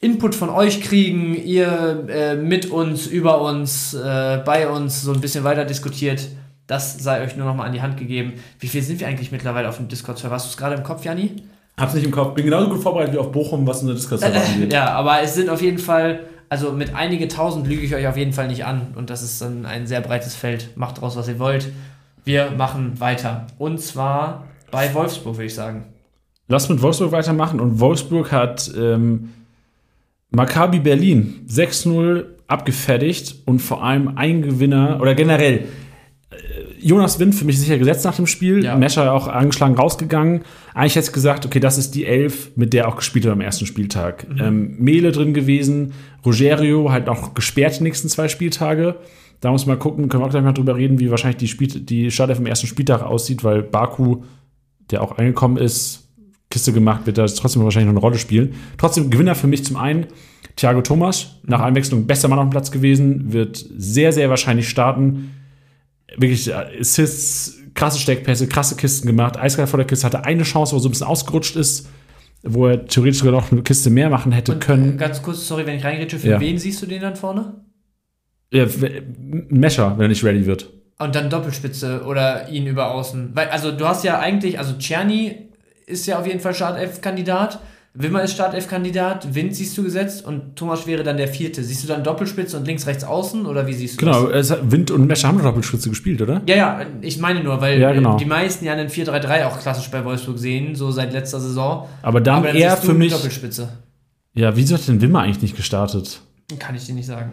Input 0.00 0.34
von 0.34 0.50
euch 0.50 0.82
kriegen, 0.82 1.34
ihr 1.34 2.04
äh, 2.08 2.36
mit 2.36 2.66
uns, 2.66 3.06
über 3.06 3.40
uns, 3.40 3.94
äh, 3.94 4.42
bei 4.44 4.68
uns 4.68 5.02
so 5.02 5.12
ein 5.12 5.20
bisschen 5.20 5.44
weiter 5.44 5.64
diskutiert. 5.64 6.28
Das 6.66 6.98
sei 6.98 7.22
euch 7.22 7.36
nur 7.36 7.46
noch 7.46 7.54
mal 7.54 7.64
an 7.64 7.72
die 7.72 7.80
Hand 7.80 7.96
gegeben. 7.96 8.34
Wie 8.60 8.68
viel 8.68 8.82
sind 8.82 9.00
wir 9.00 9.08
eigentlich 9.08 9.32
mittlerweile 9.32 9.68
auf 9.68 9.78
dem 9.78 9.88
Discord-Server? 9.88 10.34
Hast 10.34 10.46
du 10.46 10.50
es 10.50 10.56
gerade 10.56 10.74
im 10.74 10.82
Kopf, 10.82 11.04
Janni? 11.04 11.42
Hab's 11.78 11.94
nicht 11.94 12.04
im 12.04 12.10
Kopf. 12.10 12.34
Bin 12.34 12.44
genauso 12.44 12.70
gut 12.70 12.82
vorbereitet 12.82 13.14
wie 13.14 13.18
auf 13.18 13.32
Bochum, 13.32 13.66
was 13.66 13.82
eine 13.82 13.94
Diskussion 13.94 14.32
angeht. 14.34 14.72
Ja, 14.72 14.90
aber 14.92 15.20
es 15.20 15.34
sind 15.34 15.50
auf 15.50 15.60
jeden 15.60 15.78
Fall, 15.78 16.20
also 16.48 16.72
mit 16.72 16.94
einige 16.94 17.28
tausend 17.28 17.66
lüge 17.66 17.82
ich 17.82 17.94
euch 17.94 18.06
auf 18.06 18.16
jeden 18.16 18.32
Fall 18.32 18.48
nicht 18.48 18.64
an. 18.64 18.94
Und 18.94 19.10
das 19.10 19.22
ist 19.22 19.42
dann 19.42 19.66
ein 19.66 19.86
sehr 19.86 20.00
breites 20.00 20.34
Feld. 20.34 20.70
Macht 20.76 21.00
draus, 21.00 21.16
was 21.16 21.28
ihr 21.28 21.38
wollt. 21.38 21.70
Wir 22.24 22.50
machen 22.56 22.98
weiter. 22.98 23.46
Und 23.58 23.80
zwar 23.80 24.44
bei 24.70 24.92
Wolfsburg, 24.94 25.36
würde 25.36 25.46
ich 25.46 25.54
sagen. 25.54 25.84
Lass 26.48 26.68
mit 26.68 26.80
Wolfsburg 26.80 27.12
weitermachen. 27.12 27.60
Und 27.60 27.78
Wolfsburg 27.78 28.32
hat 28.32 28.70
ähm, 28.76 29.32
Maccabi 30.30 30.80
Berlin 30.80 31.44
6-0 31.48 32.24
abgefertigt 32.46 33.36
und 33.44 33.60
vor 33.60 33.84
allem 33.84 34.16
ein 34.16 34.42
Gewinner 34.42 34.98
oder 35.00 35.14
generell 35.14 35.66
Jonas 36.86 37.18
Wind 37.18 37.34
für 37.34 37.44
mich 37.44 37.58
sicher 37.58 37.78
gesetzt 37.78 38.04
nach 38.04 38.14
dem 38.14 38.28
Spiel. 38.28 38.64
Ja. 38.64 38.76
Mescher 38.76 39.12
auch 39.12 39.26
angeschlagen 39.26 39.74
rausgegangen. 39.74 40.42
Eigentlich 40.72 40.94
hätte 40.94 41.08
ich 41.08 41.12
gesagt, 41.12 41.44
okay, 41.44 41.58
das 41.58 41.78
ist 41.78 41.96
die 41.96 42.04
Elf, 42.04 42.52
mit 42.54 42.72
der 42.72 42.84
er 42.84 42.88
auch 42.88 42.94
gespielt 42.94 43.26
hat 43.26 43.32
am 43.32 43.40
ersten 43.40 43.66
Spieltag. 43.66 44.24
Mhm. 44.28 44.40
Ähm, 44.40 44.76
Mele 44.78 45.10
drin 45.10 45.34
gewesen, 45.34 45.94
Rogerio 46.24 46.92
halt 46.92 47.08
auch 47.08 47.34
gesperrt 47.34 47.80
die 47.80 47.82
nächsten 47.82 48.08
zwei 48.08 48.28
Spieltage. 48.28 48.94
Da 49.40 49.50
muss 49.50 49.66
man 49.66 49.80
gucken, 49.80 50.08
können 50.08 50.22
wir 50.22 50.26
auch 50.28 50.30
gleich 50.30 50.44
mal 50.44 50.52
drüber 50.52 50.76
reden, 50.76 51.00
wie 51.00 51.10
wahrscheinlich 51.10 51.38
die, 51.38 51.48
Spiel 51.48 51.66
die 51.66 52.12
Startelf 52.12 52.38
im 52.38 52.46
ersten 52.46 52.68
Spieltag 52.68 53.02
aussieht, 53.02 53.42
weil 53.42 53.64
Baku, 53.64 54.22
der 54.92 55.02
auch 55.02 55.18
angekommen 55.18 55.56
ist, 55.56 56.08
Kiste 56.50 56.72
gemacht, 56.72 57.04
wird 57.06 57.18
da 57.18 57.26
trotzdem 57.26 57.64
wahrscheinlich 57.64 57.92
noch 57.92 58.00
eine 58.00 58.06
Rolle 58.06 58.18
spielen. 58.18 58.54
Trotzdem 58.78 59.10
Gewinner 59.10 59.34
für 59.34 59.48
mich 59.48 59.64
zum 59.64 59.76
einen 59.76 60.06
Thiago 60.54 60.82
Thomas, 60.82 61.40
nach 61.42 61.62
Einwechslung 61.62 62.06
bester 62.06 62.28
Mann 62.28 62.38
auf 62.38 62.46
dem 62.46 62.50
Platz 62.50 62.70
gewesen, 62.70 63.32
wird 63.32 63.66
sehr, 63.76 64.12
sehr 64.12 64.30
wahrscheinlich 64.30 64.68
starten 64.68 65.32
wirklich 66.16 66.48
äh, 66.48 66.80
Assists, 66.80 67.58
krasse 67.74 67.98
Steckpässe, 67.98 68.48
krasse 68.48 68.76
Kisten 68.76 69.06
gemacht. 69.06 69.36
Eiskalt 69.36 69.68
vor 69.68 69.78
der 69.78 69.86
Kiste 69.86 70.06
hatte 70.06 70.24
eine 70.24 70.42
Chance, 70.42 70.72
wo 70.72 70.78
er 70.78 70.80
so 70.80 70.88
ein 70.88 70.92
bisschen 70.92 71.06
ausgerutscht 71.06 71.56
ist, 71.56 71.88
wo 72.42 72.66
er 72.66 72.86
theoretisch 72.86 73.18
sogar 73.18 73.32
noch 73.32 73.52
eine 73.52 73.62
Kiste 73.62 73.90
mehr 73.90 74.08
machen 74.10 74.32
hätte 74.32 74.52
Und 74.52 74.60
können. 74.60 74.98
Ganz 74.98 75.22
kurz, 75.22 75.46
sorry, 75.46 75.66
wenn 75.66 75.76
ich 75.76 75.84
reingehe, 75.84 76.08
für 76.08 76.28
ja. 76.28 76.40
wen 76.40 76.58
siehst 76.58 76.80
du 76.82 76.86
den 76.86 77.02
dann 77.02 77.16
vorne? 77.16 77.64
Ja, 78.52 78.66
Mescher, 79.48 79.92
wenn 79.96 80.06
er 80.06 80.08
nicht 80.08 80.24
ready 80.24 80.46
wird. 80.46 80.72
Und 80.98 81.14
dann 81.14 81.28
Doppelspitze 81.28 82.04
oder 82.06 82.48
ihn 82.48 82.66
über 82.66 82.92
außen. 82.92 83.30
Weil, 83.34 83.48
also 83.48 83.72
du 83.72 83.86
hast 83.86 84.04
ja 84.04 84.18
eigentlich, 84.18 84.58
also 84.58 84.78
Czerny 84.78 85.50
ist 85.86 86.06
ja 86.06 86.18
auf 86.18 86.26
jeden 86.26 86.40
Fall 86.40 86.54
Startelf-Kandidat. 86.54 87.60
Wimmer 87.98 88.22
ist 88.22 88.34
Startelf-Kandidat, 88.34 89.34
Wind 89.34 89.56
siehst 89.56 89.76
du 89.78 89.82
gesetzt 89.82 90.24
und 90.24 90.54
Thomas 90.54 90.86
wäre 90.86 91.02
dann 91.02 91.16
der 91.16 91.28
vierte. 91.28 91.64
Siehst 91.64 91.82
du 91.82 91.88
dann 91.88 92.04
Doppelspitze 92.04 92.56
und 92.58 92.66
links, 92.66 92.86
rechts, 92.86 93.04
außen 93.04 93.46
oder 93.46 93.66
wie 93.66 93.72
siehst 93.72 94.00
du 94.00 94.04
genau, 94.04 94.26
das? 94.26 94.50
Genau, 94.50 94.60
Wind 94.70 94.90
und 94.90 95.06
Mescher 95.06 95.28
haben 95.28 95.42
Doppelspitze 95.42 95.88
gespielt, 95.88 96.20
oder? 96.20 96.42
Ja, 96.46 96.56
ja, 96.56 96.80
ich 97.00 97.18
meine 97.18 97.42
nur, 97.42 97.60
weil 97.60 97.80
ja, 97.80 97.92
genau. 97.92 98.18
die 98.18 98.26
meisten 98.26 98.66
ja 98.66 98.74
einen 98.74 98.88
4-3-3 98.88 99.46
auch 99.46 99.58
klassisch 99.58 99.90
bei 99.90 100.04
Wolfsburg 100.04 100.38
sehen, 100.38 100.74
so 100.74 100.90
seit 100.90 101.12
letzter 101.14 101.40
Saison. 101.40 101.88
Aber 102.02 102.20
dann, 102.20 102.36
Aber 102.36 102.48
dann 102.48 102.56
eher 102.56 102.76
für 102.76 102.92
mich. 102.92 103.12
Doppelspitze. 103.12 103.70
Ja, 104.34 104.54
wieso 104.54 104.74
hat 104.74 104.86
denn 104.86 105.00
Wimmer 105.00 105.22
eigentlich 105.22 105.40
nicht 105.40 105.56
gestartet? 105.56 106.20
Kann 106.58 106.74
ich 106.74 106.84
dir 106.84 106.94
nicht 106.94 107.06
sagen. 107.06 107.32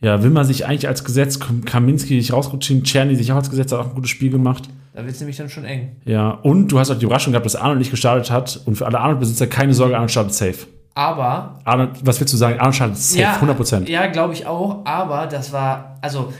Ja, 0.00 0.22
Wimmer 0.22 0.44
sich 0.46 0.66
eigentlich 0.66 0.88
als 0.88 1.04
Gesetz, 1.04 1.38
Kaminski 1.38 2.20
sich 2.20 2.32
rausrutscht, 2.32 2.84
Czerny 2.84 3.14
sich 3.14 3.30
auch 3.30 3.36
als 3.36 3.50
Gesetz, 3.50 3.72
hat 3.72 3.80
auch 3.80 3.88
ein 3.88 3.94
gutes 3.94 4.10
Spiel 4.10 4.30
gemacht. 4.30 4.68
Da 4.94 5.04
wird 5.04 5.14
es 5.14 5.20
nämlich 5.20 5.36
dann 5.36 5.48
schon 5.48 5.64
eng. 5.64 5.96
Ja, 6.04 6.30
und 6.30 6.68
du 6.68 6.78
hast 6.78 6.90
auch 6.90 6.98
die 6.98 7.04
Überraschung 7.04 7.32
gehabt, 7.32 7.46
dass 7.46 7.56
Arnold 7.56 7.78
nicht 7.78 7.90
gestartet 7.90 8.30
hat. 8.30 8.60
Und 8.66 8.76
für 8.76 8.86
alle 8.86 9.00
Arnold-Besitzer 9.00 9.46
keine 9.46 9.72
Sorge, 9.72 9.94
Arnold 9.94 10.10
startet 10.10 10.34
safe. 10.34 10.66
Aber. 10.94 11.58
Arnold, 11.64 11.90
was 12.04 12.20
willst 12.20 12.34
du 12.34 12.36
sagen? 12.36 12.58
Arnold 12.58 12.74
startet 12.74 12.98
safe, 12.98 13.20
ja, 13.20 13.36
100%. 13.36 13.88
Ja, 13.88 14.06
glaube 14.08 14.34
ich 14.34 14.46
auch. 14.46 14.84
Aber 14.84 15.26
das 15.26 15.52
war, 15.52 15.96
also 16.02 16.32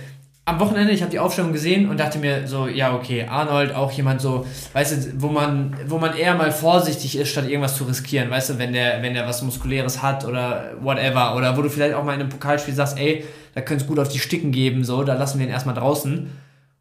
am 0.44 0.58
Wochenende, 0.58 0.92
ich 0.92 1.02
habe 1.02 1.10
die 1.10 1.20
Aufstellung 1.20 1.52
gesehen 1.52 1.88
und 1.88 2.00
dachte 2.00 2.18
mir 2.18 2.48
so, 2.48 2.66
ja, 2.66 2.94
okay, 2.94 3.24
Arnold, 3.28 3.74
auch 3.74 3.92
jemand 3.92 4.20
so, 4.20 4.44
weißt 4.72 4.92
du, 4.92 5.22
wo 5.22 5.28
man, 5.28 5.76
wo 5.86 5.98
man 5.98 6.16
eher 6.16 6.34
mal 6.34 6.50
vorsichtig 6.50 7.16
ist, 7.16 7.28
statt 7.28 7.48
irgendwas 7.48 7.76
zu 7.76 7.84
riskieren, 7.84 8.28
weißt 8.28 8.50
du, 8.50 8.58
wenn 8.58 8.72
der, 8.72 9.02
wenn 9.02 9.14
der 9.14 9.26
was 9.26 9.42
Muskuläres 9.42 10.02
hat 10.02 10.26
oder 10.26 10.72
whatever, 10.80 11.36
oder 11.36 11.56
wo 11.56 11.62
du 11.62 11.70
vielleicht 11.70 11.94
auch 11.94 12.02
mal 12.04 12.14
in 12.14 12.20
einem 12.20 12.28
Pokalspiel 12.28 12.74
sagst, 12.74 12.98
ey, 12.98 13.24
da 13.54 13.60
könnte 13.60 13.84
es 13.84 13.88
gut 13.88 14.00
auf 14.00 14.08
die 14.08 14.18
Sticken 14.18 14.50
geben, 14.50 14.82
so, 14.82 15.04
da 15.04 15.14
lassen 15.14 15.38
wir 15.38 15.46
ihn 15.46 15.52
erstmal 15.52 15.76
draußen. 15.76 16.30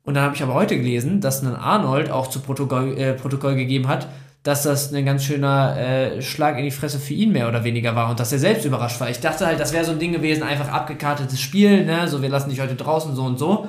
Und 0.04 0.16
dann 0.16 0.24
habe 0.24 0.36
ich 0.36 0.43
aber 0.43 0.54
heute 0.54 0.78
gelesen, 0.78 1.22
dass 1.22 1.43
ein 1.43 1.56
Arnold 1.56 2.10
auch 2.10 2.28
zu 2.28 2.39
Protokoll, 2.39 2.97
äh, 2.97 3.14
Protokoll 3.14 3.56
gegeben 3.56 3.88
hat, 3.88 4.08
dass 4.43 4.64
das 4.64 4.91
ein 4.91 5.06
ganz 5.06 5.24
schöner 5.24 5.78
äh, 5.78 6.22
Schlag 6.22 6.58
in 6.58 6.64
die 6.64 6.72
Fresse 6.72 6.99
für 6.99 7.14
ihn 7.14 7.32
mehr 7.32 7.47
oder 7.47 7.64
weniger 7.64 7.95
war 7.95 8.10
und 8.10 8.20
dass 8.20 8.32
er 8.32 8.39
selbst 8.39 8.66
überrascht 8.66 8.99
war. 8.99 9.10
Ich 9.10 9.20
dachte 9.20 9.45
halt, 9.45 9.60
das 9.60 9.74
wäre 9.74 9.86
so 9.86 9.91
ein 9.91 9.99
Ding 9.99 10.14
gewesen, 10.14 10.41
einfach 10.41 10.70
abgekartetes 10.70 11.39
Spiel, 11.39 11.86
ne? 11.86 12.08
so 12.08 12.24
wir 12.24 12.30
lassen 12.30 12.49
dich 12.49 12.60
heute 12.60 12.76
draußen, 12.76 13.16
so 13.16 13.24
und 13.24 13.38
so. 13.38 13.68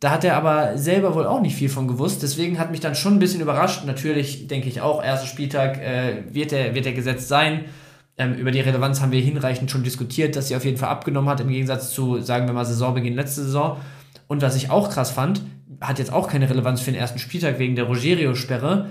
Da 0.00 0.10
hat 0.10 0.24
er 0.24 0.36
aber 0.36 0.76
selber 0.76 1.14
wohl 1.14 1.26
auch 1.26 1.40
nicht 1.40 1.56
viel 1.56 1.68
von 1.68 1.88
gewusst, 1.88 2.22
deswegen 2.22 2.58
hat 2.58 2.70
mich 2.70 2.80
dann 2.80 2.94
schon 2.94 3.14
ein 3.14 3.18
bisschen 3.18 3.40
überrascht. 3.40 3.84
Natürlich 3.84 4.46
denke 4.46 4.68
ich 4.68 4.80
auch, 4.80 5.02
erster 5.02 5.26
Spieltag 5.26 5.78
äh, 5.78 6.22
wird, 6.30 6.52
er, 6.52 6.74
wird 6.74 6.86
er 6.86 6.92
gesetzt 6.92 7.28
sein. 7.28 7.66
Ähm, 8.18 8.34
über 8.34 8.50
die 8.50 8.60
Relevanz 8.60 9.02
haben 9.02 9.12
wir 9.12 9.20
hinreichend 9.20 9.70
schon 9.70 9.84
diskutiert, 9.84 10.36
dass 10.36 10.48
sie 10.48 10.56
auf 10.56 10.64
jeden 10.64 10.78
Fall 10.78 10.88
abgenommen 10.88 11.28
hat, 11.28 11.40
im 11.40 11.48
Gegensatz 11.48 11.92
zu, 11.92 12.20
sagen 12.20 12.46
wir 12.46 12.54
mal, 12.54 12.64
Saisonbeginn 12.64 13.14
letzte 13.14 13.42
Saison. 13.42 13.78
Und 14.28 14.42
was 14.42 14.56
ich 14.56 14.70
auch 14.70 14.90
krass 14.90 15.10
fand, 15.10 15.42
hat 15.80 15.98
jetzt 15.98 16.12
auch 16.12 16.28
keine 16.28 16.48
Relevanz 16.48 16.80
für 16.80 16.90
den 16.90 17.00
ersten 17.00 17.18
Spieltag 17.18 17.58
wegen 17.58 17.76
der 17.76 17.84
Rogerio-Sperre, 17.84 18.86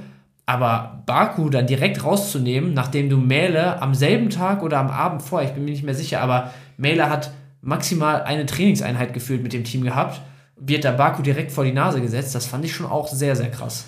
aber 0.45 1.03
Baku 1.05 1.49
dann 1.49 1.67
direkt 1.67 2.03
rauszunehmen, 2.03 2.73
nachdem 2.73 3.09
du 3.09 3.17
Mähle 3.17 3.81
am 3.81 3.95
selben 3.95 4.29
Tag 4.29 4.61
oder 4.61 4.77
am 4.77 4.89
Abend 4.89 5.21
vor, 5.21 5.41
ich 5.41 5.51
bin 5.51 5.65
mir 5.65 5.71
nicht 5.71 5.83
mehr 5.83 5.95
sicher, 5.95 6.21
aber 6.21 6.53
Mähle 6.77 7.09
hat 7.09 7.31
maximal 7.61 8.23
eine 8.23 8.45
Trainingseinheit 8.45 9.13
gefühlt 9.13 9.41
mit 9.41 9.53
dem 9.53 9.63
Team 9.63 9.83
gehabt, 9.83 10.21
wird 10.55 10.85
da 10.85 10.91
Baku 10.91 11.21
direkt 11.21 11.51
vor 11.51 11.63
die 11.63 11.73
Nase 11.73 11.99
gesetzt. 12.01 12.35
Das 12.35 12.45
fand 12.45 12.63
ich 12.63 12.73
schon 12.73 12.85
auch 12.85 13.07
sehr, 13.07 13.35
sehr 13.35 13.49
krass. 13.49 13.87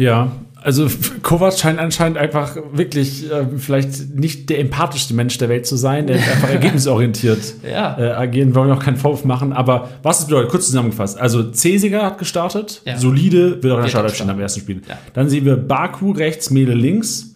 Ja, 0.00 0.32
also 0.62 0.88
Kovac 1.22 1.58
scheint 1.58 1.78
anscheinend 1.78 2.18
einfach 2.18 2.56
wirklich 2.72 3.30
äh, 3.30 3.46
vielleicht 3.56 4.14
nicht 4.14 4.50
der 4.50 4.58
empathischste 4.60 5.14
Mensch 5.14 5.38
der 5.38 5.48
Welt 5.48 5.66
zu 5.66 5.76
sein, 5.76 6.06
der 6.06 6.16
einfach 6.32 6.50
ergebnisorientiert 6.50 7.54
ja. 7.68 7.98
äh, 7.98 8.10
agieren, 8.12 8.54
wollen 8.54 8.68
wir 8.68 8.74
auch 8.74 8.82
keinen 8.82 8.96
Vorwurf 8.96 9.24
machen. 9.24 9.52
Aber 9.52 9.88
was 10.02 10.20
es 10.20 10.26
bedeutet, 10.26 10.50
kurz 10.50 10.66
zusammengefasst. 10.66 11.18
Also 11.18 11.52
Cesiger 11.52 12.04
hat 12.04 12.18
gestartet, 12.18 12.82
ja. 12.84 12.98
solide, 12.98 13.62
wird 13.62 13.72
auch 13.72 13.78
in 13.78 13.82
der 13.84 13.90
Startelf 13.90 14.14
stehen 14.14 14.30
am 14.30 14.40
ersten 14.40 14.60
Spiel. 14.60 14.82
Ja. 14.88 14.98
Dann 15.14 15.28
sehen 15.28 15.44
wir 15.44 15.56
Baku 15.56 16.12
rechts, 16.12 16.50
Mele 16.50 16.74
links. 16.74 17.29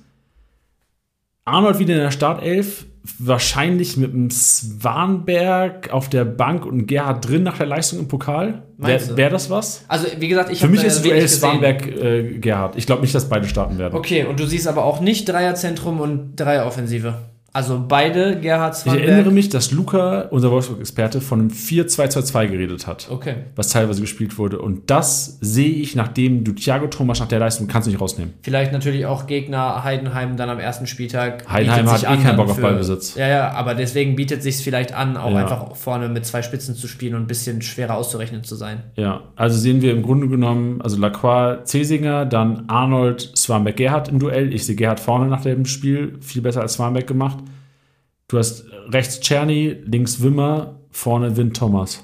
Arnold 1.45 1.79
wieder 1.79 1.95
in 1.95 2.01
der 2.01 2.11
Startelf, 2.11 2.87
wahrscheinlich 3.19 3.97
mit 3.97 4.13
dem 4.13 4.31
Swanberg 4.31 5.93
auf 5.93 6.09
der 6.09 6.25
Bank 6.25 6.65
und 6.65 6.87
Gerhard 6.87 7.29
drin 7.29 7.43
nach 7.43 7.59
der 7.59 7.67
Leistung 7.67 7.99
im 7.99 8.09
Pokal. 8.09 8.63
Wäre 8.79 9.17
wär 9.17 9.31
das 9.31 9.51
was? 9.51 9.85
Also, 9.89 10.07
wie 10.19 10.29
gesagt, 10.29 10.51
ich 10.51 10.61
Für 10.61 10.69
mich 10.69 10.83
ist 10.83 10.97
es 10.97 11.03
Duell 11.03 11.29
Swanberg-Gerhard. 11.29 12.75
Äh, 12.75 12.79
ich 12.79 12.87
glaube 12.87 13.03
nicht, 13.03 13.15
dass 13.15 13.29
beide 13.29 13.47
starten 13.47 13.79
werden. 13.79 13.95
Okay, 13.95 14.25
und 14.25 14.41
du 14.41 14.47
siehst 14.47 14.67
aber 14.67 14.85
auch 14.85 15.01
nicht 15.01 15.29
Dreierzentrum 15.29 16.01
und 16.01 16.37
Dreieroffensive. 16.37 17.15
Also 17.55 17.85
beide 17.87 18.41
Gerhard 18.41 18.75
Swanberg. 18.75 19.05
Ich 19.05 19.09
erinnere 19.09 19.33
mich, 19.33 19.49
dass 19.49 19.71
Luca, 19.71 20.23
unser 20.31 20.51
Wolfsburg-Experte, 20.51 21.21
von 21.21 21.39
einem 21.39 21.51
4-2-2-2 21.51 22.49
geredet 22.49 22.89
hat. 22.89 23.07
Okay. 23.09 23.37
Was 23.55 23.69
teilweise 23.69 24.01
gespielt 24.01 24.39
wurde. 24.39 24.59
Und 24.59 24.91
das 24.91 25.39
sehe 25.41 25.71
ich, 25.71 25.95
nachdem 25.95 26.43
du 26.43 26.51
Thiago 26.51 26.89
Thomas 26.89 27.21
nach 27.21 27.29
der 27.29 27.39
Leistung 27.39 27.69
kannst 27.69 27.87
du 27.87 27.93
nicht 27.93 28.01
rausnehmen. 28.01 28.35
Vielleicht 28.43 28.73
natürlich 28.73 29.07
auch 29.07 29.29
Gegner 29.29 29.85
Heidenheim 29.85 30.37
dann 30.37 30.51
am 30.51 30.59
ersten 30.59 30.89
Spieltag. 30.89 31.49
Heidenheim 31.49 31.89
hat 31.89 32.03
eh 32.03 32.17
keinen 32.17 32.37
Bock 32.37 32.51
auf 32.51 32.61
Ballbesitz. 32.61 33.15
Ja, 33.15 33.29
ja, 33.29 33.51
aber 33.53 33.77
deswegen 33.77 34.17
bietet 34.17 34.43
sich 34.43 34.57
vielleicht 34.57 34.93
an, 34.93 35.17
auch 35.17 35.31
ja. 35.31 35.37
einfach 35.37 35.77
vorne 35.77 36.09
mit 36.09 36.27
zwei 36.27 36.43
Spitzen 36.43 36.75
zu 36.75 36.89
spielen 36.89 37.15
und 37.15 37.23
ein 37.23 37.27
bisschen 37.29 37.63
schwerer 37.63 37.95
auszurechnen 37.95 38.43
zu 38.43 38.57
sein. 38.57 38.83
Ja, 38.97 39.23
also 39.37 39.57
sehen 39.57 39.81
wir 39.81 39.93
im 39.93 40.03
Grunde 40.03 40.27
genommen, 40.27 40.83
also 40.83 40.97
Lacroix, 40.97 41.65
Cesinger, 41.71 42.27
dann 42.27 42.65
Arnold, 42.67 43.31
Swanberg, 43.37 43.77
Gerhard 43.77 44.09
im 44.09 44.19
Duell. 44.19 44.53
Ich 44.53 44.67
sehe 44.67 44.75
Gerhard 44.75 44.99
vorne 44.99 45.29
nach 45.29 45.43
dem 45.43 45.67
Spiel, 45.67 46.19
viel 46.21 46.43
besser 46.43 46.61
als 46.61 46.73
Swanberg 46.73 47.07
gemacht. 47.07 47.44
Du 48.35 48.41
hast 48.41 48.65
rechts 48.91 49.21
Czerny, 49.21 49.77
links 49.85 50.21
Wimmer, 50.21 50.81
vorne 50.91 51.37
Wind 51.37 51.57
Thomas. 51.57 52.03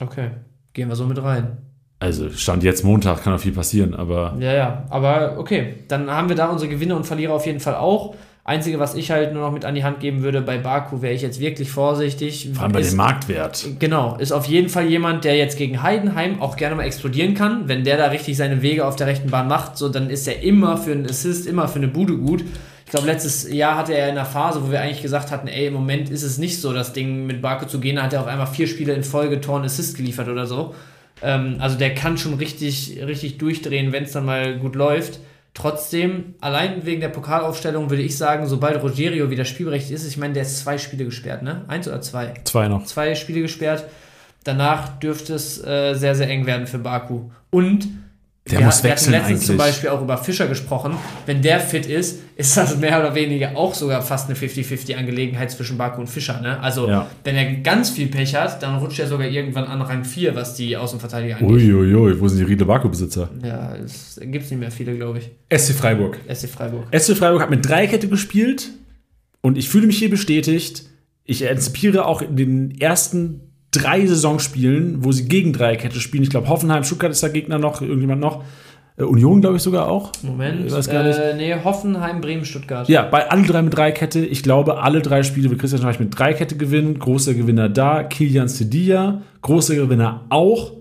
Okay, 0.00 0.30
gehen 0.72 0.88
wir 0.88 0.96
so 0.96 1.06
mit 1.06 1.22
rein. 1.22 1.58
Also 2.00 2.28
stand 2.30 2.64
jetzt 2.64 2.82
Montag, 2.82 3.22
kann 3.22 3.34
auch 3.34 3.38
viel 3.38 3.52
passieren, 3.52 3.94
aber. 3.94 4.34
Ja, 4.40 4.52
ja, 4.52 4.84
aber 4.90 5.38
okay, 5.38 5.74
dann 5.86 6.10
haben 6.10 6.28
wir 6.28 6.34
da 6.34 6.48
unsere 6.48 6.68
Gewinner 6.68 6.96
und 6.96 7.06
Verlierer 7.06 7.34
auf 7.34 7.46
jeden 7.46 7.60
Fall 7.60 7.76
auch. 7.76 8.16
Einzige, 8.42 8.80
was 8.80 8.96
ich 8.96 9.12
halt 9.12 9.32
nur 9.32 9.42
noch 9.42 9.52
mit 9.52 9.64
an 9.64 9.76
die 9.76 9.84
Hand 9.84 10.00
geben 10.00 10.24
würde, 10.24 10.40
bei 10.40 10.58
Baku 10.58 11.02
wäre 11.02 11.14
ich 11.14 11.22
jetzt 11.22 11.38
wirklich 11.38 11.70
vorsichtig. 11.70 12.50
Vor 12.52 12.64
allem 12.64 12.72
bei 12.72 12.80
ist, 12.80 12.90
dem 12.90 12.96
Marktwert. 12.96 13.64
Genau, 13.78 14.16
ist 14.16 14.32
auf 14.32 14.46
jeden 14.46 14.70
Fall 14.70 14.86
jemand, 14.86 15.22
der 15.22 15.36
jetzt 15.36 15.56
gegen 15.56 15.84
Heidenheim 15.84 16.42
auch 16.42 16.56
gerne 16.56 16.74
mal 16.74 16.82
explodieren 16.82 17.34
kann. 17.34 17.68
Wenn 17.68 17.84
der 17.84 17.96
da 17.96 18.06
richtig 18.06 18.36
seine 18.36 18.60
Wege 18.60 18.84
auf 18.84 18.96
der 18.96 19.06
rechten 19.06 19.30
Bahn 19.30 19.46
macht, 19.46 19.78
so 19.78 19.88
dann 19.88 20.10
ist 20.10 20.26
er 20.26 20.42
immer 20.42 20.78
für 20.78 20.90
einen 20.90 21.06
Assist, 21.06 21.46
immer 21.46 21.68
für 21.68 21.78
eine 21.78 21.86
Bude 21.86 22.16
gut. 22.16 22.42
Ich 22.90 22.92
glaube, 22.92 23.06
letztes 23.06 23.48
Jahr 23.48 23.76
hatte 23.76 23.94
er 23.94 24.08
in 24.08 24.18
einer 24.18 24.24
Phase, 24.24 24.66
wo 24.66 24.72
wir 24.72 24.80
eigentlich 24.80 25.00
gesagt 25.00 25.30
hatten, 25.30 25.46
ey, 25.46 25.68
im 25.68 25.74
Moment 25.74 26.10
ist 26.10 26.24
es 26.24 26.38
nicht 26.38 26.60
so, 26.60 26.72
das 26.72 26.92
Ding 26.92 27.24
mit 27.24 27.40
Barco 27.40 27.64
zu 27.66 27.78
gehen. 27.78 27.94
Da 27.94 28.02
hat 28.02 28.12
er 28.12 28.20
auf 28.20 28.26
einmal 28.26 28.48
vier 28.48 28.66
Spiele 28.66 28.92
in 28.94 29.04
Folge 29.04 29.40
Tor 29.40 29.60
und 29.60 29.64
Assist 29.64 29.96
geliefert 29.96 30.26
oder 30.26 30.44
so. 30.48 30.74
Ähm, 31.22 31.58
also 31.60 31.78
der 31.78 31.94
kann 31.94 32.18
schon 32.18 32.34
richtig, 32.34 32.98
richtig 33.06 33.38
durchdrehen, 33.38 33.92
wenn 33.92 34.02
es 34.02 34.10
dann 34.10 34.24
mal 34.24 34.58
gut 34.58 34.74
läuft. 34.74 35.20
Trotzdem, 35.54 36.34
allein 36.40 36.84
wegen 36.84 37.00
der 37.00 37.10
Pokalaufstellung 37.10 37.90
würde 37.90 38.02
ich 38.02 38.18
sagen, 38.18 38.48
sobald 38.48 38.82
Rogerio 38.82 39.30
wieder 39.30 39.44
spielberechtigt 39.44 39.92
ist, 39.92 40.04
ich 40.04 40.16
meine, 40.16 40.34
der 40.34 40.42
ist 40.42 40.58
zwei 40.58 40.76
Spiele 40.76 41.04
gesperrt, 41.04 41.44
ne? 41.44 41.64
Eins 41.68 41.86
oder 41.86 42.00
zwei? 42.00 42.34
Zwei 42.42 42.66
noch. 42.66 42.84
Zwei 42.86 43.14
Spiele 43.14 43.42
gesperrt. 43.42 43.84
Danach 44.42 44.98
dürfte 44.98 45.34
es 45.34 45.64
äh, 45.64 45.94
sehr, 45.94 46.16
sehr 46.16 46.28
eng 46.28 46.44
werden 46.44 46.66
für 46.66 46.78
Baku. 46.78 47.30
Und 47.50 47.86
der 48.50 48.60
wir, 48.60 48.66
muss 48.66 48.82
wechseln 48.82 49.12
wir 49.12 49.20
hatten 49.20 49.32
letztens 49.32 49.40
eigentlich. 49.40 49.46
zum 49.46 49.56
Beispiel 49.56 49.88
auch 49.90 50.02
über 50.02 50.18
Fischer 50.18 50.46
gesprochen. 50.48 50.96
Wenn 51.26 51.42
der 51.42 51.60
fit 51.60 51.86
ist, 51.86 52.20
ist 52.36 52.56
das 52.56 52.76
mehr 52.78 52.98
oder 52.98 53.14
weniger 53.14 53.56
auch 53.56 53.74
sogar 53.74 54.02
fast 54.02 54.28
eine 54.28 54.38
50-50 54.38 54.96
Angelegenheit 54.96 55.50
zwischen 55.50 55.78
Baku 55.78 56.00
und 56.00 56.08
Fischer. 56.08 56.40
Ne? 56.40 56.58
Also, 56.60 56.88
ja. 56.88 57.06
wenn 57.24 57.36
er 57.36 57.54
ganz 57.56 57.90
viel 57.90 58.08
Pech 58.08 58.34
hat, 58.34 58.62
dann 58.62 58.78
rutscht 58.78 58.98
er 58.98 59.06
sogar 59.06 59.26
irgendwann 59.26 59.64
an 59.64 59.82
Rang 59.82 60.04
4, 60.04 60.34
was 60.34 60.54
die 60.54 60.76
Außenverteidiger 60.76 61.36
angeht. 61.36 61.50
Uiuiui, 61.50 61.94
ui, 61.94 62.20
wo 62.20 62.28
sind 62.28 62.38
die 62.38 62.44
Riedle 62.44 62.66
Baku-Besitzer? 62.66 63.30
Ja, 63.44 63.74
es 63.76 64.18
gibt 64.20 64.50
nicht 64.50 64.58
mehr 64.58 64.70
viele, 64.70 64.94
glaube 64.96 65.18
ich. 65.18 65.30
SC 65.56 65.74
Freiburg. 65.74 66.18
SC 66.32 66.48
Freiburg. 66.48 66.84
SC 66.96 67.16
Freiburg 67.16 67.42
hat 67.42 67.50
mit 67.50 67.68
Dreikette 67.68 68.08
gespielt 68.08 68.70
und 69.40 69.58
ich 69.58 69.68
fühle 69.68 69.86
mich 69.86 69.98
hier 69.98 70.10
bestätigt. 70.10 70.84
Ich 71.24 71.48
antizipiere 71.48 72.06
auch 72.06 72.22
in 72.22 72.36
den 72.36 72.80
ersten 72.80 73.49
drei 73.70 74.06
Saisonspielen, 74.06 75.04
wo 75.04 75.12
sie 75.12 75.28
gegen 75.28 75.52
Dreierkette 75.52 76.00
spielen. 76.00 76.22
Ich 76.22 76.30
glaube, 76.30 76.48
Hoffenheim, 76.48 76.84
Stuttgart 76.84 77.12
ist 77.12 77.22
der 77.22 77.30
Gegner 77.30 77.58
noch, 77.58 77.80
irgendjemand 77.80 78.20
noch. 78.20 78.42
Äh, 78.96 79.04
Union, 79.04 79.40
glaube 79.40 79.56
ich, 79.56 79.62
sogar 79.62 79.88
auch. 79.88 80.12
Moment. 80.22 80.66
Ich 80.66 80.72
weiß 80.72 80.88
gar 80.88 81.04
nicht. 81.04 81.18
Äh, 81.18 81.36
nee, 81.36 81.54
Hoffenheim, 81.64 82.20
Bremen, 82.20 82.44
Stuttgart. 82.44 82.88
Ja, 82.88 83.02
bei 83.02 83.30
alle 83.30 83.44
drei 83.44 83.62
mit 83.62 83.76
Dreikette. 83.76 84.24
Ich 84.24 84.42
glaube, 84.42 84.82
alle 84.82 85.00
drei 85.00 85.22
Spiele 85.22 85.50
wird 85.50 85.60
Christian 85.60 85.80
Streich 85.80 86.00
mit 86.00 86.18
Dreikette 86.18 86.56
gewinnen. 86.56 86.98
Großer 86.98 87.34
Gewinner 87.34 87.68
da. 87.68 88.02
Kilian 88.02 88.48
Sedilla. 88.48 89.22
Großer 89.42 89.74
Gewinner 89.74 90.26
auch. 90.28 90.72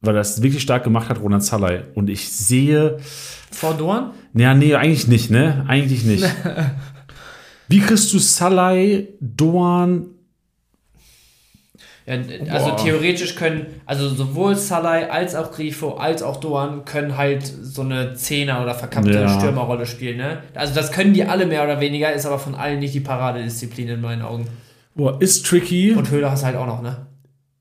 Weil 0.00 0.14
er 0.14 0.18
das 0.18 0.42
wirklich 0.42 0.62
stark 0.62 0.84
gemacht 0.84 1.08
hat, 1.08 1.20
Roland 1.20 1.42
Salai. 1.42 1.84
Und 1.94 2.10
ich 2.10 2.28
sehe. 2.28 2.98
Vor 3.50 3.74
Dorn? 3.74 4.10
Ja, 4.34 4.54
nee, 4.54 4.74
eigentlich 4.74 5.08
nicht, 5.08 5.30
ne? 5.30 5.64
Eigentlich 5.66 6.04
nicht. 6.04 6.24
Wie 7.68 7.80
kriegst 7.80 8.12
du 8.12 8.18
Salai, 8.18 9.08
Dorn, 9.20 10.06
Ja, 10.06 10.17
also 12.08 12.70
Boah. 12.70 12.76
theoretisch 12.76 13.34
können, 13.34 13.66
also 13.84 14.08
sowohl 14.08 14.56
Salai 14.56 15.10
als 15.10 15.34
auch 15.34 15.52
Grifo 15.52 15.94
als 15.94 16.22
auch 16.22 16.38
Doan 16.38 16.84
können 16.84 17.16
halt 17.16 17.44
so 17.46 17.82
eine 17.82 18.14
Zehner- 18.14 18.62
oder 18.62 18.74
verkappte 18.74 19.12
ja. 19.12 19.28
Stürmerrolle 19.28 19.86
spielen. 19.86 20.16
Ne? 20.16 20.38
Also 20.54 20.74
das 20.74 20.90
können 20.90 21.12
die 21.12 21.24
alle 21.24 21.46
mehr 21.46 21.64
oder 21.64 21.80
weniger, 21.80 22.12
ist 22.12 22.26
aber 22.26 22.38
von 22.38 22.54
allen 22.54 22.78
nicht 22.78 22.94
die 22.94 23.00
Paradedisziplin 23.00 23.88
in 23.88 24.00
meinen 24.00 24.22
Augen. 24.22 24.46
Boah, 24.94 25.20
ist 25.20 25.46
tricky. 25.46 25.92
Und 25.92 26.10
Höhler 26.10 26.30
hast 26.30 26.44
halt 26.44 26.56
auch 26.56 26.66
noch, 26.66 26.82
ne? 26.82 27.06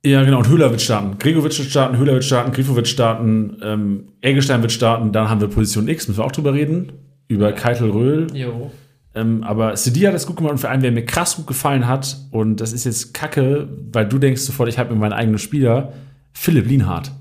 Ja, 0.06 0.24
genau. 0.24 0.38
Und 0.40 0.48
Höhler 0.48 0.72
wird 0.72 0.82
starten. 0.82 1.18
Gregovic 1.20 1.58
wird 1.58 1.70
starten, 1.70 1.98
Höhler 1.98 2.14
wird 2.14 2.24
starten, 2.24 2.52
Grifo 2.52 2.76
wird 2.76 2.88
starten, 2.88 3.58
ähm, 3.62 4.08
Eggestein 4.22 4.62
wird 4.62 4.72
starten. 4.72 5.12
Dann 5.12 5.30
haben 5.30 5.42
wir 5.42 5.48
Position 5.50 5.88
X, 5.88 6.08
müssen 6.08 6.20
wir 6.20 6.26
auch 6.26 6.32
drüber 6.32 6.54
reden. 6.54 6.94
Über 7.28 7.52
Keitel 7.52 7.90
Röhl. 7.90 8.28
Jo. 8.34 8.72
Ähm, 9.18 9.44
aber 9.44 9.76
Sedi 9.76 10.02
hat 10.02 10.14
das 10.14 10.28
gut 10.28 10.38
gemacht 10.38 10.54
und 10.54 10.60
für 10.60 10.70
einen, 10.70 10.84
der 10.84 10.92
mir 10.92 11.06
krass 11.06 11.36
gut 11.36 11.48
gefallen 11.48 11.88
hat, 11.88 12.18
und 12.32 12.62
das 12.62 12.72
ist 12.72 12.86
jetzt 12.86 13.14
kacke, 13.14 13.68
weil 13.92 14.08
du 14.08 14.20
denkst 14.20 14.42
sofort, 14.42 14.70
ich 14.70 14.78
habe 14.78 14.94
mir 14.94 15.00
meinen 15.00 15.14
eigenen 15.14 15.40
Spieler, 15.40 15.94
Philipp 16.34 16.68
Lienhardt. 16.68 17.12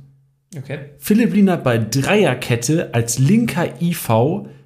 Okay. 0.57 0.78
Philipp 0.99 1.34
Lienhardt 1.34 1.64
bei 1.64 1.78
Dreierkette 1.78 2.94
als 2.94 3.18
linker 3.18 3.80
IV 3.80 4.11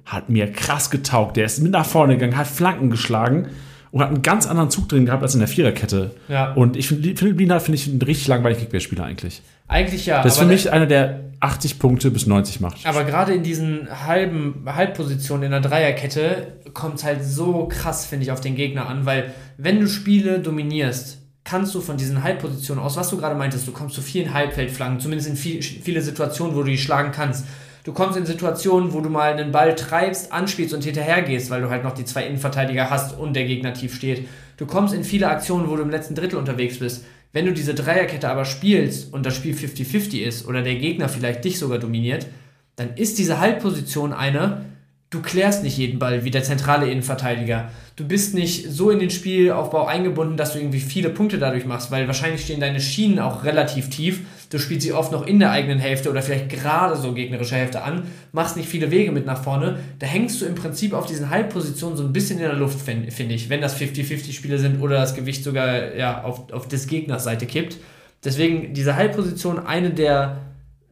hat 0.05 0.29
mir 0.29 0.51
krass 0.51 0.89
getaugt. 0.89 1.37
Der 1.37 1.45
ist 1.45 1.61
mit 1.61 1.71
nach 1.71 1.85
vorne 1.85 2.15
gegangen, 2.15 2.37
hat 2.37 2.47
Flanken 2.47 2.89
geschlagen 2.89 3.47
und 3.91 4.01
hat 4.01 4.09
einen 4.09 4.21
ganz 4.21 4.47
anderen 4.47 4.69
Zug 4.69 4.87
drin 4.89 5.05
gehabt 5.05 5.21
als 5.21 5.33
in 5.33 5.39
der 5.39 5.49
Viererkette. 5.49 6.11
Ja. 6.27 6.53
Und 6.53 6.77
ich 6.77 6.87
finde, 6.87 7.15
Philipp 7.15 7.39
Lienhardt 7.39 7.63
finde 7.63 7.77
ich 7.77 7.87
einen 7.87 8.01
richtig 8.01 8.27
langweiligen 8.27 8.61
Kickbase-Spieler 8.61 9.03
eigentlich. 9.03 9.41
Eigentlich 9.67 10.05
ja. 10.05 10.23
Das 10.23 10.33
ist 10.33 10.39
für 10.39 10.45
mich 10.45 10.71
einer, 10.71 10.85
der 10.85 11.31
80 11.41 11.79
Punkte 11.79 12.11
bis 12.11 12.27
90 12.27 12.61
macht. 12.61 12.85
Aber 12.85 13.03
gerade 13.03 13.33
in 13.33 13.43
diesen 13.43 13.87
halben 14.05 14.63
Halbpositionen 14.65 15.45
in 15.45 15.51
der 15.51 15.61
Dreierkette 15.61 16.59
kommt 16.73 16.95
es 16.95 17.03
halt 17.03 17.23
so 17.25 17.67
krass, 17.67 18.05
finde 18.05 18.25
ich, 18.25 18.31
auf 18.31 18.41
den 18.41 18.55
Gegner 18.55 18.87
an, 18.87 19.05
weil 19.05 19.33
wenn 19.57 19.79
du 19.79 19.87
Spiele 19.87 20.39
dominierst, 20.39 21.17
kannst 21.43 21.73
du 21.73 21.81
von 21.81 21.97
diesen 21.97 22.23
Halbpositionen 22.23 22.83
aus, 22.83 22.95
was 22.95 23.09
du 23.09 23.17
gerade 23.17 23.35
meintest, 23.35 23.67
du 23.67 23.71
kommst 23.71 23.95
zu 23.95 24.01
vielen 24.01 24.33
Halbfeldflanken, 24.33 24.99
zumindest 24.99 25.29
in 25.29 25.35
viel, 25.35 25.63
viele 25.63 26.01
Situationen, 26.01 26.55
wo 26.55 26.59
du 26.59 26.69
die 26.69 26.77
schlagen 26.77 27.11
kannst. 27.11 27.45
Du 27.83 27.93
kommst 27.93 28.17
in 28.17 28.25
Situationen, 28.25 28.93
wo 28.93 29.01
du 29.01 29.09
mal 29.09 29.33
einen 29.33 29.51
Ball 29.51 29.75
treibst, 29.75 30.31
anspielst 30.31 30.73
und 30.73 30.83
hinterhergehst, 30.83 31.49
weil 31.49 31.61
du 31.61 31.69
halt 31.69 31.83
noch 31.83 31.93
die 31.93 32.05
zwei 32.05 32.25
Innenverteidiger 32.27 32.89
hast 32.89 33.17
und 33.17 33.33
der 33.33 33.45
Gegner 33.45 33.73
tief 33.73 33.95
steht. 33.95 34.27
Du 34.57 34.67
kommst 34.67 34.93
in 34.93 35.03
viele 35.03 35.29
Aktionen, 35.29 35.67
wo 35.67 35.75
du 35.75 35.81
im 35.81 35.89
letzten 35.89 36.13
Drittel 36.13 36.37
unterwegs 36.37 36.77
bist. 36.77 37.03
Wenn 37.33 37.45
du 37.45 37.53
diese 37.53 37.73
Dreierkette 37.73 38.29
aber 38.29 38.45
spielst 38.45 39.11
und 39.13 39.25
das 39.25 39.35
Spiel 39.35 39.55
50-50 39.55 40.19
ist 40.19 40.47
oder 40.47 40.61
der 40.61 40.75
Gegner 40.75 41.09
vielleicht 41.09 41.43
dich 41.43 41.57
sogar 41.57 41.79
dominiert, 41.79 42.27
dann 42.75 42.95
ist 42.95 43.17
diese 43.17 43.39
Halbposition 43.39 44.13
eine, 44.13 44.65
du 45.09 45.21
klärst 45.21 45.63
nicht 45.63 45.77
jeden 45.77 45.97
Ball 45.97 46.23
wie 46.23 46.31
der 46.31 46.43
zentrale 46.43 46.89
Innenverteidiger. 46.89 47.71
Du 47.95 48.07
bist 48.07 48.33
nicht 48.33 48.69
so 48.69 48.91
in 48.91 48.99
den 48.99 49.09
Spielaufbau 49.09 49.85
eingebunden, 49.85 50.37
dass 50.37 50.53
du 50.53 50.59
irgendwie 50.59 50.79
viele 50.79 51.09
Punkte 51.09 51.37
dadurch 51.37 51.65
machst, 51.65 51.89
weil 51.89 52.07
wahrscheinlich 52.07 52.41
stehen 52.41 52.59
deine 52.59 52.81
Schienen 52.81 53.19
auch 53.19 53.43
relativ 53.43 53.89
tief. 53.89 54.21
Du 54.51 54.59
spielst 54.59 54.81
sie 54.81 54.91
oft 54.91 55.13
noch 55.13 55.25
in 55.25 55.39
der 55.39 55.51
eigenen 55.51 55.79
Hälfte 55.79 56.09
oder 56.09 56.21
vielleicht 56.21 56.49
gerade 56.49 56.97
so 56.97 57.13
gegnerische 57.13 57.55
Hälfte 57.55 57.83
an, 57.83 58.03
machst 58.33 58.57
nicht 58.57 58.67
viele 58.67 58.91
Wege 58.91 59.13
mit 59.13 59.25
nach 59.25 59.41
vorne. 59.41 59.79
Da 59.99 60.05
hängst 60.05 60.41
du 60.41 60.45
im 60.45 60.55
Prinzip 60.55 60.93
auf 60.93 61.05
diesen 61.05 61.29
Halbpositionen 61.29 61.95
so 61.95 62.03
ein 62.03 62.11
bisschen 62.11 62.37
in 62.37 62.43
der 62.43 62.55
Luft, 62.55 62.81
finde 62.81 63.33
ich, 63.33 63.49
wenn 63.49 63.61
das 63.61 63.79
50-50-Spiele 63.79 64.59
sind 64.59 64.81
oder 64.81 64.97
das 64.97 65.15
Gewicht 65.15 65.45
sogar 65.45 65.95
ja, 65.95 66.25
auf, 66.25 66.51
auf 66.51 66.67
des 66.67 66.87
Gegners 66.87 67.23
Seite 67.23 67.45
kippt. 67.45 67.77
Deswegen 68.25 68.73
diese 68.73 68.97
Halbposition 68.97 69.57
eine 69.57 69.91
der 69.91 70.41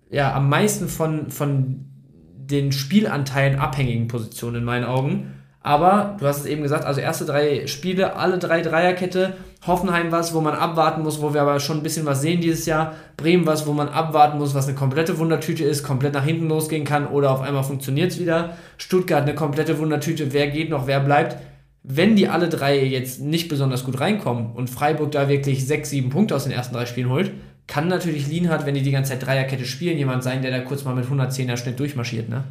ja, 0.10 0.34
am 0.34 0.48
meisten 0.48 0.88
von, 0.88 1.30
von 1.30 1.86
den 2.38 2.72
Spielanteilen 2.72 3.60
abhängigen 3.60 4.08
Positionen 4.08 4.58
in 4.58 4.64
meinen 4.64 4.86
Augen. 4.86 5.34
Aber 5.62 6.16
du 6.20 6.26
hast 6.26 6.40
es 6.40 6.46
eben 6.46 6.64
gesagt, 6.64 6.86
also 6.86 7.02
erste 7.02 7.26
drei 7.26 7.68
Spiele, 7.68 8.16
alle 8.16 8.38
drei 8.38 8.62
Dreierkette. 8.62 9.34
Hoffenheim 9.68 10.10
was, 10.10 10.34
wo 10.34 10.40
man 10.40 10.54
abwarten 10.54 11.04
muss, 11.04 11.22
wo 11.22 11.34
wir 11.34 11.42
aber 11.42 11.60
schon 11.60 11.78
ein 11.78 11.84
bisschen 11.84 12.06
was 12.06 12.22
sehen 12.22 12.40
dieses 12.40 12.66
Jahr. 12.66 12.96
Bremen 13.18 13.46
was, 13.46 13.68
wo 13.68 13.74
man 13.74 13.90
abwarten 13.90 14.38
muss, 14.38 14.56
was 14.56 14.68
eine 14.68 14.78
komplette 14.78 15.18
Wundertüte 15.20 15.66
ist, 15.66 15.84
komplett 15.84 16.14
nach 16.14 16.24
hinten 16.24 16.48
losgehen 16.48 16.86
kann 16.86 17.08
oder 17.08 17.32
auf 17.32 17.42
einmal 17.42 17.64
funktioniert 17.66 18.12
es 18.12 18.20
wieder. 18.20 18.52
Stuttgart 18.78 19.24
eine 19.24 19.36
komplette 19.36 19.78
Wundertüte, 19.80 20.32
wer 20.32 20.48
geht 20.48 20.70
noch, 20.70 20.88
wer 20.88 21.02
bleibt. 21.02 21.36
Wenn 21.84 22.16
die 22.16 22.30
alle 22.30 22.48
drei 22.48 22.82
jetzt 22.84 23.20
nicht 23.20 23.50
besonders 23.50 23.84
gut 23.84 24.00
reinkommen 24.00 24.54
und 24.54 24.70
Freiburg 24.70 25.12
da 25.12 25.28
wirklich 25.28 25.68
sechs, 25.68 25.90
sieben 25.90 26.10
Punkte 26.10 26.36
aus 26.36 26.44
den 26.44 26.54
ersten 26.54 26.74
drei 26.74 26.86
Spielen 26.86 27.10
holt, 27.10 27.32
kann 27.68 27.88
natürlich 27.88 28.28
Lienhardt, 28.28 28.66
wenn 28.66 28.76
die 28.76 28.82
die 28.82 28.92
ganze 28.92 29.12
Zeit 29.12 29.26
Dreierkette 29.26 29.66
spielen, 29.66 29.98
jemand 29.98 30.24
sein, 30.24 30.42
der 30.42 30.52
da 30.52 30.60
kurz 30.60 30.86
mal 30.86 30.96
mit 30.96 31.06
110er 31.06 31.58
Schnitt 31.58 31.80
durchmarschiert, 31.80 32.30
ne? 32.30 32.46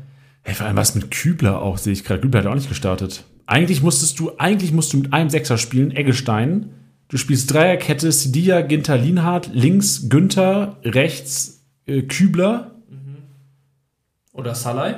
Hey, 0.49 0.55
vor 0.55 0.67
allem 0.67 0.79
was 0.79 0.95
mit 0.95 1.11
Kübler 1.11 1.61
auch, 1.61 1.77
sehe 1.77 1.93
ich 1.93 2.05
gerade. 2.05 2.23
Kübler 2.23 2.41
hat 2.41 2.47
auch 2.47 2.55
nicht 2.55 2.71
gestartet. 2.71 3.25
Eigentlich 3.45 3.83
musstest 3.83 4.19
du, 4.19 4.33
eigentlich 4.39 4.73
musst 4.73 4.95
du 4.95 4.97
mit 4.97 5.13
einem 5.13 5.29
Sechser 5.29 5.59
spielen, 5.59 5.91
Eggestein. 5.91 6.71
Du 7.09 7.19
spielst 7.19 7.53
Dreierkette, 7.53 8.11
Sidia, 8.11 8.63
Ginter, 8.63 8.97
Lienhardt, 8.97 9.51
links 9.53 10.09
Günther, 10.09 10.79
rechts 10.85 11.67
äh, 11.85 12.01
Kübler. 12.01 12.77
Mhm. 12.89 13.17
Oder 14.33 14.55
Salai. 14.55 14.95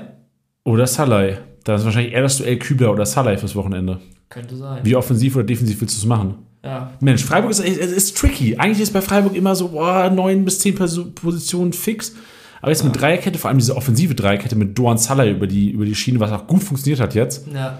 Oder 0.62 0.86
Salai. 0.86 1.38
Da 1.64 1.74
ist 1.74 1.84
wahrscheinlich 1.84 2.12
eher 2.12 2.22
das 2.22 2.38
Duell 2.38 2.56
Kübler 2.56 2.92
oder 2.92 3.04
Salai 3.04 3.36
fürs 3.36 3.56
Wochenende. 3.56 4.00
Könnte 4.28 4.54
sein. 4.54 4.84
Wie 4.84 4.94
offensiv 4.94 5.34
oder 5.34 5.46
defensiv 5.46 5.80
willst 5.80 5.96
du 5.96 6.02
es 6.02 6.06
machen? 6.06 6.36
Ja. 6.62 6.92
Mensch, 7.00 7.24
Freiburg 7.24 7.50
ist, 7.50 7.58
ist, 7.58 7.76
ist, 7.80 8.16
tricky. 8.16 8.56
Eigentlich 8.56 8.82
ist 8.82 8.92
bei 8.92 9.02
Freiburg 9.02 9.34
immer 9.34 9.56
so 9.56 9.70
boah, 9.70 10.10
9 10.10 10.44
bis 10.44 10.60
10 10.60 10.76
Positionen 10.76 11.72
fix. 11.72 12.14
Aber 12.60 12.70
jetzt 12.70 12.80
ja. 12.80 12.86
mit 12.88 13.00
Dreierkette, 13.00 13.38
vor 13.38 13.48
allem 13.48 13.58
diese 13.58 13.76
offensive 13.76 14.14
Dreierkette 14.14 14.56
mit 14.56 14.78
Doan 14.78 14.98
Salah 14.98 15.26
über 15.26 15.46
die, 15.46 15.70
über 15.70 15.84
die 15.84 15.94
Schiene, 15.94 16.20
was 16.20 16.30
auch 16.32 16.46
gut 16.46 16.62
funktioniert 16.62 17.00
hat 17.00 17.14
jetzt. 17.14 17.46
Ja. 17.52 17.78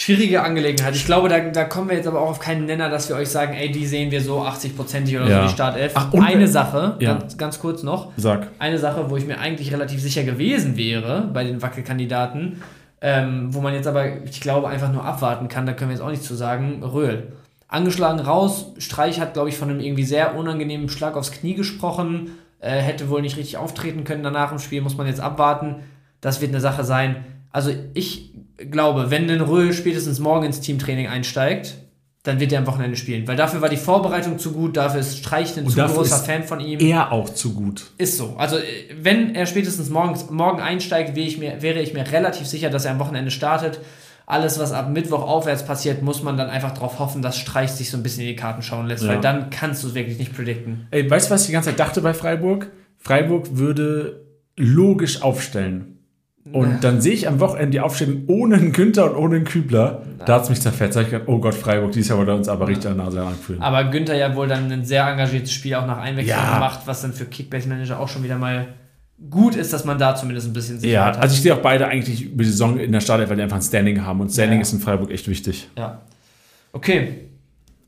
Schwierige 0.00 0.42
Angelegenheit. 0.42 0.96
Ich 0.96 1.04
glaube, 1.04 1.28
da, 1.28 1.40
da 1.40 1.64
kommen 1.64 1.90
wir 1.90 1.96
jetzt 1.96 2.08
aber 2.08 2.22
auch 2.22 2.30
auf 2.30 2.38
keinen 2.38 2.64
Nenner, 2.64 2.88
dass 2.88 3.10
wir 3.10 3.16
euch 3.16 3.28
sagen, 3.28 3.52
ey, 3.52 3.70
die 3.70 3.84
sehen 3.86 4.10
wir 4.10 4.22
so 4.22 4.40
80-prozentig 4.40 5.16
oder 5.18 5.28
ja. 5.28 5.42
so 5.42 5.48
die 5.48 5.52
Startelf. 5.52 5.92
Ach, 5.94 6.14
Eine 6.14 6.48
Sache, 6.48 6.96
ja. 7.00 7.12
ganz, 7.12 7.36
ganz 7.36 7.60
kurz 7.60 7.82
noch. 7.82 8.10
Sag. 8.16 8.48
Eine 8.58 8.78
Sache, 8.78 9.10
wo 9.10 9.18
ich 9.18 9.26
mir 9.26 9.38
eigentlich 9.38 9.72
relativ 9.74 10.00
sicher 10.00 10.22
gewesen 10.22 10.78
wäre 10.78 11.28
bei 11.34 11.44
den 11.44 11.60
Wackelkandidaten, 11.60 12.62
ähm, 13.02 13.52
wo 13.52 13.60
man 13.60 13.74
jetzt 13.74 13.86
aber, 13.86 14.24
ich 14.24 14.40
glaube, 14.40 14.68
einfach 14.68 14.90
nur 14.90 15.04
abwarten 15.04 15.48
kann, 15.48 15.66
da 15.66 15.74
können 15.74 15.90
wir 15.90 15.96
jetzt 15.96 16.02
auch 16.02 16.10
nichts 16.10 16.26
zu 16.26 16.34
sagen. 16.34 16.82
Röhl. 16.82 17.32
Angeschlagen 17.68 18.20
raus. 18.20 18.72
Streich 18.78 19.20
hat, 19.20 19.34
glaube 19.34 19.50
ich, 19.50 19.58
von 19.58 19.68
einem 19.68 19.80
irgendwie 19.80 20.04
sehr 20.04 20.34
unangenehmen 20.34 20.88
Schlag 20.88 21.14
aufs 21.14 21.30
Knie 21.30 21.54
gesprochen. 21.54 22.30
Äh, 22.60 22.80
hätte 22.80 23.08
wohl 23.08 23.22
nicht 23.22 23.36
richtig 23.36 23.56
auftreten 23.56 24.04
können 24.04 24.22
danach 24.22 24.52
im 24.52 24.58
Spiel, 24.58 24.82
muss 24.82 24.96
man 24.96 25.06
jetzt 25.06 25.20
abwarten. 25.20 25.76
Das 26.20 26.40
wird 26.40 26.52
eine 26.52 26.60
Sache 26.60 26.84
sein. 26.84 27.24
Also 27.50 27.72
ich 27.94 28.34
glaube, 28.70 29.10
wenn 29.10 29.30
ein 29.30 29.40
Röhl 29.40 29.72
spätestens 29.72 30.20
morgen 30.20 30.44
ins 30.44 30.60
Teamtraining 30.60 31.06
einsteigt, 31.06 31.76
dann 32.22 32.38
wird 32.38 32.52
er 32.52 32.58
am 32.58 32.66
Wochenende 32.66 32.96
spielen. 32.96 33.26
Weil 33.26 33.36
dafür 33.36 33.62
war 33.62 33.70
die 33.70 33.78
Vorbereitung 33.78 34.38
zu 34.38 34.52
gut, 34.52 34.76
dafür 34.76 35.00
ist 35.00 35.18
Streich 35.18 35.56
ein 35.56 35.66
zu 35.66 35.80
großer 35.80 36.18
Fan 36.18 36.44
von 36.44 36.60
ihm. 36.60 36.78
Er 36.80 37.12
auch 37.12 37.30
zu 37.30 37.54
gut. 37.54 37.92
Ist 37.96 38.18
so. 38.18 38.34
Also, 38.36 38.56
wenn 39.00 39.34
er 39.34 39.46
spätestens 39.46 39.88
morgens, 39.88 40.28
morgen 40.28 40.60
einsteigt, 40.60 41.16
wäre 41.16 41.26
ich, 41.26 41.38
mir, 41.38 41.62
wäre 41.62 41.80
ich 41.80 41.94
mir 41.94 42.12
relativ 42.12 42.46
sicher, 42.46 42.68
dass 42.68 42.84
er 42.84 42.90
am 42.90 42.98
Wochenende 42.98 43.30
startet. 43.30 43.80
Alles, 44.30 44.58
was 44.58 44.72
ab 44.72 44.90
Mittwoch 44.90 45.22
aufwärts 45.22 45.64
passiert, 45.64 46.02
muss 46.02 46.22
man 46.22 46.36
dann 46.36 46.48
einfach 46.48 46.72
darauf 46.72 46.98
hoffen, 46.98 47.20
dass 47.20 47.36
Streich 47.36 47.70
sich 47.70 47.90
so 47.90 47.96
ein 47.96 48.02
bisschen 48.02 48.22
in 48.22 48.28
die 48.28 48.36
Karten 48.36 48.62
schauen 48.62 48.86
lässt, 48.86 49.02
ja. 49.02 49.10
weil 49.10 49.20
dann 49.20 49.50
kannst 49.50 49.82
du 49.82 49.88
es 49.88 49.94
wirklich 49.94 50.18
nicht 50.18 50.34
predikten. 50.34 50.86
Ey, 50.90 51.10
weißt 51.10 51.28
du, 51.28 51.34
was 51.34 51.42
ich 51.42 51.46
die 51.48 51.52
ganze 51.52 51.70
Zeit 51.70 51.80
dachte 51.80 52.00
bei 52.00 52.14
Freiburg? 52.14 52.70
Freiburg 52.96 53.56
würde 53.56 54.24
logisch 54.56 55.22
aufstellen. 55.22 55.98
Und 56.52 56.84
dann 56.84 57.00
sehe 57.00 57.12
ich 57.12 57.28
am 57.28 57.38
Wochenende 57.38 57.70
die 57.72 57.80
Aufstellung 57.80 58.24
ohne 58.26 58.56
einen 58.56 58.72
Günther 58.72 59.10
und 59.10 59.16
ohne 59.16 59.36
einen 59.36 59.44
Kübler. 59.44 60.02
Na. 60.18 60.24
Da 60.24 60.34
hat 60.36 60.44
es 60.44 60.50
mich 60.50 60.60
zerfetzt. 60.60 60.96
Da 60.96 61.02
ich 61.02 61.10
gedacht, 61.10 61.28
oh 61.28 61.38
Gott, 61.38 61.54
Freiburg, 61.54 61.92
dieses 61.92 62.08
Jahr 62.08 62.18
wollte 62.18 62.34
uns 62.34 62.48
aber 62.48 62.66
richtig 62.66 62.90
an 62.90 62.96
der 62.96 63.06
Nase 63.06 63.22
anfühlen. 63.22 63.62
Aber 63.62 63.84
Günther 63.84 64.16
ja 64.16 64.34
wohl 64.34 64.48
dann 64.48 64.70
ein 64.72 64.84
sehr 64.84 65.06
engagiertes 65.06 65.52
Spiel 65.52 65.74
auch 65.74 65.86
nach 65.86 65.98
Einwechslung 65.98 66.38
ja. 66.38 66.54
gemacht, 66.54 66.80
was 66.86 67.02
dann 67.02 67.12
für 67.12 67.26
Kickbase-Manager 67.26 68.00
auch 68.00 68.08
schon 68.08 68.24
wieder 68.24 68.38
mal 68.38 68.68
gut 69.28 69.54
ist, 69.54 69.72
dass 69.72 69.84
man 69.84 69.98
da 69.98 70.14
zumindest 70.14 70.48
ein 70.48 70.52
bisschen 70.52 70.80
Sicherheit 70.80 71.14
ja, 71.14 71.18
hat. 71.18 71.22
Also 71.22 71.34
ich 71.34 71.42
sehe 71.42 71.54
auch 71.54 71.60
beide 71.60 71.86
eigentlich 71.86 72.22
über 72.22 72.42
die 72.42 72.50
Saison 72.50 72.78
in 72.78 72.92
der 72.92 73.00
Startelf, 73.00 73.28
weil 73.28 73.36
die 73.36 73.42
einfach 73.42 73.56
ein 73.56 73.62
Standing 73.62 74.04
haben. 74.04 74.20
Und 74.20 74.30
Standing 74.30 74.58
ja. 74.58 74.62
ist 74.62 74.72
in 74.72 74.80
Freiburg 74.80 75.10
echt 75.10 75.28
wichtig. 75.28 75.68
Ja. 75.76 76.00
Okay. 76.72 77.26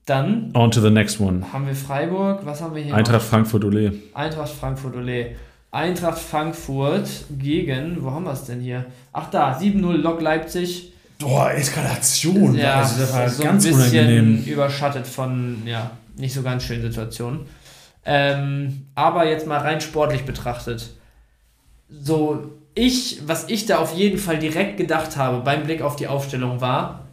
Dann. 0.05 0.51
On 0.55 0.71
to 0.71 0.81
the 0.81 0.91
next 0.91 1.21
one. 1.21 1.53
Haben 1.53 1.67
wir 1.67 1.75
Freiburg. 1.75 2.45
Was 2.45 2.61
haben 2.61 2.75
wir 2.75 2.83
hier? 2.83 2.95
Eintracht 2.95 3.23
Frankfurt-Ole. 3.23 3.95
Eintracht 4.15 4.51
Frankfurt-Ole. 4.51 5.37
Eintracht 5.71 6.19
Frankfurt 6.19 7.09
gegen, 7.39 8.03
wo 8.03 8.11
haben 8.11 8.25
wir 8.25 8.33
es 8.33 8.45
denn 8.45 8.61
hier? 8.61 8.85
Ach 9.13 9.31
da, 9.31 9.57
7-0 9.57 9.93
Lok 9.97 10.21
Leipzig. 10.21 10.93
Boah, 11.19 11.53
Eskalation. 11.53 12.55
Ja, 12.57 12.81
also 12.81 13.01
das 13.01 13.15
war 13.15 13.29
so 13.29 13.43
ganz 13.43 13.65
ein 13.65 13.73
bisschen 13.73 14.07
unangenehm. 14.07 14.45
überschattet 14.45 15.07
von, 15.07 15.63
ja, 15.65 15.93
nicht 16.17 16.35
so 16.35 16.43
ganz 16.43 16.65
schönen 16.65 16.83
Situationen. 16.83 17.47
Ähm, 18.05 18.87
aber 18.95 19.27
jetzt 19.27 19.47
mal 19.47 19.61
rein 19.61 19.81
sportlich 19.81 20.25
betrachtet. 20.25 20.91
So, 22.01 22.53
ich, 22.75 23.21
was 23.27 23.49
ich 23.49 23.67
da 23.67 23.79
auf 23.79 23.95
jeden 23.95 24.19
Fall 24.19 24.39
direkt 24.39 24.77
gedacht 24.77 25.17
habe 25.17 25.41
beim 25.41 25.65
Blick 25.65 25.83
auf 25.83 25.97
die 25.97 26.09
Aufstellung 26.09 26.61
war, 26.61 27.07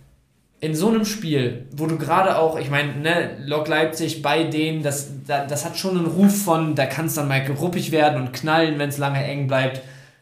in 0.61 0.75
so 0.75 0.89
einem 0.89 1.05
Spiel, 1.05 1.67
wo 1.71 1.85
du 1.85 1.97
gerade 1.97 2.37
auch, 2.37 2.59
ich 2.59 2.69
meine, 2.69 2.95
ne, 2.97 3.37
Lok 3.45 3.67
Leipzig 3.67 4.21
bei 4.21 4.43
denen, 4.43 4.83
das, 4.83 5.09
das 5.25 5.65
hat 5.65 5.77
schon 5.77 5.97
einen 5.97 6.07
Ruf 6.07 6.43
von, 6.43 6.75
da 6.75 6.85
kann 6.85 7.05
es 7.05 7.15
dann 7.15 7.29
mal 7.29 7.45
ruppig 7.59 7.91
werden 7.91 8.21
und 8.21 8.33
knallen, 8.33 8.77
wenn 8.77 8.89
es 8.89 8.97
lange 8.97 9.23
eng 9.23 9.47
bleibt. 9.47 9.81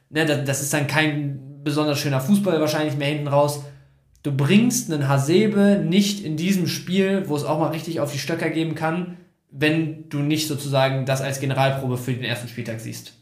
Ne, 0.10 0.26
das, 0.26 0.46
das 0.46 0.62
ist 0.62 0.74
dann 0.74 0.86
kein 0.88 1.40
besonders 1.64 2.00
schöner 2.00 2.22
Fußball 2.22 2.60
wahrscheinlich 2.60 2.96
mehr 2.98 3.10
hinten 3.10 3.28
raus. 3.28 3.64
Du 4.22 4.32
bringst 4.32 4.92
einen 4.92 5.08
Hasebe 5.08 5.84
nicht 5.84 6.24
in 6.24 6.38
diesem 6.38 6.68
Spiel, 6.68 7.24
wo 7.28 7.36
es 7.36 7.44
auch 7.44 7.60
mal 7.60 7.72
richtig 7.72 8.00
auf 8.00 8.12
die 8.12 8.20
Stöcker 8.20 8.50
geben 8.50 8.76
kann, 8.76 9.18
wenn 9.50 10.08
du 10.10 10.20
nicht 10.20 10.48
sozusagen 10.48 11.06
das 11.06 11.22
als 11.22 11.40
Generalprobe 11.40 11.98
für 11.98 12.14
den 12.14 12.24
ersten 12.24 12.48
Spieltag 12.48 12.80
siehst. 12.80 13.14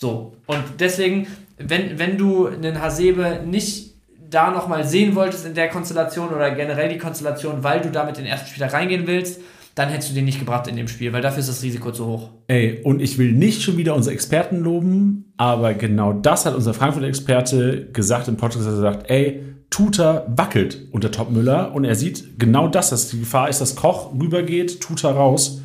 So. 0.00 0.36
Und 0.46 0.62
deswegen, 0.78 1.26
wenn, 1.58 1.98
wenn 1.98 2.16
du 2.16 2.46
einen 2.46 2.80
Hasebe 2.80 3.40
nicht 3.44 3.94
da 4.30 4.52
nochmal 4.52 4.86
sehen 4.86 5.16
wolltest 5.16 5.44
in 5.44 5.54
der 5.54 5.68
Konstellation 5.68 6.28
oder 6.28 6.52
generell 6.52 6.88
die 6.88 6.98
Konstellation, 6.98 7.64
weil 7.64 7.80
du 7.80 7.90
damit 7.90 8.16
den 8.16 8.24
ersten 8.24 8.46
Spieltag 8.46 8.74
reingehen 8.74 9.08
willst, 9.08 9.40
dann 9.74 9.88
hättest 9.88 10.10
du 10.10 10.14
den 10.14 10.24
nicht 10.24 10.38
gebracht 10.38 10.68
in 10.68 10.76
dem 10.76 10.86
Spiel, 10.86 11.12
weil 11.12 11.22
dafür 11.22 11.40
ist 11.40 11.48
das 11.48 11.64
Risiko 11.64 11.90
zu 11.90 12.06
hoch. 12.06 12.30
Ey, 12.46 12.80
und 12.84 13.02
ich 13.02 13.18
will 13.18 13.32
nicht 13.32 13.60
schon 13.62 13.76
wieder 13.76 13.96
unsere 13.96 14.14
Experten 14.14 14.60
loben, 14.60 15.32
aber 15.36 15.74
genau 15.74 16.12
das 16.12 16.46
hat 16.46 16.54
unser 16.54 16.74
Frankfurt-Experte 16.74 17.88
gesagt 17.92 18.28
im 18.28 18.36
Podcast, 18.36 18.66
er 18.66 18.76
sagt, 18.76 19.10
ey, 19.10 19.42
Tuta 19.68 20.26
wackelt 20.28 20.86
unter 20.92 21.10
Topmüller 21.10 21.74
und 21.74 21.84
er 21.84 21.96
sieht 21.96 22.38
genau 22.38 22.68
das, 22.68 22.90
dass 22.90 23.08
die 23.08 23.18
Gefahr 23.18 23.48
ist, 23.48 23.60
dass 23.60 23.74
Koch 23.74 24.12
rübergeht, 24.12 24.80
Tuta 24.80 25.10
raus. 25.10 25.60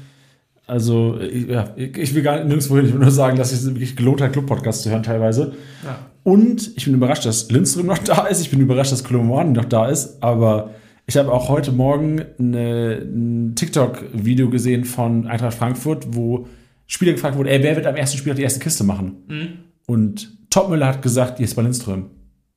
Also, 0.65 1.19
ja, 1.19 1.73
ich 1.75 2.15
will 2.15 2.23
gar 2.23 2.37
nicht 2.37 2.47
nirgendwo 2.47 2.77
hin. 2.77 2.85
Ich 2.85 2.93
will 2.93 2.99
nur 3.01 3.11
sagen, 3.11 3.37
dass 3.37 3.51
es 3.51 3.65
wirklich 3.65 3.95
gelohnt 3.95 4.21
hat, 4.21 4.31
Club-Podcast 4.31 4.83
zu 4.83 4.89
hören 4.89 5.03
teilweise. 5.03 5.53
Ja. 5.83 5.99
Und 6.23 6.71
ich 6.77 6.85
bin 6.85 6.93
überrascht, 6.93 7.25
dass 7.25 7.51
Lindström 7.51 7.87
noch 7.87 7.97
da 7.97 8.27
ist. 8.27 8.39
Ich 8.39 8.49
bin 8.49 8.61
überrascht, 8.61 8.93
dass 8.93 9.03
Kolomani 9.03 9.51
noch 9.51 9.65
da 9.65 9.87
ist. 9.87 10.23
Aber 10.23 10.71
ich 11.05 11.17
habe 11.17 11.31
auch 11.33 11.49
heute 11.49 11.73
Morgen 11.73 12.21
eine, 12.39 13.01
ein 13.03 13.55
TikTok-Video 13.55 14.49
gesehen 14.49 14.85
von 14.85 15.27
Eintracht 15.27 15.55
Frankfurt, 15.55 16.15
wo 16.15 16.47
Spieler 16.87 17.11
gefragt 17.11 17.37
wurde, 17.37 17.49
ey, 17.49 17.61
wer 17.61 17.75
wird 17.75 17.85
am 17.85 17.97
ersten 17.97 18.17
Spiel 18.17 18.33
die 18.33 18.43
erste 18.43 18.61
Kiste 18.61 18.85
machen? 18.85 19.17
Mhm. 19.27 19.47
Und 19.85 20.37
Topmüller 20.49 20.87
hat 20.87 21.01
gesagt, 21.01 21.39
Jesper 21.39 21.63
Lindström. 21.63 22.05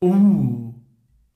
Uh. 0.00 0.74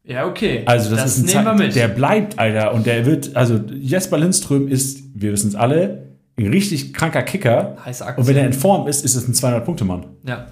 Ja, 0.05 0.27
okay. 0.27 0.63
Also 0.67 0.91
das, 0.91 1.03
das 1.03 1.19
ist 1.19 1.37
ein 1.37 1.59
Zeit, 1.59 1.75
der 1.75 1.89
bleibt, 1.89 2.39
Alter. 2.39 2.75
Und 2.75 2.87
der 2.87 3.07
wird, 3.07 3.35
also 3.37 3.61
Jesper 3.73 4.19
Lindström 4.19 4.69
ist, 4.69 5.03
wir 5.15 5.33
wissen 5.33 5.49
es 5.49 5.55
alle, 5.55 6.10
ein 6.45 6.51
richtig 6.51 6.93
kranker 6.95 7.23
Kicker. 7.23 7.77
Heiße 7.85 8.05
Aktie. 8.05 8.21
Und 8.21 8.29
wenn 8.29 8.37
er 8.37 8.47
in 8.47 8.53
Form 8.53 8.87
ist, 8.89 9.05
ist 9.05 9.15
es 9.15 9.29
ein 9.29 9.35
200-Punkte-Mann. 9.35 10.07
Ja. 10.27 10.47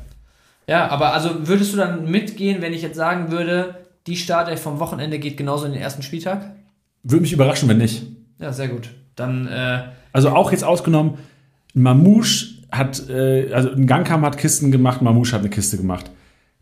Ja, 0.67 0.89
aber 0.89 1.15
also 1.15 1.49
würdest 1.49 1.73
du 1.73 1.79
dann 1.79 2.11
mitgehen, 2.11 2.61
wenn 2.61 2.75
ich 2.75 2.83
jetzt 2.83 2.97
sagen 2.97 3.31
würde, 3.31 3.77
die 4.07 4.17
Startelf 4.17 4.61
vom 4.61 4.81
Wochenende 4.81 5.19
geht 5.19 5.37
genauso 5.37 5.65
in 5.65 5.73
den 5.73 5.81
ersten 5.81 6.03
Spieltag? 6.03 6.53
Würde 7.03 7.23
mich 7.23 7.33
überraschen, 7.33 7.69
wenn 7.69 7.79
nicht. 7.79 8.07
Ja, 8.39 8.53
sehr 8.53 8.69
gut. 8.69 8.91
Dann. 9.17 9.47
Äh, 9.47 9.85
also 10.13 10.31
auch 10.31 10.53
jetzt 10.53 10.65
ausgenommen, 10.65 11.19
Mamouche 11.75 12.47
hat, 12.71 13.09
äh, 13.09 13.53
also 13.53 13.71
ein 13.71 13.87
Gangkam 13.87 14.25
hat 14.25 14.37
Kisten 14.37 14.71
gemacht, 14.71 15.01
Mamouche 15.01 15.33
hat 15.33 15.41
eine 15.41 15.51
Kiste 15.51 15.77
gemacht. 15.77 16.11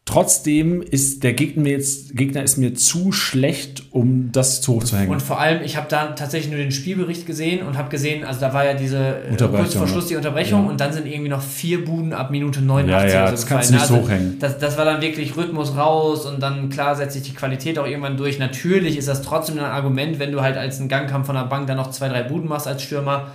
Trotzdem 0.06 0.82
ist 0.82 1.24
der 1.24 1.32
Gegner, 1.32 1.68
jetzt, 1.68 2.16
Gegner 2.16 2.44
ist 2.44 2.58
mir 2.58 2.74
zu 2.74 3.10
schlecht, 3.10 3.82
um 3.90 4.30
das 4.30 4.60
zu 4.60 4.74
hoch 4.74 4.84
zu 4.84 4.96
hängen. 4.96 5.10
Und 5.10 5.20
vor 5.20 5.40
allem, 5.40 5.64
ich 5.64 5.76
habe 5.76 5.88
da 5.90 6.12
tatsächlich 6.12 6.48
nur 6.52 6.60
den 6.60 6.70
Spielbericht 6.70 7.26
gesehen 7.26 7.66
und 7.66 7.76
habe 7.76 7.88
gesehen, 7.88 8.24
also 8.24 8.38
da 8.38 8.54
war 8.54 8.64
ja 8.64 8.74
diese 8.74 8.98
äh, 8.98 9.36
kurz 9.36 9.74
vor 9.74 9.88
Schluss 9.88 10.06
die 10.06 10.14
Unterbrechung 10.14 10.62
ja. 10.62 10.70
und 10.70 10.80
dann 10.80 10.92
sind 10.92 11.08
irgendwie 11.08 11.28
noch 11.28 11.42
vier 11.42 11.84
Buden 11.84 12.12
ab 12.12 12.30
Minute 12.30 12.62
89 12.62 13.12
ja, 13.12 13.24
ja, 13.24 13.30
das 13.32 13.46
kannst 13.46 13.70
du 13.70 13.74
nicht 13.74 13.82
also, 13.82 13.96
hochhängen. 13.96 14.38
Das, 14.38 14.58
das 14.58 14.78
war 14.78 14.84
dann 14.84 15.02
wirklich 15.02 15.36
Rhythmus 15.36 15.76
raus 15.76 16.24
und 16.24 16.40
dann 16.40 16.70
klar 16.70 16.94
setzt 16.94 17.14
sich 17.14 17.24
die 17.24 17.34
Qualität 17.34 17.76
auch 17.76 17.86
irgendwann 17.86 18.16
durch. 18.16 18.38
Natürlich 18.38 18.96
ist 18.96 19.08
das 19.08 19.22
trotzdem 19.22 19.58
ein 19.58 19.64
Argument, 19.64 20.20
wenn 20.20 20.30
du 20.30 20.40
halt 20.40 20.56
als 20.56 20.78
ein 20.78 20.88
Gangkampf 20.88 21.26
von 21.26 21.34
der 21.34 21.46
Bank 21.46 21.66
dann 21.66 21.78
noch 21.78 21.90
zwei, 21.90 22.08
drei 22.08 22.22
Buden 22.22 22.48
machst 22.48 22.68
als 22.68 22.80
Stürmer. 22.80 23.32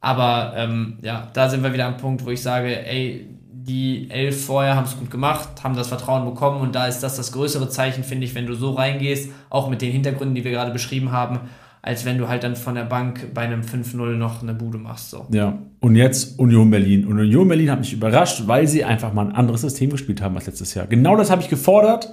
Aber 0.00 0.54
ähm, 0.56 0.96
ja, 1.02 1.28
da 1.34 1.50
sind 1.50 1.62
wir 1.62 1.74
wieder 1.74 1.84
am 1.84 1.98
Punkt, 1.98 2.24
wo 2.24 2.30
ich 2.30 2.40
sage, 2.40 2.86
ey, 2.86 3.26
die 3.66 4.10
elf 4.10 4.44
vorher 4.44 4.76
haben 4.76 4.84
es 4.84 4.98
gut 4.98 5.10
gemacht, 5.10 5.48
haben 5.62 5.74
das 5.74 5.88
Vertrauen 5.88 6.26
bekommen 6.26 6.60
und 6.60 6.74
da 6.74 6.86
ist 6.86 7.00
das 7.00 7.16
das 7.16 7.32
größere 7.32 7.70
Zeichen, 7.70 8.04
finde 8.04 8.26
ich, 8.26 8.34
wenn 8.34 8.46
du 8.46 8.54
so 8.54 8.72
reingehst, 8.72 9.30
auch 9.48 9.70
mit 9.70 9.80
den 9.80 9.90
Hintergründen, 9.90 10.34
die 10.34 10.44
wir 10.44 10.50
gerade 10.50 10.70
beschrieben 10.70 11.12
haben, 11.12 11.40
als 11.80 12.04
wenn 12.04 12.18
du 12.18 12.28
halt 12.28 12.44
dann 12.44 12.56
von 12.56 12.74
der 12.74 12.84
Bank 12.84 13.32
bei 13.32 13.42
einem 13.42 13.62
5-0 13.62 14.16
noch 14.16 14.42
eine 14.42 14.52
Bude 14.52 14.76
machst. 14.76 15.10
So. 15.10 15.26
Ja, 15.30 15.58
und 15.80 15.96
jetzt 15.96 16.38
Union 16.38 16.70
Berlin. 16.70 17.06
Und 17.06 17.18
Union 17.18 17.48
Berlin 17.48 17.70
hat 17.70 17.78
mich 17.78 17.92
überrascht, 17.92 18.42
weil 18.46 18.66
sie 18.66 18.84
einfach 18.84 19.14
mal 19.14 19.26
ein 19.26 19.32
anderes 19.32 19.62
System 19.62 19.90
gespielt 19.90 20.20
haben 20.20 20.36
als 20.36 20.46
letztes 20.46 20.74
Jahr. 20.74 20.86
Genau 20.86 21.16
das 21.16 21.30
habe 21.30 21.40
ich 21.40 21.48
gefordert. 21.48 22.10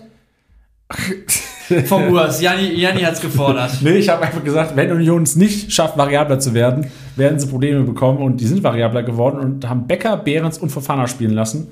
Vom 1.85 2.11
Urs. 2.11 2.41
Janni, 2.41 2.73
Janni 2.73 3.01
hat 3.01 3.13
es 3.13 3.21
gefordert. 3.21 3.71
nee, 3.81 3.91
ich 3.91 4.09
habe 4.09 4.23
einfach 4.23 4.43
gesagt, 4.43 4.75
wenn 4.75 4.91
Union 4.91 5.23
es 5.23 5.35
nicht 5.35 5.71
schafft, 5.71 5.97
variabler 5.97 6.39
zu 6.39 6.53
werden, 6.53 6.87
werden 7.21 7.39
sie 7.39 7.47
Probleme 7.47 7.83
bekommen. 7.83 8.17
Und 8.17 8.41
die 8.41 8.45
sind 8.45 8.63
variabler 8.63 9.03
geworden 9.03 9.39
und 9.39 9.69
haben 9.69 9.87
Becker, 9.87 10.17
Behrens 10.17 10.57
und 10.57 10.69
Fofana 10.69 11.07
spielen 11.07 11.33
lassen. 11.33 11.69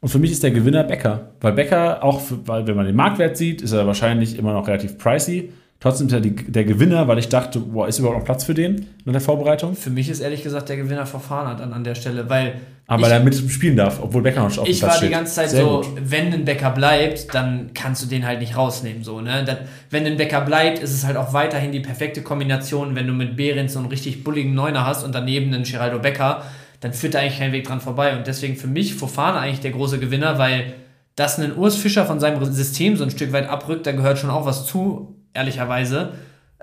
Und 0.00 0.08
für 0.08 0.18
mich 0.18 0.32
ist 0.32 0.42
der 0.42 0.50
Gewinner 0.50 0.84
Becker. 0.84 1.30
Weil 1.40 1.52
Becker, 1.52 2.02
auch 2.02 2.20
für, 2.20 2.46
weil 2.46 2.66
wenn 2.66 2.76
man 2.76 2.86
den 2.86 2.96
Marktwert 2.96 3.36
sieht, 3.36 3.62
ist 3.62 3.72
er 3.72 3.86
wahrscheinlich 3.86 4.38
immer 4.38 4.52
noch 4.52 4.66
relativ 4.66 4.98
pricey. 4.98 5.50
Trotzdem 5.82 6.06
ist 6.06 6.12
er 6.12 6.20
die, 6.20 6.30
der 6.30 6.62
Gewinner, 6.62 7.08
weil 7.08 7.18
ich 7.18 7.28
dachte, 7.28 7.58
boah, 7.58 7.88
ist 7.88 7.98
überhaupt 7.98 8.18
noch 8.20 8.24
Platz 8.24 8.44
für 8.44 8.54
den 8.54 8.86
in 9.04 9.12
der 9.12 9.20
Vorbereitung? 9.20 9.74
Für 9.74 9.90
mich 9.90 10.08
ist 10.08 10.20
ehrlich 10.20 10.44
gesagt 10.44 10.68
der 10.68 10.76
Gewinner 10.76 11.06
Fofana 11.06 11.54
dann 11.54 11.72
an 11.72 11.82
der 11.82 11.96
Stelle, 11.96 12.30
weil 12.30 12.54
aber 12.86 13.02
weil 13.02 13.10
er 13.10 13.20
mit 13.20 13.34
spielen 13.34 13.76
darf, 13.76 13.98
obwohl 14.00 14.22
Becker 14.22 14.44
noch 14.44 14.58
auf 14.58 14.68
Ich 14.68 14.80
war 14.82 15.00
die 15.00 15.08
ganze 15.08 15.34
Zeit 15.34 15.50
Sehr 15.50 15.64
so, 15.64 15.80
gut. 15.80 15.88
wenn 16.04 16.32
ein 16.32 16.44
Becker 16.44 16.70
bleibt, 16.70 17.34
dann 17.34 17.70
kannst 17.74 18.00
du 18.04 18.06
den 18.06 18.24
halt 18.24 18.38
nicht 18.38 18.56
rausnehmen. 18.56 19.02
So, 19.02 19.20
ne? 19.20 19.42
Das, 19.44 19.58
wenn 19.90 20.06
ein 20.06 20.16
Becker 20.16 20.42
bleibt, 20.42 20.78
ist 20.78 20.92
es 20.92 21.04
halt 21.04 21.16
auch 21.16 21.32
weiterhin 21.32 21.72
die 21.72 21.80
perfekte 21.80 22.22
Kombination, 22.22 22.94
wenn 22.94 23.08
du 23.08 23.12
mit 23.12 23.36
Behrens 23.36 23.72
so 23.72 23.80
einen 23.80 23.88
richtig 23.88 24.22
bulligen 24.22 24.54
Neuner 24.54 24.86
hast 24.86 25.02
und 25.02 25.12
daneben 25.12 25.52
einen 25.52 25.64
Geraldo 25.64 25.98
Becker, 25.98 26.44
dann 26.78 26.92
führt 26.92 27.14
da 27.14 27.18
eigentlich 27.18 27.38
kein 27.38 27.50
Weg 27.50 27.64
dran 27.64 27.80
vorbei. 27.80 28.16
Und 28.16 28.28
deswegen 28.28 28.54
für 28.54 28.68
mich 28.68 28.94
Fofana 28.94 29.40
eigentlich 29.40 29.60
der 29.60 29.72
große 29.72 29.98
Gewinner, 29.98 30.38
weil 30.38 30.74
dass 31.16 31.40
ein 31.40 31.56
Urs 31.56 31.76
Fischer 31.76 32.06
von 32.06 32.20
seinem 32.20 32.44
System 32.52 32.96
so 32.96 33.02
ein 33.02 33.10
Stück 33.10 33.32
weit 33.32 33.48
abrückt, 33.48 33.86
da 33.86 33.92
gehört 33.92 34.18
schon 34.18 34.30
auch 34.30 34.46
was 34.46 34.64
zu, 34.66 35.21
ehrlicherweise. 35.34 36.12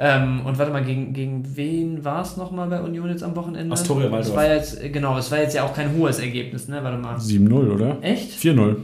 Ähm, 0.01 0.45
und 0.45 0.57
warte 0.57 0.71
mal, 0.71 0.83
gegen, 0.83 1.13
gegen 1.13 1.57
wen 1.57 2.05
war 2.05 2.21
es 2.21 2.37
nochmal 2.37 2.69
bei 2.69 2.81
Union 2.81 3.09
jetzt 3.09 3.21
am 3.21 3.35
Wochenende? 3.35 3.73
Astoria 3.73 4.09
Waldorf. 4.09 4.35
war 4.35 4.47
jetzt, 4.47 4.81
genau, 4.93 5.17
es 5.17 5.29
war 5.29 5.39
jetzt 5.39 5.55
ja 5.55 5.63
auch 5.63 5.73
kein 5.73 5.93
hohes 5.97 6.19
Ergebnis, 6.19 6.69
ne? 6.69 6.81
Warte 6.81 6.97
mal. 6.97 7.17
7-0, 7.17 7.51
oder? 7.73 7.97
Echt? 8.01 8.31
4-0. 8.31 8.77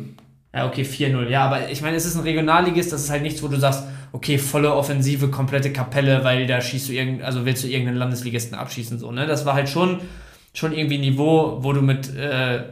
Ja, 0.53 0.67
okay, 0.67 0.83
4-0. 0.83 1.29
Ja, 1.29 1.45
aber 1.45 1.69
ich 1.69 1.81
meine, 1.81 1.95
es 1.95 2.05
ist 2.05 2.15
ein 2.15 2.23
Regionalligist, 2.23 2.91
das 2.91 3.03
ist 3.03 3.09
halt 3.09 3.21
nichts, 3.21 3.41
wo 3.41 3.47
du 3.47 3.57
sagst, 3.57 3.85
okay, 4.11 4.37
volle 4.37 4.73
Offensive, 4.73 5.29
komplette 5.29 5.71
Kapelle, 5.71 6.23
weil 6.25 6.47
da 6.47 6.59
schießt 6.59 6.89
du 6.89 6.93
irgend, 6.93 7.23
also 7.23 7.45
willst 7.45 7.63
du 7.63 7.67
irgendeinen 7.67 7.97
Landesligisten 7.97 8.57
abschießen, 8.57 8.99
so, 8.99 9.11
ne? 9.11 9.25
Das 9.25 9.45
war 9.45 9.53
halt 9.53 9.69
schon, 9.69 10.01
schon 10.53 10.73
irgendwie 10.73 10.95
ein 10.95 11.01
Niveau, 11.01 11.59
wo 11.61 11.71
du 11.71 11.81
mit, 11.81 12.13
äh, 12.13 12.63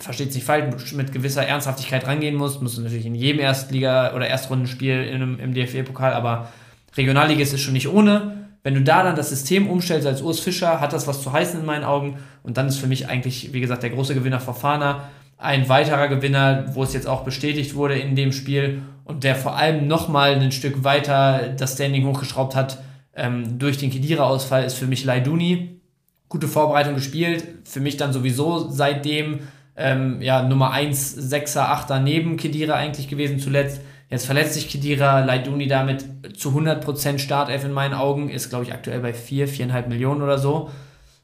versteht 0.00 0.32
sich 0.32 0.44
falsch, 0.44 0.92
mit 0.92 1.12
gewisser 1.12 1.46
Ernsthaftigkeit 1.46 2.06
rangehen. 2.06 2.34
Musst 2.34 2.60
du 2.60 2.80
natürlich 2.80 3.06
in 3.06 3.14
jedem 3.14 3.40
Erstliga- 3.40 4.14
oder 4.14 4.26
Erstrundenspiel 4.26 5.10
einem, 5.12 5.38
im 5.38 5.54
DFB-Pokal, 5.54 6.12
aber 6.12 6.48
Regionalligist 6.96 7.54
ist 7.54 7.60
schon 7.60 7.74
nicht 7.74 7.88
ohne. 7.88 8.48
Wenn 8.62 8.74
du 8.74 8.82
da 8.82 9.02
dann 9.02 9.16
das 9.16 9.30
System 9.30 9.68
umstellst 9.68 10.06
als 10.06 10.20
Urs 10.20 10.40
Fischer, 10.40 10.80
hat 10.80 10.92
das 10.92 11.06
was 11.06 11.22
zu 11.22 11.32
heißen 11.32 11.60
in 11.60 11.66
meinen 11.66 11.84
Augen. 11.84 12.18
Und 12.42 12.56
dann 12.56 12.66
ist 12.66 12.78
für 12.78 12.86
mich 12.86 13.08
eigentlich, 13.08 13.52
wie 13.52 13.60
gesagt, 13.60 13.82
der 13.82 13.90
große 13.90 14.14
Gewinner 14.14 14.40
Fofana. 14.40 15.08
Ein 15.38 15.70
weiterer 15.70 16.08
Gewinner, 16.08 16.66
wo 16.74 16.82
es 16.82 16.92
jetzt 16.92 17.06
auch 17.06 17.24
bestätigt 17.24 17.74
wurde 17.74 17.98
in 17.98 18.14
dem 18.14 18.32
Spiel 18.32 18.82
und 19.04 19.24
der 19.24 19.34
vor 19.34 19.56
allem 19.56 19.86
nochmal 19.86 20.34
ein 20.34 20.52
Stück 20.52 20.84
weiter 20.84 21.54
das 21.56 21.74
Standing 21.74 22.06
hochgeschraubt 22.06 22.54
hat 22.54 22.78
ähm, 23.14 23.58
durch 23.58 23.78
den 23.78 23.90
Kedira-Ausfall, 23.90 24.64
ist 24.64 24.74
für 24.74 24.86
mich 24.86 25.04
Laiduni. 25.04 25.80
Gute 26.28 26.46
Vorbereitung 26.46 26.94
gespielt. 26.94 27.44
Für 27.64 27.80
mich 27.80 27.96
dann 27.96 28.12
sowieso 28.12 28.68
seitdem 28.68 29.40
ähm, 29.76 30.20
ja, 30.20 30.42
Nummer 30.42 30.70
1, 30.72 31.32
6er, 31.32 31.86
8er 31.86 32.00
neben 32.00 32.36
Kedira 32.36 32.74
eigentlich 32.74 33.08
gewesen 33.08 33.38
zuletzt 33.38 33.80
Jetzt 34.10 34.26
verletzt 34.26 34.54
sich 34.54 34.68
Kedira, 34.68 35.20
Leiduni 35.20 35.68
damit 35.68 36.04
zu 36.36 36.50
100% 36.50 37.20
Startelf 37.20 37.64
in 37.64 37.70
meinen 37.70 37.94
Augen, 37.94 38.28
ist 38.28 38.50
glaube 38.50 38.64
ich 38.64 38.72
aktuell 38.72 38.98
bei 39.00 39.14
4, 39.14 39.48
4,5 39.48 39.86
Millionen 39.86 40.20
oder 40.20 40.36
so. 40.36 40.68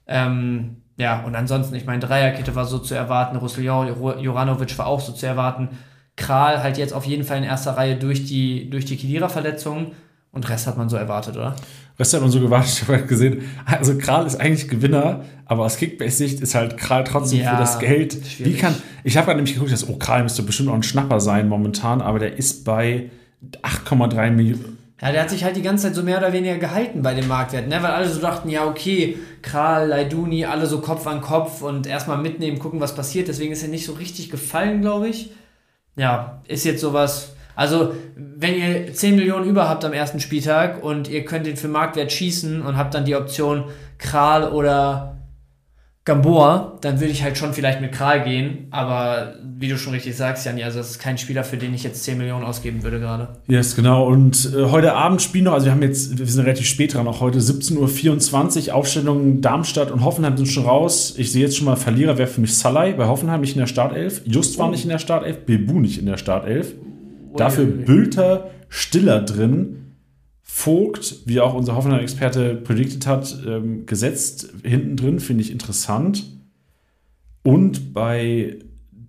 Ähm, 0.07 0.82
ja, 0.97 1.24
und 1.24 1.34
ansonsten, 1.34 1.74
ich 1.74 1.84
meine, 1.84 1.99
Dreierkette 1.99 2.55
war 2.55 2.64
so 2.64 2.78
zu 2.78 2.94
erwarten, 2.94 3.36
Russeljan, 3.36 3.88
Joranovic 4.20 4.78
war 4.78 4.86
auch 4.86 5.01
so 5.01 5.12
zu 5.12 5.26
erwarten. 5.26 5.70
Kral 6.14 6.62
halt 6.62 6.78
jetzt 6.78 6.94
auf 6.94 7.05
jeden 7.05 7.24
Fall 7.24 7.38
in 7.38 7.44
erster 7.44 7.72
Reihe 7.76 7.97
durch 7.97 8.24
die, 8.24 8.70
durch 8.70 8.84
die 8.84 8.97
Kedira-Verletzung. 8.97 9.92
Und 10.37 10.47
Rest 10.51 10.66
hat 10.66 10.76
man 10.76 10.91
so 10.91 10.99
erwartet, 10.99 11.34
oder? 11.34 11.57
Rest 11.99 12.12
hat 12.12 12.20
man 12.20 12.30
so 12.30 12.41
gewartet. 12.41 12.70
Ich 12.74 12.82
habe 12.82 12.99
halt 12.99 13.09
gesehen, 13.09 13.49
also 13.64 13.97
Kral 13.97 14.26
ist 14.26 14.39
eigentlich 14.39 14.68
Gewinner, 14.68 15.25
aber 15.46 15.64
aus 15.64 15.79
Kickbase-Sicht 15.79 16.41
ist 16.41 16.54
halt 16.54 16.76
Kral 16.76 17.04
trotzdem 17.04 17.41
ja, 17.41 17.53
für 17.53 17.57
das 17.57 17.79
Geld. 17.79 18.13
Schwierig. 18.13 18.54
Wie 18.54 18.58
kann, 18.58 18.75
ich 19.03 19.17
habe 19.17 19.25
gerade 19.25 19.38
nämlich 19.38 19.54
geguckt, 19.54 19.72
dass, 19.72 19.88
oh, 19.88 19.96
Kral 19.96 20.25
müsste 20.25 20.42
bestimmt 20.42 20.68
auch 20.68 20.75
ein 20.75 20.83
Schnapper 20.83 21.21
sein 21.21 21.49
momentan, 21.49 22.03
aber 22.03 22.18
der 22.18 22.37
ist 22.37 22.67
bei 22.67 23.11
8,3 23.63 24.30
Millionen. 24.30 24.76
Ja, 25.00 25.11
der 25.11 25.22
hat 25.22 25.30
sich 25.30 25.42
halt 25.42 25.57
die 25.57 25.63
ganze 25.63 25.84
Zeit 25.84 25.95
so 25.95 26.03
mehr 26.03 26.18
oder 26.18 26.34
weniger 26.34 26.58
gehalten 26.58 27.00
bei 27.00 27.14
dem 27.14 27.29
Marktwert, 27.29 27.67
ne? 27.67 27.83
Weil 27.83 27.92
alle 27.92 28.08
so 28.11 28.21
dachten, 28.21 28.50
ja, 28.50 28.67
okay, 28.67 29.17
Kral, 29.41 29.88
Leiduni, 29.88 30.45
alle 30.45 30.67
so 30.67 30.83
Kopf 30.83 31.07
an 31.07 31.22
Kopf 31.22 31.63
und 31.63 31.87
erstmal 31.87 32.18
mitnehmen, 32.18 32.58
gucken, 32.58 32.80
was 32.80 32.95
passiert. 32.95 33.29
Deswegen 33.29 33.53
ist 33.53 33.63
er 33.63 33.68
nicht 33.71 33.87
so 33.87 33.95
richtig 33.95 34.30
gefallen, 34.30 34.83
glaube 34.83 35.08
ich. 35.08 35.30
Ja, 35.96 36.42
ist 36.46 36.67
jetzt 36.67 36.83
sowas, 36.83 37.36
also, 37.57 37.95
wenn 38.14 38.54
ihr 38.54 38.92
10 38.92 39.16
Millionen 39.16 39.49
über 39.49 39.68
habt 39.68 39.84
am 39.84 39.95
ersten 39.95 40.20
Spieltag 40.20 40.84
und 40.84 41.08
ihr 41.08 41.24
könnt 41.24 41.46
ihn 41.46 41.57
für 41.57 41.68
Marktwert 41.68 42.12
schießen 42.12 42.62
und 42.62 42.76
habt 42.76 42.95
dann 42.95 43.07
die 43.07 43.16
Option 43.16 43.64
Kral 43.99 44.53
oder 44.53 45.16
Gamboa, 46.07 46.78
dann 46.83 47.00
würde 47.00 47.11
ich 47.11 47.24
halt 47.24 47.37
schon 47.37 47.53
vielleicht 47.53 47.80
mit 47.80 47.91
Kral 47.91 48.22
gehen, 48.22 48.68
aber 48.70 49.34
wie 49.58 49.68
du 49.68 49.76
schon 49.76 49.92
richtig 49.92 50.16
sagst, 50.16 50.46
Janni, 50.46 50.62
also 50.62 50.78
das 50.78 50.91
ist 50.91 50.99
kein 51.00 51.18
Spieler, 51.18 51.42
für 51.42 51.57
den 51.57 51.74
ich 51.74 51.83
jetzt 51.83 52.04
10 52.04 52.16
Millionen 52.16 52.45
ausgeben 52.45 52.84
würde 52.84 53.00
gerade. 53.00 53.41
Yes, 53.49 53.74
genau. 53.74 54.07
Und 54.07 54.53
äh, 54.54 54.66
heute 54.66 54.92
Abend 54.92 55.20
spielen 55.20 55.45
noch, 55.46 55.54
also 55.54 55.66
wir 55.66 55.72
haben 55.72 55.83
jetzt, 55.83 56.16
wir 56.16 56.26
sind 56.26 56.45
relativ 56.45 56.66
spät 56.66 56.95
dran, 56.95 57.08
auch 57.08 57.20
heute 57.20 57.41
17.24 57.41 58.68
Uhr, 58.68 58.74
Aufstellungen 58.76 59.41
Darmstadt 59.41 59.91
und 59.91 60.04
Hoffenheim 60.04 60.37
sind 60.37 60.46
schon 60.46 60.64
raus. 60.64 61.14
Ich 61.16 61.33
sehe 61.33 61.42
jetzt 61.42 61.57
schon 61.57 61.64
mal, 61.64 61.74
Verlierer 61.74 62.18
wäre 62.18 62.28
für 62.28 62.41
mich 62.41 62.57
Salai, 62.57 62.92
bei 62.92 63.07
Hoffenheim 63.07 63.41
nicht 63.41 63.54
in 63.54 63.61
der 63.61 63.66
Startelf, 63.66 64.22
Just 64.26 64.58
war 64.58 64.68
oh. 64.68 64.70
nicht 64.70 64.84
in 64.84 64.91
der 64.91 65.00
Startelf, 65.00 65.38
Bebu 65.45 65.80
nicht 65.80 65.99
in 65.99 66.07
der 66.07 66.18
Startelf. 66.18 66.72
Dafür 67.37 67.67
Bülter, 67.67 68.50
Stiller 68.68 69.22
drin. 69.22 69.83
Vogt, 70.42 71.17
wie 71.26 71.41
auch 71.41 71.54
unser 71.54 71.76
Hoffenheim-Experte 71.76 72.54
predicted 72.54 73.07
hat, 73.07 73.37
ähm, 73.46 73.84
gesetzt 73.84 74.54
hinten 74.63 74.96
drin, 74.96 75.21
finde 75.21 75.42
ich 75.42 75.50
interessant. 75.50 76.25
Und 77.42 77.92
bei 77.92 78.57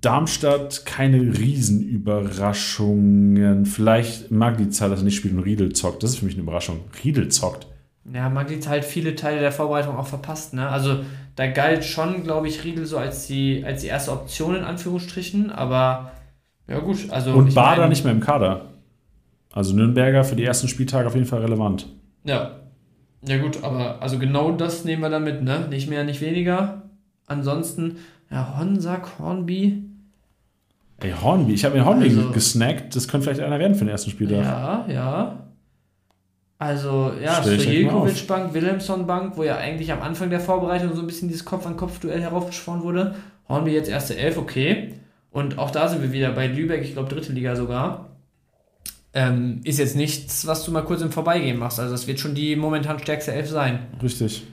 Darmstadt 0.01 0.85
keine 0.85 1.37
Riesenüberraschungen. 1.37 3.65
Vielleicht 3.65 4.29
Magliza, 4.31 4.89
dass 4.89 4.99
er 4.99 5.05
nicht 5.05 5.15
spielt 5.15 5.33
und 5.33 5.39
Riedel 5.39 5.73
zockt. 5.73 6.03
Das 6.03 6.11
ist 6.11 6.17
für 6.17 6.25
mich 6.25 6.35
eine 6.35 6.43
Überraschung. 6.43 6.81
Riedel 7.03 7.29
zockt. 7.29 7.65
Ja, 8.13 8.29
Magliza 8.29 8.69
halt 8.69 8.85
viele 8.85 9.15
Teile 9.15 9.39
der 9.39 9.51
Vorbereitung 9.51 9.97
auch 9.97 10.05
verpasst. 10.07 10.53
Ne? 10.53 10.69
Also 10.69 10.99
da 11.35 11.47
galt 11.47 11.83
schon, 11.83 12.23
glaube 12.23 12.47
ich, 12.47 12.63
Riedel 12.63 12.85
so 12.85 12.97
als 12.97 13.27
die, 13.27 13.63
als 13.65 13.81
die 13.81 13.87
erste 13.87 14.11
Option 14.11 14.55
in 14.55 14.63
Anführungsstrichen. 14.63 15.51
Aber 15.51 16.11
ja 16.67 16.79
gut, 16.79 17.09
also... 17.09 17.31
Und 17.31 17.53
Bader 17.53 17.87
nicht 17.87 18.03
mehr 18.03 18.13
im 18.13 18.19
Kader. 18.19 18.65
Also 19.53 19.75
Nürnberger 19.75 20.23
für 20.23 20.35
die 20.35 20.43
ersten 20.43 20.67
Spieltage 20.67 21.07
auf 21.07 21.15
jeden 21.15 21.25
Fall 21.25 21.41
relevant. 21.41 21.87
Ja. 22.23 22.51
Ja 23.27 23.37
gut, 23.39 23.63
aber 23.63 24.01
also 24.01 24.19
genau 24.19 24.51
das 24.51 24.85
nehmen 24.85 25.01
wir 25.01 25.09
damit, 25.09 25.41
ne? 25.43 25.65
Nicht 25.69 25.89
mehr, 25.89 26.03
nicht 26.03 26.21
weniger. 26.21 26.83
Ansonsten, 27.25 27.97
ja, 28.29 28.57
Honsack, 28.57 29.19
Hornby. 29.19 29.83
Ey, 30.99 31.13
Hornby, 31.21 31.53
ich 31.53 31.65
habe 31.65 31.77
mir 31.77 31.85
Hornby 31.85 32.09
also, 32.09 32.31
gesnackt. 32.31 32.95
Das 32.95 33.07
könnte 33.07 33.25
vielleicht 33.25 33.41
einer 33.41 33.59
werden 33.59 33.75
für 33.75 33.85
den 33.85 33.89
ersten 33.89 34.11
Spieltag. 34.11 34.43
Ja, 34.43 34.85
ja. 34.87 35.47
Also, 36.59 37.11
ja, 37.23 37.41
Stojelkovic 37.41 38.27
Bank, 38.27 38.53
Wilhelmsson 38.53 39.05
Bank, 39.05 39.37
wo 39.37 39.43
ja 39.43 39.57
eigentlich 39.57 39.91
am 39.91 40.01
Anfang 40.01 40.29
der 40.29 40.39
Vorbereitung 40.39 40.95
so 40.95 41.01
ein 41.01 41.07
bisschen 41.07 41.29
dieses 41.29 41.45
Kopf-an-Kopf-Duell 41.45 42.21
heraufbeschworen 42.21 42.83
wurde. 42.83 43.15
Hornby 43.47 43.71
jetzt 43.71 43.89
erste 43.89 44.17
Elf, 44.17 44.37
okay. 44.37 44.93
Und 45.31 45.57
auch 45.57 45.71
da 45.71 45.87
sind 45.87 46.01
wir 46.01 46.11
wieder 46.11 46.31
bei 46.31 46.47
Lübeck, 46.47 46.81
ich 46.83 46.93
glaube 46.93 47.13
dritte 47.13 47.33
Liga 47.33 47.55
sogar 47.55 48.07
ähm, 49.17 49.61
ist 49.63 49.79
jetzt 49.79 49.95
nichts, 49.95 50.45
was 50.45 50.63
du 50.63 50.71
mal 50.71 50.83
kurz 50.83 51.01
im 51.01 51.11
Vorbeigehen 51.11 51.57
machst. 51.57 51.79
Also 51.79 51.91
das 51.91 52.05
wird 52.05 52.19
schon 52.19 52.35
die 52.35 52.55
momentan 52.55 52.99
stärkste 52.99 53.33
Elf 53.33 53.49
sein. 53.49 53.87
Richtig. 54.01 54.45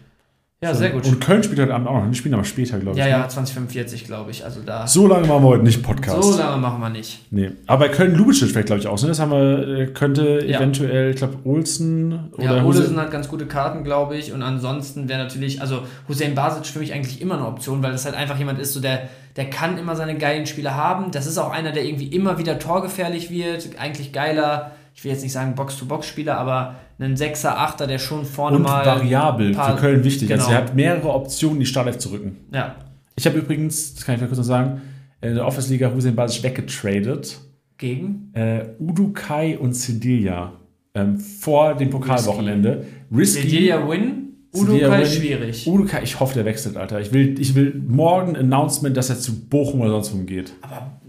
Ja, 0.64 0.74
sehr 0.74 0.90
gut. 0.90 1.06
Und 1.06 1.20
Köln 1.20 1.42
spielt 1.42 1.60
heute 1.60 1.74
Abend 1.74 1.86
auch 1.86 2.02
noch. 2.02 2.10
Die 2.10 2.16
spielen 2.16 2.32
aber 2.34 2.44
später, 2.44 2.78
glaube 2.78 2.98
ich. 2.98 3.04
Ja, 3.04 3.06
ja, 3.06 3.28
2045, 3.28 4.00
ne? 4.00 4.06
glaube 4.06 4.30
ich. 4.30 4.44
Also 4.44 4.60
da. 4.64 4.86
So 4.86 5.06
lange 5.06 5.26
machen 5.26 5.42
wir 5.42 5.48
heute 5.48 5.62
nicht 5.62 5.82
Podcast. 5.82 6.22
So 6.22 6.38
lange 6.38 6.56
machen 6.56 6.80
wir 6.80 6.88
nicht. 6.88 7.20
Nee. 7.30 7.50
Aber 7.66 7.88
Köln 7.90 8.14
Lubitsch 8.14 8.42
vielleicht, 8.42 8.66
glaube 8.66 8.80
ich, 8.80 8.86
auch. 8.86 9.00
Ne? 9.02 9.08
Das 9.08 9.20
haben 9.20 9.30
wir, 9.30 9.68
äh, 9.68 9.86
könnte 9.88 10.42
ja. 10.46 10.58
eventuell, 10.58 11.10
ich 11.10 11.16
glaube, 11.16 11.36
Olsen 11.44 12.30
oder. 12.32 12.56
Ja, 12.56 12.64
Olsen 12.64 12.98
hat 12.98 13.10
ganz 13.10 13.28
gute 13.28 13.46
Karten, 13.46 13.84
glaube 13.84 14.16
ich. 14.16 14.32
Und 14.32 14.42
ansonsten 14.42 15.08
wäre 15.08 15.22
natürlich, 15.22 15.60
also 15.60 15.82
Hussein 16.08 16.34
Basic 16.34 16.64
für 16.64 16.78
mich 16.78 16.94
eigentlich 16.94 17.20
immer 17.20 17.34
eine 17.34 17.46
Option, 17.46 17.82
weil 17.82 17.92
das 17.92 18.06
halt 18.06 18.14
einfach 18.14 18.38
jemand 18.38 18.58
ist, 18.58 18.72
so 18.72 18.80
der, 18.80 19.08
der 19.36 19.50
kann 19.50 19.76
immer 19.76 19.96
seine 19.96 20.16
geilen 20.16 20.46
Spiele 20.46 20.74
haben. 20.74 21.10
Das 21.10 21.26
ist 21.26 21.36
auch 21.36 21.50
einer, 21.50 21.72
der 21.72 21.84
irgendwie 21.84 22.06
immer 22.06 22.38
wieder 22.38 22.58
torgefährlich 22.58 23.30
wird. 23.30 23.68
Eigentlich 23.78 24.12
geiler 24.12 24.72
ich 24.94 25.02
will 25.04 25.10
jetzt 25.10 25.22
nicht 25.22 25.32
sagen 25.32 25.56
Box-to-Box-Spieler, 25.56 26.38
aber 26.38 26.76
einen 26.98 27.16
Sechser, 27.16 27.58
Achter, 27.58 27.86
der 27.86 27.98
schon 27.98 28.24
vorne 28.24 28.56
und 28.56 28.62
mal. 28.62 28.86
variabel 28.86 29.54
für 29.54 29.76
Köln 29.76 30.04
wichtig. 30.04 30.30
Also 30.30 30.46
genau. 30.46 30.56
Also 30.56 30.64
er 30.64 30.68
hat 30.68 30.74
mehrere 30.76 31.12
Optionen, 31.12 31.58
die 31.58 31.66
Startelf 31.66 31.98
zu 31.98 32.10
rücken. 32.10 32.36
Ja. 32.52 32.76
Ich 33.16 33.26
habe 33.26 33.38
übrigens, 33.38 33.94
das 33.94 34.04
kann 34.04 34.14
ich 34.14 34.20
mal 34.20 34.26
kurz 34.26 34.38
noch 34.38 34.44
sagen, 34.44 34.80
in 35.20 35.34
der 35.34 35.46
Office-Liga 35.46 35.92
Hussein 35.92 36.14
Basic 36.14 36.42
weggetradet. 36.42 37.38
Gegen? 37.78 38.30
Äh, 38.34 38.66
Udukai 38.78 39.58
und 39.58 39.74
Sedilia. 39.74 40.52
Ähm, 40.94 41.18
vor 41.18 41.74
dem 41.74 41.90
Pokalwochenende. 41.90 42.84
Risky. 43.14 43.42
Sedilia 43.42 43.88
win? 43.88 44.24
Udukai 44.54 45.04
schwierig. 45.04 45.66
Udukai, 45.66 46.02
ich 46.02 46.20
hoffe, 46.20 46.34
der 46.34 46.44
wechselt, 46.44 46.76
Alter. 46.76 47.00
Ich 47.00 47.12
will, 47.12 47.38
ich 47.40 47.56
will 47.56 47.82
morgen 47.88 48.36
Announcement, 48.36 48.96
dass 48.96 49.10
er 49.10 49.18
zu 49.18 49.48
Bochum 49.48 49.80
oder 49.80 49.90
sonst 49.90 50.16
wo 50.16 50.22
geht. 50.22 50.52
Aber 50.62 51.00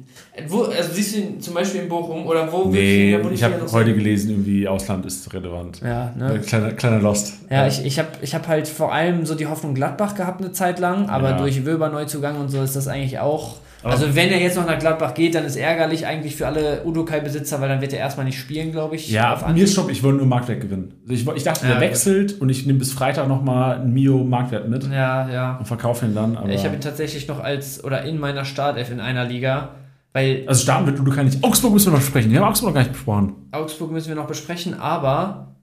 wo, 0.48 0.64
also 0.64 0.92
siehst 0.92 1.16
du 1.16 1.20
ihn 1.20 1.42
zum 1.42 1.54
Beispiel 1.54 1.82
in 1.82 1.90
Bochum 1.90 2.26
oder 2.26 2.52
wo 2.52 2.66
nee, 2.66 3.18
du 3.18 3.30
ich 3.30 3.44
habe 3.44 3.56
heute 3.72 3.94
gelesen, 3.94 4.32
irgendwie 4.32 4.68
Ausland 4.68 5.06
ist 5.06 5.34
relevant. 5.34 5.82
Ja, 5.82 6.14
ne? 6.18 6.40
Kleiner, 6.46 6.72
kleiner 6.74 7.00
Lost. 7.00 7.36
Ja, 7.50 7.62
ja. 7.62 7.68
ich, 7.68 7.86
ich 7.86 8.00
habe 8.00 8.10
ich 8.22 8.36
hab 8.36 8.48
halt 8.48 8.68
vor 8.68 8.94
allem 8.94 9.26
so 9.26 9.36
die 9.36 9.48
Hoffnung 9.48 9.74
Gladbach 9.74 10.16
gehabt 10.16 10.42
eine 10.42 10.52
Zeit 10.52 10.80
lang, 10.80 11.10
aber 11.10 11.32
ja. 11.32 11.38
durch 11.38 11.66
Wöber 11.66 11.90
Neuzugang 11.90 12.38
und 12.40 12.50
so 12.50 12.62
ist 12.62 12.76
das 12.76 12.88
eigentlich 12.88 13.20
auch. 13.20 13.58
Also 13.84 14.16
wenn 14.16 14.30
er 14.30 14.40
jetzt 14.40 14.58
noch 14.58 14.66
nach 14.66 14.80
Gladbach 14.80 15.14
geht, 15.14 15.36
dann 15.36 15.46
ist 15.46 15.56
ärgerlich 15.56 16.08
eigentlich 16.08 16.36
für 16.36 16.48
alle 16.48 16.84
Udokai-Besitzer, 16.86 17.62
weil 17.62 17.70
dann 17.70 17.82
wird 17.82 17.94
er 17.94 18.00
erstmal 18.00 18.26
nicht 18.26 18.40
spielen, 18.40 18.72
glaube 18.72 18.96
ich. 18.96 19.12
Ja, 19.12 19.40
mir 19.54 19.64
ist 19.64 19.76
schon, 19.76 19.90
ich 19.92 20.02
wollte 20.02 20.18
nur 20.18 20.26
Marktwert 20.26 20.62
gewinnen. 20.62 20.94
Also 21.08 21.14
ich, 21.14 21.38
ich 21.38 21.44
dachte, 21.44 21.68
ja, 21.68 21.74
der 21.74 21.82
wechselt 21.82 22.42
und 22.42 22.50
ich 22.50 22.66
nehme 22.66 22.80
bis 22.80 22.92
Freitag 22.92 23.28
nochmal 23.28 23.78
einen 23.78 23.94
Mio 23.94 24.24
Marktwert 24.24 24.68
mit. 24.68 24.90
Ja, 24.92 25.30
ja. 25.30 25.58
Und 25.58 25.68
verkaufe 25.68 26.08
ihn 26.08 26.16
dann. 26.16 26.50
ich 26.50 26.66
habe 26.66 26.76
ihn 26.76 26.82
tatsächlich 26.82 27.28
noch 27.28 27.40
als, 27.40 27.84
oder 27.84 28.04
in 28.04 28.20
meiner 28.20 28.44
Startelf 28.44 28.90
in 28.90 29.00
einer 29.00 29.24
Liga 29.24 29.70
weil 30.16 30.48
also 30.48 30.64
starten 30.64 30.86
wird 30.86 30.98
du 30.98 31.04
kann 31.12 31.26
nicht. 31.26 31.44
Augsburg 31.44 31.74
müssen 31.74 31.88
wir 31.88 31.92
noch 31.92 32.00
besprechen. 32.00 32.32
Wir 32.32 32.40
haben 32.40 32.48
Augsburg 32.48 32.70
noch 32.70 32.76
gar 32.76 32.84
nicht 32.84 32.94
besprochen. 32.94 33.34
Augsburg 33.52 33.92
müssen 33.92 34.08
wir 34.08 34.16
noch 34.16 34.28
besprechen, 34.28 34.74
aber 34.74 35.58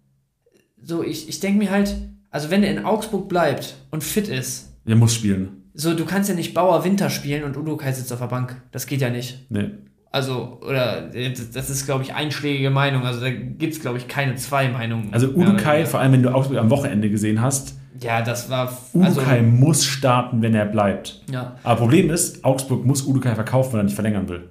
so, 0.83 1.03
ich, 1.03 1.27
ich 1.27 1.41
denke 1.41 1.59
mir 1.59 1.71
halt, 1.71 1.97
also 2.29 2.51
wenn 2.51 2.63
er 2.63 2.71
in 2.71 2.85
Augsburg 2.85 3.31
bleibt 3.31 3.77
und 3.91 4.05
fit 4.05 4.29
ist. 4.29 4.75
Er 4.85 4.97
muss 4.97 5.15
spielen. 5.15 5.71
So, 5.73 5.95
du 5.95 6.05
kannst 6.05 6.29
ja 6.29 6.35
nicht 6.35 6.53
Bauer 6.53 6.85
Winter 6.85 7.09
spielen 7.09 7.45
und 7.45 7.57
Udokai 7.57 7.93
sitzt 7.93 8.13
auf 8.13 8.19
der 8.19 8.27
Bank. 8.27 8.61
Das 8.73 8.87
geht 8.87 9.01
ja 9.01 9.09
nicht. 9.09 9.47
Nee. 9.49 9.71
Also, 10.13 10.59
oder 10.61 11.11
das 11.11 11.71
ist, 11.71 11.87
glaube 11.87 12.05
ich, 12.05 12.15
einschlägige 12.15 12.69
Meinung. 12.69 13.05
Also 13.05 13.21
da 13.21 13.31
gibt 13.31 13.73
es, 13.73 13.81
glaube 13.81 13.97
ich, 13.97 14.09
keine 14.09 14.37
zwei 14.37 14.69
Meinungen. 14.69 15.09
Also 15.13 15.29
Udokai, 15.29 15.87
vor 15.87 16.01
allem 16.01 16.13
wenn 16.13 16.23
du 16.23 16.35
Augsburg 16.35 16.59
am 16.59 16.69
Wochenende 16.69 17.09
gesehen 17.09 17.41
hast, 17.41 17.77
ja, 18.01 18.21
das 18.21 18.51
war. 18.51 18.77
Udukai 18.93 19.39
also, 19.39 19.47
muss 19.47 19.85
starten, 19.85 20.43
wenn 20.43 20.55
er 20.55 20.67
bleibt. 20.67 21.23
Ja. 21.31 21.57
Aber 21.63 21.81
Problem 21.81 22.11
ist, 22.11 22.45
Augsburg 22.45 22.85
muss 22.85 23.07
Udukai 23.07 23.35
verkaufen, 23.35 23.73
wenn 23.73 23.81
er 23.81 23.85
nicht 23.85 23.95
verlängern 23.95 24.29
will. 24.29 24.51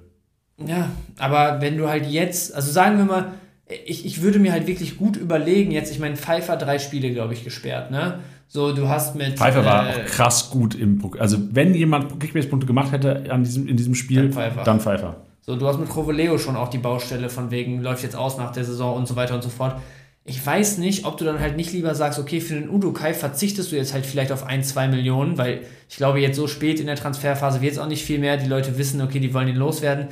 Ja, 0.66 0.88
aber 1.18 1.60
wenn 1.60 1.76
du 1.76 1.88
halt 1.88 2.06
jetzt, 2.06 2.54
also 2.54 2.70
sagen 2.70 2.98
wir 2.98 3.04
mal, 3.04 3.26
ich, 3.84 4.04
ich 4.04 4.22
würde 4.22 4.38
mir 4.38 4.52
halt 4.52 4.66
wirklich 4.66 4.96
gut 4.96 5.16
überlegen, 5.16 5.70
jetzt, 5.70 5.90
ich 5.90 5.98
meine, 5.98 6.16
Pfeiffer 6.16 6.56
drei 6.56 6.78
Spiele, 6.78 7.12
glaube 7.12 7.34
ich, 7.34 7.44
gesperrt, 7.44 7.90
ne? 7.90 8.18
So, 8.48 8.74
du 8.74 8.88
hast 8.88 9.16
mit. 9.16 9.38
Pfeiffer 9.38 9.64
war 9.64 9.86
äh, 9.86 9.92
auch 9.92 10.04
krass 10.06 10.50
gut 10.50 10.74
im. 10.74 11.00
Also, 11.18 11.38
wenn 11.52 11.74
jemand 11.74 12.20
Kickbase-Punkte 12.20 12.66
gemacht 12.66 12.92
hätte 12.92 13.24
an 13.30 13.44
diesem, 13.44 13.66
in 13.66 13.76
diesem 13.76 13.94
Spiel, 13.94 14.24
dann 14.24 14.32
Pfeiffer. 14.32 14.62
dann 14.64 14.80
Pfeiffer. 14.80 15.16
So, 15.42 15.56
du 15.56 15.66
hast 15.66 15.78
mit 15.78 15.90
Kroveleo 15.90 16.38
schon 16.38 16.56
auch 16.56 16.68
die 16.68 16.78
Baustelle 16.78 17.28
von 17.28 17.50
wegen, 17.50 17.82
läuft 17.82 18.02
jetzt 18.02 18.16
aus 18.16 18.38
nach 18.38 18.52
der 18.52 18.64
Saison 18.64 18.96
und 18.96 19.06
so 19.06 19.16
weiter 19.16 19.34
und 19.34 19.42
so 19.42 19.50
fort 19.50 19.76
ich 20.24 20.44
weiß 20.44 20.78
nicht, 20.78 21.04
ob 21.04 21.16
du 21.16 21.24
dann 21.24 21.40
halt 21.40 21.56
nicht 21.56 21.72
lieber 21.72 21.94
sagst, 21.94 22.18
okay, 22.18 22.40
für 22.40 22.54
den 22.54 22.70
Udokai 22.70 23.12
verzichtest 23.12 23.72
du 23.72 23.76
jetzt 23.76 23.92
halt 23.92 24.06
vielleicht 24.06 24.30
auf 24.30 24.46
ein, 24.46 24.62
zwei 24.62 24.86
Millionen, 24.86 25.36
weil 25.36 25.62
ich 25.88 25.96
glaube, 25.96 26.20
jetzt 26.20 26.36
so 26.36 26.46
spät 26.46 26.78
in 26.78 26.86
der 26.86 26.96
Transferphase 26.96 27.60
wird 27.60 27.72
es 27.72 27.78
auch 27.78 27.88
nicht 27.88 28.04
viel 28.04 28.20
mehr. 28.20 28.36
Die 28.36 28.48
Leute 28.48 28.78
wissen, 28.78 29.00
okay, 29.00 29.18
die 29.18 29.34
wollen 29.34 29.48
ihn 29.48 29.56
loswerden. 29.56 30.08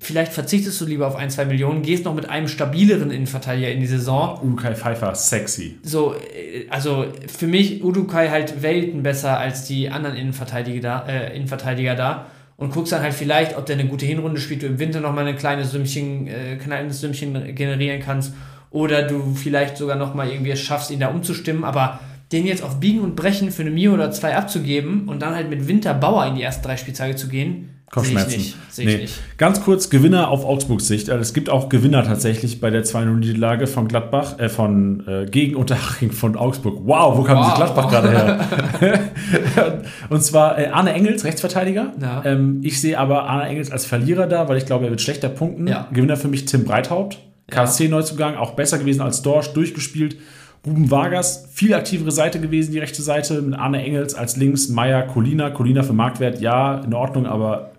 Vielleicht 0.00 0.32
verzichtest 0.32 0.80
du 0.80 0.84
lieber 0.84 1.08
auf 1.08 1.16
ein, 1.16 1.30
zwei 1.30 1.44
Millionen, 1.46 1.82
gehst 1.82 2.04
noch 2.04 2.14
mit 2.14 2.28
einem 2.28 2.46
stabileren 2.46 3.10
Innenverteidiger 3.10 3.70
in 3.70 3.80
die 3.80 3.86
Saison. 3.86 4.38
Udukai 4.42 4.74
Pfeiffer, 4.74 5.14
sexy. 5.14 5.78
So, 5.82 6.14
äh, 6.14 6.68
also 6.68 7.06
für 7.26 7.46
mich 7.46 7.82
Udukai 7.82 8.28
halt 8.28 8.62
Welten 8.62 9.02
besser 9.02 9.38
als 9.38 9.64
die 9.64 9.88
anderen 9.88 10.14
Innenverteidiger 10.16 10.80
da, 10.80 11.06
äh, 11.08 11.34
Innenverteidiger 11.34 11.94
da. 11.94 12.26
Und 12.58 12.74
guckst 12.74 12.92
dann 12.92 13.02
halt 13.02 13.14
vielleicht, 13.14 13.56
ob 13.56 13.66
der 13.66 13.78
eine 13.78 13.88
gute 13.88 14.04
Hinrunde 14.04 14.40
spielt, 14.40 14.62
du 14.62 14.66
im 14.66 14.80
Winter 14.80 15.00
nochmal 15.00 15.26
ein 15.26 15.36
kleines 15.36 15.70
Sümmchen, 15.70 16.26
äh, 16.26 16.56
kleines 16.56 17.00
Sümmchen 17.00 17.54
generieren 17.54 18.00
kannst 18.00 18.34
oder 18.70 19.02
du 19.02 19.34
vielleicht 19.34 19.76
sogar 19.76 19.96
noch 19.96 20.12
mal 20.12 20.28
irgendwie 20.28 20.50
es 20.50 20.60
schaffst, 20.60 20.90
ihn 20.90 20.98
da 20.98 21.08
umzustimmen, 21.08 21.62
aber 21.62 22.00
den 22.32 22.46
jetzt 22.46 22.64
auf 22.64 22.80
Biegen 22.80 23.00
und 23.00 23.14
Brechen 23.16 23.52
für 23.52 23.62
eine 23.62 23.70
Mio 23.70 23.94
oder 23.94 24.10
zwei 24.10 24.36
abzugeben 24.36 25.08
und 25.08 25.22
dann 25.22 25.36
halt 25.36 25.48
mit 25.48 25.68
Winterbauer 25.68 26.26
in 26.26 26.34
die 26.34 26.42
ersten 26.42 26.64
drei 26.64 26.76
Spieltage 26.76 27.16
zu 27.16 27.28
gehen, 27.28 27.77
Kopfschmerzen. 27.90 28.30
Sehe 28.30 28.38
ich 28.38 28.44
nicht. 28.46 28.72
Sehe 28.72 28.86
nee. 28.86 28.94
ich 28.94 29.00
nicht. 29.02 29.38
Ganz 29.38 29.62
kurz, 29.62 29.88
Gewinner 29.88 30.28
auf 30.28 30.44
Augsburgs 30.44 30.86
Sicht. 30.86 31.08
Also 31.08 31.22
es 31.22 31.32
gibt 31.32 31.48
auch 31.48 31.68
Gewinner 31.68 32.04
tatsächlich 32.04 32.60
bei 32.60 32.70
der 32.70 32.84
2-0-Niederlage 32.84 33.66
von 33.66 33.88
Gladbach, 33.88 34.38
äh, 34.38 34.48
von 34.48 35.06
äh, 35.06 35.26
gegen 35.26 35.56
Unterhaching 35.56 36.12
von 36.12 36.36
Augsburg. 36.36 36.80
Wow, 36.84 37.16
wo 37.16 37.22
kam 37.22 37.38
wow. 37.38 37.46
diese 37.46 37.56
Gladbach 37.56 37.90
gerade 37.90 38.10
her? 38.10 39.82
und 40.10 40.22
zwar 40.22 40.58
äh, 40.58 40.66
Arne 40.66 40.92
Engels, 40.92 41.24
Rechtsverteidiger. 41.24 41.92
Ja. 42.00 42.22
Ähm, 42.24 42.60
ich 42.62 42.80
sehe 42.80 42.98
aber 42.98 43.24
Arne 43.24 43.48
Engels 43.48 43.70
als 43.70 43.86
Verlierer 43.86 44.26
da, 44.26 44.48
weil 44.48 44.58
ich 44.58 44.66
glaube, 44.66 44.84
er 44.84 44.90
wird 44.90 45.00
schlechter 45.00 45.30
punkten. 45.30 45.66
Ja. 45.66 45.88
Gewinner 45.90 46.16
für 46.16 46.28
mich 46.28 46.44
Tim 46.44 46.64
Breithaupt. 46.64 47.18
KSC-Neuzugang, 47.50 48.36
auch 48.36 48.50
besser 48.52 48.78
gewesen 48.78 49.00
als 49.00 49.22
Dorsch, 49.22 49.54
durchgespielt. 49.54 50.18
Ruben 50.66 50.90
Vargas, 50.90 51.48
viel 51.52 51.72
aktivere 51.72 52.10
Seite 52.10 52.40
gewesen, 52.40 52.72
die 52.72 52.78
rechte 52.78 53.00
Seite, 53.00 53.40
mit 53.40 53.58
Arne 53.58 53.82
Engels 53.82 54.14
als 54.14 54.36
links, 54.36 54.68
Meier, 54.68 55.02
Colina. 55.02 55.48
Colina 55.50 55.82
für 55.82 55.94
Marktwert, 55.94 56.40
ja, 56.42 56.78
in 56.80 56.92
Ordnung, 56.92 57.26
aber 57.26 57.70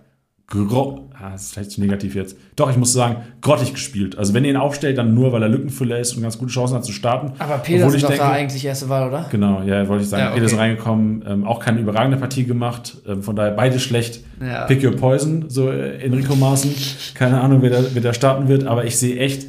ah, 0.52 1.30
das 1.32 1.42
ist 1.42 1.52
vielleicht 1.54 1.70
zu 1.70 1.80
negativ 1.80 2.14
jetzt. 2.14 2.36
Doch, 2.56 2.70
ich 2.70 2.76
muss 2.76 2.92
sagen, 2.92 3.16
grottig 3.40 3.72
gespielt. 3.72 4.18
Also 4.18 4.34
wenn 4.34 4.44
ihr 4.44 4.50
ihn 4.50 4.56
aufstellt, 4.56 4.98
dann 4.98 5.14
nur, 5.14 5.32
weil 5.32 5.42
er 5.42 5.48
Lückenfüller 5.48 5.98
ist 5.98 6.14
und 6.14 6.22
ganz 6.22 6.38
gute 6.38 6.52
Chancen 6.52 6.76
hat 6.76 6.84
zu 6.84 6.92
starten. 6.92 7.32
Aber 7.38 7.58
Petersen 7.58 7.96
ist 7.96 8.04
doch 8.04 8.16
da 8.16 8.32
eigentlich 8.32 8.64
erste 8.64 8.88
Wahl, 8.88 9.08
oder? 9.08 9.26
Genau, 9.30 9.62
ja, 9.62 9.86
wollte 9.88 10.04
ich 10.04 10.08
sagen. 10.08 10.22
Ja, 10.22 10.28
okay. 10.30 10.36
Petersen 10.40 10.58
reingekommen, 10.58 11.24
ähm, 11.26 11.44
auch 11.44 11.60
keine 11.60 11.80
überragende 11.80 12.16
Partie 12.16 12.44
gemacht. 12.44 12.98
Ähm, 13.06 13.22
von 13.22 13.36
daher 13.36 13.52
beide 13.52 13.78
schlecht. 13.78 14.24
Ja. 14.40 14.64
Pick 14.64 14.82
your 14.82 14.96
poison, 14.96 15.44
so 15.48 15.70
äh, 15.70 15.98
Enrico 16.02 16.34
Maaßen. 16.34 16.74
Keine 17.14 17.40
Ahnung, 17.40 17.62
wer 17.62 17.70
da, 17.70 17.84
wer 17.92 18.02
da 18.02 18.12
starten 18.14 18.48
wird, 18.48 18.64
aber 18.64 18.84
ich 18.84 18.98
sehe 18.98 19.18
echt, 19.18 19.46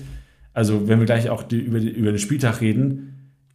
also 0.54 0.88
wenn 0.88 1.00
wir 1.00 1.06
gleich 1.06 1.30
auch 1.30 1.44
die, 1.44 1.60
über, 1.60 1.80
die, 1.80 1.90
über 1.90 2.12
den 2.12 2.20
Spieltag 2.20 2.62
reden, 2.62 3.08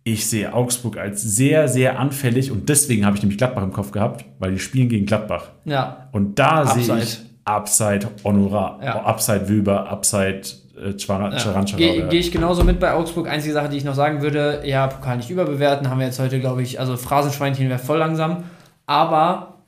ich 0.05 0.27
sehe 0.27 0.55
Augsburg 0.55 0.99
als 0.99 1.21
sehr, 1.21 1.67
sehr 1.67 1.99
anfällig 1.99 2.53
und 2.53 2.69
deswegen 2.69 3.05
habe 3.05 3.17
ich 3.17 3.23
nämlich 3.23 3.39
Gladbach 3.39 3.65
im 3.65 3.73
Kopf 3.73 3.91
gehabt, 3.91 4.25
weil 4.39 4.53
die 4.53 4.61
spielen 4.61 4.89
gegen 4.89 5.05
Gladbach. 5.05 5.51
Ja. 5.65 6.09
Und 6.13 6.39
da 6.39 6.63
Upside. 6.63 6.85
sehe 6.85 6.99
ich 6.99 7.26
Upside 7.47 8.09
Honorar, 8.25 8.81
ja. 8.83 9.05
Upside 9.05 9.49
Wilber, 9.49 9.89
Upside 9.89 10.43
äh, 10.77 10.95
Ja. 10.99 11.77
Gehe 11.77 12.09
geh 12.09 12.19
ich 12.19 12.33
genauso 12.33 12.65
mit 12.65 12.81
bei 12.81 12.93
Augsburg. 12.93 13.29
Einzige 13.29 13.55
Sache, 13.55 13.69
die 13.69 13.77
ich 13.77 13.85
noch 13.85 13.95
sagen 13.95 14.21
würde, 14.21 14.63
ja, 14.65 14.89
Pokal 14.89 15.17
nicht 15.17 15.31
überbewerten, 15.31 15.89
haben 15.89 16.01
wir 16.01 16.07
jetzt 16.07 16.19
heute, 16.19 16.41
glaube 16.41 16.63
ich, 16.63 16.81
also 16.81 16.97
Phrasenschweinchen 16.97 17.69
wäre 17.69 17.79
voll 17.79 17.99
langsam. 17.99 18.45
Aber 18.87 19.61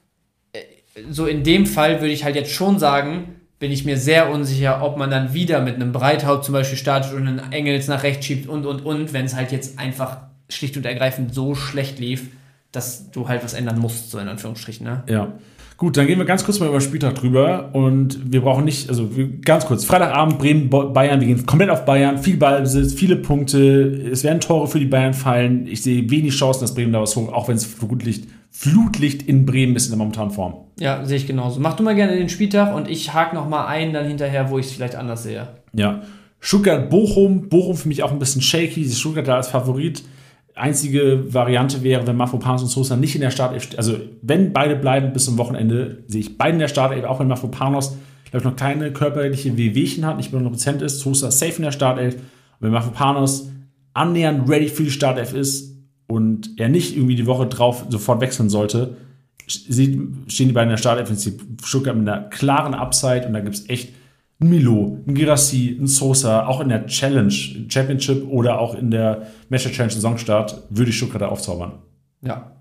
äh, 0.52 0.60
so 1.08 1.26
in 1.26 1.44
dem 1.44 1.66
Fall 1.66 2.00
würde 2.00 2.12
ich 2.12 2.24
halt 2.24 2.34
jetzt 2.34 2.50
schon 2.52 2.80
sagen, 2.80 3.36
bin 3.60 3.70
ich 3.70 3.84
mir 3.84 3.96
sehr 3.96 4.30
unsicher, 4.30 4.82
ob 4.82 4.96
man 4.96 5.10
dann 5.10 5.32
wieder 5.32 5.60
mit 5.60 5.76
einem 5.76 5.92
Breithaupt 5.92 6.44
zum 6.44 6.54
Beispiel 6.54 6.78
startet 6.78 7.12
und 7.12 7.26
einen 7.26 7.52
Engels 7.52 7.86
nach 7.86 8.02
rechts 8.02 8.26
schiebt 8.26 8.48
und, 8.48 8.66
und, 8.66 8.84
und, 8.84 9.12
wenn 9.12 9.24
es 9.24 9.34
halt 9.34 9.52
jetzt 9.52 9.78
einfach 9.78 10.18
schlicht 10.48 10.76
und 10.76 10.84
ergreifend 10.84 11.34
so 11.34 11.54
schlecht 11.54 11.98
lief, 11.98 12.28
dass 12.72 13.10
du 13.10 13.28
halt 13.28 13.44
was 13.44 13.54
ändern 13.54 13.78
musst, 13.78 14.10
so 14.10 14.18
in 14.18 14.28
Anführungsstrichen. 14.28 14.84
Ne? 14.84 15.02
Ja. 15.08 15.32
Gut, 15.78 15.96
dann 15.96 16.08
gehen 16.08 16.18
wir 16.18 16.24
ganz 16.24 16.44
kurz 16.44 16.58
mal 16.58 16.68
über 16.68 16.80
Spieltag 16.80 17.14
drüber 17.14 17.70
und 17.72 18.32
wir 18.32 18.40
brauchen 18.40 18.64
nicht, 18.64 18.88
also 18.88 19.08
ganz 19.44 19.64
kurz, 19.64 19.84
Freitagabend 19.84 20.36
Bremen, 20.40 20.68
Bayern, 20.68 21.20
wir 21.20 21.28
gehen 21.28 21.46
komplett 21.46 21.70
auf 21.70 21.84
Bayern, 21.84 22.18
viel 22.18 22.36
Ballbesitz, 22.36 22.94
viele 22.94 23.14
Punkte, 23.14 24.08
es 24.10 24.24
werden 24.24 24.40
Tore 24.40 24.66
für 24.66 24.80
die 24.80 24.86
Bayern 24.86 25.14
fallen, 25.14 25.68
ich 25.68 25.84
sehe 25.84 26.10
wenig 26.10 26.34
Chancen, 26.34 26.62
dass 26.62 26.74
Bremen 26.74 26.92
da 26.92 27.00
was 27.00 27.14
hoch, 27.14 27.32
auch 27.32 27.46
wenn 27.46 27.54
es 27.54 27.64
Flutlicht, 27.64 28.26
Flutlicht 28.50 29.22
in 29.22 29.46
Bremen 29.46 29.76
ist 29.76 29.84
in 29.84 29.92
der 29.92 29.98
momentanen 29.98 30.32
Form. 30.32 30.54
Ja, 30.80 31.04
sehe 31.04 31.16
ich 31.16 31.28
genauso. 31.28 31.60
Mach 31.60 31.76
du 31.76 31.84
mal 31.84 31.94
gerne 31.94 32.16
den 32.16 32.28
Spieltag 32.28 32.74
und 32.74 32.88
ich 32.88 33.14
hake 33.14 33.36
nochmal 33.36 33.68
ein 33.68 33.92
dann 33.92 34.04
hinterher, 34.04 34.50
wo 34.50 34.58
ich 34.58 34.66
es 34.66 34.72
vielleicht 34.72 34.96
anders 34.96 35.22
sehe. 35.22 35.46
Ja, 35.74 36.02
Stuttgart-Bochum, 36.40 37.48
Bochum 37.48 37.76
für 37.76 37.86
mich 37.86 38.02
auch 38.02 38.10
ein 38.10 38.18
bisschen 38.18 38.42
shaky, 38.42 38.84
Stuttgart 38.88 39.28
da 39.28 39.36
als 39.36 39.46
Favorit, 39.46 40.02
Einzige 40.58 41.32
Variante 41.32 41.82
wäre, 41.82 42.06
wenn 42.06 42.16
Mafropanos 42.16 42.62
und 42.62 42.68
Sosa 42.68 42.96
nicht 42.96 43.14
in 43.14 43.20
der 43.20 43.30
Startelf, 43.30 43.68
also 43.76 43.96
wenn 44.22 44.52
beide 44.52 44.76
bleiben 44.76 45.12
bis 45.12 45.24
zum 45.24 45.38
Wochenende, 45.38 46.04
sehe 46.06 46.20
ich 46.20 46.38
beide 46.38 46.54
in 46.54 46.58
der 46.58 46.68
Startelf, 46.68 47.04
auch 47.04 47.20
wenn 47.20 47.28
Mafropanos, 47.28 47.96
glaube 48.30 48.38
ich, 48.38 48.44
noch 48.44 48.56
keine 48.56 48.92
körperliche 48.92 49.56
Wehwehchen 49.56 50.04
hat, 50.04 50.16
nicht 50.16 50.32
mehr 50.32 50.42
100% 50.42 50.82
ist, 50.82 51.00
Sosa 51.00 51.30
safe 51.30 51.56
in 51.56 51.62
der 51.62 51.72
Startelf. 51.72 52.14
Und 52.14 52.22
wenn 52.60 52.72
Mafropanos 52.72 53.50
annähernd 53.94 54.48
ready 54.48 54.68
für 54.68 54.84
die 54.84 54.90
Startelf 54.90 55.34
ist 55.34 55.76
und 56.06 56.50
er 56.58 56.68
nicht 56.68 56.96
irgendwie 56.96 57.16
die 57.16 57.26
Woche 57.26 57.46
drauf 57.46 57.86
sofort 57.88 58.20
wechseln 58.20 58.48
sollte, 58.48 58.96
stehen 59.46 60.26
die 60.28 60.52
beiden 60.52 60.68
in 60.68 60.70
der 60.70 60.76
Startelf 60.76 61.10
Stuttgart 61.64 61.96
mit 61.96 62.08
einer 62.08 62.28
klaren 62.28 62.74
Upside 62.74 63.26
und 63.26 63.32
da 63.32 63.40
gibt 63.40 63.54
es 63.54 63.68
echt 63.68 63.94
ein 64.40 64.48
Milo, 64.48 64.98
ein 65.06 65.14
Girassi, 65.14 65.76
ein 65.80 65.86
Sosa, 65.86 66.46
auch 66.46 66.60
in 66.60 66.68
der 66.68 66.86
Challenge, 66.86 67.32
Championship 67.68 68.28
oder 68.28 68.60
auch 68.60 68.74
in 68.74 68.90
der 68.90 69.26
Match 69.48 69.70
Challenge 69.70 69.92
Saisonstart 69.92 70.62
würde 70.70 70.90
ich 70.90 70.96
Stuttgart 70.96 71.22
aufzaubern. 71.22 71.72
Ja. 72.22 72.52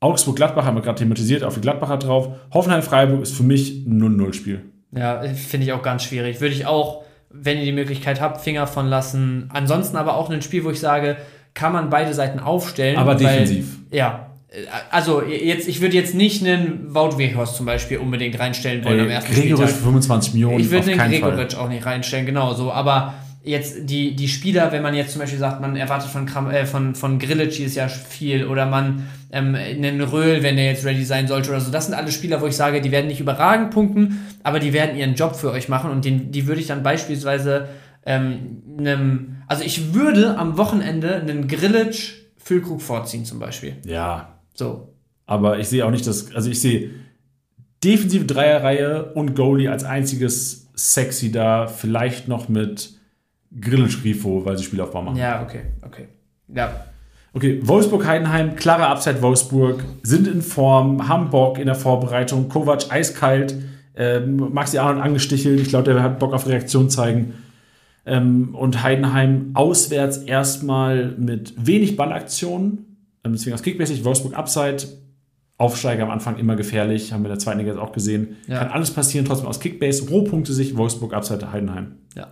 Augsburg-Gladbach 0.00 0.64
haben 0.64 0.76
wir 0.76 0.82
gerade 0.82 0.98
thematisiert, 0.98 1.44
auf 1.44 1.54
die 1.54 1.60
Gladbacher 1.60 1.98
drauf. 1.98 2.28
Hoffenheim-Freiburg 2.52 3.22
ist 3.22 3.36
für 3.36 3.42
mich 3.42 3.84
ein 3.86 4.00
0-0-Spiel. 4.00 4.62
Ja, 4.92 5.22
finde 5.34 5.66
ich 5.66 5.72
auch 5.72 5.82
ganz 5.82 6.04
schwierig. 6.04 6.40
Würde 6.40 6.54
ich 6.54 6.66
auch, 6.66 7.04
wenn 7.30 7.58
ihr 7.58 7.64
die 7.64 7.72
Möglichkeit 7.72 8.20
habt, 8.20 8.40
Finger 8.40 8.66
von 8.66 8.86
lassen. 8.86 9.48
Ansonsten 9.52 9.96
aber 9.96 10.16
auch 10.16 10.30
ein 10.30 10.42
Spiel, 10.42 10.64
wo 10.64 10.70
ich 10.70 10.80
sage, 10.80 11.16
kann 11.54 11.72
man 11.72 11.90
beide 11.90 12.14
Seiten 12.14 12.38
aufstellen. 12.38 12.96
Aber 12.96 13.16
defensiv. 13.16 13.78
Weil, 13.90 13.98
ja, 13.98 14.27
also 14.90 15.22
jetzt, 15.22 15.68
ich 15.68 15.80
würde 15.82 15.94
jetzt 15.94 16.14
nicht 16.14 16.42
einen 16.42 16.94
Wout 16.94 17.18
Weghorst 17.18 17.56
zum 17.56 17.66
Beispiel 17.66 17.98
unbedingt 17.98 18.38
reinstellen 18.38 18.82
wollen 18.84 19.00
Ey, 19.00 19.04
am 19.04 19.10
ersten 19.10 19.34
Gregoritsch 19.34 19.70
für 19.70 19.84
25 19.84 20.34
Millionen. 20.34 20.60
Ich 20.60 20.70
würde 20.70 20.86
den 20.86 20.98
Gregoritsch 20.98 21.54
auch 21.54 21.68
nicht 21.68 21.84
reinstellen, 21.84 22.24
genau 22.24 22.54
so. 22.54 22.72
Aber 22.72 23.14
jetzt 23.42 23.90
die, 23.90 24.16
die 24.16 24.28
Spieler, 24.28 24.72
wenn 24.72 24.82
man 24.82 24.94
jetzt 24.94 25.12
zum 25.12 25.20
Beispiel 25.20 25.38
sagt, 25.38 25.60
man 25.60 25.76
erwartet 25.76 26.10
von, 26.10 26.24
Kram, 26.24 26.50
äh, 26.50 26.64
von, 26.64 26.94
von 26.94 27.18
Grilic 27.18 27.50
dieses 27.50 27.74
Jahr 27.74 27.90
viel 27.90 28.46
oder 28.46 28.64
man 28.66 29.08
ähm, 29.32 29.54
einen 29.54 30.00
Röhl, 30.00 30.42
wenn 30.42 30.56
der 30.56 30.64
jetzt 30.64 30.84
ready 30.84 31.04
sein 31.04 31.28
sollte 31.28 31.50
oder 31.50 31.60
so, 31.60 31.70
das 31.70 31.86
sind 31.86 31.94
alle 31.94 32.10
Spieler, 32.10 32.40
wo 32.40 32.46
ich 32.46 32.56
sage, 32.56 32.80
die 32.80 32.90
werden 32.90 33.06
nicht 33.06 33.20
überragend 33.20 33.70
punkten, 33.70 34.26
aber 34.42 34.60
die 34.60 34.72
werden 34.72 34.96
ihren 34.96 35.14
Job 35.14 35.36
für 35.36 35.50
euch 35.50 35.68
machen 35.68 35.90
und 35.90 36.04
den, 36.04 36.32
die 36.32 36.46
würde 36.46 36.60
ich 36.60 36.66
dann 36.66 36.82
beispielsweise 36.82 37.68
ähm, 38.06 38.62
einem, 38.78 39.36
also 39.46 39.62
ich 39.62 39.92
würde 39.92 40.38
am 40.38 40.56
Wochenende 40.56 41.16
einen 41.16 41.48
Grilic 41.48 42.14
Füllkrug 42.38 42.80
vorziehen 42.80 43.26
zum 43.26 43.38
Beispiel. 43.38 43.76
Ja, 43.84 44.37
so. 44.58 44.94
Aber 45.26 45.58
ich 45.58 45.68
sehe 45.68 45.86
auch 45.86 45.90
nicht 45.90 46.06
das, 46.06 46.34
also 46.34 46.50
ich 46.50 46.60
sehe 46.60 46.90
defensive 47.84 48.24
Dreierreihe 48.24 49.12
und 49.14 49.34
Goalie 49.34 49.68
als 49.68 49.84
einziges 49.84 50.68
sexy 50.74 51.30
da, 51.30 51.66
vielleicht 51.66 52.28
noch 52.28 52.48
mit 52.48 52.94
Grillenschrifo, 53.60 54.44
weil 54.44 54.56
sie 54.58 54.64
Spielaufbau 54.64 55.02
machen. 55.02 55.16
Ja, 55.16 55.42
okay, 55.42 55.62
okay. 55.82 56.08
Ja. 56.48 56.84
Okay, 57.34 57.60
Wolfsburg-Heidenheim, 57.62 58.56
klare 58.56 58.86
Upside 58.86 59.22
Wolfsburg, 59.22 59.84
sind 60.02 60.26
in 60.26 60.42
Form, 60.42 61.08
haben 61.08 61.30
Bock 61.30 61.58
in 61.58 61.66
der 61.66 61.74
Vorbereitung, 61.74 62.48
Kovac 62.48 62.90
eiskalt, 62.90 63.54
ähm, 63.96 64.52
Maxi 64.52 64.78
Arnold 64.78 65.04
angestichelt, 65.04 65.60
ich 65.60 65.68
glaube, 65.68 65.92
der 65.92 66.02
hat 66.02 66.18
Bock 66.18 66.32
auf 66.32 66.46
Reaktion 66.46 66.88
zeigen. 66.88 67.34
Ähm, 68.06 68.54
und 68.54 68.82
Heidenheim 68.82 69.50
auswärts 69.54 70.18
erstmal 70.18 71.14
mit 71.18 71.54
wenig 71.58 71.96
Ballaktionen, 71.96 72.87
deswegen 73.24 73.54
aus 73.54 73.62
Kickbasic, 73.62 74.04
Wolfsburg 74.04 74.34
Upside, 74.34 74.78
Aufsteiger 75.56 76.04
am 76.04 76.10
Anfang 76.10 76.38
immer 76.38 76.54
gefährlich, 76.54 77.12
haben 77.12 77.22
wir 77.22 77.30
in 77.30 77.34
der 77.34 77.38
zweiten 77.40 77.58
Liga 77.58 77.72
jetzt 77.72 77.80
auch 77.80 77.92
gesehen. 77.92 78.36
Ja. 78.46 78.60
Kann 78.60 78.68
alles 78.68 78.92
passieren, 78.92 79.26
trotzdem 79.26 79.48
aus 79.48 79.58
Kickbase, 79.58 80.08
Rohpunkte 80.08 80.52
sich, 80.52 80.76
Wolfsburg 80.76 81.14
Upside, 81.14 81.50
Heidenheim. 81.50 81.96
Ja. 82.16 82.28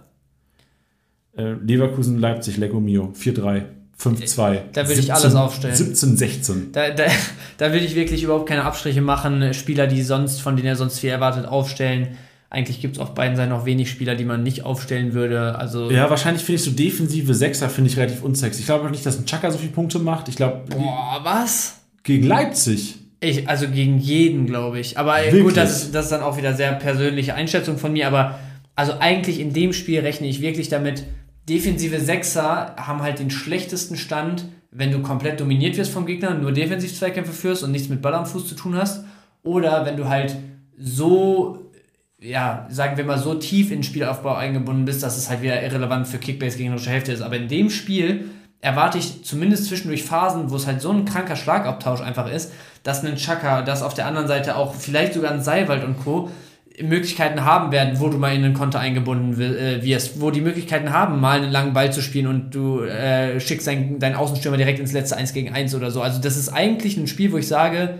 Äh, 1.36 1.54
Leverkusen, 1.54 2.18
Leipzig, 2.18 2.56
Lego 2.56 2.80
Mio, 2.80 3.12
4-3. 3.18 3.64
5-2. 3.98 4.58
Da 4.72 4.88
würde 4.88 5.00
ich 5.00 5.12
alles 5.12 5.34
aufstellen. 5.34 5.74
17, 5.74 6.16
16. 6.16 6.72
Da, 6.72 6.90
da, 6.90 7.04
da 7.58 7.72
würde 7.72 7.84
ich 7.84 7.94
wirklich 7.94 8.22
überhaupt 8.22 8.46
keine 8.46 8.64
Abstriche 8.64 9.00
machen. 9.00 9.54
Spieler, 9.54 9.86
die 9.86 10.02
sonst, 10.02 10.40
von 10.40 10.56
denen 10.56 10.68
er 10.68 10.76
sonst 10.76 10.98
viel 10.98 11.10
erwartet, 11.10 11.46
aufstellen. 11.46 12.16
Eigentlich 12.48 12.80
gibt 12.80 12.96
es 12.96 13.02
auf 13.02 13.14
beiden 13.14 13.36
Seiten 13.36 13.50
noch 13.50 13.66
wenig 13.66 13.90
Spieler, 13.90 14.14
die 14.14 14.24
man 14.24 14.42
nicht 14.42 14.64
aufstellen 14.64 15.14
würde. 15.14 15.58
Also 15.58 15.90
ja, 15.90 16.08
wahrscheinlich 16.08 16.44
finde 16.44 16.60
ich 16.60 16.64
so 16.64 16.70
defensive 16.70 17.34
Sechser 17.34 17.68
finde 17.68 17.90
ich 17.90 17.96
relativ 17.96 18.22
unsexy. 18.22 18.60
Ich 18.60 18.66
glaube 18.66 18.86
auch 18.86 18.90
nicht, 18.90 19.04
dass 19.04 19.18
ein 19.18 19.26
Chaka 19.26 19.50
so 19.50 19.58
viele 19.58 19.72
Punkte 19.72 19.98
macht. 19.98 20.28
Ich 20.28 20.36
glaube. 20.36 20.62
Boah, 20.68 21.20
was? 21.22 21.80
Gegen 22.04 22.26
Leipzig. 22.26 22.96
Ich, 23.18 23.48
also 23.48 23.66
gegen 23.68 23.98
jeden, 23.98 24.46
glaube 24.46 24.78
ich. 24.78 24.96
Aber 24.96 25.16
Wirklich? 25.16 25.42
gut, 25.42 25.56
das 25.56 25.82
ist, 25.82 25.94
das 25.94 26.04
ist 26.04 26.12
dann 26.12 26.22
auch 26.22 26.36
wieder 26.36 26.54
sehr 26.54 26.72
persönliche 26.72 27.34
Einschätzung 27.34 27.78
von 27.78 27.92
mir. 27.92 28.06
Aber 28.06 28.38
also 28.76 28.92
eigentlich 29.00 29.40
in 29.40 29.52
dem 29.52 29.72
Spiel 29.72 30.00
rechne 30.00 30.28
ich 30.28 30.40
wirklich 30.40 30.68
damit, 30.68 31.04
defensive 31.48 32.00
Sechser 32.00 32.76
haben 32.76 33.02
halt 33.02 33.18
den 33.18 33.30
schlechtesten 33.30 33.96
Stand, 33.96 34.44
wenn 34.70 34.92
du 34.92 35.00
komplett 35.00 35.40
dominiert 35.40 35.76
wirst 35.76 35.92
vom 35.92 36.06
Gegner, 36.06 36.34
nur 36.34 36.52
defensiv 36.52 36.94
Zweikämpfe 36.94 37.32
führst 37.32 37.62
und 37.62 37.72
nichts 37.72 37.88
mit 37.88 38.02
Ball 38.02 38.14
am 38.14 38.26
Fuß 38.26 38.46
zu 38.46 38.54
tun 38.54 38.76
hast. 38.76 39.04
Oder 39.42 39.86
wenn 39.86 39.96
du 39.96 40.08
halt 40.08 40.36
so 40.78 41.65
ja, 42.20 42.66
sagen 42.70 42.96
wir 42.96 43.04
mal, 43.04 43.18
so 43.18 43.34
tief 43.34 43.70
in 43.70 43.82
Spielaufbau 43.82 44.34
eingebunden 44.34 44.84
bist, 44.84 45.02
dass 45.02 45.16
es 45.16 45.28
halt 45.28 45.42
wieder 45.42 45.62
irrelevant 45.62 46.08
für 46.08 46.18
Kickbase 46.18 46.56
gegnerische 46.56 46.90
Hälfte 46.90 47.12
ist. 47.12 47.20
Aber 47.20 47.36
in 47.36 47.48
dem 47.48 47.68
Spiel 47.70 48.30
erwarte 48.60 48.98
ich 48.98 49.24
zumindest 49.24 49.66
zwischendurch 49.66 50.02
Phasen, 50.02 50.50
wo 50.50 50.56
es 50.56 50.66
halt 50.66 50.80
so 50.80 50.90
ein 50.90 51.04
kranker 51.04 51.36
Schlagabtausch 51.36 52.00
einfach 52.00 52.30
ist, 52.30 52.52
dass 52.82 53.04
ein 53.04 53.16
Chaka, 53.16 53.62
dass 53.62 53.82
auf 53.82 53.94
der 53.94 54.06
anderen 54.06 54.28
Seite 54.28 54.56
auch 54.56 54.74
vielleicht 54.74 55.14
sogar 55.14 55.32
ein 55.32 55.42
Seiwald 55.42 55.84
und 55.84 55.98
Co. 55.98 56.30
Möglichkeiten 56.82 57.44
haben 57.44 57.72
werden, 57.72 58.00
wo 58.00 58.08
du 58.08 58.18
mal 58.18 58.34
in 58.34 58.42
den 58.42 58.54
Konter 58.54 58.80
eingebunden 58.80 59.40
äh, 59.40 59.82
wirst, 59.82 60.20
wo 60.20 60.30
die 60.30 60.42
Möglichkeiten 60.42 60.92
haben, 60.92 61.20
mal 61.20 61.40
einen 61.40 61.50
langen 61.50 61.72
Ball 61.72 61.90
zu 61.92 62.02
spielen 62.02 62.26
und 62.26 62.54
du 62.54 62.80
äh, 62.80 63.40
schickst 63.40 63.66
deinen, 63.66 63.98
deinen 63.98 64.14
Außenstürmer 64.14 64.58
direkt 64.58 64.78
ins 64.78 64.92
letzte 64.92 65.16
1 65.16 65.32
gegen 65.32 65.54
1 65.54 65.74
oder 65.74 65.90
so. 65.90 66.02
Also 66.02 66.20
das 66.20 66.36
ist 66.36 66.50
eigentlich 66.50 66.96
ein 66.98 67.06
Spiel, 67.06 67.32
wo 67.32 67.38
ich 67.38 67.48
sage, 67.48 67.98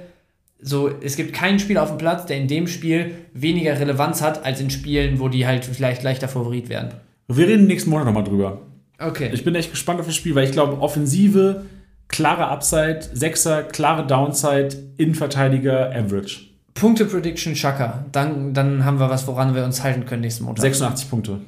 so, 0.59 0.89
es 0.89 1.17
gibt 1.17 1.35
keinen 1.35 1.59
Spieler 1.59 1.83
auf 1.83 1.91
dem 1.91 1.99
Platz, 1.99 2.27
der 2.27 2.39
in 2.39 2.49
dem 2.49 2.67
Spiel 2.67 3.13
weniger 3.35 3.79
Relevanz 3.79 4.23
hat, 4.23 4.45
als 4.45 4.61
in 4.61 4.71
Spielen, 4.71 5.21
wo 5.21 5.29
die 5.29 5.47
halt 5.47 5.65
vielleicht 5.65 6.03
leichter 6.03 6.29
Favorit 6.29 6.69
werden. 6.69 6.93
Wir 7.29 7.47
reden 7.47 7.67
nächsten 7.67 7.91
Monat 7.91 8.07
nochmal 8.07 8.25
drüber. 8.25 8.63
Okay. 8.99 9.31
Ich 9.33 9.45
bin 9.45 9.55
echt 9.55 9.71
gespannt 9.71 10.01
auf 10.01 10.07
das 10.07 10.17
Spiel, 10.17 10.35
weil 10.35 10.45
ich 10.45 10.53
glaube, 10.53 10.81
Offensive, 10.81 11.67
klare 12.09 12.49
Upside, 12.49 13.01
Sechser, 13.13 13.63
klare 13.63 14.07
Downside, 14.07 14.69
Innenverteidiger, 14.97 15.91
Average. 15.95 16.41
Punkte 16.75 17.05
Prediction 17.05 17.55
Chaka. 17.55 18.07
Dann, 18.13 18.55
dann 18.55 18.85
haben 18.85 18.99
wir 19.01 19.11
was, 19.11 19.27
woran 19.27 19.55
wir 19.55 19.65
uns 19.65 19.83
halten 19.83 20.07
können 20.07 20.23
nächsten 20.23 20.45
Monat. 20.45 20.61
86 20.61 21.11
Punkte. 21.11 21.41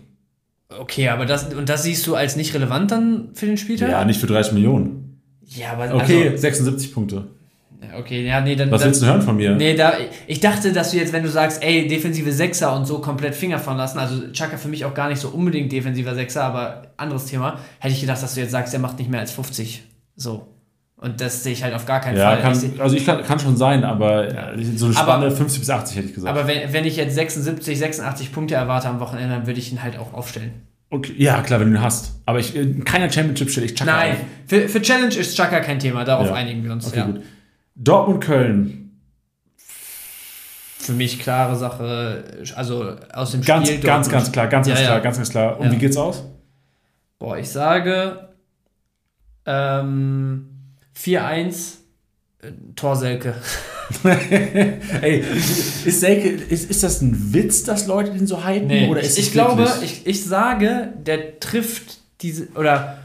Okay, 0.69 1.09
aber 1.09 1.25
das, 1.25 1.55
und 1.55 1.69
das 1.69 1.83
siehst 1.83 2.07
du 2.07 2.15
als 2.15 2.37
nicht 2.37 2.55
relevant 2.55 2.91
dann 2.91 3.31
für 3.35 3.47
den 3.47 3.57
Spieltag? 3.57 3.91
Ja, 3.91 4.05
nicht 4.05 4.21
für 4.21 4.27
30 4.27 4.53
Millionen. 4.53 5.21
Ja, 5.47 5.73
aber. 5.73 5.95
Okay, 5.95 6.29
also, 6.29 6.43
76 6.43 6.93
Punkte. 6.93 7.29
Okay, 7.97 8.27
ja, 8.27 8.41
nee, 8.41 8.57
dann. 8.57 8.71
Was 8.71 8.85
willst 8.85 9.03
du 9.03 9.07
hören 9.07 9.23
von 9.23 9.37
mir? 9.37 9.55
Nee, 9.55 9.75
da, 9.77 9.93
ich 10.27 10.41
dachte, 10.41 10.73
dass 10.73 10.91
du 10.91 10.97
jetzt, 10.97 11.13
wenn 11.13 11.23
du 11.23 11.29
sagst, 11.29 11.63
ey, 11.63 11.87
defensive 11.87 12.33
Sechser 12.33 12.75
und 12.75 12.87
so 12.87 12.99
komplett 12.99 13.35
Finger 13.35 13.59
von 13.59 13.77
lassen, 13.77 13.99
also 13.99 14.33
Chaka 14.33 14.57
für 14.57 14.69
mich 14.69 14.85
auch 14.85 14.95
gar 14.95 15.09
nicht 15.09 15.21
so 15.21 15.29
unbedingt 15.29 15.71
defensiver 15.71 16.15
Sechser, 16.15 16.43
aber 16.43 16.93
anderes 16.97 17.27
Thema, 17.27 17.59
hätte 17.79 17.95
ich 17.95 18.01
gedacht, 18.01 18.23
dass 18.23 18.35
du 18.35 18.41
jetzt 18.41 18.51
sagst, 18.51 18.75
er 18.75 18.81
macht 18.81 18.99
nicht 18.99 19.11
mehr 19.11 19.21
als 19.21 19.31
50. 19.31 19.83
So. 20.17 20.49
Und 20.97 21.21
das 21.21 21.45
sehe 21.45 21.53
ich 21.53 21.63
halt 21.63 21.75
auf 21.75 21.87
gar 21.87 22.01
keinen 22.01 22.17
ja, 22.17 22.31
Fall. 22.31 22.43
Kann, 22.43 22.73
ich 22.75 22.81
also 22.81 22.97
ich 22.97 23.07
kann, 23.07 23.23
kann 23.23 23.39
schon 23.39 23.57
sein, 23.57 23.85
aber 23.85 24.35
ja. 24.35 24.53
so 24.75 24.87
eine 24.87 24.95
Spanne 24.95 25.27
aber, 25.27 25.31
50 25.31 25.61
bis 25.61 25.71
80 25.71 25.97
hätte 25.97 26.09
ich 26.09 26.15
gesagt. 26.15 26.37
Aber 26.37 26.49
wenn, 26.49 26.73
wenn 26.73 26.85
ich 26.85 26.97
jetzt 26.97 27.15
76, 27.15 27.79
86 27.79 28.33
Punkte 28.33 28.57
erwarte 28.57 28.89
am 28.89 28.99
Wochenende, 28.99 29.37
dann 29.37 29.47
würde 29.47 29.61
ich 29.61 29.71
ihn 29.71 29.81
halt 29.85 29.97
auch 29.97 30.13
aufstellen. 30.13 30.51
Okay, 30.91 31.13
ja, 31.17 31.41
klar, 31.43 31.61
wenn 31.61 31.71
du 31.71 31.79
ihn 31.79 31.83
hast. 31.83 32.21
Aber 32.27 32.41
ich, 32.41 32.57
in 32.57 32.83
keiner 32.83 33.13
Championship 33.13 33.51
stelle 33.51 33.67
ich 33.67 33.75
Chaka 33.75 33.93
Nein, 33.93 34.13
auf. 34.13 34.19
Für, 34.47 34.69
für 34.69 34.83
Challenge 34.83 35.15
ist 35.15 35.37
Chaka 35.37 35.61
kein 35.61 35.79
Thema, 35.79 36.03
darauf 36.03 36.29
ja. 36.29 36.35
einigen 36.35 36.65
wir 36.65 36.73
uns. 36.73 36.89
Okay, 36.89 36.99
ja. 36.99 37.07
gut. 37.07 37.23
Dortmund-Köln. 37.79 39.01
Für 40.79 40.93
mich 40.93 41.19
klare 41.19 41.57
Sache, 41.57 42.25
also 42.55 42.97
aus 43.13 43.33
dem 43.33 43.43
ganz, 43.43 43.69
Spiel. 43.69 43.81
Ganz, 43.81 44.09
ganz 44.09 44.33
klar, 44.33 44.47
ganz, 44.47 44.67
ganz 44.67 44.81
klar, 44.81 45.01
ganz, 45.01 45.17
ganz 45.17 45.31
klar. 45.31 45.61
Und 45.61 45.73
wie 45.73 45.77
geht's 45.77 45.97
aus? 45.97 46.25
Boah, 47.19 47.37
ich 47.37 47.49
sage 47.51 48.29
ähm, 49.45 50.49
4-1 50.97 51.77
äh, 52.41 52.53
Tor 52.77 52.97
Selke. 52.97 53.35
Ey, 55.03 55.21
ist, 55.21 56.01
Selke, 56.01 56.29
ist, 56.29 56.71
ist 56.71 56.83
das 56.83 57.01
ein 57.01 57.33
Witz, 57.33 57.65
dass 57.65 57.87
Leute 57.87 58.13
den 58.13 58.27
so 58.27 58.45
hypen? 58.45 58.69
Nee. 58.69 58.89
Oder 58.89 59.01
ist 59.01 59.19
ich 59.19 59.33
glaube, 59.33 59.69
ich, 59.83 60.07
ich 60.07 60.25
sage, 60.25 60.93
der 61.05 61.41
trifft 61.41 61.99
diese, 62.21 62.49
oder 62.55 62.99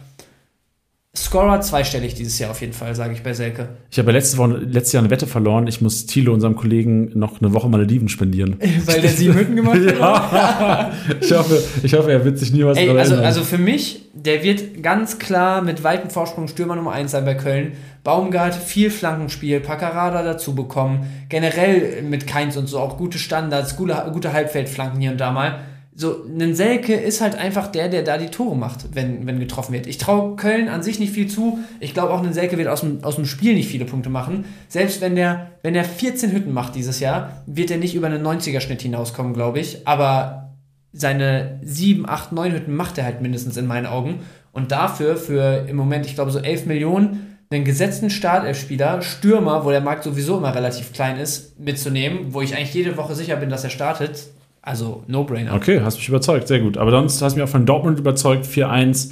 Scorer 1.15 1.61
zweistellig 1.61 2.15
dieses 2.15 2.39
Jahr 2.39 2.49
auf 2.49 2.61
jeden 2.61 2.73
Fall, 2.73 2.95
sage 2.95 3.13
ich 3.13 3.21
bei 3.21 3.33
Selke. 3.33 3.69
Ich 3.91 3.99
habe 3.99 4.11
letzte 4.11 4.35
Woche, 4.39 4.57
letztes 4.57 4.93
Jahr 4.93 5.03
eine 5.03 5.11
Wette 5.11 5.27
verloren. 5.27 5.67
Ich 5.67 5.79
muss 5.79 6.07
Thilo, 6.07 6.33
unserem 6.33 6.55
Kollegen, 6.55 7.11
noch 7.13 7.39
eine 7.39 7.53
Woche 7.53 7.69
Malediven 7.69 8.09
spendieren. 8.09 8.57
Weil 8.85 9.01
der 9.01 9.11
sieben 9.11 9.35
Hütten 9.35 9.55
gemacht 9.55 9.77
hat? 9.77 9.99
ja. 9.99 10.91
ich, 11.21 11.31
hoffe, 11.31 11.63
ich 11.83 11.93
hoffe, 11.93 12.11
er 12.11 12.25
wird 12.25 12.39
sich 12.39 12.51
nie 12.51 12.65
was 12.65 12.79
Ey, 12.79 12.89
also, 12.97 13.15
also 13.17 13.43
für 13.43 13.59
mich, 13.59 14.09
der 14.15 14.43
wird 14.43 14.81
ganz 14.81 15.19
klar 15.19 15.61
mit 15.61 15.83
weitem 15.83 16.09
Vorsprung 16.09 16.47
Stürmer 16.47 16.75
Nummer 16.75 16.93
1 16.93 17.11
sein 17.11 17.25
bei 17.25 17.35
Köln. 17.35 17.73
Baumgart, 18.03 18.55
viel 18.55 18.89
Flankenspiel, 18.89 19.59
Paccarada 19.59 20.23
dazu 20.23 20.55
bekommen. 20.55 21.05
Generell 21.29 22.01
mit 22.01 22.25
Keins 22.25 22.57
und 22.57 22.65
so 22.65 22.79
auch 22.79 22.97
gute 22.97 23.19
Standards, 23.19 23.77
gute, 23.77 24.03
gute 24.11 24.33
Halbfeldflanken 24.33 24.99
hier 24.99 25.11
und 25.11 25.21
da 25.21 25.31
mal 25.31 25.59
so, 25.95 26.25
ein 26.25 26.55
Selke 26.55 26.93
ist 26.93 27.21
halt 27.21 27.35
einfach 27.35 27.67
der, 27.67 27.87
der 27.87 28.03
da 28.03 28.17
die 28.17 28.27
Tore 28.27 28.55
macht, 28.55 28.95
wenn, 28.95 29.27
wenn 29.27 29.39
getroffen 29.39 29.73
wird. 29.73 29.85
Ich 29.85 29.99
traue 29.99 30.35
Köln 30.35 30.67
an 30.67 30.81
sich 30.81 30.99
nicht 30.99 31.13
viel 31.13 31.27
zu. 31.27 31.59
Ich 31.79 31.93
glaube 31.93 32.11
auch, 32.11 32.23
ein 32.23 32.33
Selke 32.33 32.57
wird 32.57 32.67
aus 32.67 32.81
dem, 32.81 33.03
aus 33.03 33.15
dem 33.15 33.25
Spiel 33.25 33.53
nicht 33.53 33.69
viele 33.69 33.85
Punkte 33.85 34.09
machen. 34.09 34.45
Selbst 34.67 35.01
wenn 35.01 35.15
der, 35.15 35.51
wenn 35.61 35.75
der 35.75 35.83
14 35.83 36.31
Hütten 36.31 36.51
macht 36.51 36.75
dieses 36.75 36.99
Jahr, 36.99 37.43
wird 37.45 37.69
er 37.69 37.77
nicht 37.77 37.93
über 37.93 38.07
einen 38.07 38.25
90er-Schnitt 38.25 38.81
hinauskommen, 38.81 39.33
glaube 39.33 39.59
ich. 39.59 39.87
Aber 39.87 40.55
seine 40.93 41.59
7, 41.63 42.09
8, 42.09 42.31
9 42.31 42.53
Hütten 42.53 42.75
macht 42.75 42.97
er 42.97 43.05
halt 43.05 43.21
mindestens 43.21 43.57
in 43.57 43.67
meinen 43.67 43.85
Augen. 43.85 44.21
Und 44.51 44.71
dafür, 44.71 45.15
für 45.15 45.65
im 45.67 45.75
Moment, 45.75 46.05
ich 46.05 46.15
glaube, 46.15 46.31
so 46.31 46.39
11 46.39 46.65
Millionen, 46.65 47.37
einen 47.51 47.65
gesetzten 47.65 48.09
Startelfspieler, 48.09 49.03
Stürmer, 49.03 49.63
wo 49.63 49.69
der 49.69 49.81
Markt 49.81 50.03
sowieso 50.03 50.37
immer 50.37 50.55
relativ 50.55 50.91
klein 50.91 51.19
ist, 51.19 51.59
mitzunehmen, 51.59 52.33
wo 52.33 52.41
ich 52.41 52.55
eigentlich 52.55 52.73
jede 52.73 52.97
Woche 52.97 53.13
sicher 53.13 53.35
bin, 53.35 53.49
dass 53.51 53.63
er 53.63 53.69
startet, 53.69 54.27
also 54.63 55.03
No-Brainer. 55.07 55.53
Okay, 55.53 55.81
hast 55.83 55.97
mich 55.97 56.07
überzeugt, 56.07 56.47
sehr 56.47 56.61
gut. 56.61 56.77
Aber 56.77 56.89
sonst 56.89 57.21
hast 57.21 57.33
du 57.33 57.39
mich 57.39 57.47
auch 57.47 57.51
von 57.51 57.65
Dortmund 57.65 57.99
überzeugt, 57.99 58.45
4-1. 58.45 59.11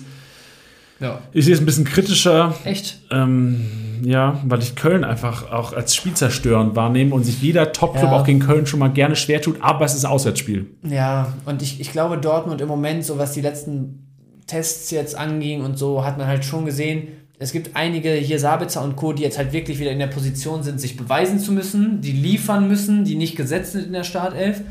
Ja. 1.01 1.19
Ich 1.33 1.45
sehe 1.45 1.53
es 1.53 1.59
ein 1.59 1.65
bisschen 1.65 1.83
kritischer. 1.83 2.55
Echt? 2.63 2.99
Ähm, 3.11 4.01
ja, 4.03 4.39
weil 4.45 4.59
ich 4.59 4.75
Köln 4.75 5.03
einfach 5.03 5.51
auch 5.51 5.73
als 5.73 5.93
spielzerstörend 5.93 6.75
wahrnehme 6.77 7.13
und 7.13 7.25
sich 7.25 7.41
jeder 7.41 7.73
Top-Club 7.73 8.11
ja. 8.11 8.19
auch 8.19 8.25
gegen 8.25 8.39
Köln 8.39 8.65
schon 8.65 8.79
mal 8.79 8.87
gerne 8.87 9.17
schwer 9.17 9.41
tut, 9.41 9.61
aber 9.61 9.83
es 9.83 9.93
ist 9.93 10.05
ein 10.05 10.11
Auswärtsspiel. 10.11 10.67
Ja, 10.83 11.33
und 11.45 11.61
ich, 11.61 11.81
ich 11.81 11.91
glaube, 11.91 12.17
Dortmund 12.17 12.61
im 12.61 12.69
Moment, 12.69 13.03
so 13.03 13.17
was 13.17 13.33
die 13.33 13.41
letzten 13.41 14.07
Tests 14.47 14.89
jetzt 14.91 15.15
anging 15.15 15.61
und 15.63 15.77
so, 15.77 16.05
hat 16.05 16.17
man 16.17 16.27
halt 16.27 16.45
schon 16.45 16.65
gesehen, 16.65 17.09
es 17.39 17.51
gibt 17.51 17.75
einige 17.75 18.11
hier, 18.13 18.39
Sabitzer 18.39 18.83
und 18.83 18.95
Co., 18.95 19.13
die 19.13 19.23
jetzt 19.23 19.37
halt 19.39 19.51
wirklich 19.51 19.79
wieder 19.79 19.91
in 19.91 19.99
der 19.99 20.07
Position 20.07 20.61
sind, 20.61 20.79
sich 20.79 20.95
beweisen 20.95 21.39
zu 21.39 21.51
müssen, 21.51 21.99
die 21.99 22.11
liefern 22.11 22.67
müssen, 22.67 23.03
die 23.03 23.15
nicht 23.15 23.35
gesetzt 23.35 23.71
sind 23.71 23.87
in 23.87 23.93
der 23.93 24.03
Startelf. 24.03 24.61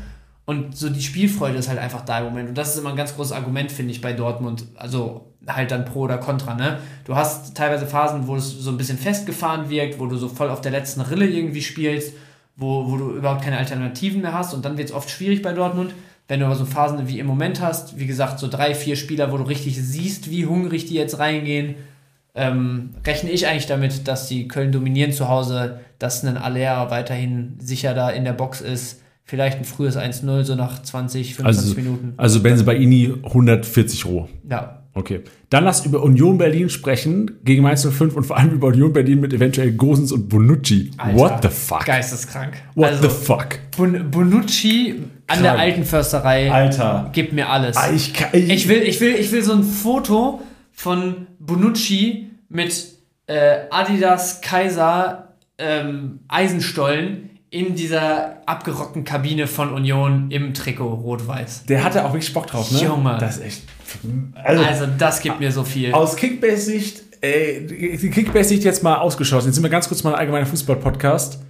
Und 0.45 0.75
so 0.75 0.89
die 0.89 1.01
Spielfreude 1.01 1.57
ist 1.57 1.69
halt 1.69 1.79
einfach 1.79 2.01
da 2.01 2.19
im 2.19 2.25
Moment. 2.25 2.49
Und 2.49 2.57
das 2.57 2.73
ist 2.73 2.79
immer 2.79 2.89
ein 2.89 2.95
ganz 2.95 3.15
großes 3.15 3.31
Argument, 3.31 3.71
finde 3.71 3.91
ich, 3.91 4.01
bei 4.01 4.13
Dortmund. 4.13 4.65
Also 4.75 5.33
halt 5.47 5.71
dann 5.71 5.85
pro 5.85 6.01
oder 6.01 6.17
contra, 6.17 6.55
ne? 6.55 6.79
Du 7.05 7.15
hast 7.15 7.55
teilweise 7.55 7.87
Phasen, 7.87 8.27
wo 8.27 8.35
es 8.35 8.51
so 8.51 8.69
ein 8.71 8.77
bisschen 8.77 8.97
festgefahren 8.97 9.69
wirkt, 9.69 9.99
wo 9.99 10.05
du 10.05 10.17
so 10.17 10.27
voll 10.27 10.49
auf 10.49 10.61
der 10.61 10.71
letzten 10.71 11.01
Rille 11.01 11.27
irgendwie 11.27 11.61
spielst, 11.61 12.13
wo, 12.55 12.89
wo 12.89 12.97
du 12.97 13.11
überhaupt 13.11 13.43
keine 13.43 13.57
Alternativen 13.57 14.21
mehr 14.21 14.33
hast. 14.33 14.53
Und 14.53 14.65
dann 14.65 14.77
wird 14.77 14.89
es 14.89 14.95
oft 14.95 15.09
schwierig 15.09 15.41
bei 15.41 15.53
Dortmund. 15.53 15.93
Wenn 16.27 16.39
du 16.39 16.45
aber 16.45 16.55
so 16.55 16.65
Phasen 16.65 17.07
wie 17.07 17.19
im 17.19 17.27
Moment 17.27 17.61
hast, 17.61 17.99
wie 17.99 18.07
gesagt, 18.07 18.39
so 18.39 18.47
drei, 18.47 18.73
vier 18.73 18.95
Spieler, 18.95 19.31
wo 19.31 19.37
du 19.37 19.43
richtig 19.43 19.77
siehst, 19.77 20.29
wie 20.31 20.45
hungrig 20.45 20.85
die 20.85 20.93
jetzt 20.93 21.19
reingehen, 21.19 21.75
ähm, 22.33 22.91
rechne 23.05 23.29
ich 23.29 23.47
eigentlich 23.47 23.65
damit, 23.65 24.07
dass 24.07 24.27
die 24.27 24.47
Köln 24.47 24.71
dominieren 24.71 25.11
zu 25.11 25.27
Hause, 25.27 25.81
dass 25.99 26.23
ein 26.23 26.37
Aller 26.37 26.89
weiterhin 26.89 27.57
sicher 27.59 27.93
da 27.93 28.09
in 28.09 28.23
der 28.23 28.33
Box 28.33 28.61
ist 28.61 29.00
vielleicht 29.31 29.59
ein 29.59 29.63
frühes 29.63 29.95
1-0, 29.95 30.43
so 30.43 30.55
nach 30.55 30.83
20, 30.83 31.35
25 31.35 31.45
also, 31.45 31.75
Minuten. 31.75 32.13
Also 32.17 32.41
Benze 32.41 32.65
Baini 32.65 33.13
140 33.23 34.05
roh. 34.05 34.27
Ja. 34.49 34.81
Okay. 34.93 35.21
Dann 35.49 35.63
lass 35.63 35.85
über 35.85 36.03
Union 36.03 36.37
Berlin 36.37 36.69
sprechen, 36.69 37.39
gegen 37.45 37.63
Mainz 37.63 37.87
05 37.89 38.13
und 38.13 38.25
vor 38.25 38.35
allem 38.35 38.51
über 38.51 38.67
Union 38.67 38.91
Berlin 38.91 39.21
mit 39.21 39.31
eventuell 39.31 39.71
Gosens 39.71 40.11
und 40.11 40.27
Bonucci. 40.27 40.91
Alter, 40.97 41.17
What 41.17 41.43
the 41.43 41.47
fuck? 41.47 41.85
Geisteskrank. 41.85 42.55
What 42.75 42.89
also, 42.89 43.03
the 43.03 43.09
fuck? 43.09 43.59
Bon 43.77 44.11
Bonucci 44.11 44.95
an 45.27 45.39
Krank. 45.39 45.41
der 45.43 45.59
alten 45.59 45.85
Försterei. 45.85 46.51
Alter. 46.51 47.09
Gibt 47.13 47.31
mir 47.31 47.47
alles. 47.47 47.77
Ah, 47.77 47.89
ich, 47.89 48.13
kann, 48.13 48.31
ich, 48.33 48.49
ich, 48.49 48.67
will, 48.67 48.81
ich, 48.81 48.99
will, 48.99 49.15
ich 49.15 49.31
will 49.31 49.43
so 49.43 49.53
ein 49.53 49.63
Foto 49.63 50.41
von 50.73 51.27
Bonucci 51.39 52.31
mit 52.49 52.85
äh, 53.27 53.59
Adidas 53.69 54.41
Kaiser 54.41 55.35
ähm, 55.57 56.19
Eisenstollen 56.27 57.30
in 57.51 57.75
dieser 57.75 58.37
abgerockten 58.45 59.03
Kabine 59.03 59.45
von 59.45 59.73
Union 59.73 60.31
im 60.31 60.53
Trikot 60.53 60.87
rot-weiß. 60.87 61.65
Der 61.65 61.83
hatte 61.83 62.05
auch 62.05 62.13
wirklich 62.13 62.33
Bock 62.33 62.47
drauf, 62.47 62.71
ne? 62.71 62.81
Junge. 62.81 63.17
Das 63.19 63.37
ist 63.37 63.43
echt. 63.43 63.63
Also, 64.35 64.63
also 64.63 64.85
das 64.97 65.19
gibt 65.19 65.41
mir 65.41 65.51
so 65.51 65.65
viel. 65.65 65.91
Aus 65.91 66.15
Kickbase-Sicht, 66.15 67.03
die 67.21 68.09
Kickbase-Sicht 68.09 68.63
jetzt 68.63 68.83
mal 68.83 68.95
ausgeschossen. 68.95 69.49
Jetzt 69.49 69.55
sind 69.55 69.63
wir 69.63 69.69
ganz 69.69 69.89
kurz 69.89 70.01
mal 70.03 70.13
ein 70.13 70.19
allgemeiner 70.19 70.45
Fußball-Podcast. 70.45 71.41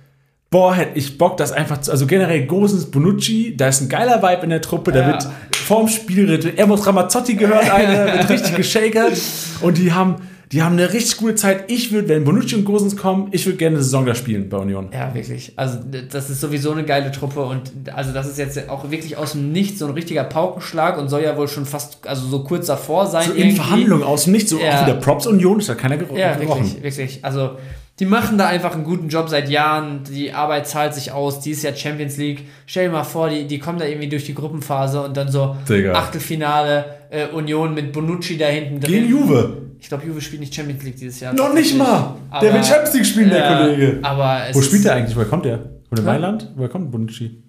Boah, 0.49 0.73
hätte 0.73 0.97
ich 0.97 1.19
Bock, 1.19 1.37
das 1.37 1.51
einfach 1.51 1.79
zu, 1.79 1.91
also 1.91 2.07
generell 2.07 2.45
Gosens 2.47 2.89
Bonucci, 2.89 3.55
da 3.55 3.67
ist 3.67 3.79
ein 3.81 3.87
geiler 3.87 4.23
Vibe 4.23 4.43
in 4.43 4.49
der 4.49 4.61
Truppe, 4.61 4.91
da 4.91 4.99
ja. 4.99 5.07
wird 5.07 5.27
vorm 5.55 5.87
Spielritt, 5.87 6.57
er 6.57 6.67
muss 6.67 6.85
Ramazzotti 6.85 7.35
gehört, 7.35 7.69
einer, 7.69 8.05
wird 8.17 8.29
richtig 8.29 8.55
geschakert 8.57 9.13
und 9.61 9.77
die 9.77 9.93
haben, 9.93 10.15
die 10.51 10.61
haben 10.61 10.73
eine 10.73 10.91
richtig 10.91 11.17
gute 11.17 11.35
Zeit. 11.35 11.71
Ich 11.71 11.91
würde, 11.91 12.09
wenn 12.09 12.23
Bonucci 12.23 12.55
und 12.55 12.65
Gosens 12.65 12.97
kommen, 12.97 13.29
ich 13.31 13.45
würde 13.45 13.57
gerne 13.57 13.77
eine 13.77 13.83
Saison 13.83 14.05
da 14.05 14.15
spielen 14.15 14.49
bei 14.49 14.57
Union. 14.57 14.89
Ja, 14.93 15.13
wirklich. 15.13 15.53
Also, 15.55 15.79
das 16.09 16.29
ist 16.29 16.41
sowieso 16.41 16.71
eine 16.71 16.83
geile 16.83 17.11
Truppe 17.11 17.41
und 17.41 17.71
also, 17.93 18.11
das 18.11 18.27
ist 18.27 18.37
jetzt 18.37 18.69
auch 18.69 18.91
wirklich 18.91 19.17
aus 19.17 19.31
dem 19.31 19.51
Nichts 19.51 19.79
so 19.79 19.85
ein 19.85 19.93
richtiger 19.93 20.23
Paukenschlag 20.23 20.97
und 20.97 21.09
soll 21.09 21.23
ja 21.23 21.37
wohl 21.37 21.47
schon 21.47 21.65
fast, 21.65 22.05
also 22.07 22.27
so 22.27 22.43
kurz 22.43 22.67
davor 22.67 23.07
sein. 23.07 23.27
So 23.27 23.33
in 23.33 23.55
Verhandlungen 23.55 24.03
aus 24.03 24.25
dem 24.25 24.33
Nichts, 24.33 24.49
so 24.49 24.59
ja. 24.59 24.79
auch 24.79 24.87
wieder 24.87 24.97
Props 24.97 25.25
Union, 25.25 25.59
ist 25.59 25.69
ja 25.69 25.75
keiner 25.75 25.97
gebrochen. 25.97 26.19
Ja, 26.19 26.39
wirklich, 26.39 26.83
wirklich. 26.83 27.19
Also, 27.23 27.51
die 27.99 28.07
machen 28.07 28.37
da 28.39 28.47
einfach 28.47 28.73
einen 28.73 28.83
guten 28.83 29.09
Job 29.09 29.29
seit 29.29 29.47
Jahren. 29.47 30.01
Die 30.09 30.33
Arbeit 30.33 30.67
zahlt 30.67 30.95
sich 30.95 31.11
aus. 31.11 31.39
Die 31.39 31.51
ist 31.51 31.63
ja 31.63 31.75
Champions 31.75 32.17
League. 32.17 32.47
Stell 32.65 32.87
dir 32.87 32.91
mal 32.91 33.03
vor, 33.03 33.29
die, 33.29 33.45
die 33.45 33.59
kommen 33.59 33.77
da 33.77 33.85
irgendwie 33.85 34.09
durch 34.09 34.25
die 34.25 34.33
Gruppenphase 34.33 35.03
und 35.03 35.15
dann 35.15 35.31
so 35.31 35.55
Digga. 35.69 35.93
Achtelfinale 35.93 37.00
äh, 37.11 37.27
Union 37.27 37.73
mit 37.73 37.91
Bonucci 37.91 38.37
da 38.37 38.47
hinten 38.47 38.79
drin. 38.79 38.91
Gegen 38.91 39.09
Juve. 39.09 39.57
Ich 39.79 39.89
glaube, 39.89 40.05
Juve 40.05 40.21
spielt 40.21 40.41
nicht 40.41 40.55
Champions 40.55 40.83
League 40.83 40.95
dieses 40.95 41.19
Jahr. 41.19 41.33
Noch 41.33 41.53
nicht 41.53 41.77
mal. 41.77 42.15
Aber, 42.29 42.45
der 42.45 42.53
will 42.53 42.63
Champions 42.63 42.93
League 42.93 43.05
spielen, 43.05 43.29
der 43.29 43.57
Kollege. 43.57 43.99
Aber 44.01 44.41
Wo 44.53 44.61
spielt 44.61 44.85
der 44.85 44.95
eigentlich? 44.95 45.15
Woher 45.15 45.27
kommt 45.27 45.45
der? 45.45 45.59
Von 45.89 46.05
Mailand? 46.05 46.51
Woher 46.55 46.69
kommt 46.69 46.91
Bonucci? 46.91 47.43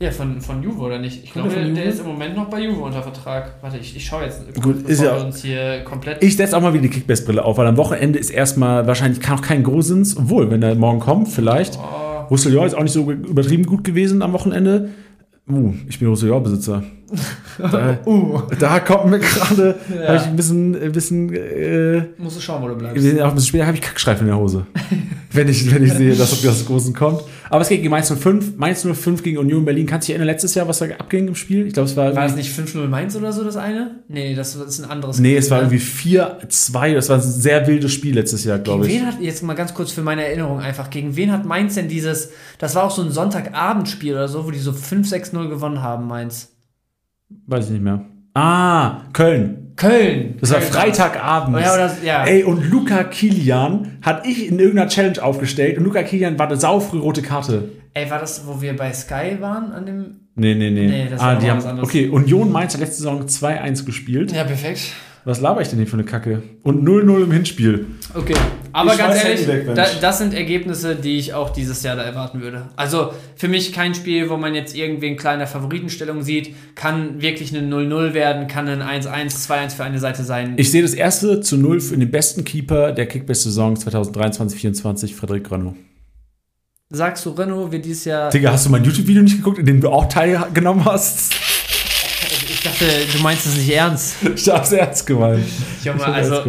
Ja, 0.00 0.10
von, 0.10 0.40
von 0.40 0.62
Juve 0.62 0.80
oder 0.80 0.98
nicht? 0.98 1.22
Ich 1.22 1.32
glaube, 1.32 1.48
der, 1.48 1.64
der, 1.68 1.84
ist 1.84 2.00
im 2.00 2.06
Moment 2.06 2.34
noch 2.34 2.46
bei 2.46 2.60
Juve 2.60 2.82
unter 2.82 3.02
Vertrag. 3.02 3.54
Warte, 3.62 3.78
ich, 3.78 3.96
ich 3.96 4.04
schaue 4.04 4.24
jetzt, 4.24 4.42
Gut, 4.60 4.88
ist 4.88 5.00
ja, 5.00 5.16
uns 5.16 5.42
hier 5.42 5.84
komplett. 5.84 6.22
Ich 6.22 6.36
setze 6.36 6.56
auch 6.56 6.60
mal 6.60 6.72
wieder 6.72 6.82
die 6.82 6.90
Kickbase-Brille 6.90 7.44
auf, 7.44 7.56
weil 7.56 7.68
am 7.68 7.76
Wochenende 7.76 8.18
ist 8.18 8.30
erstmal 8.30 8.86
wahrscheinlich 8.88 9.26
noch 9.26 9.40
kein 9.40 9.62
Grosens, 9.62 10.16
obwohl, 10.16 10.50
wenn 10.50 10.60
er 10.62 10.74
morgen 10.74 10.98
kommt, 10.98 11.28
vielleicht. 11.28 11.78
Oh. 11.78 12.26
Roussillon 12.30 12.66
ist 12.66 12.74
auch 12.74 12.82
nicht 12.82 12.92
so 12.92 13.10
übertrieben 13.12 13.64
gut 13.64 13.84
gewesen 13.84 14.22
am 14.22 14.32
Wochenende. 14.32 14.90
Uh, 15.50 15.74
ich 15.88 15.98
bin 15.98 16.08
Roussillon-Besitzer. 16.08 16.84
Da, 17.58 17.98
uh. 18.06 18.42
da 18.58 18.78
kommt 18.78 19.06
mir 19.06 19.18
gerade, 19.18 19.74
ja. 19.92 20.08
habe 20.08 20.16
ich 20.16 20.22
ein 20.22 20.36
bisschen, 20.36 20.80
ein 20.80 20.92
bisschen 20.92 21.34
äh, 21.34 22.04
Musst 22.16 22.36
du 22.36 22.40
schauen, 22.40 22.62
wo 22.62 22.68
du 22.68 22.76
bleibst. 22.76 23.04
Auch 23.20 23.28
ein 23.28 23.34
bisschen 23.34 23.48
später 23.48 23.66
habe 23.66 23.76
ich 23.76 23.82
Kackstreifen 23.82 24.22
in 24.22 24.28
der 24.28 24.38
Hose. 24.38 24.66
wenn, 25.32 25.48
ich, 25.48 25.74
wenn 25.74 25.82
ich 25.84 25.92
sehe, 25.92 26.14
dass 26.14 26.40
das 26.40 26.64
Großen 26.64 26.94
kommt. 26.94 27.22
Aber 27.52 27.60
es 27.60 27.68
geht 27.68 27.82
gegen 27.82 27.90
Mainz 27.90 28.10
05. 28.10 28.56
Mainz 28.56 28.82
05 28.82 29.22
gegen 29.22 29.36
Union 29.36 29.66
Berlin. 29.66 29.84
Kannst 29.84 30.06
du 30.06 30.12
dich 30.12 30.14
erinnern, 30.14 30.32
letztes 30.32 30.54
Jahr, 30.54 30.68
was 30.68 30.78
da 30.78 30.86
abging 30.86 31.28
im 31.28 31.34
Spiel? 31.34 31.66
Ich 31.66 31.74
glaube, 31.74 31.86
es 31.86 31.94
war. 31.98 32.16
War 32.16 32.24
es 32.24 32.34
nicht 32.34 32.50
5-0 32.50 32.86
Mainz 32.86 33.14
oder 33.14 33.30
so, 33.30 33.44
das 33.44 33.58
eine? 33.58 33.96
Nee, 34.08 34.34
das, 34.34 34.54
ist 34.54 34.82
ein 34.82 34.90
anderes 34.90 35.18
Nee, 35.18 35.36
es 35.36 35.50
war 35.50 35.58
irgendwie 35.58 35.76
4-2. 35.76 36.94
Das 36.94 37.10
war 37.10 37.16
ein 37.16 37.22
sehr 37.22 37.66
wildes 37.66 37.92
Spiel 37.92 38.14
letztes 38.14 38.44
Jahr, 38.44 38.58
glaube 38.58 38.86
ich. 38.86 38.94
Wen 38.94 39.06
hat, 39.06 39.20
jetzt 39.20 39.42
mal 39.42 39.52
ganz 39.52 39.74
kurz 39.74 39.92
für 39.92 40.00
meine 40.00 40.24
Erinnerung 40.24 40.60
einfach, 40.60 40.88
gegen 40.88 41.14
wen 41.14 41.30
hat 41.30 41.44
Mainz 41.44 41.74
denn 41.74 41.88
dieses, 41.88 42.30
das 42.56 42.74
war 42.74 42.84
auch 42.84 42.90
so 42.90 43.02
ein 43.02 43.10
Sonntagabendspiel 43.10 44.14
oder 44.14 44.28
so, 44.28 44.46
wo 44.46 44.50
die 44.50 44.58
so 44.58 44.70
5-6-0 44.70 45.50
gewonnen 45.50 45.82
haben, 45.82 46.06
Mainz? 46.06 46.56
Weiß 47.46 47.66
ich 47.66 47.72
nicht 47.72 47.84
mehr. 47.84 48.02
Ah, 48.32 49.02
Köln. 49.12 49.61
Köln. 49.76 50.36
Das 50.40 50.50
Köln 50.50 50.62
war 50.62 50.68
Freitagabend. 50.70 51.60
Ja, 51.60 51.76
das, 51.76 52.02
ja. 52.02 52.24
Ey, 52.24 52.44
und 52.44 52.70
Luca 52.70 53.04
Kilian 53.04 53.98
hat 54.02 54.26
ich 54.26 54.48
in 54.48 54.58
irgendeiner 54.58 54.88
Challenge 54.88 55.22
aufgestellt 55.22 55.78
und 55.78 55.84
Luca 55.84 56.02
Kilian 56.02 56.38
war 56.38 56.46
eine 56.46 56.56
saufrühe 56.56 57.00
rote 57.00 57.22
Karte. 57.22 57.70
Ey, 57.94 58.10
war 58.10 58.18
das, 58.18 58.46
wo 58.46 58.60
wir 58.60 58.74
bei 58.76 58.92
Sky 58.92 59.36
waren 59.40 59.72
an 59.72 59.86
dem. 59.86 60.20
Nee, 60.34 60.54
nee, 60.54 60.70
nee. 60.70 60.86
nee 60.86 61.06
das 61.10 61.20
ah, 61.20 61.34
die 61.34 61.50
haben, 61.50 61.80
okay, 61.80 62.08
Union 62.08 62.50
Mainz 62.50 62.72
hat 62.72 62.80
letzte 62.80 62.98
Saison 62.98 63.26
2-1 63.26 63.84
gespielt. 63.84 64.32
Ja, 64.32 64.44
perfekt. 64.44 64.92
Was 65.24 65.40
laber 65.40 65.60
ich 65.60 65.68
denn 65.68 65.78
hier 65.78 65.86
für 65.86 65.94
eine 65.94 66.04
Kacke? 66.04 66.42
Und 66.62 66.86
0-0 66.86 67.24
im 67.24 67.30
Hinspiel. 67.30 67.86
Okay, 68.14 68.34
aber 68.72 68.96
ganz 68.96 69.24
ehrlich, 69.24 69.46
weg, 69.46 69.74
da, 69.74 69.86
das 70.00 70.18
sind 70.18 70.34
Ergebnisse, 70.34 70.96
die 70.96 71.18
ich 71.18 71.34
auch 71.34 71.50
dieses 71.50 71.82
Jahr 71.82 71.96
da 71.96 72.02
erwarten 72.02 72.40
würde. 72.40 72.68
Also 72.76 73.12
für 73.36 73.48
mich 73.48 73.72
kein 73.72 73.94
Spiel, 73.94 74.30
wo 74.30 74.36
man 74.36 74.54
jetzt 74.54 74.76
irgendwie 74.76 75.08
in 75.08 75.16
kleiner 75.16 75.46
Favoritenstellung 75.46 76.22
sieht. 76.22 76.54
Kann 76.74 77.20
wirklich 77.20 77.54
ein 77.54 77.72
0-0 77.72 78.14
werden, 78.14 78.46
kann 78.46 78.68
ein 78.68 78.82
1-1, 78.82 79.46
2-1 79.48 79.70
für 79.70 79.84
eine 79.84 79.98
Seite 79.98 80.24
sein. 80.24 80.54
Ich 80.56 80.70
sehe 80.70 80.82
das 80.82 80.94
erste 80.94 81.40
zu 81.40 81.56
0 81.56 81.80
für 81.80 81.96
den 81.96 82.10
besten 82.10 82.44
Keeper 82.44 82.92
der 82.92 83.06
Kickbase-Saison 83.06 83.76
2023-24, 83.76 85.14
Frederik 85.14 85.50
Renault. 85.50 85.76
Sagst 86.94 87.24
du, 87.24 87.30
Renault 87.30 87.72
wird 87.72 87.86
dieses 87.86 88.04
Jahr. 88.04 88.30
Digga, 88.30 88.52
hast 88.52 88.66
du 88.66 88.70
mein 88.70 88.84
YouTube-Video 88.84 89.22
nicht 89.22 89.38
geguckt, 89.38 89.58
in 89.58 89.64
dem 89.64 89.80
du 89.80 89.88
auch 89.88 90.06
teilgenommen 90.10 90.84
hast? 90.84 91.34
Ich 92.64 92.70
dachte, 92.70 92.86
du 93.12 93.22
meinst 93.24 93.44
es 93.44 93.56
nicht 93.56 93.74
ernst. 93.74 94.18
Ich 94.36 94.48
hab's 94.48 94.70
ernst 94.70 95.04
gemeint. 95.04 95.44
Junge, 95.82 96.04
also, 96.04 96.44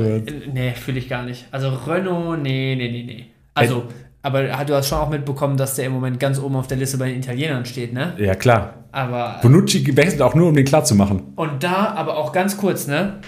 nee, 0.53 0.71
fühle 0.75 0.99
ich 0.99 1.09
gar 1.09 1.23
nicht. 1.23 1.47
Also 1.49 1.69
Renault, 1.69 2.39
nee, 2.39 2.75
nee, 2.75 2.91
nee, 2.91 3.03
nee. 3.03 3.25
Also, 3.55 3.79
Ä 3.79 3.93
aber 4.21 4.43
du 4.43 4.75
hast 4.75 4.89
schon 4.89 4.99
auch 4.99 5.09
mitbekommen, 5.09 5.57
dass 5.57 5.73
der 5.73 5.85
im 5.85 5.93
Moment 5.93 6.19
ganz 6.19 6.37
oben 6.37 6.55
auf 6.55 6.67
der 6.67 6.77
Liste 6.77 6.99
bei 6.99 7.07
den 7.09 7.17
Italienern 7.17 7.65
steht, 7.65 7.93
ne? 7.93 8.13
Ja, 8.19 8.35
klar. 8.35 8.85
Aber. 8.91 9.39
Bonucci 9.41 9.97
wechselt 9.97 10.21
auch 10.21 10.35
nur, 10.35 10.49
um 10.49 10.55
den 10.55 10.65
klar 10.65 10.83
zu 10.83 10.93
machen. 10.93 11.33
Und 11.35 11.63
da, 11.63 11.93
aber 11.95 12.15
auch 12.15 12.31
ganz 12.31 12.57
kurz, 12.57 12.85
ne? 12.85 13.19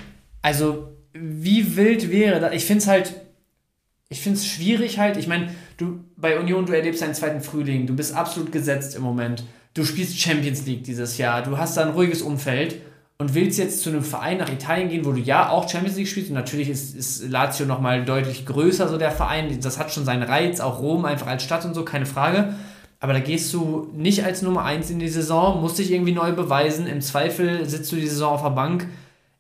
Also, 0.43 0.95
wie 1.13 1.75
wild 1.75 2.11
wäre 2.11 2.39
das? 2.39 2.53
Ich 2.53 2.65
finde 2.65 2.83
es 2.83 2.87
halt. 2.87 3.15
Ich 4.09 4.21
finde 4.21 4.37
es 4.37 4.45
schwierig 4.45 4.99
halt. 4.99 5.17
Ich 5.17 5.27
meine, 5.27 5.47
du 5.77 6.01
bei 6.17 6.39
Union, 6.39 6.67
du 6.67 6.73
erlebst 6.73 7.01
deinen 7.01 7.15
zweiten 7.15 7.41
Frühling. 7.41 7.87
Du 7.87 7.95
bist 7.95 8.15
absolut 8.15 8.51
gesetzt 8.51 8.95
im 8.95 9.01
Moment 9.01 9.43
du 9.75 9.85
spielst 9.85 10.19
Champions 10.19 10.65
League 10.65 10.83
dieses 10.83 11.19
Jahr, 11.19 11.43
du 11.43 11.57
hast 11.59 11.77
da 11.77 11.83
ein 11.83 11.89
ruhiges 11.89 12.23
Umfeld 12.23 12.81
und 13.17 13.35
willst 13.35 13.59
jetzt 13.59 13.81
zu 13.81 13.89
einem 13.89 14.03
Verein 14.03 14.39
nach 14.39 14.51
Italien 14.51 14.89
gehen, 14.89 15.05
wo 15.05 15.11
du 15.11 15.19
ja 15.19 15.49
auch 15.49 15.69
Champions 15.69 15.97
League 15.97 16.07
spielst 16.07 16.29
und 16.29 16.35
natürlich 16.35 16.69
ist, 16.69 16.95
ist 16.95 17.29
Lazio 17.29 17.65
nochmal 17.65 18.03
deutlich 18.03 18.45
größer, 18.45 18.87
so 18.87 18.97
der 18.97 19.11
Verein, 19.11 19.59
das 19.61 19.77
hat 19.77 19.91
schon 19.91 20.05
seinen 20.05 20.23
Reiz, 20.23 20.59
auch 20.59 20.79
Rom 20.79 21.05
einfach 21.05 21.27
als 21.27 21.43
Stadt 21.43 21.63
und 21.65 21.75
so, 21.75 21.85
keine 21.85 22.05
Frage. 22.05 22.55
Aber 22.99 23.13
da 23.13 23.19
gehst 23.19 23.53
du 23.53 23.91
nicht 23.93 24.23
als 24.23 24.41
Nummer 24.41 24.63
1 24.63 24.89
in 24.89 24.99
die 24.99 25.09
Saison, 25.09 25.61
musst 25.61 25.77
dich 25.77 25.91
irgendwie 25.91 26.13
neu 26.13 26.31
beweisen. 26.31 26.87
Im 26.87 27.01
Zweifel 27.01 27.69
sitzt 27.69 27.91
du 27.91 27.97
die 27.97 28.07
Saison 28.07 28.33
auf 28.33 28.41
der 28.41 28.49
Bank. 28.49 28.87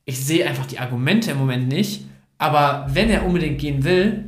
Ich 0.03 0.23
sehe 0.23 0.45
einfach 0.45 0.65
die 0.65 0.77
Argumente 0.77 1.31
im 1.31 1.39
Moment 1.39 1.67
nicht. 1.67 2.05
Aber 2.37 2.85
wenn 2.89 3.09
er 3.09 3.25
unbedingt 3.25 3.59
gehen 3.59 3.83
will, 3.83 4.25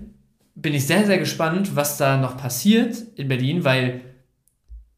bin 0.56 0.74
ich 0.74 0.88
sehr, 0.88 1.06
sehr 1.06 1.20
gespannt, 1.20 1.76
was 1.76 1.98
da 1.98 2.18
noch 2.18 2.38
passiert 2.38 2.96
in 3.16 3.28
Berlin, 3.28 3.64
weil 3.64 4.02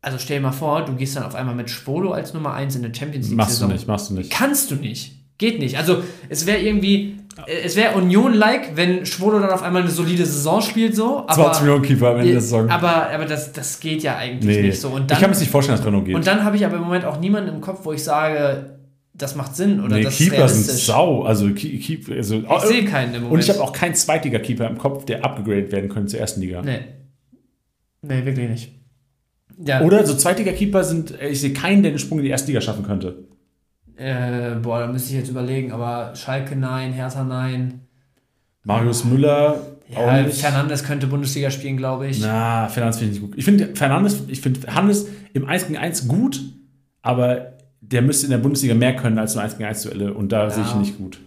also 0.01 0.17
stell 0.17 0.37
dir 0.37 0.43
mal 0.43 0.51
vor, 0.51 0.85
du 0.85 0.93
gehst 0.95 1.15
dann 1.15 1.23
auf 1.23 1.35
einmal 1.35 1.55
mit 1.55 1.69
Spolo 1.69 2.11
als 2.11 2.33
Nummer 2.33 2.53
1 2.53 2.75
in 2.75 2.83
der 2.83 2.93
Champions 2.93 3.27
League. 3.27 3.37
Machst 3.37 3.55
Saison. 3.55 3.69
du 3.69 3.75
nicht, 3.75 3.87
machst 3.87 4.09
du 4.09 4.13
nicht. 4.13 4.31
Kannst 4.31 4.71
du 4.71 4.75
nicht. 4.75 5.15
Geht 5.37 5.59
nicht. 5.59 5.77
Also 5.77 6.03
es 6.29 6.45
wäre 6.45 6.59
irgendwie, 6.59 7.17
es 7.63 7.75
wäre 7.75 7.95
Union-like, 7.95 8.75
wenn 8.75 9.05
Schwolo 9.05 9.39
dann 9.39 9.49
auf 9.49 9.63
einmal 9.63 9.81
eine 9.81 9.91
solide 9.91 10.25
Saison 10.25 10.61
spielt, 10.61 10.95
so. 10.95 11.19
Aber, 11.19 11.33
20 11.33 11.61
Millionen 11.63 11.83
Keeper 11.83 12.09
am 12.09 12.17
Ende 12.17 12.31
der 12.33 12.41
Saison. 12.41 12.69
Aber, 12.69 13.09
aber 13.09 13.25
das, 13.25 13.51
das 13.51 13.79
geht 13.79 14.03
ja 14.03 14.17
eigentlich 14.17 14.57
nee. 14.57 14.67
nicht 14.67 14.79
so. 14.79 14.89
Und 14.89 15.09
dann, 15.09 15.17
ich 15.17 15.21
kann 15.21 15.31
mir 15.31 15.37
nicht 15.37 15.51
vorstellen, 15.51 15.77
dass 15.77 15.85
Renault 15.85 16.05
geht. 16.05 16.15
Und 16.15 16.27
dann 16.27 16.43
habe 16.43 16.55
ich 16.55 16.65
aber 16.65 16.77
im 16.77 16.83
Moment 16.83 17.05
auch 17.05 17.19
niemanden 17.19 17.53
im 17.53 17.61
Kopf, 17.61 17.81
wo 17.83 17.93
ich 17.93 18.03
sage, 18.03 18.79
das 19.13 19.35
macht 19.35 19.55
Sinn 19.55 19.81
oder 19.81 19.97
nee, 19.97 20.03
das 20.03 20.17
Keeper 20.17 20.45
ist 20.45 20.65
sind 20.65 20.77
sau. 20.77 21.23
Also, 21.23 21.49
Keep, 21.53 22.09
also 22.09 22.35
ich 22.35 22.49
oh, 22.49 22.59
sehe 22.59 22.85
keinen 22.85 23.15
im 23.15 23.23
Moment. 23.23 23.33
Und 23.33 23.39
ich 23.39 23.49
habe 23.49 23.61
auch 23.61 23.73
keinen 23.73 23.95
Zweitliga-Keeper 23.95 24.67
im 24.67 24.77
Kopf, 24.77 25.05
der 25.05 25.25
abgegradet 25.25 25.71
werden 25.71 25.89
könnte 25.89 26.11
zur 26.11 26.19
ersten 26.19 26.41
Liga. 26.41 26.61
Nee. 26.61 26.79
Nee, 28.01 28.25
wirklich 28.25 28.49
nicht. 28.49 28.78
Ja. 29.57 29.81
Oder 29.81 30.05
so 30.05 30.15
Zweitliga-Keeper 30.15 30.83
sind, 30.83 31.19
äh, 31.19 31.29
ich 31.29 31.41
sehe 31.41 31.53
keinen, 31.53 31.83
der 31.83 31.91
den 31.91 31.99
Sprung 31.99 32.19
in 32.19 32.25
die 32.25 32.31
erste 32.31 32.47
Liga 32.47 32.61
schaffen 32.61 32.85
könnte. 32.85 33.25
Äh, 33.97 34.55
boah, 34.61 34.79
da 34.79 34.87
müsste 34.87 35.11
ich 35.11 35.19
jetzt 35.19 35.29
überlegen, 35.29 35.71
aber 35.71 36.15
Schalke 36.15 36.55
nein, 36.55 36.93
Hertha 36.93 37.23
nein. 37.23 37.81
Marius 38.63 39.03
Müller. 39.03 39.61
Ja, 39.89 40.23
Fernandes 40.25 40.83
könnte 40.83 41.07
Bundesliga 41.07 41.49
spielen, 41.49 41.75
glaube 41.75 42.07
ich. 42.07 42.21
Na, 42.21 42.67
Fernandes 42.67 42.99
finde 42.99 43.13
ich 43.13 43.19
nicht 43.19 43.29
gut. 43.29 43.37
Ich 43.37 43.43
finde 43.43 43.75
Fernandes, 43.75 44.23
ich 44.27 44.39
finde 44.39 44.73
Hannes 44.73 45.07
im 45.33 45.47
1 45.47 45.67
gegen 45.67 45.77
1 45.77 46.07
gut, 46.07 46.41
aber 47.01 47.53
der 47.81 48.03
müsste 48.03 48.27
in 48.27 48.31
der 48.31 48.37
Bundesliga 48.37 48.75
mehr 48.75 48.95
können 48.95 49.17
als 49.17 49.33
nur 49.33 49.43
1 49.43 49.57
gegen 49.57 49.67
1 49.67 49.81
Duelle 49.81 50.13
und 50.13 50.31
da 50.31 50.43
ja. 50.43 50.49
sehe 50.51 50.63
ich 50.63 50.73
ihn 50.73 50.81
nicht 50.81 50.97
gut. 50.97 51.19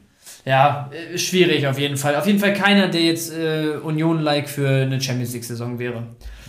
Ja, 0.44 0.90
äh, 0.90 1.16
schwierig 1.16 1.66
auf 1.66 1.78
jeden 1.78 1.96
Fall. 1.96 2.16
Auf 2.16 2.26
jeden 2.26 2.38
Fall 2.38 2.52
keiner, 2.52 2.88
der 2.88 3.02
jetzt 3.02 3.32
äh, 3.32 3.76
Union-like 3.82 4.48
für 4.48 4.68
eine 4.68 5.00
Champions 5.00 5.32
League-Saison 5.32 5.78
wäre. 5.78 6.02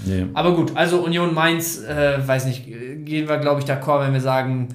Nee. 0.06 0.26
Aber 0.34 0.56
gut, 0.56 0.76
also 0.76 1.04
Union 1.04 1.34
Mainz, 1.34 1.84
äh, 1.84 2.28
weiß 2.28 2.46
nicht, 2.46 2.66
gehen 2.66 3.28
wir, 3.28 3.38
glaube 3.38 3.62
ich, 3.62 3.68
d'accord, 3.68 4.02
wenn 4.06 4.14
wir 4.14 4.22
sagen, 4.22 4.70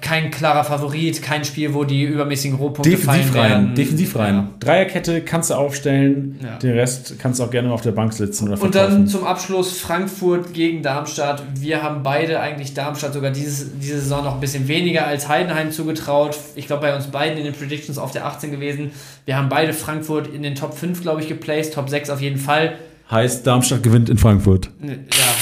kein 0.00 0.30
klarer 0.30 0.64
Favorit, 0.64 1.22
kein 1.22 1.44
Spiel, 1.44 1.74
wo 1.74 1.84
die 1.84 2.04
übermäßigen 2.04 2.56
Rohpunkte 2.56 2.90
Defensiv 2.90 3.26
fallen 3.26 3.38
rein, 3.38 3.50
werden. 3.50 3.74
Defensiv 3.74 4.16
rein. 4.16 4.34
Ja. 4.34 4.48
Dreierkette 4.60 5.20
kannst 5.22 5.50
du 5.50 5.54
aufstellen, 5.54 6.38
ja. 6.42 6.56
den 6.58 6.72
Rest 6.72 7.18
kannst 7.18 7.40
du 7.40 7.44
auch 7.44 7.50
gerne 7.50 7.72
auf 7.72 7.80
der 7.82 7.92
Bank 7.92 8.12
sitzen 8.12 8.48
oder 8.48 8.56
verkaufen. 8.56 8.84
Und 8.84 8.92
dann 8.92 9.08
zum 9.08 9.24
Abschluss 9.24 9.78
Frankfurt 9.78 10.52
gegen 10.54 10.82
Darmstadt. 10.82 11.42
Wir 11.58 11.82
haben 11.82 12.02
beide 12.02 12.40
eigentlich 12.40 12.74
Darmstadt 12.74 13.14
sogar 13.14 13.30
dieses, 13.30 13.78
diese 13.78 14.00
Saison 14.00 14.24
noch 14.24 14.34
ein 14.34 14.40
bisschen 14.40 14.68
weniger 14.68 15.06
als 15.06 15.28
Heidenheim 15.28 15.72
zugetraut. 15.72 16.38
Ich 16.54 16.66
glaube, 16.66 16.82
bei 16.82 16.94
uns 16.94 17.06
beiden 17.06 17.38
in 17.38 17.44
den 17.44 17.54
Predictions 17.54 17.98
auf 17.98 18.12
der 18.12 18.26
18 18.26 18.50
gewesen. 18.50 18.90
Wir 19.24 19.36
haben 19.36 19.48
beide 19.48 19.72
Frankfurt 19.72 20.32
in 20.32 20.42
den 20.42 20.54
Top 20.54 20.74
5, 20.74 21.02
glaube 21.02 21.20
ich, 21.20 21.28
geplaced, 21.28 21.74
Top 21.74 21.88
6 21.88 22.10
auf 22.10 22.20
jeden 22.20 22.38
Fall. 22.38 22.74
Heißt, 23.10 23.46
Darmstadt 23.46 23.82
gewinnt 23.82 24.08
in 24.08 24.16
Frankfurt. 24.16 24.70
Ja, 24.82 24.94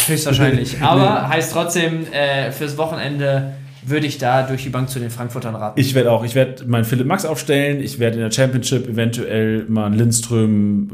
höchstwahrscheinlich. 0.08 0.76
Aber 0.82 1.28
heißt 1.28 1.52
trotzdem, 1.52 2.06
äh, 2.12 2.50
fürs 2.50 2.76
Wochenende 2.76 3.52
würde 3.84 4.06
ich 4.06 4.18
da 4.18 4.46
durch 4.46 4.62
die 4.62 4.68
Bank 4.68 4.88
zu 4.88 4.98
den 4.98 5.10
Frankfurtern 5.10 5.54
raten. 5.54 5.80
Ich 5.80 5.94
werde 5.94 6.12
auch, 6.12 6.24
ich 6.24 6.34
werde 6.34 6.64
meinen 6.66 6.84
Philipp 6.84 7.06
Max 7.06 7.24
aufstellen, 7.24 7.80
ich 7.80 7.98
werde 7.98 8.16
in 8.16 8.22
der 8.22 8.30
Championship 8.30 8.88
eventuell 8.88 9.64
mal 9.68 9.86
einen 9.86 9.96
Lindström, 9.96 10.88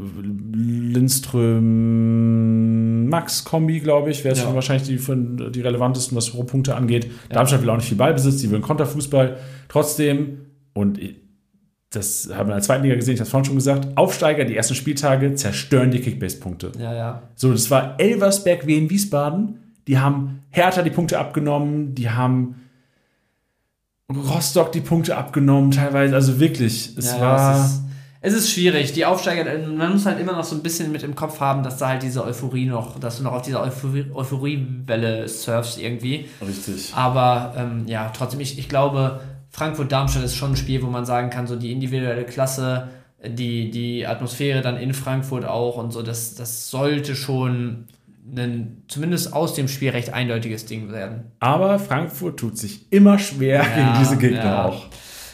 Lindström 0.93 3.09
Max 3.09 3.43
Kombi, 3.43 3.79
glaube 3.79 4.11
ich, 4.11 4.23
wäre 4.23 4.33
es 4.33 4.41
ja. 4.41 4.53
wahrscheinlich 4.53 4.87
die, 4.87 4.97
von, 4.97 5.51
die 5.51 5.61
relevantesten, 5.61 6.17
was 6.17 6.33
Rohpunkte 6.33 6.75
angeht. 6.75 7.05
Ja. 7.05 7.35
Darmstadt 7.35 7.61
will 7.61 7.69
auch 7.69 7.77
nicht 7.77 7.87
viel 7.87 7.97
Ballbesitz, 7.97 8.37
die 8.37 8.51
will 8.51 8.61
Konterfußball. 8.61 9.37
Trotzdem, 9.67 10.45
und 10.73 10.99
das 11.91 12.29
haben 12.31 12.49
wir 12.49 12.53
in 12.53 12.59
der 12.59 12.61
zweiten 12.61 12.83
Liga 12.83 12.95
gesehen, 12.95 13.15
ich 13.15 13.19
habe 13.19 13.25
es 13.25 13.31
vorhin 13.31 13.45
schon 13.45 13.55
gesagt, 13.55 13.97
Aufsteiger, 13.97 14.45
die 14.45 14.55
ersten 14.55 14.75
Spieltage 14.75 15.33
zerstören 15.35 15.91
die 15.91 15.99
Kickbase-Punkte. 15.99 16.71
Ja, 16.79 16.93
ja. 16.93 17.23
So, 17.35 17.51
das 17.51 17.69
war 17.71 17.99
Elversberg 17.99 18.67
wie 18.67 18.77
in 18.77 18.89
Wiesbaden. 18.89 19.59
Die 19.87 19.97
haben 19.97 20.43
Hertha 20.51 20.83
die 20.83 20.91
Punkte 20.91 21.17
abgenommen, 21.17 21.95
die 21.95 22.11
haben 22.11 22.55
Rostock 24.13 24.71
die 24.71 24.81
Punkte 24.81 25.15
abgenommen, 25.17 25.71
teilweise. 25.71 26.15
Also 26.15 26.39
wirklich, 26.39 26.97
es 26.97 27.11
ja, 27.11 27.19
war. 27.19 27.55
Es 27.55 27.71
ist, 27.71 27.81
es 28.21 28.33
ist, 28.33 28.51
schwierig. 28.51 28.91
Die 28.93 29.05
Aufsteiger, 29.05 29.45
man 29.67 29.93
muss 29.93 30.05
halt 30.05 30.19
immer 30.19 30.33
noch 30.33 30.43
so 30.43 30.55
ein 30.55 30.63
bisschen 30.63 30.91
mit 30.91 31.03
im 31.03 31.15
Kopf 31.15 31.39
haben, 31.39 31.63
dass 31.63 31.77
da 31.77 31.89
halt 31.89 32.03
diese 32.03 32.23
Euphorie 32.23 32.65
noch, 32.65 32.99
dass 32.99 33.17
du 33.17 33.23
noch 33.23 33.33
auf 33.33 33.43
dieser 33.43 33.61
Euphorie, 33.61 34.07
Euphoriewelle 34.13 35.27
surfst 35.27 35.79
irgendwie. 35.79 36.27
Richtig. 36.45 36.91
Aber 36.95 37.53
ähm, 37.55 37.83
ja, 37.87 38.11
trotzdem, 38.15 38.39
ich, 38.39 38.57
ich 38.57 38.67
glaube, 38.67 39.21
Frankfurt-Darmstadt 39.51 40.23
ist 40.23 40.35
schon 40.35 40.53
ein 40.53 40.57
Spiel, 40.57 40.81
wo 40.83 40.87
man 40.87 41.05
sagen 41.05 41.29
kann, 41.29 41.47
so 41.47 41.55
die 41.55 41.71
individuelle 41.71 42.25
Klasse, 42.25 42.89
die, 43.25 43.69
die 43.69 44.07
Atmosphäre 44.07 44.61
dann 44.61 44.77
in 44.77 44.93
Frankfurt 44.93 45.45
auch 45.45 45.77
und 45.77 45.91
so, 45.91 46.01
das, 46.01 46.35
das 46.35 46.69
sollte 46.69 47.15
schon 47.15 47.87
ein 48.37 48.83
zumindest 48.87 49.33
aus 49.33 49.53
dem 49.53 49.67
Spiel 49.67 49.89
recht 49.89 50.13
eindeutiges 50.13 50.65
Ding 50.65 50.91
werden. 50.91 51.31
Aber 51.39 51.79
Frankfurt 51.79 52.39
tut 52.39 52.57
sich 52.57 52.91
immer 52.91 53.19
schwer 53.19 53.63
ja, 53.63 53.75
gegen 53.75 53.99
diese 53.99 54.17
Gegner 54.17 54.43
ja. 54.43 54.65
auch. 54.65 54.85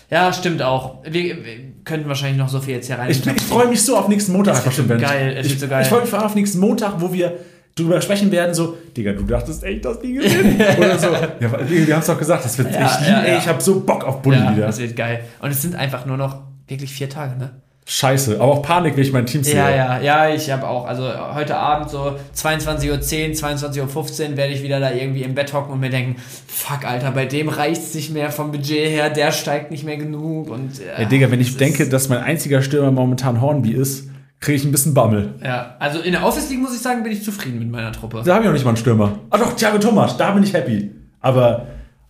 Ja, 0.10 0.32
stimmt 0.32 0.62
auch. 0.62 1.04
Wir, 1.04 1.44
wir, 1.44 1.56
könnten 1.84 2.08
wahrscheinlich 2.08 2.38
noch 2.38 2.50
so 2.50 2.60
viel 2.60 2.76
jetzt 2.76 2.88
hier 2.88 2.98
rein. 2.98 3.10
Ich, 3.10 3.26
ich 3.26 3.42
freue 3.42 3.68
mich 3.68 3.82
so 3.82 3.98
auf 3.98 4.08
nächsten 4.08 4.34
Montag. 4.34 4.64
Das 4.64 4.78
wird 4.78 5.02
geil. 5.02 5.36
Es 5.38 5.48
ich, 5.48 5.60
so 5.60 5.68
geil. 5.68 5.82
Ich 5.84 5.88
freue 5.88 6.02
mich 6.02 6.14
auf 6.14 6.36
nächsten 6.36 6.60
Montag, 6.60 7.00
wo 7.00 7.12
wir 7.12 7.38
drüber 7.76 8.02
sprechen 8.02 8.32
werden, 8.32 8.56
so, 8.56 8.78
Digga, 8.96 9.12
du 9.12 9.24
dachtest 9.24 9.64
echt, 9.64 9.84
dass 9.84 10.00
die 10.00 10.14
gewinnen? 10.14 10.56
Oder 10.78 10.98
so. 10.98 11.08
Ja, 11.08 11.70
wir 11.70 11.94
haben 11.94 12.00
es 12.00 12.08
doch 12.08 12.18
gesagt, 12.18 12.46
das 12.46 12.58
wird 12.58 12.74
ja, 12.74 12.86
echt 12.86 13.08
ja, 13.08 13.22
ey, 13.22 13.38
ich 13.38 13.48
habe 13.48 13.62
so 13.62 13.82
Bock 13.82 14.06
auf 14.06 14.22
Bulli 14.22 14.40
wieder. 14.40 14.68
Das 14.68 14.80
wird 14.80 14.96
geil. 14.96 15.26
Und 15.42 15.52
es 15.52 15.62
sind 15.62 15.76
einfach 15.76 16.06
nur 16.06 16.16
noch 16.18 16.42
wirklich 16.68 16.92
vier 16.94 17.10
Tage, 17.10 17.38
ne? 17.38 17.62
Scheiße. 17.86 18.42
Aber 18.42 18.52
auch 18.52 18.62
Panik, 18.62 18.96
wenn 18.96 19.04
ich 19.04 19.14
mein 19.14 19.26
Team 19.26 19.44
sehe. 19.44 19.56
Ja, 19.56 19.70
ja, 19.70 20.00
ja, 20.00 20.30
ich 20.34 20.50
habe 20.50 20.68
auch. 20.68 20.86
Also 20.86 21.04
heute 21.34 21.56
Abend 21.56 21.90
so 21.90 22.16
22.10 22.36 22.90
Uhr, 22.92 22.98
22.15 22.98 24.32
Uhr 24.32 24.38
werde 24.38 24.54
ich 24.54 24.64
wieder 24.64 24.80
da 24.80 24.92
irgendwie 24.92 25.22
im 25.24 25.36
Bett 25.36 25.54
hocken 25.54 25.72
und 25.72 25.80
mir 25.80 25.92
denken, 25.92 26.20
fuck, 26.48 26.86
Alter, 26.86 27.12
bei 27.12 27.26
dem 27.26 27.48
reicht 27.48 27.82
es 27.82 27.94
nicht 27.94 28.12
mehr 28.12 28.32
vom 28.32 28.52
Budget 28.52 28.90
her, 28.90 29.10
der 29.10 29.32
steigt 29.32 29.70
nicht 29.72 29.84
mehr 29.84 29.98
genug. 29.98 30.50
Und, 30.50 30.80
ja, 30.80 31.02
ja 31.02 31.08
Digga, 31.08 31.30
wenn 31.30 31.42
ich 31.42 31.58
denke, 31.58 31.88
dass 31.88 32.10
mein 32.10 32.20
einziger 32.20 32.62
Stürmer 32.64 32.92
momentan 32.92 33.40
Hornby 33.40 33.72
ist, 33.72 34.10
kriege 34.40 34.58
ich 34.58 34.66
ein 34.66 34.72
bisschen 34.72 34.94
Bammel. 34.94 35.36
Ja, 35.44 35.76
also 35.80 36.00
in 36.00 36.12
der 36.12 36.26
Office 36.26 36.50
League 36.50 36.62
muss 36.62 36.76
ich 36.76 36.82
sagen, 36.82 37.04
bin 37.04 37.12
ich 37.12 37.24
zufrieden 37.24 37.60
mit 37.60 37.72
meiner 37.72 37.92
Truppe. 37.92 38.24
Da 38.26 38.34
habe 38.34 38.44
ich 38.44 38.50
auch 38.50 38.54
nicht 38.54 38.66
mal 38.66 38.72
einen 38.72 38.78
Stürmer. 38.78 39.20
Ah 39.30 39.38
doch, 39.38 39.56
Thiago 39.56 39.78
Thomas, 39.78 40.18
da 40.18 40.32
bin 40.32 40.44
ich 40.44 40.54
happy. 40.54 40.92
Aber, 41.20 41.68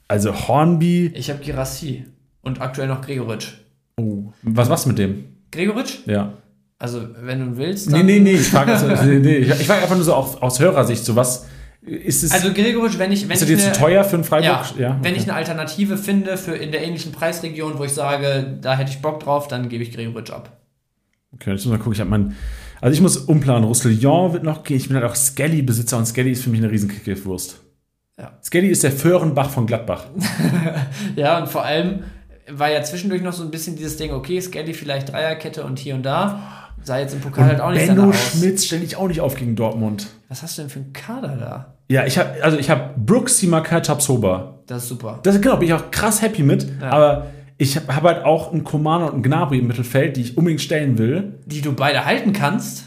also 0.08 0.34
Hornby. 0.48 1.12
Ich 1.16 1.30
habe 1.30 1.40
Girassi 1.44 2.06
und 2.42 2.62
aktuell 2.62 2.88
noch 2.88 3.02
Gregoritsch. 3.02 3.54
Oh, 3.98 4.32
was 4.44 4.70
machst 4.70 4.86
du 4.86 4.90
mit 4.90 5.00
dem? 5.00 5.35
Gregoritsch? 5.56 6.00
Ja. 6.06 6.34
Also, 6.78 7.02
wenn 7.22 7.40
du 7.40 7.58
willst. 7.58 7.92
Dann 7.92 8.06
nee, 8.06 8.20
nee, 8.20 8.20
nee. 8.20 8.34
Ich 8.34 8.48
frage 8.48 8.74
also, 8.74 8.88
nee, 9.06 9.20
nee. 9.20 9.38
ich, 9.38 9.50
ich 9.50 9.66
frag 9.66 9.82
einfach 9.82 9.96
nur 9.96 10.04
so 10.04 10.14
aus, 10.14 10.42
aus 10.42 10.60
Hörersicht, 10.60 11.04
so 11.04 11.16
was 11.16 11.46
ist 11.82 12.24
es. 12.24 12.32
Also, 12.32 12.54
Gregoritsch, 12.54 12.98
wenn 12.98 13.12
ich. 13.12 13.28
Wenn 13.28 13.36
ist 13.36 13.42
er 13.42 13.48
dir 13.48 13.58
zu 13.58 13.72
teuer 13.72 14.04
für 14.04 14.16
einen 14.16 14.24
Freiburg? 14.24 14.46
Ja, 14.46 14.74
ja 14.78 14.90
okay. 14.90 15.00
Wenn 15.02 15.16
ich 15.16 15.24
eine 15.24 15.34
Alternative 15.34 15.98
finde 15.98 16.38
für 16.38 16.56
in 16.56 16.72
der 16.72 16.84
ähnlichen 16.84 17.12
Preisregion, 17.12 17.78
wo 17.78 17.84
ich 17.86 17.94
sage, 17.94 18.58
da 18.62 18.76
hätte 18.76 18.92
ich 18.92 19.02
Bock 19.02 19.22
drauf, 19.22 19.48
dann 19.48 19.70
gebe 19.70 19.84
ich 19.84 19.94
Gregoritsch 19.94 20.32
ab. 20.32 20.58
Okay, 21.34 21.52
jetzt 21.52 21.66
muss 21.66 21.72
mal 21.72 21.78
gucken. 21.78 21.94
Ich 21.94 22.00
habe 22.00 22.10
mein. 22.10 22.36
Also, 22.82 22.94
ich 22.94 23.02
muss 23.02 23.18
umplanen. 23.18 23.64
Roussillon 23.64 24.34
wird 24.34 24.44
noch 24.44 24.64
gehen. 24.64 24.78
Ich 24.78 24.88
bin 24.88 24.98
halt 24.98 25.06
auch 25.06 25.16
Skelly-Besitzer 25.16 25.98
und 25.98 26.06
Skelly 26.06 26.32
ist 26.32 26.44
für 26.44 26.50
mich 26.50 26.60
eine 26.60 26.72
riesen 26.72 26.90
Kickwurst. 26.90 27.62
Ja. 28.18 28.38
Skelly 28.44 28.68
ist 28.68 28.84
der 28.84 28.92
Föhrenbach 28.92 29.50
von 29.50 29.66
Gladbach. 29.66 30.06
ja, 31.16 31.38
und 31.40 31.50
vor 31.50 31.64
allem 31.64 32.04
war 32.50 32.72
ja 32.72 32.84
zwischendurch 32.84 33.22
noch 33.22 33.34
so 33.34 33.44
ein 33.44 33.52
bisschen 33.52 33.76
dieses 33.76 33.98
Ding, 33.98 34.12
okay, 34.12 34.40
Skelly 34.40 34.74
vielleicht 34.74 35.12
Dreierkette 35.12 35.64
und 35.64 35.80
hier 35.80 35.96
und 35.96 36.04
da. 36.04 36.66
Sah 36.84 37.00
jetzt 37.00 37.14
im 37.14 37.22
Pokal 37.22 37.46
und 37.46 37.50
halt 37.50 37.62
auch 37.62 37.72
nicht 37.72 37.88
Benno 37.88 38.14
Schmitz 38.14 38.66
stelle 38.66 38.84
ich 38.84 38.96
auch 38.96 39.08
nicht 39.08 39.20
auf 39.20 39.36
gegen 39.36 39.56
Dortmund. 39.56 40.08
Was 40.30 40.44
hast 40.44 40.58
du 40.58 40.62
denn 40.62 40.70
für 40.70 40.80
einen 40.80 40.94
Kader 40.94 41.36
da? 41.36 41.74
Ja, 41.88 42.06
ich 42.06 42.18
habe 42.18 42.44
also 42.44 42.58
ich 42.58 42.70
habe 42.70 42.94
Brooks, 42.98 43.40
Simaka, 43.40 43.80
Tabsoba. 43.80 44.60
Das 44.68 44.84
ist 44.84 44.90
super. 44.90 45.20
Das 45.24 45.40
genau, 45.42 45.58
bin 45.58 45.68
ich 45.68 45.74
auch 45.74 45.90
krass 45.90 46.22
happy 46.22 46.44
mit, 46.44 46.68
ja. 46.80 46.90
aber 46.90 47.28
ich 47.58 47.76
habe 47.76 47.96
hab 47.96 48.04
halt 48.04 48.24
auch 48.24 48.52
einen 48.52 48.64
Komano 48.64 49.06
und 49.08 49.14
einen 49.14 49.24
Gnabry 49.24 49.60
im 49.60 49.68
Mittelfeld, 49.68 50.18
die 50.18 50.22
ich 50.22 50.38
unbedingt 50.38 50.62
stellen 50.62 50.98
will. 50.98 51.40
Die 51.46 51.62
du 51.62 51.74
beide 51.74 52.06
halten 52.06 52.34
kannst? 52.34 52.86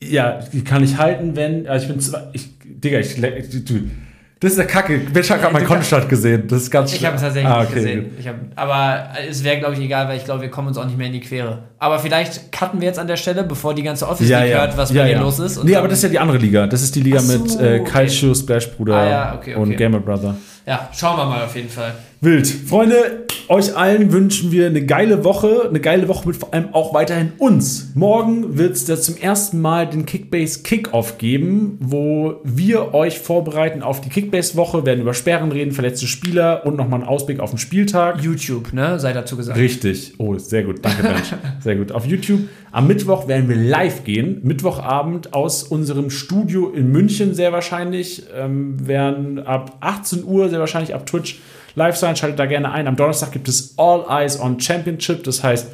Ja, 0.00 0.40
die 0.52 0.62
kann 0.62 0.84
ich 0.84 0.98
halten, 0.98 1.34
wenn 1.34 1.66
also 1.66 1.86
ich 1.86 1.92
bin 1.92 2.00
zwar 2.00 2.30
ich 2.34 2.50
Digga, 2.64 3.00
ich 3.00 3.16
du 3.16 3.90
das 4.40 4.52
ist 4.52 4.58
der 4.58 4.66
Kacke. 4.66 5.00
Mensch 5.12 5.30
hat 5.30 5.40
gerade 5.40 5.52
meinen 5.52 5.66
Kontostand 5.66 6.08
gesehen. 6.08 6.46
Das 6.46 6.62
ist 6.62 6.70
ganz 6.70 6.92
Ich 6.92 7.04
habe 7.04 7.16
es 7.16 7.22
tatsächlich 7.22 7.50
ah, 7.50 7.62
okay, 7.62 7.74
gesehen. 7.74 8.16
Hab, 8.24 8.36
aber 8.54 9.08
es 9.28 9.42
wäre, 9.42 9.58
glaube 9.58 9.74
ich, 9.74 9.80
egal, 9.80 10.06
weil 10.06 10.16
ich 10.16 10.24
glaube, 10.24 10.42
wir 10.42 10.50
kommen 10.50 10.68
uns 10.68 10.78
auch 10.78 10.84
nicht 10.84 10.96
mehr 10.96 11.08
in 11.08 11.12
die 11.12 11.20
Quere. 11.20 11.64
Aber 11.80 11.98
vielleicht 11.98 12.52
cutten 12.52 12.80
wir 12.80 12.86
jetzt 12.86 13.00
an 13.00 13.08
der 13.08 13.16
Stelle, 13.16 13.42
bevor 13.42 13.74
die 13.74 13.82
ganze 13.82 14.08
Office 14.08 14.28
ja, 14.28 14.40
League 14.40 14.52
ja. 14.52 14.60
hört, 14.60 14.76
was 14.76 14.92
ja, 14.92 15.02
bei 15.02 15.08
dir 15.08 15.18
los 15.18 15.40
ist. 15.40 15.64
nee, 15.64 15.74
aber 15.74 15.88
das 15.88 15.98
ist 15.98 16.04
ja 16.04 16.10
die 16.10 16.18
andere 16.20 16.38
Liga. 16.38 16.68
Das 16.68 16.82
ist 16.82 16.94
die 16.94 17.00
Liga 17.00 17.18
so, 17.18 17.36
mit 17.36 17.60
äh, 17.60 17.80
Kaiju, 17.80 18.30
okay. 18.30 18.34
Splash 18.34 18.70
Bruder 18.70 18.94
ah, 18.94 19.34
okay, 19.34 19.54
und 19.56 19.76
Gamer 19.76 19.98
Brother. 19.98 20.36
Ja, 20.64 20.88
schauen 20.92 21.16
wir 21.16 21.24
mal 21.24 21.44
auf 21.44 21.56
jeden 21.56 21.70
Fall. 21.70 21.94
Wild. 22.20 22.48
Freunde, 22.48 23.26
euch 23.46 23.76
allen 23.76 24.10
wünschen 24.12 24.50
wir 24.50 24.66
eine 24.66 24.84
geile 24.84 25.22
Woche. 25.22 25.68
Eine 25.68 25.78
geile 25.78 26.08
Woche 26.08 26.26
mit 26.26 26.36
vor 26.36 26.52
allem 26.52 26.74
auch 26.74 26.92
weiterhin 26.92 27.32
uns. 27.38 27.92
Morgen 27.94 28.58
wird 28.58 28.72
es 28.72 29.02
zum 29.02 29.16
ersten 29.16 29.60
Mal 29.60 29.88
den 29.88 30.04
Kickbase 30.04 30.64
Kickoff 30.64 31.18
geben, 31.18 31.78
wo 31.80 32.40
wir 32.42 32.92
euch 32.92 33.20
vorbereiten 33.20 33.84
auf 33.84 34.00
die 34.00 34.08
Kickbase-Woche, 34.08 34.84
werden 34.84 35.02
über 35.02 35.14
Sperren 35.14 35.52
reden, 35.52 35.70
verletzte 35.70 36.08
Spieler 36.08 36.66
und 36.66 36.76
nochmal 36.76 37.00
einen 37.00 37.08
Ausblick 37.08 37.38
auf 37.38 37.50
den 37.50 37.58
Spieltag. 37.58 38.20
YouTube, 38.20 38.72
ne? 38.72 38.98
Sei 38.98 39.12
dazu 39.12 39.36
gesagt. 39.36 39.56
Richtig. 39.56 40.14
Oh, 40.18 40.36
sehr 40.38 40.64
gut. 40.64 40.84
Danke, 40.84 41.04
Mensch. 41.04 41.32
sehr 41.60 41.76
gut. 41.76 41.92
Auf 41.92 42.04
YouTube. 42.04 42.40
Am 42.72 42.88
Mittwoch 42.88 43.28
werden 43.28 43.48
wir 43.48 43.56
live 43.56 44.02
gehen. 44.02 44.40
Mittwochabend 44.42 45.34
aus 45.34 45.62
unserem 45.62 46.10
Studio 46.10 46.70
in 46.70 46.90
München 46.90 47.34
sehr 47.34 47.52
wahrscheinlich. 47.52 48.24
Ähm, 48.36 48.88
werden 48.88 49.38
ab 49.38 49.76
18 49.80 50.24
Uhr 50.24 50.48
sehr 50.48 50.58
wahrscheinlich 50.58 50.96
ab 50.96 51.06
Twitch 51.06 51.38
live 51.78 51.96
sein. 51.96 52.16
Schaltet 52.16 52.38
da 52.38 52.46
gerne 52.46 52.70
ein. 52.70 52.86
Am 52.86 52.96
Donnerstag 52.96 53.32
gibt 53.32 53.48
es 53.48 53.74
All 53.78 54.04
Eyes 54.08 54.38
on 54.38 54.60
Championship. 54.60 55.24
Das 55.24 55.42
heißt, 55.42 55.68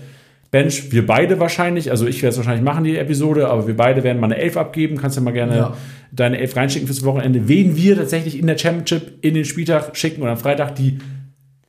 Bench, 0.53 0.93
wir 0.93 1.05
beide 1.05 1.41
wahrscheinlich, 1.41 1.91
also 1.91 2.07
ich 2.07 2.23
werde 2.23 2.31
es 2.31 2.37
wahrscheinlich 2.37 2.63
machen, 2.63 2.85
die 2.85 2.97
Episode, 2.97 3.49
aber 3.49 3.67
wir 3.67 3.77
beide 3.77 4.05
werden 4.05 4.21
mal 4.21 4.27
eine 4.27 4.37
Elf 4.37 4.57
abgeben. 4.57 4.97
Kannst 4.97 5.17
ja 5.17 5.23
mal 5.23 5.33
gerne 5.33 5.57
ja. 5.57 5.77
deine 6.13 6.39
Elf 6.39 6.55
reinschicken 6.55 6.87
fürs 6.87 7.05
Wochenende. 7.05 7.49
Wen 7.49 7.75
wir 7.75 7.97
tatsächlich 7.97 8.39
in 8.39 8.47
der 8.47 8.57
Championship 8.57 9.19
in 9.23 9.35
den 9.35 9.45
Spieltag 9.45 9.97
schicken 9.97 10.23
und 10.23 10.29
am 10.29 10.37
Freitag 10.37 10.77
die 10.77 10.99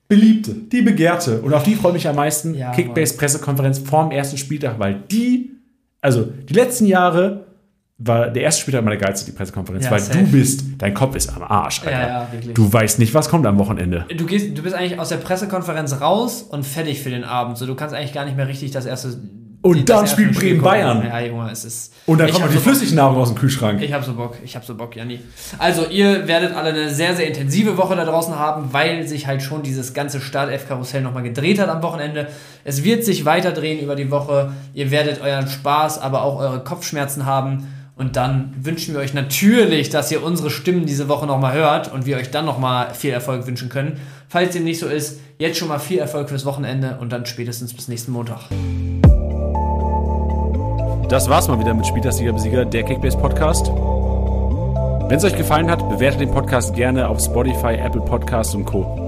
beliebte, 0.08 0.54
die 0.54 0.84
begehrte. 0.84 1.42
Und 1.42 1.54
auf 1.54 1.64
die 1.64 1.74
freue 1.74 1.92
ich 1.92 1.96
mich 1.96 2.08
am 2.08 2.16
meisten. 2.16 2.54
Ja, 2.54 2.72
Kickbase-Pressekonferenz 2.74 3.80
vorm 3.80 4.12
ersten 4.12 4.38
Spieltag, 4.38 4.78
weil 4.78 5.02
die, 5.10 5.52
also 6.02 6.28
die 6.48 6.54
letzten 6.54 6.86
Jahre 6.86 7.46
war 7.98 8.28
der 8.28 8.44
erste 8.44 8.62
Spieltag 8.62 8.82
immer 8.82 8.92
der 8.92 9.00
geilste, 9.00 9.32
die 9.32 9.38
Pressekonferenz, 9.38 9.86
ja, 9.86 9.92
weil 9.92 10.02
safe. 10.02 10.20
du 10.20 10.26
bist, 10.26 10.66
dein 10.78 10.94
Kopf 10.94 11.16
ist 11.16 11.34
am 11.34 11.44
Arsch, 11.44 11.82
Alter. 11.82 11.92
Ja, 11.92 12.08
ja, 12.08 12.28
wirklich. 12.32 12.54
Du 12.54 12.72
weißt 12.72 13.00
nicht, 13.00 13.14
was 13.14 13.30
kommt 13.30 13.46
am 13.46 13.58
Wochenende. 13.58 14.06
Du, 14.18 14.26
gehst, 14.26 14.58
du 14.58 14.62
bist 14.62 14.76
eigentlich 14.76 15.00
aus 15.00 15.10
der 15.10 15.18
Pressekonferenz 15.18 16.02
raus 16.02 16.42
und 16.42 16.66
fertig 16.66 17.02
für 17.02 17.10
den 17.10 17.24
Abend. 17.24 17.58
So, 17.58 17.66
du 17.66 17.76
kannst 17.76 17.96
eigentlich 17.96 18.14
gar 18.14 18.26
nicht 18.26 18.36
mehr 18.36 18.50
richtig 18.50 18.72
das 18.72 18.86
erste. 18.86 19.18
Und 19.62 19.78
die, 19.78 19.86
dann 19.86 20.06
spielt 20.08 20.38
Bremen 20.38 20.62
Bayern. 20.62 21.08
Ja, 21.08 21.22
Junge, 21.22 21.50
es 21.50 21.64
ist. 21.64 21.94
Und 22.06 22.20
dann 22.20 22.30
kommt 22.30 22.44
noch 22.44 22.52
die 22.52 22.58
so 22.58 22.64
Flüssignahrung 22.64 23.16
aus 23.16 23.30
dem 23.30 23.38
Kühlschrank. 23.38 23.82
Ich 23.82 23.94
hab 23.94 24.04
so 24.04 24.14
Bock, 24.14 24.36
ich 24.44 24.58
hab 24.58 24.66
so 24.66 24.76
Bock, 24.76 24.96
Janni. 24.96 25.22
Also, 25.58 25.88
ihr 25.88 26.28
werdet 26.28 26.54
alle 26.54 26.72
eine 26.72 26.94
sehr, 26.94 27.16
sehr 27.16 27.30
intensive 27.30 27.78
Woche 27.78 27.96
da 27.96 28.04
draußen 28.04 28.38
haben, 28.38 28.74
weil 28.74 29.08
sich 29.08 29.26
halt 29.26 29.42
schon 29.42 29.64
dieses 29.64 29.94
ganze 29.94 30.20
Start-F-Karussell 30.20 31.02
nochmal 31.02 31.24
gedreht 31.24 31.60
hat 31.60 31.70
am 31.70 31.82
Wochenende. 31.82 32.28
Es 32.66 32.84
wird 32.84 33.06
sich 33.06 33.24
weiter 33.24 33.54
drehen 33.54 33.82
über 33.82 33.96
die 33.96 34.12
Woche. 34.12 34.52
Ihr 34.74 34.92
werdet 34.92 35.22
euren 35.22 35.48
Spaß, 35.48 36.00
aber 36.00 36.24
auch 36.24 36.40
eure 36.40 36.62
Kopfschmerzen 36.62 37.26
haben. 37.26 37.70
Und 37.96 38.18
dann 38.18 38.54
wünschen 38.60 38.94
wir 38.94 39.00
euch 39.00 39.14
natürlich, 39.14 39.90
dass 39.90 40.12
ihr 40.12 40.22
unsere 40.22 40.50
Stimmen 40.50 40.86
diese 40.86 41.08
Woche 41.08 41.26
nochmal 41.26 41.54
hört 41.54 41.94
und 41.94 42.06
wir 42.06 42.18
euch 42.18 42.30
dann 42.30 42.46
nochmal 42.46 42.94
viel 42.94 43.12
Erfolg 43.12 43.48
wünschen 43.48 43.70
können. 43.70 44.00
Falls 44.28 44.54
dem 44.54 44.66
nicht 44.66 44.80
so 44.80 44.88
ist, 44.88 45.22
jetzt 45.40 45.58
schon 45.58 45.70
mal 45.70 45.80
viel 45.80 46.00
Erfolg 46.00 46.28
fürs 46.28 46.46
Wochenende 46.46 46.98
und 47.00 47.14
dann 47.14 47.26
spätestens 47.26 47.74
bis 47.74 47.88
nächsten 47.88 48.12
Montag. 48.12 48.42
Das 51.08 51.30
war's 51.30 51.48
mal 51.48 51.60
wieder 51.60 51.74
mit 51.74 51.86
Spieltagsliga 51.86 52.34
Besieger, 52.34 52.66
der 52.66 52.84
Kickbase 52.84 53.18
Podcast. 53.18 53.68
Wenn 53.68 55.18
es 55.18 55.24
euch 55.24 55.38
gefallen 55.38 55.70
hat, 55.70 55.88
bewertet 55.88 56.20
den 56.20 56.32
Podcast 56.32 56.76
gerne 56.76 57.08
auf 57.08 57.22
Spotify, 57.22 57.76
Apple 57.76 58.02
Podcasts 58.02 58.56
und 58.56 58.66
Co. 58.66 59.05